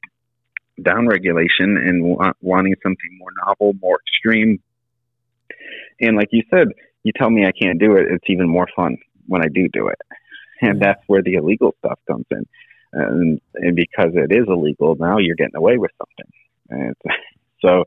downregulation, 0.79 1.77
and 1.77 2.03
wa- 2.03 2.33
wanting 2.41 2.75
something 2.83 3.17
more 3.17 3.31
novel, 3.45 3.73
more 3.81 3.99
extreme. 4.07 4.61
And 5.99 6.17
like 6.17 6.29
you 6.31 6.43
said, 6.49 6.69
you 7.03 7.11
tell 7.15 7.29
me 7.29 7.45
I 7.45 7.51
can't 7.51 7.79
do 7.79 7.95
it. 7.95 8.05
It's 8.09 8.29
even 8.29 8.47
more 8.47 8.67
fun 8.75 8.97
when 9.27 9.41
I 9.41 9.47
do 9.47 9.67
do 9.71 9.87
it, 9.87 9.99
and 10.61 10.81
that's 10.81 11.01
where 11.07 11.21
the 11.21 11.35
illegal 11.35 11.75
stuff 11.79 11.99
comes 12.07 12.25
in. 12.31 12.45
And 12.93 13.41
and 13.55 13.75
because 13.75 14.11
it 14.13 14.31
is 14.31 14.45
illegal, 14.47 14.95
now 14.95 15.17
you're 15.17 15.35
getting 15.35 15.55
away 15.55 15.77
with 15.77 15.91
something. 15.97 16.31
And 16.69 16.95
so 17.61 17.85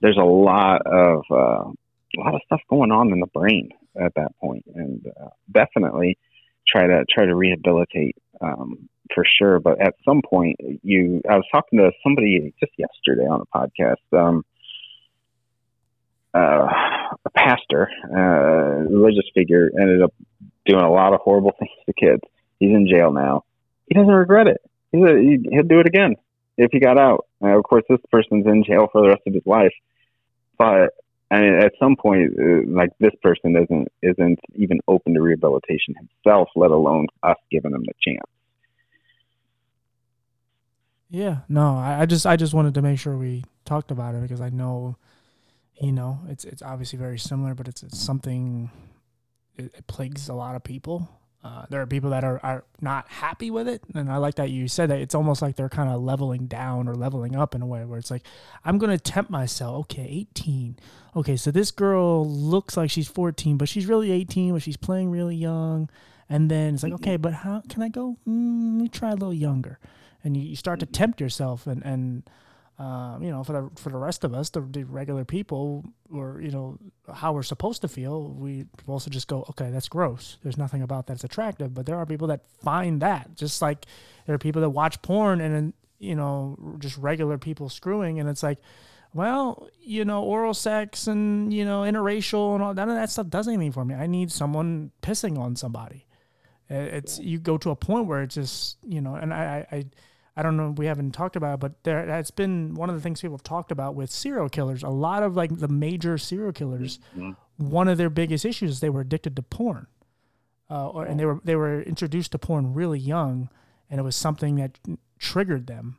there's 0.00 0.18
a 0.18 0.24
lot 0.24 0.86
of 0.86 1.24
uh, 1.30 1.70
a 2.16 2.18
lot 2.18 2.34
of 2.34 2.40
stuff 2.46 2.60
going 2.68 2.92
on 2.92 3.12
in 3.12 3.20
the 3.20 3.26
brain 3.26 3.70
at 4.00 4.14
that 4.14 4.36
point, 4.40 4.64
and 4.74 5.06
uh, 5.20 5.28
definitely 5.50 6.18
try 6.68 6.86
to 6.86 7.04
try 7.12 7.26
to 7.26 7.34
rehabilitate 7.34 8.16
um, 8.40 8.88
for 9.14 9.24
sure. 9.38 9.60
But 9.60 9.80
at 9.80 9.94
some 10.04 10.22
point, 10.28 10.56
you 10.82 11.22
I 11.28 11.36
was 11.36 11.44
talking 11.52 11.78
to 11.78 11.90
somebody 12.02 12.54
just 12.60 12.72
yesterday 12.76 13.26
on 13.26 13.42
a 13.42 13.58
podcast. 13.58 13.96
Um, 14.12 14.44
uh, 16.34 16.68
a 17.24 17.30
pastor, 17.34 17.88
uh, 18.14 18.84
religious 18.90 19.24
figure, 19.34 19.70
ended 19.80 20.02
up 20.02 20.12
doing 20.66 20.84
a 20.84 20.90
lot 20.90 21.14
of 21.14 21.20
horrible 21.20 21.52
things 21.58 21.70
to 21.86 21.92
kids. 21.94 22.20
He's 22.60 22.70
in 22.70 22.88
jail 22.92 23.10
now. 23.12 23.44
He 23.88 23.94
doesn't 23.94 24.12
regret 24.12 24.46
it. 24.46 24.60
He- 24.92 25.48
he'd 25.50 25.68
do 25.68 25.80
it 25.80 25.86
again 25.86 26.16
if 26.58 26.70
he 26.72 26.80
got 26.80 26.98
out. 26.98 27.26
Uh, 27.42 27.56
of 27.56 27.64
course, 27.64 27.84
this 27.88 28.00
person's 28.10 28.46
in 28.46 28.64
jail 28.64 28.88
for 28.90 29.02
the 29.02 29.08
rest 29.08 29.22
of 29.26 29.34
his 29.34 29.46
life. 29.46 29.72
But 30.58 30.90
Mean, 31.30 31.54
at 31.54 31.72
some 31.80 31.96
point, 31.96 32.32
uh, 32.38 32.62
like 32.68 32.90
this 33.00 33.14
person 33.20 33.56
isn't 33.56 33.88
isn't 34.02 34.38
even 34.54 34.80
open 34.86 35.14
to 35.14 35.20
rehabilitation 35.20 35.94
himself, 35.96 36.48
let 36.54 36.70
alone 36.70 37.08
us 37.22 37.36
giving 37.50 37.72
him 37.72 37.82
the 37.82 37.92
chance. 38.00 38.30
Yeah, 41.10 41.38
no, 41.48 41.76
I, 41.76 42.02
I 42.02 42.06
just 42.06 42.26
I 42.26 42.36
just 42.36 42.54
wanted 42.54 42.74
to 42.74 42.82
make 42.82 42.98
sure 42.98 43.16
we 43.16 43.44
talked 43.64 43.90
about 43.90 44.14
it 44.14 44.22
because 44.22 44.40
I 44.40 44.50
know, 44.50 44.96
you 45.80 45.92
know, 45.92 46.20
it's 46.28 46.44
it's 46.44 46.62
obviously 46.62 46.98
very 46.98 47.18
similar, 47.18 47.54
but 47.54 47.66
it's, 47.66 47.82
it's 47.82 47.98
something 47.98 48.70
it, 49.56 49.64
it 49.74 49.86
plagues 49.88 50.28
a 50.28 50.34
lot 50.34 50.54
of 50.54 50.62
people. 50.62 51.08
Uh, 51.46 51.64
there 51.70 51.80
are 51.80 51.86
people 51.86 52.10
that 52.10 52.24
are, 52.24 52.40
are 52.42 52.64
not 52.80 53.08
happy 53.08 53.52
with 53.52 53.68
it. 53.68 53.80
And 53.94 54.10
I 54.10 54.16
like 54.16 54.34
that 54.34 54.50
you 54.50 54.66
said 54.66 54.90
that 54.90 54.98
it's 54.98 55.14
almost 55.14 55.42
like 55.42 55.54
they're 55.54 55.68
kind 55.68 55.88
of 55.88 56.02
leveling 56.02 56.46
down 56.46 56.88
or 56.88 56.96
leveling 56.96 57.36
up 57.36 57.54
in 57.54 57.62
a 57.62 57.66
way 57.66 57.84
where 57.84 58.00
it's 58.00 58.10
like, 58.10 58.24
I'm 58.64 58.78
going 58.78 58.90
to 58.90 58.98
tempt 58.98 59.30
myself. 59.30 59.82
Okay, 59.82 60.26
18. 60.32 60.76
Okay, 61.14 61.36
so 61.36 61.52
this 61.52 61.70
girl 61.70 62.28
looks 62.28 62.76
like 62.76 62.90
she's 62.90 63.06
14, 63.06 63.58
but 63.58 63.68
she's 63.68 63.86
really 63.86 64.10
18, 64.10 64.54
but 64.54 64.62
she's 64.62 64.76
playing 64.76 65.10
really 65.10 65.36
young. 65.36 65.88
And 66.28 66.50
then 66.50 66.74
it's 66.74 66.82
like, 66.82 66.94
okay, 66.94 67.16
but 67.16 67.32
how 67.32 67.62
can 67.68 67.80
I 67.80 67.90
go? 67.90 68.16
Mm, 68.26 68.72
let 68.72 68.82
me 68.82 68.88
try 68.88 69.10
a 69.10 69.14
little 69.14 69.32
younger. 69.32 69.78
And 70.24 70.36
you, 70.36 70.42
you 70.42 70.56
start 70.56 70.80
to 70.80 70.86
tempt 70.86 71.20
yourself 71.20 71.68
and, 71.68 71.84
and, 71.84 72.28
um, 72.78 73.22
you 73.22 73.30
know, 73.30 73.42
for 73.42 73.52
the 73.52 73.80
for 73.80 73.88
the 73.88 73.96
rest 73.96 74.22
of 74.22 74.34
us, 74.34 74.50
the, 74.50 74.60
the, 74.60 74.84
regular 74.84 75.24
people, 75.24 75.82
or 76.12 76.40
you 76.42 76.50
know, 76.50 76.78
how 77.12 77.32
we're 77.32 77.42
supposed 77.42 77.80
to 77.82 77.88
feel, 77.88 78.28
we 78.28 78.66
also 78.86 79.08
just 79.08 79.28
go, 79.28 79.46
okay, 79.50 79.70
that's 79.70 79.88
gross. 79.88 80.36
There's 80.42 80.58
nothing 80.58 80.82
about 80.82 81.06
that's 81.06 81.24
attractive. 81.24 81.72
But 81.72 81.86
there 81.86 81.96
are 81.96 82.04
people 82.04 82.28
that 82.28 82.42
find 82.62 83.00
that, 83.00 83.34
just 83.34 83.62
like 83.62 83.86
there 84.26 84.34
are 84.34 84.38
people 84.38 84.60
that 84.60 84.70
watch 84.70 85.00
porn 85.00 85.40
and 85.40 85.72
you 85.98 86.14
know, 86.14 86.76
just 86.78 86.98
regular 86.98 87.38
people 87.38 87.70
screwing, 87.70 88.20
and 88.20 88.28
it's 88.28 88.42
like, 88.42 88.58
well, 89.14 89.68
you 89.80 90.04
know, 90.04 90.22
oral 90.22 90.52
sex 90.52 91.06
and 91.06 91.54
you 91.54 91.64
know, 91.64 91.80
interracial 91.80 92.54
and 92.54 92.62
all 92.62 92.74
none 92.74 92.90
of 92.90 92.96
that 92.96 93.08
stuff 93.08 93.28
does 93.28 93.48
anything 93.48 93.72
for 93.72 93.86
me. 93.86 93.94
I 93.94 94.06
need 94.06 94.30
someone 94.30 94.90
pissing 95.00 95.38
on 95.38 95.56
somebody. 95.56 96.06
It's 96.68 97.18
you 97.18 97.38
go 97.38 97.56
to 97.56 97.70
a 97.70 97.76
point 97.76 98.06
where 98.06 98.22
it's 98.22 98.34
just 98.34 98.76
you 98.86 99.00
know, 99.00 99.14
and 99.14 99.32
I 99.32 99.66
I 99.72 99.76
I 99.76 99.84
don't 100.42 100.56
know, 100.56 100.74
we 100.76 100.86
haven't 100.86 101.12
talked 101.12 101.34
about 101.34 101.54
it, 101.54 101.60
but 101.60 101.82
there 101.84 102.06
has 102.06 102.30
been 102.30 102.74
one 102.74 102.90
of 102.90 102.94
the 102.94 103.00
things 103.00 103.22
people 103.22 103.36
have 103.36 103.42
talked 103.42 103.72
about 103.72 103.94
with 103.94 104.10
serial 104.10 104.50
killers. 104.50 104.82
A 104.82 104.90
lot 104.90 105.22
of 105.22 105.34
like 105.34 105.56
the 105.58 105.68
major 105.68 106.18
serial 106.18 106.52
killers, 106.52 106.98
mm-hmm. 107.16 107.32
one 107.56 107.88
of 107.88 107.96
their 107.96 108.10
biggest 108.10 108.44
issues 108.44 108.72
is 108.72 108.80
they 108.80 108.90
were 108.90 109.00
addicted 109.00 109.34
to 109.36 109.42
porn, 109.42 109.86
uh, 110.70 110.88
or, 110.88 111.06
and 111.06 111.18
they 111.18 111.24
were 111.24 111.40
they 111.42 111.56
were 111.56 111.80
introduced 111.80 112.32
to 112.32 112.38
porn 112.38 112.74
really 112.74 112.98
young, 112.98 113.48
and 113.88 113.98
it 113.98 114.02
was 114.02 114.14
something 114.14 114.56
that 114.56 114.78
triggered 115.18 115.66
them. 115.66 115.98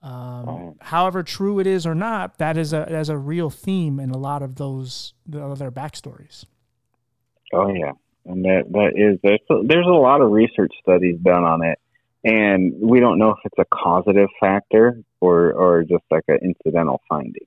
Um, 0.00 0.76
However 0.80 1.24
true 1.24 1.58
it 1.58 1.66
is 1.66 1.84
or 1.84 1.94
not, 1.94 2.38
that 2.38 2.56
is 2.56 2.72
a 2.72 2.88
as 2.88 3.08
a 3.08 3.18
real 3.18 3.50
theme 3.50 3.98
in 3.98 4.10
a 4.10 4.18
lot 4.18 4.42
of 4.42 4.56
those 4.56 5.14
the 5.26 5.44
other 5.44 5.72
backstories. 5.72 6.44
Oh 7.52 7.68
yeah, 7.74 7.92
and 8.26 8.44
that 8.44 8.64
that 8.70 8.92
is 8.94 9.18
there's 9.24 9.66
there's 9.66 9.86
a 9.86 9.90
lot 9.90 10.20
of 10.20 10.30
research 10.30 10.72
studies 10.82 11.18
done 11.20 11.42
on 11.42 11.64
it 11.64 11.80
and 12.24 12.74
we 12.80 13.00
don't 13.00 13.18
know 13.18 13.30
if 13.30 13.38
it's 13.44 13.58
a 13.58 13.64
causative 13.64 14.28
factor 14.40 15.02
or 15.20 15.52
or 15.52 15.82
just 15.82 16.04
like 16.10 16.24
an 16.28 16.38
incidental 16.42 17.00
finding. 17.08 17.46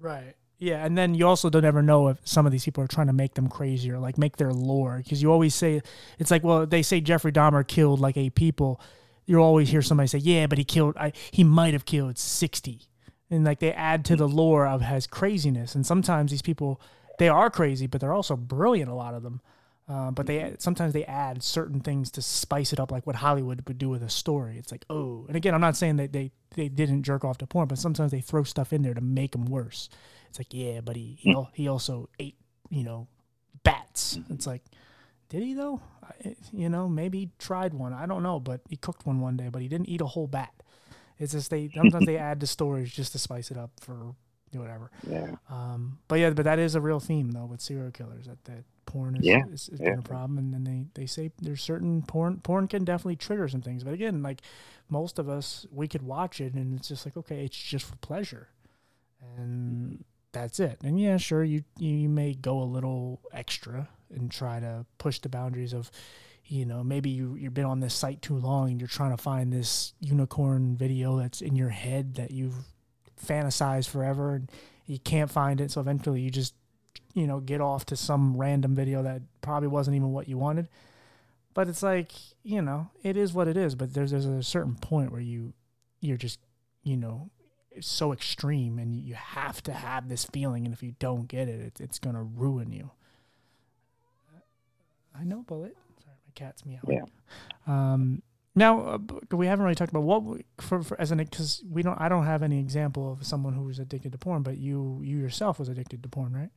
Right. 0.00 0.34
Yeah, 0.60 0.84
and 0.84 0.98
then 0.98 1.14
you 1.14 1.24
also 1.26 1.50
don't 1.50 1.64
ever 1.64 1.82
know 1.82 2.08
if 2.08 2.18
some 2.24 2.44
of 2.44 2.50
these 2.50 2.64
people 2.64 2.82
are 2.82 2.88
trying 2.88 3.06
to 3.06 3.12
make 3.12 3.34
them 3.34 3.48
crazier, 3.48 3.98
like 3.98 4.18
make 4.18 4.36
their 4.38 4.52
lore 4.52 5.00
because 5.02 5.22
you 5.22 5.30
always 5.30 5.54
say 5.54 5.80
it's 6.18 6.30
like 6.30 6.42
well 6.42 6.66
they 6.66 6.82
say 6.82 7.00
Jeffrey 7.00 7.32
Dahmer 7.32 7.66
killed 7.66 8.00
like 8.00 8.16
eight 8.16 8.34
people, 8.34 8.80
you 9.26 9.38
always 9.38 9.68
hear 9.68 9.82
somebody 9.82 10.08
say 10.08 10.18
yeah 10.18 10.46
but 10.46 10.58
he 10.58 10.64
killed 10.64 10.96
I, 10.96 11.12
he 11.30 11.44
might 11.44 11.74
have 11.74 11.84
killed 11.84 12.18
sixty, 12.18 12.82
and 13.30 13.44
like 13.44 13.60
they 13.60 13.72
add 13.72 14.04
to 14.06 14.16
the 14.16 14.28
lore 14.28 14.66
of 14.66 14.82
his 14.82 15.06
craziness 15.06 15.74
and 15.74 15.86
sometimes 15.86 16.30
these 16.32 16.42
people 16.42 16.80
they 17.18 17.28
are 17.28 17.50
crazy 17.50 17.86
but 17.86 18.00
they're 18.00 18.12
also 18.12 18.36
brilliant 18.36 18.90
a 18.90 18.94
lot 18.94 19.14
of 19.14 19.22
them. 19.22 19.40
Uh, 19.88 20.10
but 20.10 20.26
they 20.26 20.38
mm-hmm. 20.38 20.54
sometimes 20.58 20.92
they 20.92 21.04
add 21.04 21.42
certain 21.42 21.80
things 21.80 22.10
to 22.10 22.20
spice 22.20 22.74
it 22.74 22.80
up, 22.80 22.92
like 22.92 23.06
what 23.06 23.16
Hollywood 23.16 23.66
would 23.66 23.78
do 23.78 23.88
with 23.88 24.02
a 24.02 24.10
story. 24.10 24.58
It's 24.58 24.70
like, 24.70 24.84
oh, 24.90 25.24
and 25.28 25.36
again, 25.36 25.54
I'm 25.54 25.62
not 25.62 25.76
saying 25.76 25.96
that 25.96 26.12
they 26.12 26.30
they 26.56 26.68
didn't 26.68 27.04
jerk 27.04 27.24
off 27.24 27.38
to 27.38 27.46
porn, 27.46 27.68
but 27.68 27.78
sometimes 27.78 28.10
they 28.10 28.20
throw 28.20 28.42
stuff 28.44 28.72
in 28.72 28.82
there 28.82 28.92
to 28.92 29.00
make 29.00 29.32
them 29.32 29.46
worse. 29.46 29.88
It's 30.28 30.38
like, 30.38 30.52
yeah, 30.52 30.80
but 30.82 30.96
he 30.96 31.16
he, 31.18 31.34
mm. 31.34 31.48
he 31.54 31.68
also 31.68 32.10
ate, 32.18 32.36
you 32.68 32.84
know, 32.84 33.08
bats. 33.62 34.16
Mm-hmm. 34.16 34.34
It's 34.34 34.46
like, 34.46 34.62
did 35.30 35.42
he 35.42 35.54
though? 35.54 35.80
I, 36.02 36.28
eh, 36.28 36.34
you 36.52 36.68
know, 36.68 36.86
maybe 36.86 37.20
he 37.20 37.30
tried 37.38 37.72
one. 37.72 37.94
I 37.94 38.04
don't 38.04 38.22
know, 38.22 38.38
but 38.40 38.60
he 38.68 38.76
cooked 38.76 39.06
one 39.06 39.20
one 39.20 39.38
day, 39.38 39.48
but 39.50 39.62
he 39.62 39.68
didn't 39.68 39.88
eat 39.88 40.02
a 40.02 40.06
whole 40.06 40.26
bat. 40.26 40.52
It's 41.18 41.32
just 41.32 41.50
they 41.50 41.70
sometimes 41.74 42.04
they 42.04 42.16
add 42.18 42.40
to 42.40 42.46
stories 42.46 42.92
just 42.92 43.12
to 43.12 43.18
spice 43.18 43.50
it 43.50 43.56
up 43.56 43.70
for 43.80 44.14
whatever. 44.56 44.90
Yeah. 45.08 45.32
Um, 45.50 45.98
but 46.08 46.16
yeah, 46.16 46.30
but 46.30 46.44
that 46.44 46.58
is 46.58 46.74
a 46.74 46.80
real 46.80 47.00
theme 47.00 47.32
though 47.32 47.46
with 47.46 47.60
serial 47.60 47.90
killers 47.90 48.26
that 48.26 48.44
that 48.44 48.64
porn 48.86 49.16
is, 49.16 49.26
yeah. 49.26 49.42
is, 49.52 49.68
is 49.68 49.80
yeah. 49.80 49.90
been 49.90 49.98
a 49.98 50.02
problem, 50.02 50.38
and 50.38 50.52
then 50.52 50.64
they 50.64 50.86
they 51.00 51.06
say 51.06 51.30
there's 51.40 51.62
certain 51.62 52.02
porn 52.02 52.40
porn 52.42 52.68
can 52.68 52.84
definitely 52.84 53.16
trigger 53.16 53.48
some 53.48 53.60
things, 53.60 53.84
but 53.84 53.92
again, 53.92 54.22
like 54.22 54.40
most 54.88 55.18
of 55.18 55.28
us, 55.28 55.66
we 55.70 55.86
could 55.86 56.02
watch 56.02 56.40
it 56.40 56.54
and 56.54 56.74
it's 56.74 56.88
just 56.88 57.04
like 57.04 57.16
okay, 57.16 57.44
it's 57.44 57.56
just 57.56 57.84
for 57.84 57.96
pleasure, 57.96 58.48
and 59.36 60.04
that's 60.32 60.60
it. 60.60 60.78
And 60.82 61.00
yeah, 61.00 61.16
sure, 61.16 61.44
you 61.44 61.64
you 61.78 62.08
may 62.08 62.34
go 62.34 62.60
a 62.60 62.64
little 62.64 63.20
extra 63.32 63.88
and 64.14 64.30
try 64.30 64.60
to 64.60 64.86
push 64.98 65.18
the 65.18 65.28
boundaries 65.28 65.72
of 65.72 65.90
you 66.46 66.64
know 66.64 66.82
maybe 66.82 67.10
you 67.10 67.34
you've 67.34 67.54
been 67.54 67.64
on 67.64 67.80
this 67.80 67.94
site 67.94 68.22
too 68.22 68.36
long 68.36 68.70
and 68.70 68.80
you're 68.80 68.88
trying 68.88 69.14
to 69.14 69.22
find 69.22 69.52
this 69.52 69.92
unicorn 70.00 70.76
video 70.76 71.18
that's 71.18 71.42
in 71.42 71.56
your 71.56 71.68
head 71.68 72.14
that 72.14 72.30
you've 72.30 72.64
fantasized 73.20 73.88
forever 73.88 74.34
and 74.34 74.50
you 74.86 74.98
can't 74.98 75.30
find 75.30 75.60
it 75.60 75.70
so 75.70 75.80
eventually 75.80 76.20
you 76.20 76.30
just 76.30 76.54
you 77.14 77.26
know, 77.26 77.40
get 77.40 77.60
off 77.60 77.84
to 77.86 77.96
some 77.96 78.36
random 78.36 78.74
video 78.74 79.02
that 79.02 79.22
probably 79.40 79.68
wasn't 79.68 79.96
even 79.96 80.12
what 80.12 80.28
you 80.28 80.38
wanted. 80.38 80.68
But 81.54 81.68
it's 81.68 81.82
like, 81.82 82.12
you 82.44 82.62
know, 82.62 82.90
it 83.02 83.16
is 83.16 83.32
what 83.32 83.48
it 83.48 83.56
is. 83.56 83.74
But 83.74 83.94
there's 83.94 84.12
there's 84.12 84.26
a 84.26 84.42
certain 84.42 84.76
point 84.76 85.10
where 85.10 85.20
you 85.20 85.52
you're 86.00 86.16
just, 86.16 86.38
you 86.84 86.96
know, 86.96 87.30
so 87.80 88.12
extreme 88.12 88.78
and 88.78 88.94
you 88.94 89.14
have 89.14 89.62
to 89.64 89.72
have 89.72 90.08
this 90.08 90.24
feeling 90.26 90.64
and 90.64 90.72
if 90.72 90.82
you 90.82 90.94
don't 90.98 91.26
get 91.26 91.48
it, 91.48 91.60
it 91.60 91.80
it's 91.80 91.98
gonna 91.98 92.22
ruin 92.22 92.70
you. 92.70 92.90
I 95.18 95.24
know, 95.24 95.42
bullet. 95.42 95.76
Sorry, 96.04 96.16
my 96.24 96.32
cat's 96.36 96.64
meowing. 96.64 96.80
Yeah. 96.88 97.02
Um, 97.66 98.22
now 98.58 98.80
uh, 98.80 98.98
we 99.30 99.46
haven't 99.46 99.64
really 99.64 99.74
talked 99.74 99.90
about 99.90 100.02
what 100.02 100.22
we, 100.24 100.44
for, 100.60 100.82
for 100.82 101.00
as 101.00 101.10
an 101.10 101.18
because 101.18 101.62
we 101.70 101.82
don't 101.82 102.00
I 102.00 102.08
don't 102.08 102.24
have 102.24 102.42
any 102.42 102.60
example 102.60 103.12
of 103.12 103.26
someone 103.26 103.54
who 103.54 103.64
was 103.64 103.78
addicted 103.78 104.12
to 104.12 104.18
porn, 104.18 104.42
but 104.42 104.58
you 104.58 105.00
you 105.02 105.18
yourself 105.18 105.58
was 105.58 105.68
addicted 105.68 106.02
to 106.02 106.08
porn, 106.08 106.32
right? 106.32 106.50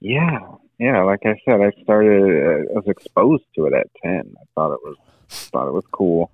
Yeah, 0.00 0.38
yeah. 0.78 1.02
Like 1.02 1.20
I 1.24 1.34
said, 1.44 1.60
I 1.60 1.70
started. 1.82 2.22
Uh, 2.22 2.72
I 2.72 2.74
was 2.74 2.84
exposed 2.86 3.44
to 3.56 3.66
it 3.66 3.74
at 3.74 3.86
ten. 4.02 4.34
I 4.36 4.44
thought 4.54 4.74
it 4.74 4.80
was 4.82 4.96
thought 5.28 5.68
it 5.68 5.74
was 5.74 5.84
cool, 5.92 6.30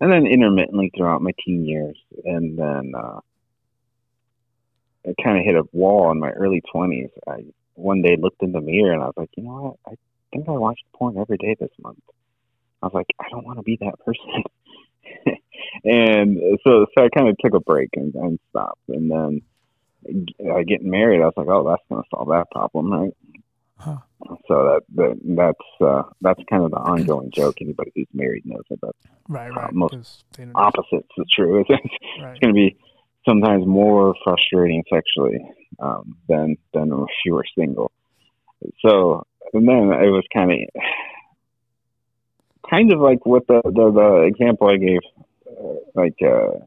and 0.00 0.12
then 0.12 0.26
intermittently 0.26 0.90
throughout 0.96 1.22
my 1.22 1.32
teen 1.44 1.64
years, 1.64 1.96
and 2.24 2.58
then 2.58 2.92
uh, 2.96 3.20
I 5.06 5.14
kind 5.22 5.38
of 5.38 5.44
hit 5.44 5.56
a 5.56 5.64
wall 5.72 6.10
in 6.10 6.18
my 6.18 6.30
early 6.30 6.62
twenties. 6.72 7.10
I 7.26 7.44
one 7.74 8.02
day 8.02 8.16
looked 8.16 8.42
in 8.42 8.52
the 8.52 8.60
mirror 8.60 8.92
and 8.92 9.02
I 9.02 9.06
was 9.06 9.14
like, 9.16 9.30
you 9.36 9.44
know 9.44 9.76
what? 9.84 9.92
I 9.92 9.96
think 10.32 10.48
I 10.48 10.52
watched 10.52 10.84
porn 10.94 11.18
every 11.18 11.36
day 11.36 11.54
this 11.58 11.70
month. 11.80 12.02
I 12.82 12.86
was 12.86 12.94
like, 12.94 13.06
I 13.20 13.28
don't 13.30 13.44
want 13.44 13.58
to 13.58 13.62
be 13.62 13.78
that 13.80 13.98
person. 14.04 14.44
and 15.84 16.38
so, 16.64 16.86
so 16.96 17.04
I 17.04 17.08
kind 17.08 17.28
of 17.28 17.36
took 17.38 17.54
a 17.54 17.60
break 17.60 17.90
and, 17.94 18.14
and 18.14 18.38
stopped, 18.50 18.88
and 18.88 19.10
then 19.10 19.42
uh, 20.50 20.62
getting 20.66 20.90
married, 20.90 21.22
I 21.22 21.26
was 21.26 21.34
like, 21.36 21.48
oh, 21.48 21.68
that's 21.68 21.82
going 21.88 22.02
to 22.02 22.08
solve 22.10 22.28
that 22.28 22.50
problem, 22.50 22.92
right? 22.92 23.16
Huh. 23.78 23.98
So 24.48 24.64
that, 24.64 24.82
that 24.94 25.20
that's 25.22 25.82
uh, 25.82 26.02
that's 26.22 26.40
kind 26.48 26.64
of 26.64 26.70
the 26.70 26.78
ongoing 26.78 27.30
joke. 27.30 27.56
Anybody 27.60 27.92
who's 27.94 28.06
married 28.14 28.46
knows. 28.46 28.62
That's 28.70 28.82
right, 29.28 29.50
right. 29.50 29.68
Uh, 29.68 29.72
most 29.72 30.24
opposites 30.54 31.08
is 31.18 31.26
true. 31.30 31.60
It's, 31.68 31.70
right. 32.22 32.30
it's 32.30 32.40
going 32.40 32.54
to 32.54 32.58
be 32.58 32.76
sometimes 33.28 33.66
more 33.66 34.14
frustrating 34.24 34.82
sexually 34.90 35.40
um, 35.78 36.16
than 36.26 36.56
than 36.72 36.90
if 36.90 37.14
you 37.26 37.34
were 37.34 37.44
single. 37.56 37.92
So 38.80 39.26
and 39.52 39.68
then 39.68 39.92
it 39.92 40.10
was 40.10 40.24
kind 40.32 40.52
of 40.52 40.58
kind 42.70 42.92
of 42.92 43.00
like 43.00 43.24
what 43.26 43.46
the 43.46 43.60
the, 43.64 43.90
the 43.92 44.22
example 44.26 44.68
I 44.68 44.76
gave, 44.76 45.00
uh, 45.50 45.74
like. 45.94 46.16
Uh, 46.22 46.64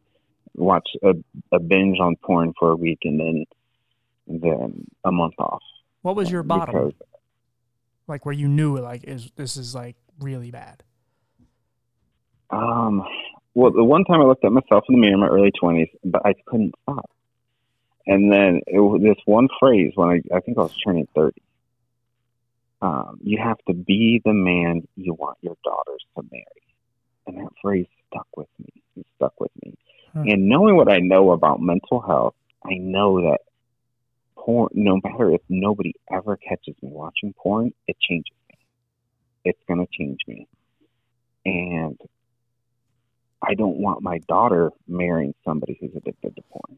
watch 0.60 0.90
a, 1.04 1.14
a 1.54 1.60
binge 1.60 2.00
on 2.00 2.16
porn 2.18 2.54
for 2.60 2.72
a 2.72 2.76
week 2.76 3.00
and 3.04 3.20
then 3.20 3.46
then 4.28 4.86
a 5.06 5.12
month 5.12 5.36
off. 5.40 5.62
What 6.02 6.16
was 6.16 6.30
your 6.30 6.44
bottom? 6.44 6.76
Because, 6.76 6.94
like 8.08 8.26
where 8.26 8.34
you 8.34 8.48
knew 8.48 8.78
like 8.78 9.04
is 9.06 9.32
this 9.36 9.58
is 9.58 9.74
like 9.74 9.96
really 10.20 10.52
bad. 10.52 10.84
Um. 12.50 13.04
Well, 13.56 13.72
the 13.72 13.84
one 13.84 14.04
time 14.06 14.22
I 14.22 14.26
looked 14.26 14.46
at 14.46 14.52
myself 14.52 14.84
in 14.88 14.96
the 14.96 15.02
mirror 15.02 15.14
in 15.14 15.20
my 15.20 15.28
early 15.28 15.52
twenties, 15.60 15.90
but 16.04 16.22
I 16.26 16.34
couldn't 16.46 16.74
stop. 16.84 17.10
And 18.06 18.32
then 18.32 18.62
it 18.68 18.80
was 18.80 19.02
this 19.02 19.18
one 19.26 19.48
phrase 19.60 19.92
when 19.96 20.10
I 20.10 20.36
I 20.36 20.40
think 20.40 20.58
I 20.58 20.62
was 20.62 20.76
turning 20.86 21.08
thirty. 21.16 21.42
Um, 22.82 23.20
you 23.22 23.38
have 23.44 23.58
to 23.68 23.74
be 23.74 24.22
the 24.24 24.34
man 24.34 24.88
you 24.96 25.14
want 25.14 25.38
your 25.42 25.58
daughters 25.64 26.04
to 26.16 26.24
marry, 26.32 26.46
and 27.28 27.38
that 27.38 27.52
phrase 27.62 27.88
stuck 28.08 28.28
with 28.38 28.48
me. 28.60 28.82
It 28.96 29.06
stuck 29.18 29.40
with 29.40 29.52
me. 29.64 29.76
Hmm. 30.14 30.24
And 30.28 30.50
knowing 30.50 30.76
what 30.76 30.92
I 30.92 31.00
know 31.00 31.32
about 31.32 31.62
mental 31.62 32.00
health, 32.02 32.36
I 32.64 32.76
know 32.76 33.22
that 33.22 33.40
porn, 34.36 34.70
no 34.74 35.00
matter 35.04 35.32
if 35.32 35.42
nobody 35.50 35.94
ever 36.12 36.38
catches 36.38 36.76
me 36.82 36.90
watching 36.92 37.34
porn, 37.34 37.74
it 37.88 37.98
changes 38.00 38.36
me. 38.50 38.58
It's 39.46 39.60
going 39.68 39.86
to 39.86 39.88
change 39.92 40.20
me. 40.28 40.48
And 41.46 42.00
I 43.42 43.54
don't 43.56 43.78
want 43.78 44.04
my 44.04 44.20
daughter 44.28 44.72
marrying 44.88 45.34
somebody 45.46 45.78
who's 45.80 45.92
addicted 45.96 46.36
to 46.36 46.42
porn. 46.50 46.78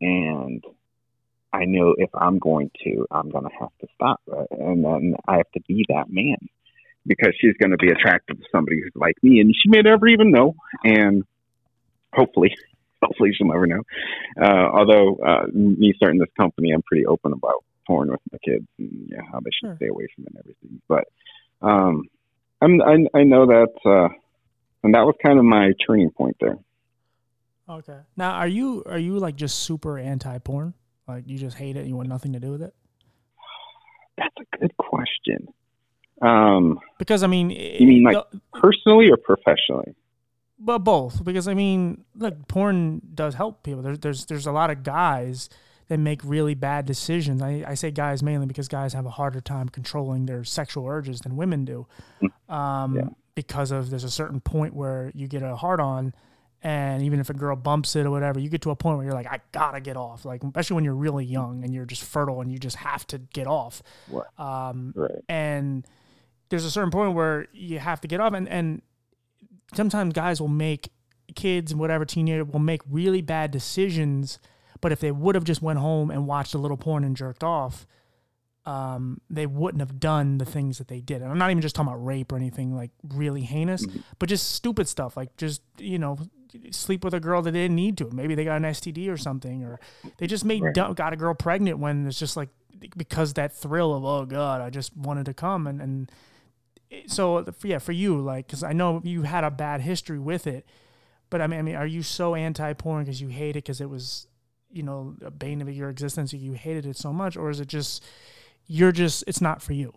And 0.00 0.64
I 1.52 1.64
know 1.64 1.94
if 1.96 2.10
I'm 2.14 2.38
going 2.38 2.70
to, 2.84 3.06
I'm 3.10 3.30
going 3.30 3.44
to 3.44 3.50
have 3.58 3.70
to 3.80 3.86
stop. 3.94 4.20
And 4.50 4.84
then 4.84 5.14
I 5.26 5.38
have 5.38 5.50
to 5.54 5.60
be 5.66 5.84
that 5.88 6.06
man 6.08 6.36
because 7.06 7.32
she's 7.40 7.54
going 7.60 7.72
to 7.72 7.76
be 7.76 7.88
attracted 7.88 8.38
to 8.38 8.44
somebody 8.52 8.80
who's 8.80 8.92
like 8.94 9.16
me 9.22 9.40
and 9.40 9.54
she 9.54 9.68
may 9.68 9.82
never 9.82 10.06
even 10.06 10.30
know. 10.30 10.54
And 10.84 11.24
hopefully, 12.12 12.54
hopefully 13.02 13.30
she'll 13.34 13.48
never 13.48 13.66
know. 13.66 13.82
Uh, 14.40 14.68
although, 14.72 15.16
uh, 15.16 15.46
me 15.52 15.92
starting 15.96 16.18
this 16.20 16.28
company, 16.36 16.70
I'm 16.72 16.82
pretty 16.82 17.06
open 17.06 17.32
about 17.32 17.64
porn 17.86 18.10
with 18.10 18.20
my 18.30 18.38
kids 18.44 18.66
and 18.78 19.08
yeah, 19.10 19.22
how 19.32 19.40
they 19.40 19.50
should 19.50 19.68
sure. 19.68 19.76
stay 19.76 19.88
away 19.88 20.06
from 20.14 20.24
it 20.24 20.32
and 20.34 20.38
everything. 20.38 20.82
But, 20.88 21.04
um, 21.62 22.04
I'm, 22.62 22.80
I, 22.82 23.18
I 23.18 23.22
know 23.24 23.46
that, 23.46 23.72
uh, 23.84 24.14
and 24.82 24.94
that 24.94 25.04
was 25.04 25.14
kind 25.24 25.38
of 25.38 25.44
my 25.44 25.72
turning 25.86 26.10
point 26.10 26.36
there. 26.40 26.58
Okay. 27.70 27.98
Now, 28.16 28.32
are 28.32 28.48
you 28.48 28.82
are 28.86 28.98
you 28.98 29.18
like 29.18 29.36
just 29.36 29.60
super 29.60 29.96
anti 29.96 30.38
porn? 30.38 30.74
Like 31.10 31.28
you 31.28 31.38
just 31.38 31.56
hate 31.56 31.76
it. 31.76 31.86
You 31.86 31.96
want 31.96 32.08
nothing 32.08 32.32
to 32.32 32.40
do 32.40 32.52
with 32.52 32.62
it. 32.62 32.74
That's 34.16 34.34
a 34.38 34.58
good 34.58 34.76
question. 34.76 35.48
Um, 36.22 36.78
because 36.98 37.22
I 37.22 37.26
mean, 37.26 37.50
you 37.50 37.86
mean 37.86 38.04
like 38.04 38.30
the, 38.30 38.40
personally 38.52 39.10
or 39.10 39.16
professionally? 39.16 39.94
But 40.58 40.80
both. 40.80 41.24
Because 41.24 41.48
I 41.48 41.54
mean, 41.54 42.04
look, 42.14 42.46
porn 42.48 43.00
does 43.14 43.34
help 43.34 43.62
people. 43.62 43.82
There's 43.82 43.98
there's 43.98 44.26
there's 44.26 44.46
a 44.46 44.52
lot 44.52 44.70
of 44.70 44.82
guys 44.82 45.48
that 45.88 45.98
make 45.98 46.20
really 46.22 46.54
bad 46.54 46.86
decisions. 46.86 47.42
I, 47.42 47.64
I 47.66 47.74
say 47.74 47.90
guys 47.90 48.22
mainly 48.22 48.46
because 48.46 48.68
guys 48.68 48.92
have 48.92 49.06
a 49.06 49.10
harder 49.10 49.40
time 49.40 49.68
controlling 49.68 50.26
their 50.26 50.44
sexual 50.44 50.86
urges 50.86 51.20
than 51.20 51.36
women 51.36 51.64
do. 51.64 51.86
Hmm. 52.20 52.54
Um, 52.54 52.96
yeah. 52.96 53.08
Because 53.34 53.70
of 53.70 53.90
there's 53.90 54.04
a 54.04 54.10
certain 54.10 54.40
point 54.40 54.74
where 54.74 55.10
you 55.14 55.26
get 55.26 55.42
a 55.42 55.56
hard 55.56 55.80
on 55.80 56.14
and 56.62 57.02
even 57.02 57.20
if 57.20 57.30
a 57.30 57.34
girl 57.34 57.56
bumps 57.56 57.96
it 57.96 58.04
or 58.04 58.10
whatever, 58.10 58.38
you 58.38 58.48
get 58.48 58.62
to 58.62 58.70
a 58.70 58.76
point 58.76 58.98
where 58.98 59.06
you're 59.06 59.14
like, 59.14 59.26
I 59.26 59.40
gotta 59.52 59.80
get 59.80 59.96
off. 59.96 60.24
Like, 60.24 60.44
especially 60.44 60.74
when 60.74 60.84
you're 60.84 60.94
really 60.94 61.24
young 61.24 61.64
and 61.64 61.74
you're 61.74 61.86
just 61.86 62.04
fertile 62.04 62.40
and 62.40 62.52
you 62.52 62.58
just 62.58 62.76
have 62.76 63.06
to 63.08 63.18
get 63.18 63.46
off. 63.46 63.82
Um, 64.38 64.92
right. 64.94 65.24
And 65.28 65.86
there's 66.50 66.64
a 66.64 66.70
certain 66.70 66.90
point 66.90 67.14
where 67.14 67.46
you 67.52 67.78
have 67.78 68.00
to 68.02 68.08
get 68.08 68.20
off, 68.20 68.34
and 68.34 68.48
and 68.48 68.82
sometimes 69.74 70.12
guys 70.12 70.40
will 70.40 70.48
make 70.48 70.90
kids 71.34 71.70
and 71.70 71.80
whatever 71.80 72.04
teenager 72.04 72.44
will 72.44 72.58
make 72.60 72.82
really 72.90 73.22
bad 73.22 73.50
decisions. 73.50 74.38
But 74.80 74.92
if 74.92 75.00
they 75.00 75.12
would 75.12 75.34
have 75.34 75.44
just 75.44 75.62
went 75.62 75.78
home 75.78 76.10
and 76.10 76.26
watched 76.26 76.54
a 76.54 76.58
little 76.58 76.76
porn 76.76 77.04
and 77.04 77.16
jerked 77.16 77.44
off, 77.44 77.86
um, 78.70 79.20
they 79.28 79.46
wouldn't 79.46 79.80
have 79.80 79.98
done 79.98 80.38
the 80.38 80.44
things 80.44 80.78
that 80.78 80.86
they 80.86 81.00
did. 81.00 81.22
And 81.22 81.30
I'm 81.32 81.38
not 81.38 81.50
even 81.50 81.60
just 81.60 81.74
talking 81.74 81.88
about 81.88 82.04
rape 82.04 82.30
or 82.30 82.36
anything 82.36 82.72
like 82.76 82.92
really 83.02 83.40
heinous, 83.42 83.84
mm-hmm. 83.84 83.98
but 84.20 84.28
just 84.28 84.52
stupid 84.52 84.86
stuff 84.86 85.16
like 85.16 85.36
just 85.36 85.60
you 85.78 85.98
know 85.98 86.18
sleep 86.70 87.02
with 87.02 87.12
a 87.12 87.18
girl 87.18 87.42
that 87.42 87.50
they 87.50 87.62
didn't 87.62 87.74
need 87.74 87.98
to. 87.98 88.08
Maybe 88.12 88.36
they 88.36 88.44
got 88.44 88.58
an 88.58 88.62
STD 88.62 89.10
or 89.10 89.16
something, 89.16 89.64
or 89.64 89.80
they 90.18 90.28
just 90.28 90.44
made 90.44 90.62
right. 90.62 90.72
dumb, 90.72 90.94
got 90.94 91.12
a 91.12 91.16
girl 91.16 91.34
pregnant 91.34 91.80
when 91.80 92.06
it's 92.06 92.18
just 92.18 92.36
like 92.36 92.48
because 92.96 93.34
that 93.34 93.56
thrill 93.56 93.92
of 93.92 94.04
oh 94.04 94.24
god, 94.24 94.60
I 94.60 94.70
just 94.70 94.96
wanted 94.96 95.26
to 95.26 95.34
come 95.34 95.66
and 95.66 95.80
and 95.80 96.12
so 97.06 97.44
yeah, 97.64 97.78
for 97.78 97.92
you 97.92 98.20
like 98.20 98.46
because 98.46 98.62
I 98.62 98.72
know 98.72 99.00
you 99.02 99.22
had 99.22 99.42
a 99.42 99.50
bad 99.50 99.80
history 99.80 100.20
with 100.20 100.46
it, 100.46 100.64
but 101.28 101.40
I 101.40 101.48
mean, 101.48 101.58
I 101.58 101.62
mean, 101.62 101.74
are 101.74 101.86
you 101.86 102.04
so 102.04 102.36
anti 102.36 102.72
porn 102.74 103.02
because 103.02 103.20
you 103.20 103.28
hate 103.28 103.56
it 103.56 103.64
because 103.64 103.80
it 103.80 103.90
was 103.90 104.28
you 104.70 104.84
know 104.84 105.16
a 105.22 105.32
bane 105.32 105.60
of 105.60 105.68
your 105.68 105.90
existence, 105.90 106.32
you 106.32 106.52
hated 106.52 106.86
it 106.86 106.96
so 106.96 107.12
much, 107.12 107.36
or 107.36 107.50
is 107.50 107.58
it 107.58 107.66
just 107.66 108.04
you're 108.70 108.92
just 108.92 109.24
it's 109.26 109.40
not 109.40 109.60
for 109.60 109.72
you? 109.72 109.92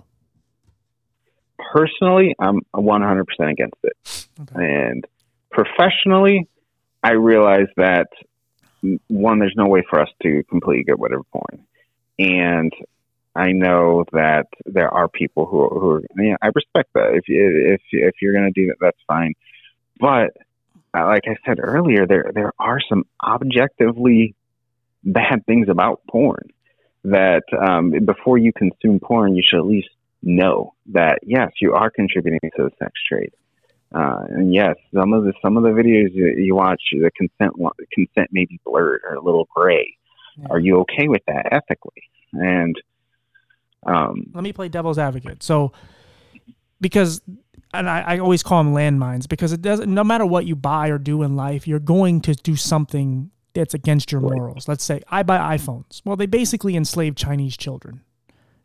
Personally, 1.72 2.36
I'm 2.40 2.62
100% 2.76 3.24
against 3.52 3.76
it, 3.84 4.28
okay. 4.42 4.56
and 4.56 5.06
professionally, 5.52 6.48
I 7.04 7.12
realize 7.12 7.68
that 7.78 8.08
one, 9.08 9.40
there's 9.40 9.54
no 9.56 9.68
way 9.68 9.84
for 9.90 10.00
us 10.02 10.10
to 10.24 10.44
completely 10.50 10.84
get 10.84 11.00
rid 11.00 11.14
of 11.14 11.24
porn, 11.32 11.66
and 12.18 12.74
I 13.36 13.52
know 13.52 14.06
that 14.12 14.48
there 14.66 14.90
are 14.90 15.08
people 15.08 15.46
who 15.46 15.70
who 15.70 15.90
are, 15.92 16.02
yeah, 16.18 16.36
I 16.42 16.48
respect 16.54 16.94
that. 16.96 17.14
If 17.14 17.26
if 17.28 17.82
if 17.92 18.16
you're 18.22 18.34
gonna 18.34 18.52
do 18.52 18.68
that, 18.68 18.78
that's 18.82 19.00
fine. 19.08 19.34
But 20.00 20.32
uh, 20.98 21.06
like 21.06 21.24
I 21.28 21.36
said 21.46 21.60
earlier, 21.60 22.08
there 22.08 22.32
there 22.34 22.54
are 22.58 22.80
some 22.90 23.06
objectively 23.24 24.36
bad 25.04 25.46
things 25.46 25.70
about 25.70 26.02
porn 26.10 26.50
that 27.04 27.44
um, 27.68 27.92
before 28.06 28.38
you 28.38 28.52
consume 28.54 29.00
porn, 29.00 29.36
you 29.36 29.44
should 29.48 29.60
at 29.60 29.66
least 29.66 29.90
know 30.22 30.74
that 30.88 31.20
yes, 31.24 31.52
you 31.62 31.74
are 31.74 31.90
contributing 31.90 32.40
to 32.56 32.64
the 32.64 32.72
sex 32.80 32.92
trade. 33.08 33.32
Uh, 33.94 34.24
and 34.30 34.54
yes, 34.54 34.76
some 34.94 35.14
of 35.14 35.24
the 35.24 35.34
some 35.42 35.56
of 35.56 35.64
the 35.64 35.70
videos 35.70 36.14
you, 36.14 36.34
you 36.38 36.56
watch, 36.56 36.82
the 36.92 37.12
consent 37.16 37.54
consent 37.94 38.30
may 38.32 38.46
be 38.46 38.60
blurred 38.66 39.02
or 39.08 39.16
a 39.16 39.22
little 39.22 39.48
gray. 39.54 39.96
Yeah. 40.38 40.48
Are 40.50 40.60
you 40.60 40.80
okay 40.80 41.08
with 41.08 41.22
that 41.28 41.50
ethically? 41.52 42.04
And 42.34 42.76
um, 43.86 44.32
let 44.34 44.44
me 44.44 44.54
play 44.54 44.70
devil's 44.70 44.98
advocate. 44.98 45.44
So, 45.44 45.74
because 46.82 47.22
and 47.74 47.90
I, 47.90 48.02
I 48.02 48.18
always 48.20 48.42
call 48.42 48.64
them 48.64 48.74
landmines 48.74 49.28
because 49.28 49.52
it 49.52 49.62
doesn't. 49.62 49.94
No 49.94 50.04
matter 50.04 50.26
what 50.26 50.46
you 50.46 50.56
buy 50.56 50.90
or 50.90 50.98
do 50.98 51.22
in 51.22 51.36
life, 51.36 51.68
you're 51.68 51.80
going 51.80 52.22
to 52.22 52.34
do 52.34 52.56
something 52.56 53.30
that's 53.54 53.74
against 53.74 54.12
your 54.12 54.22
right. 54.22 54.34
morals. 54.34 54.68
Let's 54.68 54.84
say 54.84 55.02
I 55.10 55.24
buy 55.24 55.58
iPhones. 55.58 56.02
Well, 56.06 56.16
they 56.16 56.26
basically 56.26 56.76
enslave 56.76 57.16
Chinese 57.16 57.58
children 57.58 58.02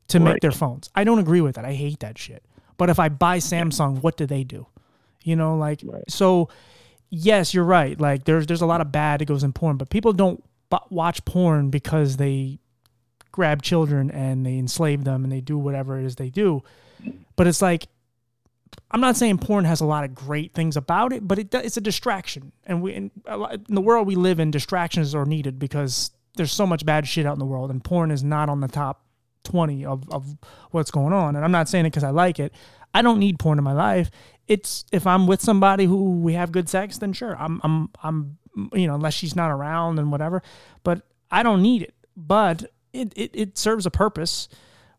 to 0.09 0.19
right. 0.19 0.33
make 0.33 0.41
their 0.41 0.53
phones. 0.53 0.91
I 0.95 1.05
don't 1.05 1.19
agree 1.19 1.41
with 1.41 1.57
that. 1.57 1.65
I 1.65 1.75
hate 1.75 2.01
that 2.01 2.19
shit. 2.19 2.43
But 2.77 2.91
if 2.91 2.99
I 2.99 3.09
buy 3.09 3.39
Samsung, 3.39 4.03
what 4.03 4.17
do 4.17 4.27
they 4.27 4.45
do? 4.45 4.67
You 5.23 5.37
know, 5.37 5.57
like 5.57 5.81
right. 5.85 6.05
so. 6.09 6.49
Yes, 7.11 7.55
you're 7.55 7.65
right. 7.65 7.99
Like 7.99 8.25
there's 8.25 8.47
there's 8.47 8.61
a 8.61 8.67
lot 8.67 8.83
of 8.83 8.93
bad 8.93 9.21
that 9.21 9.25
goes 9.25 9.43
in 9.43 9.55
porn, 9.55 9.79
but 9.79 9.89
people 9.89 10.13
don't 10.13 10.45
watch 10.91 11.25
porn 11.25 11.71
because 11.71 12.19
they 12.19 12.59
grab 13.33 13.63
children 13.63 14.11
and 14.11 14.45
they 14.45 14.59
enslave 14.59 15.05
them 15.05 15.25
and 15.25 15.33
they 15.33 15.41
do 15.41 15.57
whatever 15.57 15.99
it 15.99 16.05
is 16.05 16.17
they 16.17 16.29
do. 16.29 16.63
But 17.37 17.47
it's 17.47 17.63
like 17.63 17.87
I'm 18.91 19.01
not 19.01 19.17
saying 19.17 19.39
porn 19.39 19.65
has 19.65 19.81
a 19.81 19.87
lot 19.87 20.05
of 20.05 20.15
great 20.15 20.55
things 20.55 20.77
about 20.77 21.13
it, 21.13 21.27
but 21.27 21.39
it, 21.39 21.55
it's 21.55 21.77
a 21.77 21.81
distraction. 21.81 22.53
And 22.65 22.83
we 22.83 22.95
in, 22.95 23.11
in 23.27 23.75
the 23.75 23.81
world 23.81 24.07
we 24.07 24.15
live 24.15 24.41
in, 24.41 24.51
distractions 24.51 25.15
are 25.15 25.27
needed 25.27 25.59
because 25.59 26.11
there's 26.37 26.53
so 26.53 26.67
much 26.67 26.87
bad 26.87 27.07
shit 27.07 27.27
out 27.27 27.35
in 27.35 27.39
the 27.39 27.45
world, 27.45 27.71
and 27.71 27.83
porn 27.83 28.11
is 28.11 28.23
not 28.23 28.49
on 28.49 28.61
the 28.61 28.69
top 28.69 29.05
20 29.45 29.85
of, 29.85 30.09
of 30.11 30.37
what's 30.71 30.91
going 30.91 31.13
on. 31.13 31.37
And 31.37 31.45
I'm 31.45 31.53
not 31.53 31.69
saying 31.69 31.87
it 31.87 31.91
because 31.91 32.05
I 32.05 32.11
like 32.11 32.39
it. 32.39 32.53
I 32.95 33.03
don't 33.03 33.19
need 33.19 33.39
porn 33.39 33.59
in 33.59 33.65
my 33.65 33.73
life 33.73 34.11
it's 34.49 34.87
if 34.91 35.07
I'm 35.07 35.27
with 35.27 35.43
somebody 35.43 35.85
who 35.85 36.19
we 36.21 36.33
have 36.33 36.51
good 36.51 36.69
sex, 36.69 36.99
then 36.99 37.13
sure, 37.13 37.37
I'm 37.39 37.61
I'm 37.63 37.91
I'm 38.03 38.39
you 38.73 38.87
know 38.87 38.95
unless 38.95 39.15
she's 39.15 39.37
not 39.37 39.51
around 39.51 39.99
and 39.99 40.11
whatever. 40.11 40.43
But 40.83 41.03
I 41.31 41.43
don't 41.43 41.63
need 41.63 41.83
it. 41.83 41.95
But 42.17 42.65
it 42.93 43.13
it, 43.15 43.31
it 43.35 43.59
serves 43.59 43.87
a 43.87 43.91
purpose 43.91 44.49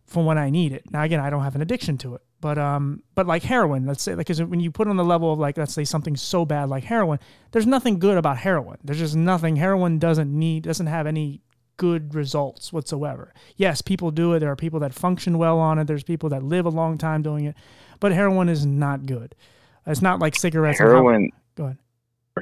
for 0.05 0.23
when 0.23 0.37
I 0.37 0.49
need 0.49 0.71
it. 0.71 0.89
Now 0.91 1.03
again, 1.03 1.19
I 1.19 1.29
don't 1.29 1.43
have 1.43 1.55
an 1.55 1.61
addiction 1.61 1.97
to 1.99 2.15
it. 2.15 2.21
But 2.41 2.57
um, 2.57 3.03
but 3.15 3.27
like 3.27 3.43
heroin, 3.43 3.85
let's 3.85 4.01
say, 4.01 4.15
like, 4.15 4.29
when 4.29 4.59
you 4.59 4.71
put 4.71 4.87
on 4.87 4.95
the 4.95 5.03
level 5.03 5.33
of 5.33 5.39
like, 5.39 5.57
let's 5.57 5.73
say 5.73 5.83
something 5.83 6.15
so 6.15 6.45
bad 6.45 6.69
like 6.69 6.85
heroin, 6.85 7.19
there's 7.51 7.67
nothing 7.67 7.99
good 7.99 8.17
about 8.17 8.37
heroin. 8.37 8.77
There's 8.83 8.99
just 8.99 9.15
nothing. 9.15 9.57
Heroin 9.57 9.99
doesn't 9.99 10.31
need, 10.31 10.63
doesn't 10.63 10.87
have 10.87 11.05
any 11.05 11.41
good 11.75 12.15
results 12.15 12.71
whatsoever. 12.71 13.33
Yes, 13.57 13.81
people 13.81 14.11
do 14.11 14.33
it. 14.33 14.39
There 14.39 14.51
are 14.51 14.55
people 14.55 14.79
that 14.81 14.93
function 14.93 15.37
well 15.37 15.59
on 15.59 15.79
it. 15.79 15.87
There's 15.87 16.03
people 16.03 16.29
that 16.29 16.43
live 16.43 16.65
a 16.65 16.69
long 16.69 16.97
time 16.97 17.21
doing 17.21 17.45
it 17.45 17.55
but 17.99 18.11
heroin 18.11 18.49
is 18.49 18.65
not 18.65 19.05
good. 19.05 19.35
It's 19.85 20.01
not 20.01 20.19
like 20.19 20.35
cigarettes. 20.35 20.79
Heroin. 20.79 21.31
Go 21.55 21.65
ahead. 21.65 21.77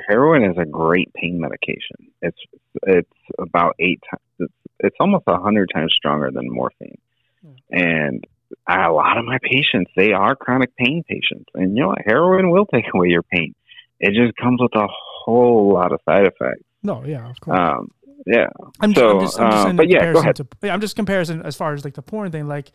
Heroin 0.07 0.43
is 0.43 0.57
a 0.57 0.65
great 0.65 1.11
pain 1.13 1.39
medication. 1.39 2.11
It's 2.21 2.37
it's 2.83 3.09
about 3.39 3.75
eight 3.79 3.99
times. 4.09 4.21
It's, 4.39 4.53
it's 4.79 4.95
almost 4.99 5.23
a 5.27 5.37
hundred 5.37 5.71
times 5.73 5.93
stronger 5.95 6.29
than 6.31 6.51
morphine. 6.51 6.99
Hmm. 7.41 7.53
And 7.71 8.27
a 8.67 8.91
lot 8.91 9.17
of 9.17 9.25
my 9.25 9.37
patients, 9.43 9.91
they 9.95 10.11
are 10.11 10.35
chronic 10.35 10.75
pain 10.75 11.03
patients, 11.07 11.45
and 11.55 11.75
you 11.75 11.83
know 11.83 11.89
what? 11.89 11.99
Heroin 12.05 12.49
will 12.51 12.65
take 12.65 12.85
away 12.93 13.09
your 13.09 13.23
pain. 13.23 13.53
It 13.99 14.13
just 14.13 14.37
comes 14.37 14.61
with 14.61 14.75
a 14.75 14.87
whole 14.89 15.73
lot 15.73 15.91
of 15.91 15.99
side 16.07 16.27
effects. 16.27 16.63
No, 16.83 17.03
yeah, 17.03 17.29
of 17.29 17.39
course. 17.39 17.59
Um, 17.59 17.91
yeah. 18.25 18.47
I'm, 18.79 18.93
so, 18.93 19.09
I'm 19.09 19.19
just, 19.21 19.39
I'm 19.39 19.51
just 19.51 19.67
uh, 19.67 19.73
but 19.73 19.89
yeah, 19.89 20.13
go 20.13 20.19
ahead. 20.19 20.35
To, 20.35 20.47
I'm 20.63 20.81
just 20.81 20.95
comparison 20.95 21.41
as 21.41 21.55
far 21.55 21.73
as 21.73 21.83
like 21.83 21.95
the 21.95 22.01
porn 22.01 22.31
thing. 22.31 22.47
Like, 22.47 22.71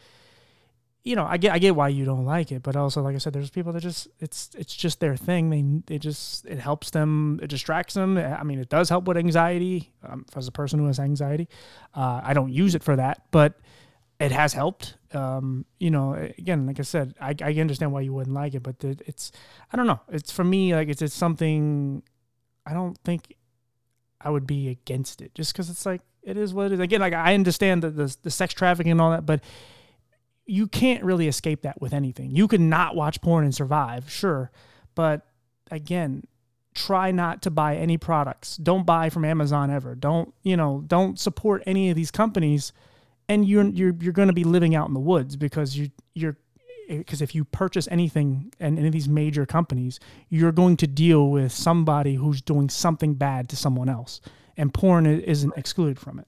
you 1.04 1.16
know, 1.16 1.24
I 1.24 1.36
get 1.36 1.52
I 1.52 1.58
get 1.58 1.74
why 1.74 1.88
you 1.88 2.04
don't 2.04 2.24
like 2.24 2.52
it, 2.52 2.62
but 2.62 2.76
also 2.76 3.02
like 3.02 3.16
I 3.16 3.18
said, 3.18 3.32
there's 3.32 3.50
people 3.50 3.72
that 3.72 3.80
just 3.80 4.08
it's 4.20 4.50
it's 4.56 4.74
just 4.74 5.00
their 5.00 5.16
thing. 5.16 5.50
They 5.50 5.64
they 5.86 5.98
just 5.98 6.46
it 6.46 6.58
helps 6.58 6.90
them, 6.90 7.40
it 7.42 7.48
distracts 7.48 7.94
them. 7.94 8.16
I 8.16 8.42
mean, 8.44 8.60
it 8.60 8.68
does 8.68 8.88
help 8.88 9.04
with 9.06 9.16
anxiety. 9.16 9.92
Um, 10.06 10.24
as 10.36 10.46
a 10.46 10.52
person 10.52 10.78
who 10.78 10.86
has 10.86 11.00
anxiety, 11.00 11.48
uh, 11.94 12.20
I 12.22 12.34
don't 12.34 12.52
use 12.52 12.74
it 12.74 12.84
for 12.84 12.94
that, 12.96 13.22
but 13.32 13.58
it 14.22 14.30
has 14.30 14.52
helped. 14.52 14.94
Um, 15.12 15.66
you 15.80 15.90
know, 15.90 16.14
again, 16.14 16.64
like 16.66 16.78
I 16.78 16.82
said, 16.82 17.14
I, 17.20 17.34
I 17.42 17.52
understand 17.54 17.92
why 17.92 18.02
you 18.02 18.12
wouldn't 18.12 18.34
like 18.34 18.54
it, 18.54 18.62
but 18.62 18.76
it's 18.82 19.32
I 19.72 19.76
don't 19.76 19.88
know. 19.88 20.00
It's 20.08 20.30
for 20.30 20.44
me 20.44 20.74
like 20.74 20.88
it's 20.88 21.02
it's 21.02 21.14
something 21.14 22.02
I 22.64 22.72
don't 22.72 22.96
think 23.04 23.34
I 24.20 24.30
would 24.30 24.46
be 24.46 24.68
against 24.68 25.20
it 25.20 25.34
just 25.34 25.52
because 25.52 25.68
it's 25.68 25.84
like 25.84 26.02
it 26.22 26.36
is 26.36 26.54
what 26.54 26.66
it 26.66 26.74
is. 26.74 26.80
Again, 26.80 27.00
like 27.00 27.14
I 27.14 27.34
understand 27.34 27.82
the, 27.82 27.90
the 27.90 28.16
the 28.22 28.30
sex 28.30 28.54
trafficking 28.54 28.92
and 28.92 29.00
all 29.00 29.10
that, 29.10 29.26
but 29.26 29.42
you 30.46 30.68
can't 30.68 31.02
really 31.02 31.26
escape 31.26 31.62
that 31.62 31.80
with 31.80 31.92
anything. 31.92 32.30
You 32.30 32.46
can 32.46 32.68
not 32.68 32.94
watch 32.94 33.20
porn 33.22 33.44
and 33.44 33.54
survive, 33.54 34.08
sure, 34.08 34.52
but 34.94 35.26
again, 35.70 36.28
try 36.74 37.10
not 37.10 37.42
to 37.42 37.50
buy 37.50 37.76
any 37.76 37.98
products. 37.98 38.56
Don't 38.56 38.86
buy 38.86 39.10
from 39.10 39.24
Amazon 39.24 39.70
ever. 39.70 39.94
Don't, 39.94 40.32
you 40.42 40.56
know, 40.56 40.84
don't 40.86 41.18
support 41.18 41.62
any 41.66 41.90
of 41.90 41.96
these 41.96 42.10
companies 42.10 42.72
and 43.28 43.46
you're 43.46 43.68
you're 43.68 43.94
you're 44.00 44.12
going 44.12 44.28
to 44.28 44.34
be 44.34 44.44
living 44.44 44.74
out 44.74 44.88
in 44.88 44.94
the 44.94 45.00
woods 45.00 45.36
because 45.36 45.76
you 45.76 45.90
you're 46.14 46.36
because 46.88 47.22
if 47.22 47.34
you 47.34 47.44
purchase 47.44 47.88
anything 47.90 48.52
and 48.60 48.78
any 48.78 48.88
of 48.88 48.92
these 48.92 49.08
major 49.08 49.46
companies, 49.46 50.00
you're 50.28 50.52
going 50.52 50.76
to 50.78 50.86
deal 50.86 51.30
with 51.30 51.52
somebody 51.52 52.14
who's 52.16 52.42
doing 52.42 52.68
something 52.68 53.14
bad 53.14 53.48
to 53.50 53.56
someone 53.56 53.88
else, 53.88 54.20
and 54.56 54.74
porn 54.74 55.06
isn't 55.06 55.52
excluded 55.56 55.98
from 55.98 56.18
it. 56.18 56.26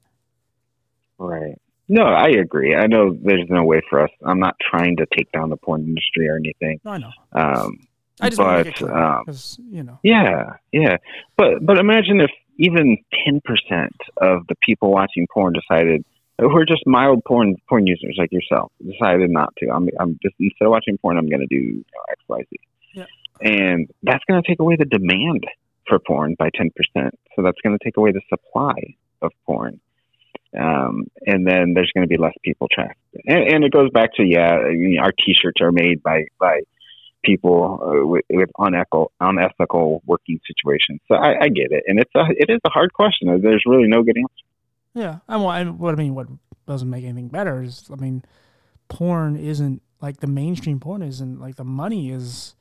Right. 1.19 1.61
No, 1.89 2.05
I 2.05 2.29
agree. 2.29 2.75
I 2.75 2.87
know 2.87 3.15
there's 3.23 3.49
no 3.51 3.63
way 3.63 3.83
for 3.91 4.01
us. 4.01 4.11
I'm 4.25 4.41
not 4.41 4.57
trying 4.61 4.97
to 4.97 5.07
take 5.17 5.31
down 5.33 5.51
the 5.51 5.57
porn 5.57 5.83
industry 5.83 6.29
or 6.29 6.37
anything. 6.37 6.81
I 6.87 6.99
know. 6.99 7.11
Um, 7.33 7.87
I 8.21 8.31
just 8.31 8.39
but, 8.39 8.75
clear, 8.75 8.97
um, 8.97 9.25
you 9.71 9.83
know. 9.83 9.99
Yeah, 10.03 10.55
yeah. 10.73 10.97
But 11.37 11.65
but 11.65 11.79
imagine 11.79 12.21
if 12.21 12.31
even 12.59 12.97
ten 13.25 13.41
percent 13.45 13.97
of 14.19 14.47
the 14.49 14.55
people 14.65 14.91
watching 14.91 15.27
porn 15.33 15.53
decided 15.53 16.05
who 16.39 16.57
are 16.57 16.65
just 16.65 16.87
mild 16.87 17.25
porn 17.25 17.57
porn 17.69 17.87
users 17.87 18.17
like 18.19 18.33
yourself 18.33 18.73
decided 18.85 19.31
not 19.31 19.55
to. 19.59 19.71
I'm 19.71 19.89
I'm 20.01 20.19
just 20.23 20.35
instead 20.39 20.67
of 20.67 20.71
watching 20.71 20.99
porn, 20.99 21.17
I'm 21.17 21.29
going 21.29 21.41
to 21.41 21.47
do 21.47 21.57
you 21.57 21.77
know, 21.77 22.03
X 22.11 22.21
Y 22.29 22.39
Z. 22.51 22.61
Yeah. 22.95 23.05
And 23.41 23.89
that's 24.03 24.25
going 24.29 24.43
to 24.43 24.49
take 24.49 24.61
away 24.61 24.77
the 24.77 24.85
demand 24.85 25.45
for 25.87 25.99
porn 25.99 26.35
by 26.39 26.51
ten 26.55 26.71
percent. 26.75 27.19
So 27.35 27.43
that's 27.43 27.61
going 27.63 27.79
to 27.79 27.85
take 27.85 27.97
away 27.97 28.13
the 28.13 28.23
supply 28.29 28.75
of 29.23 29.33
porn. 29.47 29.81
Um, 30.59 31.07
and 31.27 31.47
then 31.47 31.75
there's 31.75 31.91
going 31.95 32.05
to 32.05 32.09
be 32.09 32.17
less 32.17 32.35
people 32.45 32.69
trafficked, 32.71 33.01
and, 33.27 33.55
and 33.55 33.65
it 33.65 33.73
goes 33.73 33.91
back 33.91 34.15
to 34.15 34.23
yeah, 34.23 34.57
our 35.01 35.11
T-shirts 35.11 35.61
are 35.61 35.73
made 35.73 36.01
by 36.01 36.27
by 36.39 36.61
people 37.25 37.81
uh, 37.83 38.07
with, 38.07 38.25
with 38.31 38.51
unethical 38.59 39.11
unethical 39.19 40.03
working 40.07 40.39
situations. 40.47 41.01
So 41.09 41.17
I, 41.17 41.45
I 41.45 41.49
get 41.49 41.73
it, 41.73 41.83
and 41.89 41.99
it's 41.99 42.15
a 42.15 42.27
it 42.31 42.51
is 42.51 42.61
a 42.65 42.71
hard 42.71 42.93
question. 42.93 43.41
There's 43.43 43.65
really 43.67 43.89
no 43.89 44.05
good 44.05 44.17
answer. 44.17 44.44
Yeah, 44.95 45.19
I 45.29 45.37
well, 45.37 45.49
I, 45.49 45.65
what 45.65 45.93
I 45.95 45.97
mean, 45.97 46.15
what 46.15 46.29
doesn't 46.67 46.89
make 46.89 47.05
anything 47.05 47.29
better 47.29 47.63
is, 47.63 47.85
I 47.93 47.97
mean, 47.97 48.25
porn 48.89 49.37
isn't 49.37 49.83
like 50.01 50.19
the 50.19 50.27
mainstream 50.27 50.79
porn 50.81 51.03
isn't 51.03 51.41
like 51.41 51.57
the 51.57 51.65
money 51.65 52.11
is 52.11 52.55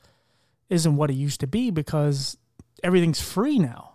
isn't 0.69 0.95
what 0.95 1.09
it 1.11 1.13
used 1.15 1.39
to 1.41 1.47
be 1.47 1.69
because 1.71 2.37
everything's 2.83 3.21
free 3.21 3.59
now, 3.59 3.93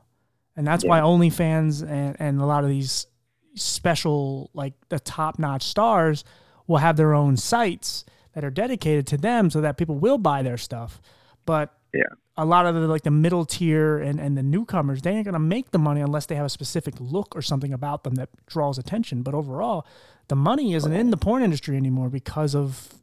and 0.56 0.66
that's 0.66 0.84
why 0.84 0.98
Yeah. 0.98 1.04
OnlyFans 1.04 1.82
and 1.88 2.16
and 2.20 2.40
a 2.40 2.46
lot 2.46 2.62
of 2.64 2.70
these 2.70 3.06
special 3.54 4.50
like 4.54 4.74
the 4.88 5.00
top 5.00 5.38
notch 5.38 5.62
stars 5.62 6.22
will 6.66 6.76
have 6.78 6.96
their 6.96 7.14
own 7.14 7.36
sites 7.36 8.04
that 8.34 8.44
are 8.44 8.50
dedicated 8.50 9.06
to 9.08 9.16
them 9.16 9.50
so 9.50 9.60
that 9.62 9.76
people 9.76 9.98
will 9.98 10.18
buy 10.18 10.42
their 10.42 10.58
stuff, 10.58 11.00
but 11.44 11.74
Yeah. 11.92 12.02
A 12.38 12.44
lot 12.44 12.66
of 12.66 12.74
the 12.76 12.86
like 12.86 13.02
the 13.02 13.10
middle 13.10 13.44
tier 13.44 13.98
and, 13.98 14.20
and 14.20 14.38
the 14.38 14.42
newcomers, 14.44 15.02
they 15.02 15.10
ain't 15.10 15.24
gonna 15.24 15.40
make 15.40 15.72
the 15.72 15.78
money 15.78 16.00
unless 16.00 16.26
they 16.26 16.36
have 16.36 16.46
a 16.46 16.50
specific 16.50 16.94
look 17.00 17.34
or 17.36 17.42
something 17.42 17.72
about 17.72 18.04
them 18.04 18.14
that 18.14 18.30
draws 18.46 18.78
attention. 18.78 19.22
But 19.22 19.34
overall, 19.34 19.84
the 20.28 20.36
money 20.36 20.72
isn't 20.72 20.92
in 20.92 21.10
the 21.10 21.16
porn 21.16 21.42
industry 21.42 21.76
anymore 21.76 22.08
because 22.08 22.54
of 22.54 22.94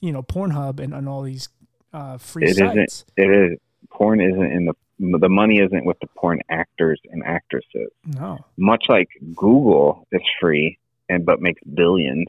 you 0.00 0.12
know 0.12 0.22
Pornhub 0.22 0.80
and, 0.80 0.92
and 0.92 1.08
all 1.08 1.22
these 1.22 1.48
uh, 1.94 2.18
free 2.18 2.44
It 2.44 2.58
isn't. 2.58 3.04
It 3.16 3.30
is. 3.52 3.58
porn 3.90 4.20
isn't 4.20 4.52
in 4.52 4.66
the 4.66 4.74
the 5.18 5.28
money 5.28 5.58
isn't 5.58 5.84
with 5.84 5.98
the 6.00 6.06
porn 6.16 6.40
actors 6.50 7.00
and 7.10 7.24
actresses. 7.24 7.90
No, 8.04 8.38
Much 8.58 8.84
like 8.88 9.08
Google 9.34 10.06
is 10.12 10.22
free 10.40 10.78
and 11.08 11.24
but 11.24 11.40
makes 11.40 11.62
billions. 11.74 12.26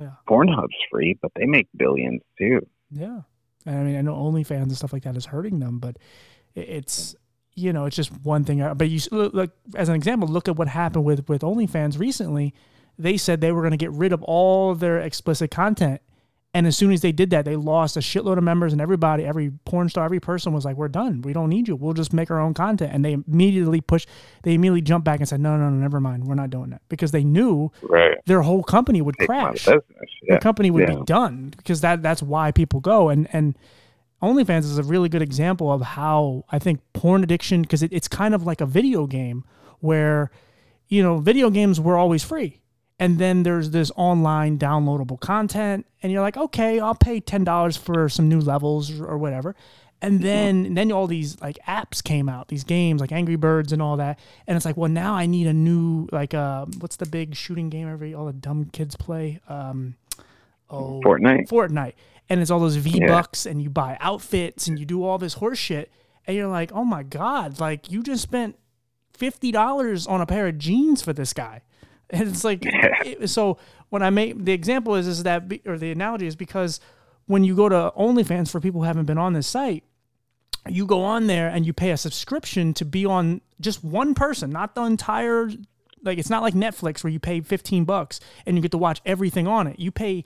Yeah. 0.00 0.10
Pornhub's 0.26 0.74
free, 0.90 1.18
but 1.20 1.32
they 1.36 1.44
make 1.46 1.68
billions 1.76 2.22
too. 2.38 2.66
yeah. 2.90 3.20
I 3.66 3.70
mean, 3.72 3.96
I 3.96 4.00
know 4.00 4.14
OnlyFans 4.14 4.62
and 4.62 4.76
stuff 4.76 4.92
like 4.92 5.02
that 5.02 5.16
is 5.16 5.26
hurting 5.26 5.58
them, 5.60 5.78
but 5.78 5.96
it's 6.54 7.14
you 7.54 7.72
know 7.72 7.86
it's 7.86 7.96
just 7.96 8.12
one 8.22 8.44
thing. 8.44 8.62
uh, 8.62 8.74
But 8.74 8.88
you 8.88 9.00
look 9.10 9.52
as 9.74 9.88
an 9.88 9.94
example, 9.94 10.28
look 10.28 10.48
at 10.48 10.56
what 10.56 10.68
happened 10.68 11.04
with 11.04 11.28
with 11.28 11.42
OnlyFans 11.42 11.98
recently. 11.98 12.54
They 12.98 13.16
said 13.16 13.40
they 13.40 13.52
were 13.52 13.60
going 13.60 13.72
to 13.72 13.76
get 13.76 13.90
rid 13.92 14.12
of 14.12 14.22
all 14.22 14.74
their 14.74 14.98
explicit 14.98 15.50
content. 15.50 16.00
And 16.56 16.66
as 16.66 16.74
soon 16.74 16.90
as 16.90 17.02
they 17.02 17.12
did 17.12 17.28
that, 17.30 17.44
they 17.44 17.54
lost 17.54 17.98
a 17.98 18.00
shitload 18.00 18.38
of 18.38 18.42
members, 18.42 18.72
and 18.72 18.80
everybody, 18.80 19.26
every 19.26 19.50
porn 19.66 19.90
star, 19.90 20.06
every 20.06 20.20
person 20.20 20.54
was 20.54 20.64
like, 20.64 20.74
"We're 20.74 20.88
done. 20.88 21.20
We 21.20 21.34
don't 21.34 21.50
need 21.50 21.68
you. 21.68 21.76
We'll 21.76 21.92
just 21.92 22.14
make 22.14 22.30
our 22.30 22.40
own 22.40 22.54
content." 22.54 22.94
And 22.94 23.04
they 23.04 23.12
immediately 23.12 23.82
pushed. 23.82 24.08
They 24.42 24.54
immediately 24.54 24.80
jumped 24.80 25.04
back 25.04 25.20
and 25.20 25.28
said, 25.28 25.38
"No, 25.38 25.58
no, 25.58 25.68
no, 25.68 25.76
never 25.76 26.00
mind. 26.00 26.24
We're 26.24 26.34
not 26.34 26.48
doing 26.48 26.70
that," 26.70 26.80
because 26.88 27.10
they 27.10 27.24
knew 27.24 27.70
Right. 27.82 28.16
their 28.24 28.40
whole 28.40 28.62
company 28.62 29.02
would 29.02 29.16
Take 29.18 29.28
them 29.28 29.36
out 29.36 29.54
of 29.56 29.62
crash 29.62 29.80
the 30.26 30.38
company 30.38 30.70
would 30.70 30.88
Yeah. 30.88 30.94
be 30.96 31.02
done 31.04 31.52
because 31.54 31.82
that 31.82 32.02
that's 32.02 32.22
why 32.22 32.52
people 32.52 32.80
go 32.80 33.10
and 33.10 33.28
and 33.34 33.54
OnlyFans 34.22 34.60
is 34.60 34.78
a 34.78 34.82
really 34.82 35.10
good 35.10 35.20
example 35.20 35.70
of 35.70 35.82
how 35.82 36.46
I 36.50 36.58
think 36.58 36.80
porn 36.94 37.22
addiction 37.22 37.60
because 37.60 37.82
it, 37.82 37.92
it's 37.92 38.08
kind 38.08 38.34
of 38.34 38.46
like 38.46 38.62
a 38.62 38.66
video 38.66 39.06
game 39.06 39.44
where 39.80 40.30
you 40.88 41.02
know 41.02 41.18
video 41.18 41.50
games 41.50 41.78
were 41.78 41.98
always 41.98 42.24
free 42.24 42.60
and 42.98 43.18
then 43.18 43.42
there's 43.42 43.70
this 43.70 43.90
online 43.96 44.58
downloadable 44.58 45.20
content 45.20 45.86
and 46.02 46.12
you're 46.12 46.22
like 46.22 46.36
okay 46.36 46.80
I'll 46.80 46.94
pay 46.94 47.20
ten 47.20 47.44
dollars 47.44 47.76
for 47.76 48.08
some 48.08 48.28
new 48.28 48.40
levels 48.40 49.00
or 49.00 49.18
whatever. 49.18 49.54
And 50.02 50.20
then 50.20 50.74
then 50.74 50.92
all 50.92 51.06
these 51.06 51.40
like 51.40 51.58
apps 51.66 52.04
came 52.04 52.28
out 52.28 52.48
these 52.48 52.64
games 52.64 53.00
like 53.00 53.12
Angry 53.12 53.36
Birds 53.36 53.72
and 53.72 53.80
all 53.80 53.96
that. 53.96 54.18
And 54.46 54.56
it's 54.56 54.66
like 54.66 54.76
well 54.76 54.90
now 54.90 55.14
I 55.14 55.26
need 55.26 55.46
a 55.46 55.52
new 55.54 56.08
like 56.12 56.34
uh 56.34 56.66
what's 56.80 56.96
the 56.96 57.06
big 57.06 57.34
shooting 57.34 57.70
game 57.70 57.88
every 57.88 58.14
all 58.14 58.26
the 58.26 58.32
dumb 58.32 58.66
kids 58.72 58.94
play? 58.96 59.40
Um 59.48 59.96
oh 60.70 61.00
Fortnite. 61.02 61.48
Fortnite, 61.48 61.94
and 62.28 62.40
it's 62.40 62.50
all 62.50 62.60
those 62.60 62.76
V 62.76 63.00
bucks, 63.06 63.46
and 63.46 63.62
you 63.62 63.70
buy 63.70 63.96
outfits, 64.00 64.66
and 64.66 64.78
you 64.78 64.84
do 64.84 65.04
all 65.04 65.16
this 65.16 65.34
horse 65.34 65.58
shit, 65.58 65.90
and 66.26 66.36
you're 66.36 66.48
like, 66.48 66.72
oh 66.72 66.84
my 66.84 67.02
god, 67.02 67.58
like 67.60 67.90
you 67.90 68.02
just 68.02 68.22
spent 68.22 68.56
fifty 69.12 69.50
dollars 69.50 70.06
on 70.06 70.20
a 70.20 70.26
pair 70.26 70.46
of 70.46 70.58
jeans 70.58 71.02
for 71.02 71.12
this 71.12 71.32
guy, 71.32 71.62
and 72.10 72.28
it's 72.28 72.44
like, 72.44 72.60
it- 72.64 73.28
so 73.30 73.58
when 73.88 74.02
I 74.02 74.10
make 74.10 74.44
the 74.44 74.52
example 74.52 74.94
is 74.94 75.06
is 75.06 75.22
that, 75.24 75.48
be- 75.48 75.62
or 75.66 75.78
the 75.78 75.90
analogy 75.90 76.26
is 76.26 76.36
because 76.36 76.80
when 77.26 77.44
you 77.44 77.54
go 77.56 77.68
to 77.68 77.92
OnlyFans 77.98 78.50
for 78.50 78.60
people 78.60 78.80
who 78.82 78.86
haven't 78.86 79.06
been 79.06 79.18
on 79.18 79.32
this 79.32 79.46
site. 79.46 79.84
You 80.68 80.84
go 80.84 81.04
on 81.04 81.28
there 81.28 81.46
and 81.48 81.64
you 81.64 81.72
pay 81.72 81.92
a 81.92 81.96
subscription 81.96 82.74
to 82.74 82.84
be 82.84 83.06
on 83.06 83.40
just 83.60 83.84
one 83.84 84.14
person, 84.14 84.50
not 84.50 84.74
the 84.74 84.82
entire 84.82 85.48
like 86.02 86.18
it's 86.18 86.28
not 86.28 86.42
like 86.42 86.54
Netflix 86.54 87.04
where 87.04 87.12
you 87.12 87.20
pay 87.20 87.40
15 87.40 87.84
bucks 87.84 88.18
and 88.44 88.56
you 88.56 88.62
get 88.62 88.72
to 88.72 88.78
watch 88.78 89.00
everything 89.06 89.46
on 89.46 89.68
it. 89.68 89.78
You 89.78 89.92
pay 89.92 90.24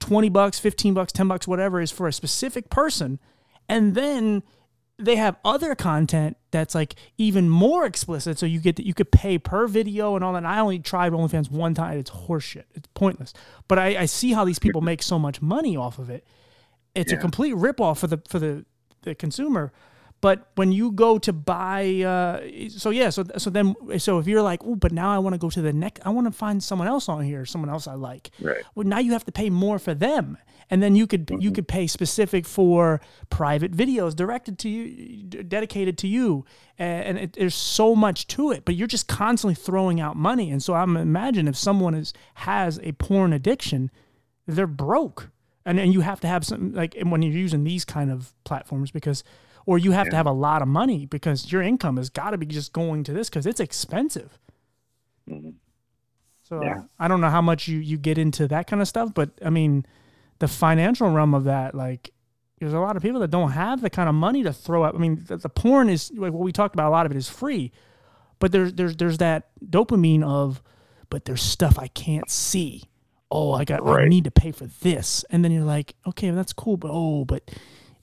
20 0.00 0.30
bucks, 0.30 0.58
15 0.58 0.94
bucks, 0.94 1.12
10 1.12 1.28
bucks, 1.28 1.46
whatever 1.46 1.78
is 1.78 1.90
for 1.90 2.08
a 2.08 2.12
specific 2.12 2.70
person. 2.70 3.18
And 3.68 3.94
then 3.94 4.42
they 4.98 5.16
have 5.16 5.36
other 5.44 5.74
content 5.74 6.38
that's 6.52 6.74
like 6.74 6.94
even 7.18 7.48
more 7.48 7.84
explicit. 7.84 8.38
So 8.38 8.46
you 8.46 8.60
get 8.60 8.76
that 8.76 8.86
you 8.86 8.94
could 8.94 9.10
pay 9.10 9.38
per 9.38 9.66
video 9.66 10.14
and 10.14 10.24
all 10.24 10.32
that. 10.34 10.38
And 10.38 10.46
I 10.46 10.60
only 10.60 10.78
tried 10.78 11.12
OnlyFans 11.12 11.50
one 11.50 11.74
time. 11.74 11.98
It's 11.98 12.10
horseshit. 12.10 12.64
It's 12.74 12.88
pointless. 12.94 13.32
But 13.66 13.78
I, 13.80 14.02
I 14.02 14.04
see 14.04 14.32
how 14.32 14.44
these 14.44 14.60
people 14.60 14.80
make 14.82 15.02
so 15.02 15.18
much 15.18 15.42
money 15.42 15.76
off 15.76 15.98
of 15.98 16.08
it. 16.10 16.24
It's 16.94 17.10
a 17.10 17.16
Yeah. 17.16 17.20
complete 17.22 17.54
ripoff 17.54 17.98
for 17.98 18.06
the 18.06 18.22
for 18.28 18.38
the, 18.38 18.64
the 19.02 19.14
consumer. 19.16 19.72
But 20.22 20.46
when 20.54 20.70
you 20.70 20.92
go 20.92 21.18
to 21.18 21.32
buy, 21.32 22.00
uh, 22.02 22.68
so 22.68 22.90
yeah, 22.90 23.10
so 23.10 23.24
so 23.38 23.50
then 23.50 23.74
so 23.98 24.20
if 24.20 24.28
you're 24.28 24.40
like, 24.40 24.60
oh, 24.64 24.76
but 24.76 24.92
now 24.92 25.10
I 25.12 25.18
want 25.18 25.34
to 25.34 25.38
go 25.38 25.50
to 25.50 25.60
the 25.60 25.72
next, 25.72 26.06
I 26.06 26.10
want 26.10 26.28
to 26.28 26.32
find 26.32 26.62
someone 26.62 26.86
else 26.86 27.08
on 27.08 27.24
here, 27.24 27.44
someone 27.44 27.68
else 27.68 27.88
I 27.88 27.94
like. 27.94 28.30
Right. 28.40 28.62
Well, 28.76 28.86
now 28.86 29.00
you 29.00 29.10
have 29.12 29.24
to 29.24 29.32
pay 29.32 29.50
more 29.50 29.80
for 29.80 29.94
them, 29.94 30.38
and 30.70 30.80
then 30.80 30.94
you 30.94 31.08
could 31.08 31.28
you 31.40 31.50
could 31.50 31.66
pay 31.66 31.88
specific 31.88 32.46
for 32.46 33.00
private 33.30 33.72
videos 33.72 34.14
directed 34.14 34.60
to 34.60 34.68
you, 34.68 35.24
dedicated 35.24 35.98
to 35.98 36.06
you, 36.06 36.44
and, 36.78 37.04
and 37.08 37.18
it, 37.18 37.32
there's 37.32 37.56
so 37.56 37.96
much 37.96 38.28
to 38.28 38.52
it. 38.52 38.64
But 38.64 38.76
you're 38.76 38.86
just 38.86 39.08
constantly 39.08 39.56
throwing 39.56 40.00
out 40.00 40.14
money, 40.14 40.52
and 40.52 40.62
so 40.62 40.74
I'm 40.74 40.96
imagine 40.96 41.48
if 41.48 41.56
someone 41.56 41.94
is 41.94 42.12
has 42.34 42.78
a 42.84 42.92
porn 42.92 43.32
addiction, 43.32 43.90
they're 44.46 44.68
broke, 44.68 45.30
and 45.66 45.80
and 45.80 45.92
you 45.92 46.02
have 46.02 46.20
to 46.20 46.28
have 46.28 46.44
some 46.44 46.72
like 46.74 46.94
and 46.94 47.10
when 47.10 47.22
you're 47.22 47.32
using 47.32 47.64
these 47.64 47.84
kind 47.84 48.12
of 48.12 48.32
platforms 48.44 48.92
because. 48.92 49.24
Or 49.66 49.78
you 49.78 49.92
have 49.92 50.08
to 50.10 50.16
have 50.16 50.26
a 50.26 50.32
lot 50.32 50.60
of 50.62 50.68
money 50.68 51.06
because 51.06 51.52
your 51.52 51.62
income 51.62 51.96
has 51.96 52.10
got 52.10 52.30
to 52.30 52.38
be 52.38 52.46
just 52.46 52.72
going 52.72 53.04
to 53.04 53.12
this 53.12 53.28
because 53.28 53.46
it's 53.46 53.60
expensive. 53.60 54.38
Mhm. 55.28 55.54
So 56.42 56.62
Yeah. 56.62 56.82
I 56.98 57.08
don't 57.08 57.20
know 57.20 57.30
how 57.30 57.42
much 57.42 57.68
you, 57.68 57.78
you 57.78 57.96
get 57.96 58.18
into 58.18 58.48
that 58.48 58.66
kind 58.66 58.82
of 58.82 58.88
stuff, 58.88 59.14
but 59.14 59.30
I 59.44 59.50
mean, 59.50 59.86
the 60.40 60.48
financial 60.48 61.08
realm 61.10 61.34
of 61.34 61.44
that, 61.44 61.74
like, 61.74 62.10
there's 62.58 62.72
a 62.74 62.80
lot 62.80 62.96
of 62.96 63.02
people 63.02 63.20
that 63.20 63.30
don't 63.30 63.52
have 63.52 63.80
the 63.80 63.90
kind 63.90 64.08
of 64.08 64.14
money 64.14 64.42
to 64.42 64.52
throw 64.52 64.84
out. 64.84 64.94
I 64.94 64.98
mean, 64.98 65.24
the, 65.26 65.36
the 65.36 65.48
porn 65.48 65.88
is 65.88 66.10
like 66.14 66.32
what 66.32 66.42
we 66.42 66.52
talked 66.52 66.74
about. 66.74 66.88
A 66.88 66.90
lot 66.90 67.06
of 67.06 67.12
it 67.12 67.18
is 67.18 67.28
free, 67.28 67.72
but 68.38 68.52
there's 68.52 68.72
there's 68.74 68.96
there's 68.96 69.18
that 69.18 69.48
dopamine 69.64 70.22
of, 70.22 70.62
but 71.10 71.24
there's 71.24 71.42
stuff 71.42 71.76
I 71.78 71.88
can't 71.88 72.30
see. 72.30 72.84
Oh, 73.32 73.52
I 73.52 73.64
got 73.64 73.84
I 73.84 74.06
need 74.08 74.24
to 74.24 74.30
pay 74.30 74.52
for 74.52 74.66
this, 74.66 75.24
and 75.30 75.44
then 75.44 75.50
you're 75.50 75.64
like, 75.64 75.94
okay, 76.06 76.30
that's 76.30 76.52
cool, 76.52 76.76
but 76.76 76.90
oh, 76.92 77.24
but 77.24 77.50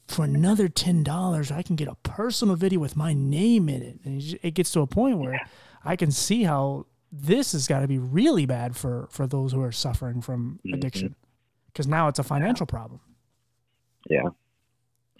for 0.09 0.25
another 0.25 0.67
ten 0.67 1.03
dollars, 1.03 1.51
I 1.51 1.61
can 1.61 1.75
get 1.75 1.87
a 1.87 1.95
personal 2.03 2.55
video 2.55 2.79
with 2.79 2.95
my 2.95 3.13
name 3.13 3.69
in 3.69 3.81
it, 3.81 3.99
and 4.03 4.39
it 4.41 4.51
gets 4.55 4.71
to 4.71 4.81
a 4.81 4.87
point 4.87 5.17
where 5.19 5.39
I 5.83 5.95
can 5.95 6.11
see 6.11 6.43
how 6.43 6.85
this 7.11 7.53
has 7.53 7.67
got 7.67 7.79
to 7.81 7.87
be 7.87 7.97
really 7.97 8.45
bad 8.45 8.75
for 8.75 9.07
for 9.11 9.27
those 9.27 9.51
who 9.51 9.61
are 9.61 9.71
suffering 9.71 10.21
from 10.21 10.59
Mhm. 10.65 10.73
addiction, 10.73 11.15
because 11.67 11.87
now 11.87 12.07
it's 12.07 12.19
a 12.19 12.23
financial 12.23 12.65
problem. 12.65 13.01
Yeah. 14.09 14.29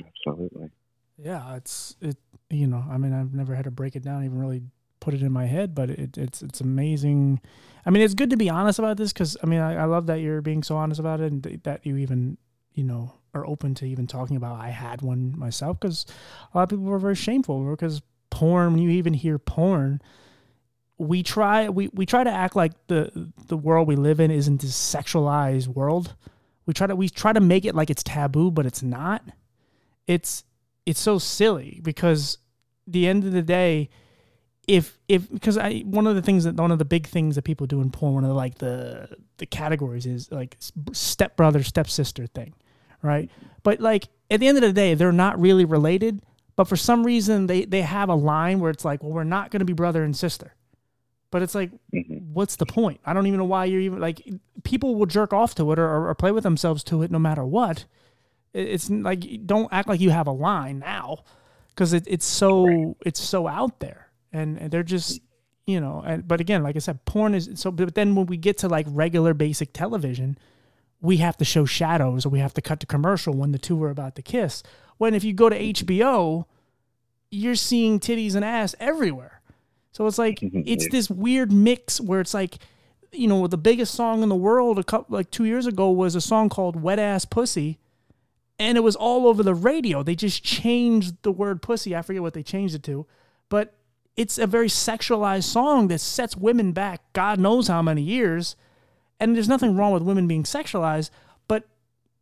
Absolutely. 0.06 0.70
Yeah, 1.18 1.56
it's 1.56 1.95
it. 2.02 2.18
You 2.49 2.68
know, 2.68 2.84
I 2.90 2.98
mean, 2.98 3.14
I've 3.14 3.34
never 3.34 3.53
had 3.56 3.66
to 3.66 3.72
break 3.72 3.95
it 3.95 4.03
down, 4.03 4.24
even 4.24 4.40
really 4.40 4.64
put 4.99 5.14
it 5.14 5.22
in 5.22 5.32
my 5.32 5.45
head, 5.45 5.76
but 5.76 5.90
it, 5.90 6.18
it's 6.18 6.41
it's 6.41 6.61
amazing. 6.61 7.41
I 7.86 7.90
mean, 7.91 8.02
it's 8.02 8.14
good 8.14 8.30
to 8.32 8.38
be 8.38 8.49
honest 8.49 8.80
about 8.80 8.98
this 8.98 9.14
because 9.14 9.38
I 9.44 9.45
mean, 9.45 9.60
I, 9.60 9.84
I 9.84 9.86
love 9.86 10.07
that 10.07 10.16
you're 10.22 10.41
being 10.41 10.64
so 10.64 10.78
honest 10.78 10.99
about 10.99 11.20
it 11.22 11.32
and 11.32 11.44
that 11.64 11.86
you 11.86 11.98
even 11.98 12.38
you 12.74 12.84
know 12.84 13.14
are 13.34 13.45
open 13.45 13.76
to 13.76 13.85
even 13.85 14.07
talking 14.07 14.35
about. 14.35 14.60
I 14.60 14.69
had 14.69 15.01
one 15.01 15.38
myself 15.38 15.80
because 15.80 16.06
a 16.53 16.57
lot 16.57 16.64
of 16.64 16.69
people 16.69 16.85
were 16.85 16.99
very 16.99 17.15
shameful 17.15 17.69
because 17.69 18.01
porn. 18.30 18.73
When 18.73 18.81
you 18.81 18.89
even 18.91 19.14
hear 19.14 19.38
porn, 19.38 20.01
we 20.97 21.23
try 21.23 21.69
we, 21.69 21.89
we 21.93 22.06
try 22.06 22.23
to 22.23 22.31
act 22.31 22.56
like 22.56 22.73
the 22.88 23.31
the 23.47 23.57
world 23.57 23.88
we 23.88 23.95
live 23.95 24.19
in 24.19 24.31
isn't 24.31 24.61
this 24.61 24.73
sexualized 24.73 25.68
world. 25.68 26.15
We 26.65 26.73
try 26.73 26.88
to 26.88 26.95
we 26.95 27.10
try 27.10 27.34
to 27.34 27.39
make 27.39 27.65
it 27.65 27.73
like 27.73 27.89
it's 27.89 28.03
taboo, 28.03 28.51
but 28.51 28.65
it's 28.65 28.84
not. 28.84 29.23
It's 30.07 30.43
it's 30.85 30.99
so 30.99 31.18
silly 31.19 31.80
because 31.84 32.38
the 32.85 33.07
end 33.07 33.23
of 33.23 33.31
the 33.31 33.41
day, 33.41 33.89
if 34.68 34.99
if 35.07 35.31
because 35.31 35.57
I 35.57 35.80
one 35.80 36.07
of 36.07 36.15
the 36.15 36.22
things 36.22 36.43
that 36.43 36.56
one 36.56 36.72
of 36.72 36.80
the 36.80 36.85
big 36.85 37.07
things 37.07 37.35
that 37.35 37.43
people 37.43 37.68
do 37.68 37.81
in 37.81 37.91
porn, 37.91 38.15
one 38.15 38.23
of 38.23 38.30
the 38.30 38.35
like 38.35 38.57
the 38.57 39.10
the 39.38 39.45
categories 39.45 40.06
is 40.06 40.31
like 40.31 40.57
step 40.91 41.38
brother 41.38 41.64
step 41.64 41.89
sister 41.89 42.27
thing, 42.27 42.53
right? 43.01 43.30
But 43.63 43.80
like 43.80 44.07
at 44.31 44.39
the 44.39 44.47
end 44.47 44.57
of 44.57 44.63
the 44.63 44.73
day, 44.73 44.93
they're 44.93 45.11
not 45.11 45.39
really 45.39 45.65
related. 45.65 46.21
But 46.55 46.67
for 46.67 46.76
some 46.76 47.05
reason, 47.05 47.47
they 47.47 47.65
they 47.65 47.81
have 47.81 48.09
a 48.09 48.15
line 48.15 48.59
where 48.59 48.71
it's 48.71 48.85
like, 48.85 49.01
well, 49.01 49.11
we're 49.11 49.23
not 49.23 49.51
going 49.51 49.59
to 49.59 49.65
be 49.65 49.73
brother 49.73 50.03
and 50.03 50.15
sister. 50.15 50.55
But 51.31 51.43
it's 51.43 51.53
like, 51.55 51.71
mm-hmm. 51.93 52.34
what's 52.34 52.55
the 52.55 52.65
point? 52.65 52.99
I 53.05 53.13
don't 53.13 53.27
even 53.27 53.38
know 53.38 53.45
why 53.45 53.65
you're 53.65 53.81
even 53.81 53.99
like 53.99 54.27
people 54.63 54.95
will 54.95 55.05
jerk 55.05 55.31
off 55.31 55.55
to 55.55 55.71
it 55.71 55.80
or, 55.80 56.09
or 56.09 56.15
play 56.15 56.31
with 56.31 56.43
themselves 56.43 56.84
to 56.85 57.01
it 57.03 57.11
no 57.11 57.19
matter 57.19 57.45
what. 57.45 57.85
It's 58.53 58.89
like 58.89 59.45
don't 59.45 59.71
act 59.71 59.88
like 59.88 59.99
you 59.99 60.09
have 60.09 60.27
a 60.27 60.31
line 60.31 60.80
now 60.80 61.19
because 61.69 61.93
it, 61.93 62.03
it's 62.07 62.26
so 62.26 62.95
it's 63.05 63.21
so 63.21 63.47
out 63.47 63.80
there 63.80 64.09
and, 64.34 64.57
and 64.57 64.71
they're 64.71 64.81
just 64.81 65.21
you 65.67 65.80
know 65.80 66.03
and 66.05 66.27
but 66.27 66.41
again 66.41 66.63
like 66.63 66.76
I 66.76 66.80
said 66.80 67.05
porn 67.05 67.35
is 67.35 67.51
so 67.55 67.69
but 67.69 67.93
then 67.93 68.15
when 68.15 68.26
we 68.26 68.38
get 68.38 68.57
to 68.59 68.67
like 68.67 68.88
regular 68.89 69.35
basic 69.35 69.71
television 69.71 70.35
we 71.01 71.17
have 71.17 71.38
to 71.38 71.45
show 71.45 71.65
shadows 71.65 72.26
or 72.26 72.30
we 72.30 72.39
have 72.39 72.53
to 72.53 72.61
cut 72.61 72.80
to 72.80 72.85
commercial 72.85 73.34
when 73.34 73.51
the 73.51 73.59
two 73.59 73.81
are 73.84 73.89
about 73.89 74.15
to 74.15 74.21
kiss 74.21 74.63
when 74.97 75.13
if 75.13 75.23
you 75.23 75.34
go 75.34 75.49
to 75.49 75.57
HBO 75.57 76.45
you're 77.31 77.55
seeing 77.55 77.99
titties 77.99 78.35
and 78.35 78.43
ass 78.43 78.76
everywhere 78.80 79.39
so 79.91 80.07
it's 80.07 80.17
like 80.17 80.39
it's 80.41 80.89
this 80.89 81.09
weird 81.09 81.51
mix 81.51 81.99
where 81.99 82.21
it's 82.21 82.34
like, 82.34 82.59
you 83.11 83.27
know, 83.27 83.47
the 83.47 83.57
biggest 83.57 83.93
song 83.93 84.23
in 84.23 84.30
the 84.30 84.35
world 84.35 84.80
a 84.80 84.84
couple 84.84 85.15
like 85.15 85.31
two 85.31 85.45
years 85.45 85.67
ago 85.67 85.91
was 85.91 86.15
a 86.15 86.21
song 86.21 86.49
called 86.49 86.81
"Wet 86.81 86.99
Ass 86.99 87.26
Pussy," 87.26 87.80
and 88.57 88.77
it 88.77 88.81
was 88.81 88.95
all 88.95 89.27
over 89.27 89.43
the 89.43 89.55
radio. 89.55 90.03
They 90.03 90.15
just 90.15 90.43
changed 90.43 91.21
the 91.23 91.31
word 91.31 91.61
"pussy." 91.61 91.95
I 91.95 92.01
forget 92.01 92.21
what 92.21 92.34
they 92.34 92.43
changed 92.43 92.76
it 92.76 92.84
to, 92.84 93.05
but 93.49 93.73
it's 94.15 94.38
a 94.38 94.47
very 94.47 94.67
sexualized 94.67 95.43
song 95.43 95.88
that 95.88 95.99
sets 95.99 96.35
women 96.35 96.71
back. 96.71 97.01
God 97.13 97.39
knows 97.39 97.67
how 97.67 97.81
many 97.81 98.01
years, 98.01 98.55
and 99.20 99.36
there's 99.36 99.50
nothing 99.50 99.76
wrong 99.76 99.91
with 99.94 100.04
women 100.04 100.28
being 100.28 100.44
sexualized, 100.44 101.10
but 101.48 101.68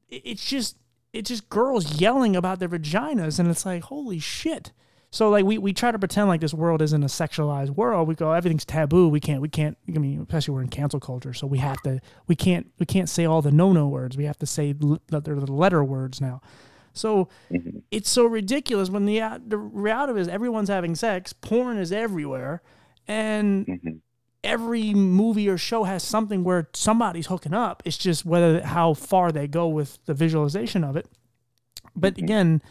it's 0.10 0.46
just 0.46 0.78
it's 1.14 1.30
just 1.30 1.50
girls 1.50 2.00
yelling 2.00 2.36
about 2.36 2.60
their 2.60 2.70
vaginas, 2.70 3.40
and 3.40 3.50
it's 3.50 3.66
like 3.66 3.84
holy 3.84 4.20
shit. 4.20 4.72
So 5.10 5.30
like 5.30 5.46
we, 5.46 5.58
we 5.58 5.74
try 5.74 5.92
to 5.92 6.00
pretend 6.00 6.28
like 6.28 6.42
this 6.42 6.54
world 6.54 6.82
isn't 6.82 7.04
a 7.04 7.08
sexualized 7.08 7.72
world. 7.72 8.08
We 8.08 8.16
go 8.16 8.34
everything's 8.34 8.66
taboo. 8.66 9.08
We 9.08 9.20
can't 9.20 9.42
we 9.42 9.50
can't. 9.50 9.78
I 9.88 10.00
mean, 10.00 10.22
especially 10.22 10.54
we're 10.54 10.62
in 10.62 10.68
cancel 10.68 11.00
culture, 11.00 11.34
so 11.34 11.48
we 11.48 11.60
have 11.60 11.82
to 11.84 12.00
we 12.28 12.36
can't 12.36 12.68
we 12.80 12.86
can't 12.86 13.10
say 13.10 13.26
all 13.26 13.42
the 13.42 13.52
no 13.52 13.72
no 13.72 13.88
words. 13.88 14.18
We 14.18 14.26
have 14.26 14.38
to 14.40 14.46
say 14.46 14.74
that 14.74 15.24
they're 15.24 15.36
the 15.36 15.52
letter 15.52 15.84
words 15.84 16.20
now. 16.20 16.42
So 16.94 17.30
mm-hmm. 17.52 17.80
it's 17.92 18.10
so 18.10 18.26
ridiculous 18.26 18.90
when 18.90 19.06
the 19.06 19.22
uh, 19.22 19.40
the 19.46 19.58
reality 19.58 20.20
is 20.20 20.28
everyone's 20.28 20.70
having 20.70 20.96
sex. 20.96 21.32
Porn 21.32 21.78
is 21.78 21.92
everywhere, 21.92 22.62
and 23.08 23.66
mm-hmm. 23.66 23.90
Every 24.44 24.94
movie 24.94 25.50
or 25.50 25.58
show 25.58 25.84
has 25.84 26.04
something 26.04 26.44
where 26.44 26.70
somebody's 26.74 27.28
hooking 27.28 27.54
up. 27.54 27.84
It's 27.86 27.98
just 27.98 28.26
whether 28.26 28.62
how 28.62 28.94
far 28.94 29.32
they 29.32 29.48
go 29.48 29.68
with 29.68 30.00
the 30.06 30.14
visualization 30.14 30.84
of 30.84 30.96
it. 30.96 31.08
But 31.96 32.16
mm-hmm. 32.16 32.24
again 32.24 32.62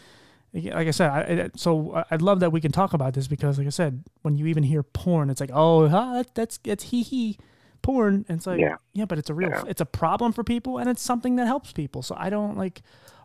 like 0.53 0.89
I 0.89 0.91
said, 0.91 1.11
I, 1.11 1.51
so 1.57 2.03
I'd 2.11 2.23
love 2.23 2.41
that 2.41 2.51
we 2.51 2.61
can 2.61 2.73
talk 2.73 2.95
about 2.95 3.15
this 3.15 3.27
because, 3.27 3.59
like 3.59 3.67
I 3.67 3.71
said, 3.71 4.05
when 4.23 4.37
you 4.37 4.47
even 4.47 4.63
hear 4.63 4.83
porn, 4.83 5.31
it's 5.31 5.41
like, 5.41 5.51
oh, 5.53 5.89
huh, 5.89 6.25
that's 6.35 6.59
that's 6.59 6.85
he 6.85 7.03
he 7.03 7.39
porn, 7.83 8.25
and 8.29 8.39
it's 8.39 8.47
like, 8.47 8.61
yeah, 8.61 8.77
yeah 8.95 9.05
but 9.05 9.19
it's 9.19 9.29
a 9.29 9.35
real, 9.35 9.51
yeah. 9.51 9.65
it's 9.69 9.81
a 9.81 9.87
problem 9.87 10.33
for 10.33 10.45
people, 10.45 10.79
and 10.79 10.89
it's 10.89 11.03
something 11.03 11.37
that 11.37 11.47
helps 11.47 11.73
people. 11.73 12.03
So 12.03 12.15
I 12.19 12.31
don't 12.31 12.57
like, 12.57 12.83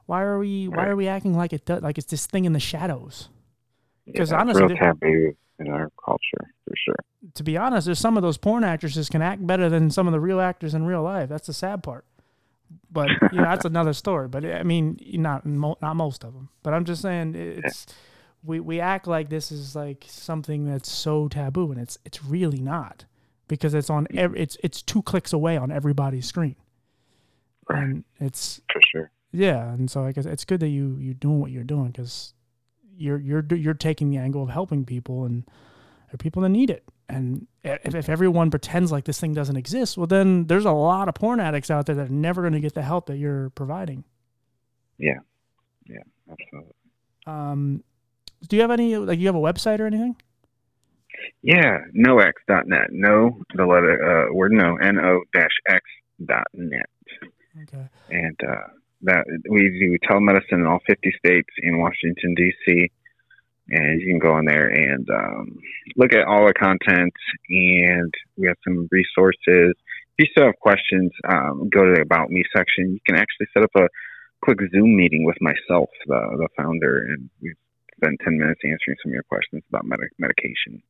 why 0.07 0.21
are 0.21 0.39
we, 0.39 0.67
why 0.67 0.87
are 0.87 0.95
we 0.95 1.07
acting 1.07 1.35
like 1.35 1.53
it 1.53 1.65
does, 1.65 1.81
like 1.81 1.97
it's 1.97 2.07
this 2.07 2.25
thing 2.25 2.45
in 2.45 2.53
the 2.53 2.59
shadows? 2.59 3.29
Because 4.05 4.31
yeah, 4.31 4.39
honestly, 4.39 4.65
real 4.65 4.77
taboo 4.77 5.35
in 5.65 5.71
our 5.71 5.91
culture 6.03 6.53
for 6.65 6.73
sure. 6.75 6.95
To 7.35 7.43
be 7.43 7.57
honest, 7.57 7.85
there's 7.85 7.99
some 7.99 8.17
of 8.17 8.23
those 8.23 8.37
porn 8.37 8.63
actresses 8.63 9.09
can 9.09 9.21
act 9.21 9.45
better 9.45 9.69
than 9.69 9.91
some 9.91 10.07
of 10.07 10.13
the 10.13 10.19
real 10.19 10.39
actors 10.39 10.73
in 10.73 10.85
real 10.85 11.03
life. 11.03 11.29
That's 11.29 11.47
the 11.47 11.53
sad 11.53 11.83
part 11.83 12.05
but 12.91 13.09
you 13.31 13.37
know, 13.37 13.43
that's 13.43 13.65
another 13.65 13.93
story. 13.93 14.27
But 14.27 14.45
I 14.45 14.63
mean, 14.63 14.99
not 15.13 15.45
not 15.45 15.95
most 15.95 16.23
of 16.23 16.33
them. 16.33 16.49
But 16.63 16.73
I'm 16.73 16.85
just 16.85 17.01
saying 17.01 17.35
it's 17.35 17.85
we 18.43 18.59
we 18.59 18.79
act 18.79 19.07
like 19.07 19.29
this 19.29 19.51
is 19.51 19.75
like 19.75 20.05
something 20.07 20.65
that's 20.65 20.91
so 20.91 21.27
taboo, 21.27 21.71
and 21.71 21.79
it's 21.79 21.97
it's 22.05 22.23
really 22.23 22.59
not 22.59 23.05
because 23.47 23.73
it's 23.73 23.89
on 23.89 24.07
every, 24.13 24.39
it's 24.39 24.57
it's 24.63 24.81
two 24.81 25.01
clicks 25.01 25.33
away 25.33 25.57
on 25.57 25.71
everybody's 25.71 26.25
screen, 26.25 26.55
right. 27.69 27.83
and 27.83 28.03
it's 28.19 28.61
for 28.71 28.81
sure. 28.91 29.11
Yeah, 29.31 29.71
and 29.71 29.89
so 29.89 30.03
I 30.03 30.11
guess 30.11 30.25
it's 30.25 30.45
good 30.45 30.59
that 30.59 30.69
you 30.69 30.97
you're 30.99 31.13
doing 31.13 31.39
what 31.39 31.51
you're 31.51 31.63
doing 31.63 31.87
because 31.87 32.33
you're 32.97 33.19
you're 33.19 33.45
you're 33.51 33.73
taking 33.73 34.09
the 34.09 34.17
angle 34.17 34.43
of 34.43 34.49
helping 34.49 34.85
people, 34.85 35.25
and 35.25 35.43
there 35.45 36.15
are 36.15 36.17
people 36.17 36.41
that 36.43 36.49
need 36.49 36.69
it. 36.69 36.83
And 37.09 37.47
if, 37.63 37.93
if 37.93 38.09
everyone 38.09 38.49
pretends 38.49 38.91
like 38.91 39.03
this 39.03 39.19
thing 39.19 39.33
doesn't 39.33 39.57
exist, 39.57 39.97
well, 39.97 40.07
then 40.07 40.47
there's 40.47 40.63
a 40.63 40.71
lot 40.71 41.09
of 41.09 41.15
porn 41.15 41.41
addicts 41.41 41.69
out 41.69 41.85
there 41.85 41.95
that 41.95 42.07
are 42.07 42.13
never 42.13 42.41
going 42.41 42.53
to 42.53 42.61
get 42.61 42.73
the 42.73 42.81
help 42.81 43.07
that 43.07 43.17
you're 43.17 43.49
providing. 43.49 44.05
Yeah. 44.97 45.19
Yeah, 45.87 46.03
absolutely. 46.31 46.73
Um, 47.25 47.83
do 48.47 48.55
you 48.55 48.61
have 48.61 48.71
any, 48.71 48.95
like, 48.95 49.19
you 49.19 49.27
have 49.27 49.35
a 49.35 49.39
website 49.39 49.79
or 49.79 49.87
anything? 49.87 50.15
Yeah, 51.41 51.79
nox.net. 51.93 52.87
No, 52.91 53.41
the 53.55 53.65
letter, 53.65 54.29
uh, 54.29 54.33
word 54.33 54.53
no, 54.53 54.77
N 54.77 54.97
O 54.99 55.21
dash 55.33 55.49
X 55.67 55.81
dot 56.23 56.47
net. 56.53 56.89
Okay. 57.63 57.89
And, 58.09 58.39
uh, 58.47 58.67
that 59.03 59.25
we 59.49 59.61
do 59.79 59.97
telemedicine 60.07 60.59
in 60.59 60.67
all 60.67 60.79
50 60.87 61.13
states 61.19 61.49
in 61.61 61.79
Washington, 61.79 62.35
D.C 62.35 62.91
and 63.71 64.01
you 64.01 64.07
can 64.07 64.19
go 64.19 64.37
in 64.37 64.45
there 64.45 64.67
and 64.67 65.09
um, 65.09 65.59
look 65.95 66.13
at 66.13 66.27
all 66.27 66.45
the 66.45 66.53
content 66.53 67.13
and 67.49 68.13
we 68.37 68.47
have 68.47 68.57
some 68.63 68.87
resources. 68.91 69.75
If 70.17 70.19
you 70.19 70.25
still 70.31 70.45
have 70.45 70.59
questions 70.59 71.11
um, 71.27 71.69
go 71.69 71.85
to 71.85 71.93
the 71.95 72.01
about 72.01 72.29
me 72.29 72.43
section. 72.55 72.91
You 72.91 72.99
can 73.05 73.15
actually 73.15 73.47
set 73.53 73.63
up 73.63 73.71
a 73.75 73.87
quick 74.41 74.59
zoom 74.71 74.95
meeting 74.95 75.25
with 75.25 75.37
myself 75.41 75.89
the, 76.05 76.19
the 76.37 76.47
founder 76.57 77.03
and 77.03 77.29
we 77.41 77.53
spend 77.95 78.19
10 78.23 78.37
minutes 78.37 78.61
answering 78.63 78.97
some 79.01 79.11
of 79.11 79.13
your 79.13 79.23
questions 79.23 79.63
about 79.69 79.85
med- 79.85 79.99
medication 80.19 80.81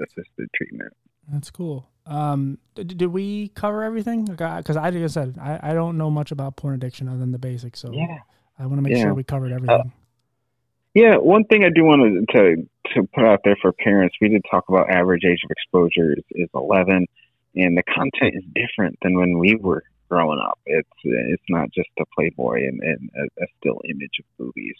assisted 0.00 0.48
treatment 0.54 0.92
that's 1.28 1.50
cool 1.50 1.86
um, 2.06 2.58
did, 2.74 2.96
did 2.96 3.06
we 3.08 3.48
cover 3.48 3.84
everything 3.84 4.24
because 4.24 4.76
I, 4.76 4.88
like 4.90 5.02
I 5.02 5.06
said 5.06 5.36
I, 5.40 5.60
I 5.70 5.74
don't 5.74 5.96
know 5.96 6.10
much 6.10 6.32
about 6.32 6.56
porn 6.56 6.74
addiction 6.74 7.08
other 7.08 7.18
than 7.18 7.32
the 7.32 7.38
basics 7.38 7.80
so 7.80 7.92
yeah 7.92 8.18
I 8.60 8.66
want 8.66 8.76
to 8.76 8.82
make 8.82 8.96
yeah. 8.96 9.04
sure 9.04 9.14
we 9.14 9.24
covered 9.24 9.52
everything. 9.52 9.70
Uh, 9.70 9.90
yeah, 10.94 11.16
one 11.16 11.44
thing 11.44 11.64
I 11.64 11.70
do 11.74 11.84
want 11.84 12.28
to 12.30 12.56
to 12.94 13.08
put 13.14 13.24
out 13.24 13.40
there 13.44 13.56
for 13.62 13.72
parents, 13.72 14.16
we 14.20 14.28
did 14.28 14.44
talk 14.50 14.68
about 14.68 14.90
average 14.90 15.22
age 15.24 15.40
of 15.44 15.50
exposure 15.50 16.12
is, 16.12 16.24
is 16.32 16.48
11, 16.54 17.06
and 17.54 17.78
the 17.78 17.82
content 17.84 18.34
is 18.34 18.42
different 18.54 18.98
than 19.02 19.16
when 19.16 19.38
we 19.38 19.54
were 19.54 19.84
growing 20.10 20.40
up. 20.44 20.58
It's 20.66 20.88
it's 21.04 21.42
not 21.48 21.70
just 21.72 21.88
a 22.00 22.04
Playboy 22.14 22.66
and, 22.66 22.80
and 22.82 23.10
a, 23.16 23.44
a 23.44 23.46
still 23.58 23.80
image 23.88 24.18
of 24.18 24.24
movies. 24.38 24.74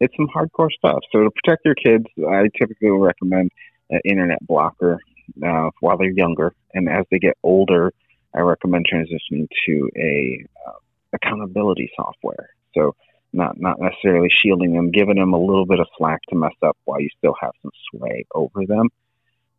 It's 0.00 0.14
some 0.16 0.28
hardcore 0.28 0.70
stuff. 0.70 1.00
So 1.10 1.24
to 1.24 1.30
protect 1.30 1.64
your 1.64 1.74
kids, 1.74 2.04
I 2.28 2.48
typically 2.58 2.90
recommend 2.90 3.50
an 3.90 4.00
internet 4.04 4.46
blocker 4.46 5.00
uh, 5.44 5.70
while 5.80 5.96
they're 5.96 6.10
younger, 6.10 6.54
and 6.72 6.88
as 6.88 7.04
they 7.10 7.18
get 7.18 7.36
older, 7.42 7.92
I 8.34 8.40
recommend 8.40 8.86
transitioning 8.92 9.48
to 9.66 9.90
a 9.96 10.44
uh, 10.66 10.78
accountability 11.12 11.90
software. 11.96 12.50
So 12.74 12.94
not 13.32 13.60
not 13.60 13.80
necessarily 13.80 14.28
shielding 14.30 14.72
them, 14.72 14.90
giving 14.90 15.16
them 15.16 15.34
a 15.34 15.38
little 15.38 15.66
bit 15.66 15.80
of 15.80 15.86
slack 15.98 16.20
to 16.28 16.36
mess 16.36 16.54
up 16.62 16.76
while 16.84 17.00
you 17.00 17.08
still 17.18 17.34
have 17.40 17.52
some 17.62 17.72
sway 17.90 18.26
over 18.34 18.66
them. 18.66 18.88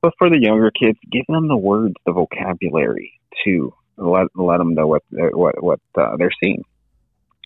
But 0.01 0.13
for 0.17 0.29
the 0.29 0.39
younger 0.39 0.71
kids, 0.71 0.97
give 1.11 1.25
them 1.27 1.47
the 1.47 1.57
words, 1.57 1.95
the 2.05 2.13
vocabulary 2.13 3.19
to 3.43 3.73
let 3.97 4.27
let 4.35 4.57
them 4.57 4.75
know 4.75 4.87
what 4.87 5.03
what 5.09 5.61
what 5.63 5.79
uh, 5.97 6.15
they're 6.17 6.29
seeing, 6.43 6.63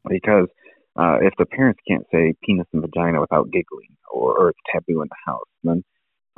because 0.08 0.48
uh, 0.96 1.18
if 1.22 1.34
the 1.38 1.46
parents 1.46 1.80
can't 1.88 2.06
say 2.12 2.34
penis 2.44 2.68
and 2.74 2.82
vagina 2.82 3.22
without 3.22 3.52
giggling, 3.52 3.96
or, 4.12 4.38
or 4.38 4.50
it's 4.50 4.60
taboo 4.72 5.02
in 5.02 5.08
the 5.08 5.32
house, 5.32 5.48
then 5.64 5.84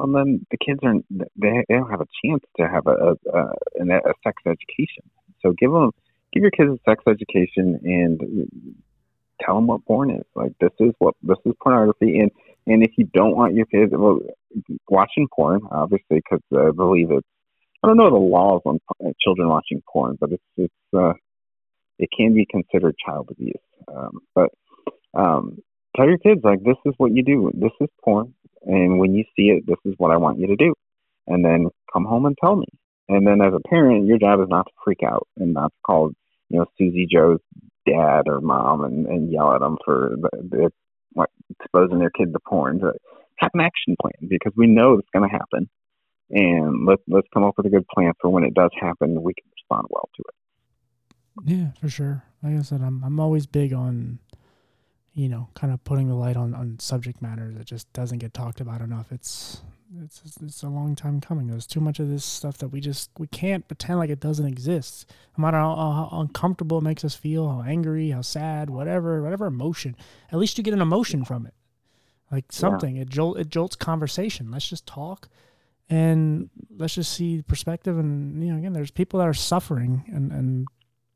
well, 0.01 0.23
then 0.23 0.45
the 0.51 0.57
kids 0.57 0.79
are 0.83 0.95
they, 1.09 1.63
they 1.67 1.75
don't 1.75 1.89
have 1.89 2.01
a 2.01 2.07
chance 2.25 2.43
to 2.57 2.67
have 2.67 2.87
a, 2.87 3.15
a, 3.31 3.39
a, 3.39 3.97
a 4.11 4.13
sex 4.23 4.41
education. 4.45 5.03
So 5.41 5.53
give 5.59 5.71
them 5.71 5.91
give 6.33 6.43
your 6.43 6.51
kids 6.51 6.71
a 6.71 6.89
sex 6.89 7.03
education 7.07 7.79
and 7.83 8.21
tell 9.41 9.55
them 9.55 9.67
what 9.67 9.85
porn 9.85 10.11
is. 10.11 10.25
Like 10.35 10.53
this 10.59 10.71
is 10.79 10.93
what 10.99 11.15
this 11.23 11.37
is 11.45 11.53
pornography, 11.61 12.19
and 12.19 12.31
And 12.67 12.83
if 12.83 12.91
you 12.97 13.05
don't 13.11 13.35
want 13.35 13.55
your 13.55 13.65
kids, 13.65 13.91
well, 13.91 14.19
watching 14.87 15.27
porn, 15.35 15.61
obviously, 15.71 16.21
because 16.21 16.43
I 16.53 16.71
believe 16.71 17.09
it's, 17.11 17.27
I 17.81 17.87
don't 17.87 17.97
know 17.97 18.11
the 18.11 18.17
laws 18.17 18.61
on 18.65 18.79
children 19.23 19.47
watching 19.49 19.81
porn, 19.91 20.17
but 20.19 20.31
it's, 20.31 20.43
it's, 20.57 20.83
uh, 20.93 21.13
it 21.97 22.09
can 22.15 22.35
be 22.35 22.45
considered 22.45 22.95
child 23.03 23.29
abuse. 23.31 23.55
Um, 23.87 24.19
but 24.35 24.49
um, 25.15 25.57
tell 25.95 26.07
your 26.07 26.19
kids, 26.19 26.41
like, 26.43 26.63
this 26.63 26.77
is 26.85 26.93
what 26.97 27.11
you 27.15 27.23
do. 27.23 27.51
This 27.55 27.71
is 27.81 27.89
porn. 28.03 28.35
And 28.63 28.99
when 28.99 29.13
you 29.13 29.23
see 29.35 29.49
it, 29.49 29.65
this 29.65 29.77
is 29.85 29.95
what 29.97 30.11
I 30.11 30.17
want 30.17 30.39
you 30.39 30.47
to 30.47 30.55
do. 30.55 30.73
And 31.27 31.43
then 31.43 31.67
come 31.91 32.05
home 32.05 32.25
and 32.25 32.37
tell 32.39 32.55
me. 32.55 32.67
And 33.09 33.25
then 33.25 33.41
as 33.41 33.53
a 33.53 33.67
parent, 33.67 34.07
your 34.07 34.17
job 34.17 34.39
is 34.41 34.47
not 34.49 34.65
to 34.67 34.71
freak 34.83 35.03
out 35.05 35.27
and 35.37 35.53
not 35.53 35.67
to 35.67 35.81
call, 35.85 36.11
you 36.49 36.59
know, 36.59 36.65
Susie 36.77 37.07
Joe's 37.11 37.39
dad 37.85 38.23
or 38.27 38.41
mom 38.41 38.83
and, 38.83 39.05
and 39.07 39.31
yell 39.31 39.53
at 39.53 39.59
them 39.59 39.77
for 39.83 40.15
the, 40.21 40.29
the 40.49 40.71
exposing 41.59 41.99
their 41.99 42.09
kid 42.11 42.31
to 42.33 42.39
porn. 42.47 42.79
To 42.79 42.93
have 43.37 43.51
an 43.53 43.61
action 43.61 43.95
plan 43.99 44.29
because 44.29 44.53
we 44.55 44.67
know 44.67 44.93
it's 44.93 45.09
going 45.13 45.27
to 45.27 45.35
happen, 45.35 45.69
and 46.29 46.85
let's 46.85 47.01
let's 47.07 47.27
come 47.33 47.43
up 47.43 47.55
with 47.57 47.65
a 47.65 47.69
good 47.69 47.87
plan 47.87 48.13
for 48.21 48.29
when 48.29 48.43
it 48.43 48.53
does 48.53 48.71
happen. 48.79 49.21
We 49.21 49.33
can 49.33 49.49
respond 49.53 49.87
well 49.89 50.09
to 50.15 50.23
it. 50.27 50.35
Yeah, 51.45 51.71
for 51.79 51.89
sure. 51.89 52.23
Like 52.43 52.57
I 52.57 52.61
said, 52.61 52.81
I'm 52.81 53.03
I'm 53.03 53.19
always 53.19 53.45
big 53.45 53.73
on, 53.73 54.19
you 55.13 55.27
know, 55.27 55.49
kind 55.55 55.73
of 55.73 55.83
putting 55.83 56.07
the 56.07 56.15
light 56.15 56.37
on 56.37 56.53
on 56.53 56.79
subject 56.79 57.21
matter 57.21 57.51
that 57.51 57.65
just 57.65 57.91
doesn't 57.93 58.19
get 58.19 58.33
talked 58.33 58.61
about 58.61 58.81
enough. 58.81 59.11
It's 59.11 59.61
it's 60.03 60.21
it's 60.41 60.63
a 60.63 60.69
long 60.69 60.95
time 60.95 61.19
coming. 61.19 61.47
There's 61.47 61.67
too 61.67 61.81
much 61.81 61.99
of 61.99 62.09
this 62.09 62.23
stuff 62.23 62.57
that 62.59 62.69
we 62.69 62.79
just 62.79 63.09
we 63.17 63.27
can't 63.27 63.67
pretend 63.67 63.99
like 63.99 64.09
it 64.09 64.21
doesn't 64.21 64.45
exist. 64.45 65.11
No 65.37 65.41
matter 65.41 65.57
how, 65.57 65.75
how 65.75 66.09
uncomfortable 66.19 66.77
it 66.77 66.83
makes 66.83 67.03
us 67.03 67.15
feel, 67.15 67.49
how 67.49 67.61
angry, 67.61 68.11
how 68.11 68.21
sad, 68.21 68.69
whatever, 68.69 69.21
whatever 69.21 69.47
emotion. 69.47 69.95
At 70.31 70.39
least 70.39 70.57
you 70.57 70.63
get 70.63 70.73
an 70.73 70.81
emotion 70.81 71.25
from 71.25 71.45
it, 71.45 71.53
like 72.31 72.51
something. 72.51 72.95
Yeah. 72.95 73.01
It 73.01 73.09
jolt 73.09 73.37
it 73.37 73.49
jolts 73.49 73.75
conversation. 73.75 74.49
Let's 74.49 74.69
just 74.69 74.85
talk, 74.85 75.27
and 75.89 76.49
let's 76.77 76.95
just 76.95 77.11
see 77.13 77.41
perspective. 77.41 77.97
And 77.97 78.41
you 78.41 78.53
know, 78.53 78.59
again, 78.59 78.73
there's 78.73 78.91
people 78.91 79.19
that 79.19 79.27
are 79.27 79.33
suffering, 79.33 80.05
and 80.07 80.31
and 80.31 80.67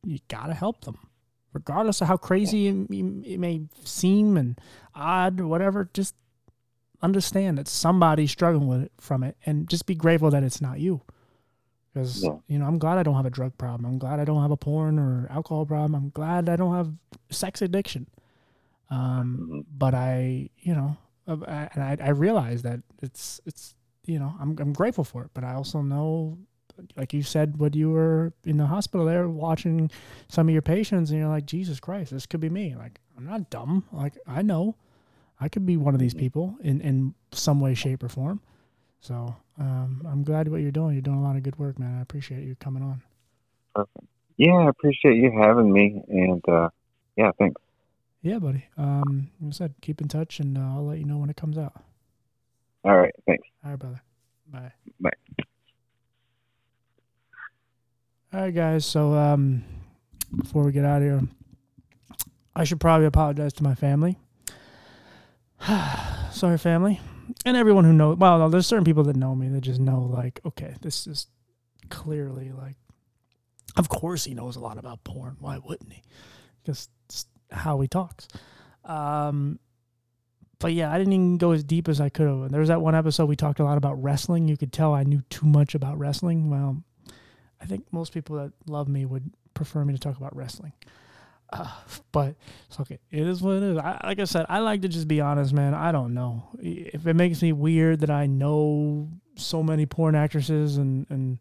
you 0.04 0.20
gotta 0.28 0.54
help 0.54 0.84
them, 0.84 0.98
regardless 1.56 2.02
of 2.02 2.08
how 2.08 2.18
crazy 2.18 2.68
it, 2.68 2.76
it 2.92 3.40
may 3.40 3.62
seem 3.84 4.38
and 4.38 4.60
odd, 4.94 5.40
or 5.40 5.48
whatever. 5.48 5.90
Just 5.94 6.14
understand 7.02 7.58
that 7.58 7.68
somebody's 7.68 8.32
struggling 8.32 8.68
with 8.68 8.82
it 8.82 8.92
from 9.00 9.24
it 9.24 9.38
and 9.46 9.70
just 9.70 9.86
be 9.86 9.96
grateful 9.96 10.30
that 10.30 10.44
it's 10.44 10.62
not 10.62 10.80
you 10.80 11.02
because 11.94 12.24
yeah. 12.24 12.36
you 12.48 12.58
know 12.58 12.66
i'm 12.66 12.80
glad 12.80 12.98
i 12.98 13.04
don't 13.04 13.16
have 13.16 13.26
a 13.26 13.30
drug 13.30 13.56
problem 13.58 13.86
i'm 13.86 14.00
glad 14.00 14.20
i 14.20 14.26
don't 14.26 14.42
have 14.42 14.52
a 14.52 14.58
porn 14.58 14.98
or 14.98 15.28
alcohol 15.30 15.66
problem 15.66 15.94
i'm 15.94 16.10
glad 16.10 16.50
i 16.50 16.56
don't 16.56 16.74
have 16.74 16.92
sex 17.30 17.62
addiction 17.62 18.08
um, 18.90 19.38
mm-hmm. 19.40 19.60
but 19.78 19.94
i 19.94 20.50
you 20.60 20.74
know 20.74 20.98
uh, 21.28 21.68
and 21.74 21.84
I, 21.84 21.98
I 22.02 22.10
realize 22.10 22.64
that 22.64 22.80
it's 23.02 23.40
it's 23.46 23.76
you 24.06 24.18
know 24.18 24.34
I'm, 24.40 24.56
I'm 24.60 24.74
grateful 24.74 25.04
for 25.04 25.24
it 25.24 25.32
but 25.34 25.44
i 25.44 25.54
also 25.54 25.82
know 25.82 26.38
like 26.98 27.14
you 27.14 27.24
said 27.24 27.58
when 27.58 27.74
you 27.74 27.90
were 27.90 28.34
in 28.44 28.58
the 28.58 28.66
hospital 28.66 29.06
there 29.06 29.28
watching 29.28 29.90
some 30.28 30.48
of 30.48 30.54
your 30.54 30.62
patients 30.62 31.10
and 31.10 31.20
you're 31.20 31.30
like 31.30 31.46
jesus 31.46 31.80
christ 31.80 32.12
this 32.12 32.26
could 32.26 32.40
be 32.40 32.50
me 32.50 32.76
like 32.76 33.00
i'm 33.18 33.26
not 33.26 33.50
dumb 33.50 33.84
like 33.92 34.18
i 34.28 34.42
know 34.42 34.76
I 35.40 35.50
could 35.50 35.66
be 35.66 35.78
one 35.78 35.94
of 35.94 36.00
these 36.00 36.14
mm-hmm. 36.14 36.20
people 36.20 36.58
in, 36.62 36.82
in 36.82 37.14
some 37.32 37.60
way, 37.60 37.74
shape, 37.74 38.04
or 38.04 38.10
form. 38.10 38.42
So 39.02 39.36
um, 39.60 40.02
I'm 40.10 40.24
glad 40.24 40.48
what 40.48 40.62
you're 40.62 40.72
doing. 40.72 40.94
You're 40.94 41.02
doing 41.02 41.18
a 41.18 41.24
lot 41.24 41.36
of 41.36 41.44
good 41.44 41.60
work, 41.60 41.78
man. 41.78 41.98
I 42.00 42.02
appreciate 42.02 42.44
you 42.44 42.56
coming 42.56 42.84
on. 42.84 43.02
Perfect. 43.74 44.06
Yeah, 44.38 44.54
I 44.54 44.70
appreciate 44.70 45.18
you 45.18 45.32
having 45.42 45.72
me. 45.72 46.02
And 46.08 46.48
uh, 46.48 46.70
yeah, 47.16 47.32
thanks. 47.38 47.62
Yeah, 48.22 48.40
buddy. 48.40 48.66
Um, 48.78 49.30
like 49.40 49.50
I 49.50 49.52
said, 49.52 49.76
keep 49.82 50.02
in 50.02 50.08
touch, 50.08 50.40
and 50.40 50.58
uh, 50.58 50.62
I'll 50.62 50.86
let 50.86 50.98
you 50.98 51.06
know 51.06 51.18
when 51.18 51.30
it 51.30 51.36
comes 51.36 51.58
out. 51.58 51.74
All 52.84 52.98
right. 52.98 53.14
Thanks. 53.28 53.48
All 53.64 53.72
right, 53.72 53.80
brother. 53.80 54.02
Bye. 54.52 54.72
Bye. 55.00 55.44
All 58.36 58.42
right, 58.42 58.54
guys. 58.54 58.86
So 58.86 59.14
um, 59.14 59.64
before 60.36 60.66
we 60.66 60.74
get 60.74 60.84
out 60.84 61.02
of 61.02 61.04
here, 61.04 61.22
I 62.54 62.66
should 62.66 62.82
probably 62.82 63.06
apologize 63.06 63.54
to 63.54 63.64
my 63.64 63.76
family. 63.76 64.18
Sorry, 66.34 66.58
family. 66.58 67.00
And 67.46 67.56
everyone 67.56 67.86
who 67.86 67.94
knows, 67.94 68.18
well, 68.18 68.38
no, 68.40 68.50
there's 68.50 68.68
certain 68.68 68.84
people 68.84 69.06
that 69.06 69.16
know 69.16 69.36
me 69.36 69.48
that 69.48 69.62
just 69.62 69.80
know, 69.80 70.02
like, 70.02 70.42
okay, 70.46 70.76
this 70.82 71.08
is 71.08 71.28
clearly 71.88 72.52
like, 72.52 72.76
of 73.78 73.88
course 73.88 74.26
he 74.26 74.34
knows 74.34 74.58
a 74.58 74.60
lot 74.60 74.78
about 74.78 75.06
porn. 75.06 75.38
Why 75.40 75.60
wouldn't 75.60 75.94
he? 75.94 76.04
Because 76.62 76.90
how 77.52 77.80
he 77.80 77.88
talks. 77.88 78.28
Um, 78.84 79.60
but 80.60 80.74
yeah, 80.74 80.92
I 80.92 80.98
didn't 80.98 81.14
even 81.14 81.38
go 81.38 81.52
as 81.52 81.64
deep 81.64 81.88
as 81.88 82.02
I 82.02 82.10
could 82.10 82.28
have. 82.28 82.52
There 82.52 82.60
was 82.60 82.68
that 82.68 82.82
one 82.82 82.96
episode 82.96 83.30
we 83.30 83.38
talked 83.38 83.62
a 83.62 83.64
lot 83.64 83.78
about 83.78 84.04
wrestling. 84.04 84.50
You 84.50 84.58
could 84.58 84.74
tell 84.74 84.94
I 84.94 85.04
knew 85.04 85.22
too 85.30 85.46
much 85.46 85.74
about 85.74 85.98
wrestling. 85.98 86.50
Well, 86.50 86.84
I 87.66 87.68
think 87.68 87.92
most 87.92 88.14
people 88.14 88.36
that 88.36 88.52
love 88.68 88.88
me 88.88 89.06
would 89.06 89.32
prefer 89.56 89.84
me 89.84 89.92
to 89.92 90.00
talk 90.00 90.18
about 90.18 90.36
wrestling. 90.36 90.74
Uh, 91.52 91.68
but 92.12 92.36
it's 92.68 92.80
okay. 92.80 93.00
It 93.10 93.26
is 93.26 93.42
what 93.42 93.56
it 93.56 93.64
is. 93.64 93.78
I, 93.80 94.00
like 94.04 94.20
I 94.20 94.26
said, 94.26 94.46
I 94.50 94.60
like 94.60 94.84
to 94.84 94.88
just 94.88 95.08
be 95.08 95.20
honest, 95.20 95.52
man. 95.52 95.74
I 95.74 95.92
don't 95.92 96.14
know 96.14 96.48
if 96.60 97.08
it 97.08 97.16
makes 97.16 97.42
me 97.42 97.54
weird 97.54 98.02
that 98.02 98.12
I 98.12 98.28
know 98.28 99.10
so 99.36 99.64
many 99.64 99.88
porn 99.88 100.14
actresses 100.14 100.78
and 100.78 101.08
and 101.10 101.40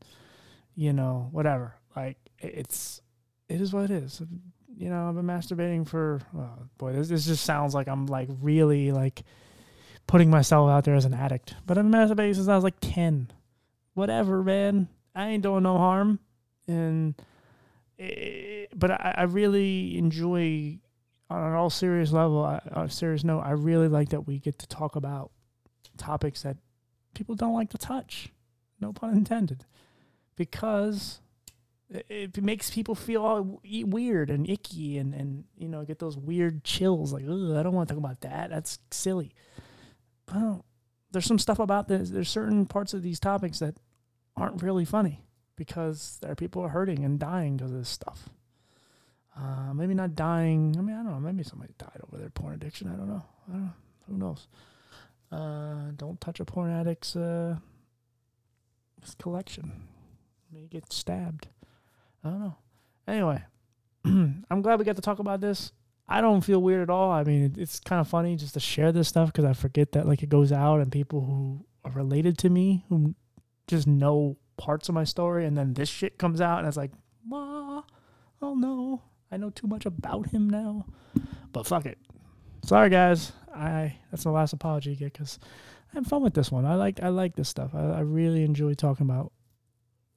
you 0.74 0.94
know 0.94 1.28
whatever. 1.30 1.74
Like 1.94 2.16
it's 2.38 3.02
it 3.50 3.60
is 3.60 3.74
what 3.74 3.84
it 3.84 3.90
is. 3.90 4.22
You 4.78 4.88
know, 4.88 5.06
I've 5.06 5.14
been 5.14 5.26
masturbating 5.26 5.86
for 5.86 6.22
oh 6.34 6.68
boy. 6.78 6.92
This 6.92 7.08
this 7.08 7.26
just 7.26 7.44
sounds 7.44 7.74
like 7.74 7.86
I'm 7.86 8.06
like 8.06 8.30
really 8.40 8.92
like 8.92 9.24
putting 10.06 10.30
myself 10.30 10.70
out 10.70 10.84
there 10.84 10.94
as 10.94 11.04
an 11.04 11.12
addict. 11.12 11.54
But 11.66 11.76
I've 11.76 11.84
been 11.84 11.92
masturbating 11.92 12.34
since 12.34 12.48
I 12.48 12.54
was 12.54 12.64
like 12.64 12.80
ten. 12.80 13.30
Whatever, 13.92 14.42
man. 14.42 14.88
I 15.14 15.28
ain't 15.28 15.42
doing 15.42 15.62
no 15.62 15.78
harm, 15.78 16.18
and 16.66 17.14
Eh, 17.98 18.66
but 18.74 18.90
I, 18.90 19.14
I, 19.18 19.22
really 19.24 19.96
enjoy, 19.96 20.78
on 21.30 21.44
an 21.44 21.52
all 21.52 21.70
serious 21.70 22.10
level, 22.10 22.38
on 22.38 22.60
a 22.86 22.90
serious 22.90 23.22
note, 23.22 23.40
I 23.40 23.52
really 23.52 23.88
like 23.88 24.08
that 24.08 24.26
we 24.26 24.40
get 24.40 24.58
to 24.58 24.66
talk 24.66 24.96
about 24.96 25.30
topics 25.96 26.42
that 26.42 26.56
people 27.14 27.36
don't 27.36 27.54
like 27.54 27.70
to 27.70 27.78
touch. 27.78 28.32
No 28.80 28.92
pun 28.92 29.16
intended. 29.16 29.64
Because 30.34 31.20
it, 31.88 32.06
it 32.08 32.42
makes 32.42 32.70
people 32.70 32.96
feel 32.96 33.22
all 33.22 33.60
weird 33.62 34.28
and 34.28 34.48
icky 34.48 34.98
and, 34.98 35.14
and 35.14 35.44
you 35.56 35.68
know, 35.68 35.84
get 35.84 36.00
those 36.00 36.16
weird 36.16 36.64
chills 36.64 37.12
like, 37.12 37.22
I 37.22 37.26
don't 37.62 37.72
want 37.72 37.88
to 37.88 37.94
talk 37.94 38.04
about 38.04 38.22
that. 38.22 38.50
That's 38.50 38.80
silly. 38.90 39.32
Well, 40.32 40.64
there's 41.12 41.26
some 41.26 41.38
stuff 41.38 41.60
about 41.60 41.86
this. 41.86 42.10
There's 42.10 42.28
certain 42.28 42.66
parts 42.66 42.92
of 42.92 43.02
these 43.02 43.20
topics 43.20 43.60
that 43.60 43.76
aren't 44.36 44.62
really 44.62 44.84
funny 44.84 45.24
because 45.56 46.18
there 46.20 46.32
are 46.32 46.36
people 46.36 46.62
are 46.62 46.68
hurting 46.68 47.04
and 47.04 47.18
dying 47.18 47.56
because 47.56 47.70
of 47.70 47.78
this 47.78 47.88
stuff. 47.88 48.28
Uh, 49.36 49.74
maybe 49.74 49.94
not 49.94 50.14
dying. 50.14 50.74
I 50.78 50.82
mean, 50.82 50.96
I 50.96 51.02
don't 51.02 51.12
know. 51.12 51.20
Maybe 51.20 51.42
somebody 51.42 51.74
died 51.78 52.00
over 52.06 52.18
their 52.18 52.30
porn 52.30 52.54
addiction. 52.54 52.88
I 52.88 52.96
don't 52.96 53.08
know. 53.08 53.24
I 53.48 53.52
don't 53.52 53.64
know. 53.64 53.72
Who 54.08 54.18
knows? 54.18 54.48
Uh, 55.32 55.90
don't 55.96 56.20
touch 56.20 56.38
a 56.40 56.44
porn 56.44 56.70
addict's 56.70 57.16
uh, 57.16 57.56
collection. 59.20 59.72
May 60.52 60.66
get 60.66 60.92
stabbed. 60.92 61.48
I 62.22 62.30
don't 62.30 62.40
know. 62.40 62.56
Anyway, 63.08 63.42
I'm 64.04 64.62
glad 64.62 64.78
we 64.78 64.84
got 64.84 64.96
to 64.96 65.02
talk 65.02 65.18
about 65.18 65.40
this. 65.40 65.72
I 66.06 66.20
don't 66.20 66.42
feel 66.42 66.60
weird 66.60 66.82
at 66.82 66.90
all. 66.90 67.10
I 67.10 67.24
mean, 67.24 67.54
it's 67.58 67.80
kind 67.80 68.00
of 68.00 68.08
funny 68.08 68.36
just 68.36 68.54
to 68.54 68.60
share 68.60 68.92
this 68.92 69.08
stuff 69.08 69.32
because 69.32 69.44
I 69.44 69.54
forget 69.54 69.92
that 69.92 70.06
like 70.06 70.22
it 70.22 70.28
goes 70.28 70.52
out 70.52 70.80
and 70.80 70.92
people 70.92 71.22
who 71.22 71.64
are 71.84 71.92
related 71.92 72.38
to 72.38 72.50
me 72.50 72.84
who 72.88 73.14
just 73.66 73.86
know 73.86 74.36
parts 74.56 74.88
of 74.88 74.94
my 74.94 75.04
story, 75.04 75.46
and 75.46 75.56
then 75.56 75.74
this 75.74 75.88
shit 75.88 76.18
comes 76.18 76.40
out, 76.40 76.58
and 76.58 76.68
it's 76.68 76.76
like, 76.76 76.92
ma, 77.24 77.82
oh 78.40 78.54
no, 78.54 79.02
I 79.30 79.36
know 79.36 79.50
too 79.50 79.66
much 79.66 79.86
about 79.86 80.30
him 80.30 80.48
now. 80.48 80.86
But 81.52 81.66
fuck 81.66 81.86
it. 81.86 81.98
Sorry, 82.64 82.90
guys. 82.90 83.32
I 83.54 83.96
that's 84.10 84.24
the 84.24 84.30
last 84.30 84.52
apology 84.52 84.90
you 84.90 84.96
get 84.96 85.12
because 85.12 85.38
I 85.92 85.98
have 85.98 86.06
fun 86.06 86.22
with 86.22 86.34
this 86.34 86.50
one. 86.50 86.64
I 86.64 86.74
like 86.74 87.02
I 87.02 87.08
like 87.08 87.36
this 87.36 87.48
stuff. 87.48 87.74
I, 87.74 87.82
I 87.82 88.00
really 88.00 88.42
enjoy 88.42 88.74
talking 88.74 89.06
about 89.06 89.32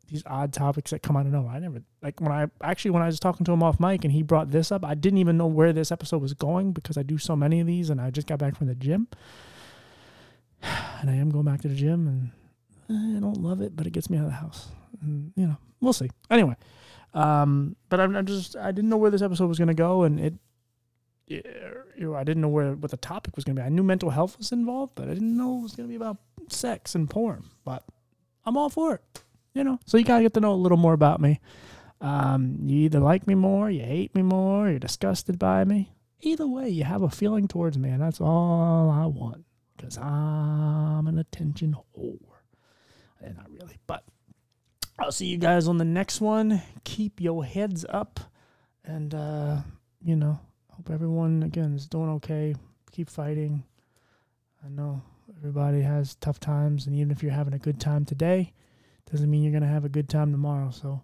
these 0.07 0.24
odd 0.26 0.53
topics 0.53 0.91
that 0.91 1.03
come 1.03 1.18
out 1.18 1.26
of 1.26 1.32
nowhere. 1.32 1.52
I 1.52 1.60
never 1.60 1.84
like 2.02 2.19
when 2.22 2.32
I 2.32 2.48
actually 2.61 2.91
when 2.91 3.03
I 3.03 3.07
was 3.07 3.19
talking 3.19 3.45
to 3.45 3.52
him 3.52 3.61
off 3.61 3.80
mic 3.80 4.03
and 4.03 4.14
he 4.14 4.24
brought 4.24 4.52
this 4.52 4.72
up. 4.72 4.86
I 4.86 4.95
didn't 4.95 5.19
even 5.19 5.38
know 5.38 5.48
where 5.48 5.74
this 5.74 5.91
episode 5.91 6.22
was 6.22 6.34
going 6.34 6.72
because 6.72 6.98
I 6.98 7.03
do 7.03 7.18
so 7.18 7.36
many 7.36 7.60
of 7.60 7.68
these 7.68 7.90
and 7.90 8.02
I 8.02 8.10
just 8.10 8.28
got 8.28 8.40
back 8.40 8.56
from 8.56 8.68
the 8.68 8.76
gym. 8.76 9.07
And 10.99 11.11
I 11.11 11.14
am 11.14 11.30
going 11.30 11.45
back 11.45 11.61
to 11.61 11.68
the 11.68 11.76
gym 11.76 12.07
and 12.07 12.32
I 12.89 13.19
don't 13.19 13.41
love 13.41 13.61
it, 13.61 13.76
but 13.76 13.88
it 13.88 13.91
gets 13.91 14.09
me 14.09 14.18
out 14.18 14.26
of 14.26 14.30
the 14.30 14.35
house. 14.38 14.69
And, 15.01 15.34
you 15.35 15.45
know, 15.47 15.57
we'll 15.81 15.93
see. 15.93 16.09
Anyway, 16.30 16.55
um, 17.14 17.76
but 17.89 17.99
I'm, 17.99 18.15
I'm, 18.15 18.26
just 18.26 18.55
I 18.55 18.72
didn't 18.72 18.89
know 18.89 18.97
where 18.97 19.11
this 19.11 19.22
episode 19.22 19.47
was 19.47 19.57
going 19.57 19.68
to 19.68 19.73
go, 19.73 20.03
and 20.03 20.19
it, 20.19 20.34
it, 21.27 21.45
you 21.97 22.05
know, 22.05 22.15
I 22.15 22.23
didn't 22.23 22.41
know 22.41 22.47
where 22.47 22.73
what 22.73 22.91
the 22.91 22.97
topic 22.97 23.35
was 23.35 23.43
going 23.43 23.55
to 23.55 23.61
be. 23.61 23.65
I 23.65 23.69
knew 23.69 23.84
mental 23.84 24.09
health 24.09 24.38
was 24.38 24.51
involved, 24.51 24.93
but 24.95 25.09
I 25.09 25.14
didn't 25.14 25.38
know 25.38 25.59
it 25.59 25.64
was 25.64 25.76
going 25.76 25.88
to 25.88 25.91
be 25.91 25.95
about 25.97 26.18
sex 26.49 26.95
and 26.95 27.09
porn. 27.09 27.43
But 27.65 27.84
I'm 28.45 28.55
all 28.57 28.69
for 28.69 28.95
it. 28.95 29.23
You 29.53 29.64
know, 29.64 29.80
so 29.85 29.97
you 29.97 30.03
gotta 30.03 30.22
get 30.22 30.35
to 30.35 30.39
know 30.39 30.53
a 30.53 30.55
little 30.55 30.77
more 30.77 30.93
about 30.93 31.19
me. 31.19 31.39
Um, 31.99 32.59
you 32.61 32.81
either 32.81 32.99
like 32.99 33.26
me 33.26 33.34
more, 33.34 33.72
you 33.72 33.81
hate 33.81 34.14
me 34.14 34.22
more, 34.22 34.69
you're 34.69 34.77
disgusted 34.77 35.39
by 35.39 35.64
me. 35.64 35.91
Either 36.22 36.45
way, 36.47 36.69
you 36.69 36.84
have 36.84 37.01
a 37.01 37.09
feeling 37.09 37.47
towards 37.47 37.76
me, 37.76 37.89
and 37.89 38.01
that's 38.03 38.22
all 38.22 38.91
I 38.91 39.07
want. 39.07 39.45
because 39.77 39.97
I'm 39.97 41.07
an 41.07 41.18
attention 41.18 41.76
whore. 41.97 42.19
And 43.22 43.35
not 43.35 43.49
really, 43.49 43.77
but 43.88 44.03
I'll 44.99 45.11
see 45.11 45.27
you 45.27 45.38
guys 45.38 45.68
on 45.68 45.77
the 45.77 45.85
next 45.85 46.22
one. 46.22 46.61
Keep 46.84 47.22
your 47.22 47.44
heads 47.44 47.85
up. 47.89 48.19
And, 48.84 49.14
uh, 49.14 49.57
you 50.03 50.15
know, 50.15 50.39
hope 50.69 50.89
everyone, 50.89 51.44
again, 51.44 51.73
is 51.73 51.88
doing 51.88 52.10
okay. 52.11 52.56
Keep 52.91 53.10
fighting. 53.10 53.64
I 54.65 54.69
know 54.69 55.02
everybody 55.38 55.81
has 55.81 56.15
tough 56.15 56.39
times. 56.39 56.88
And 56.88 56.95
even 56.95 57.11
if 57.11 57.22
you're 57.22 57.31
having 57.31 57.53
a 57.53 57.60
good 57.60 57.80
time 57.80 58.06
today, 58.06 58.53
doesn't 59.11 59.30
mean 59.30 59.44
you're 59.44 59.60
to 59.60 59.68
have 59.68 59.85
a 59.85 59.89
good 59.89 60.10
time 60.10 60.31
tomorrow. 60.31 60.72
So 60.72 61.02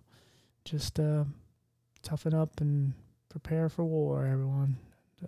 just 0.66 1.00
uh, 1.00 1.26
toughen 2.02 2.34
up 2.34 2.62
and 2.62 2.94
prepare 3.30 3.70
for 3.70 3.84
war, 3.84 4.26
everyone. 4.26 4.78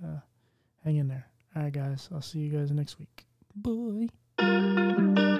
Uh, 0.03 0.19
hang 0.83 0.97
in 0.97 1.07
there. 1.07 1.27
All 1.55 1.63
right, 1.63 1.73
guys. 1.73 2.09
I'll 2.13 2.21
see 2.21 2.39
you 2.39 2.57
guys 2.57 2.71
next 2.71 2.99
week. 2.99 3.25
Bye. 3.55 5.31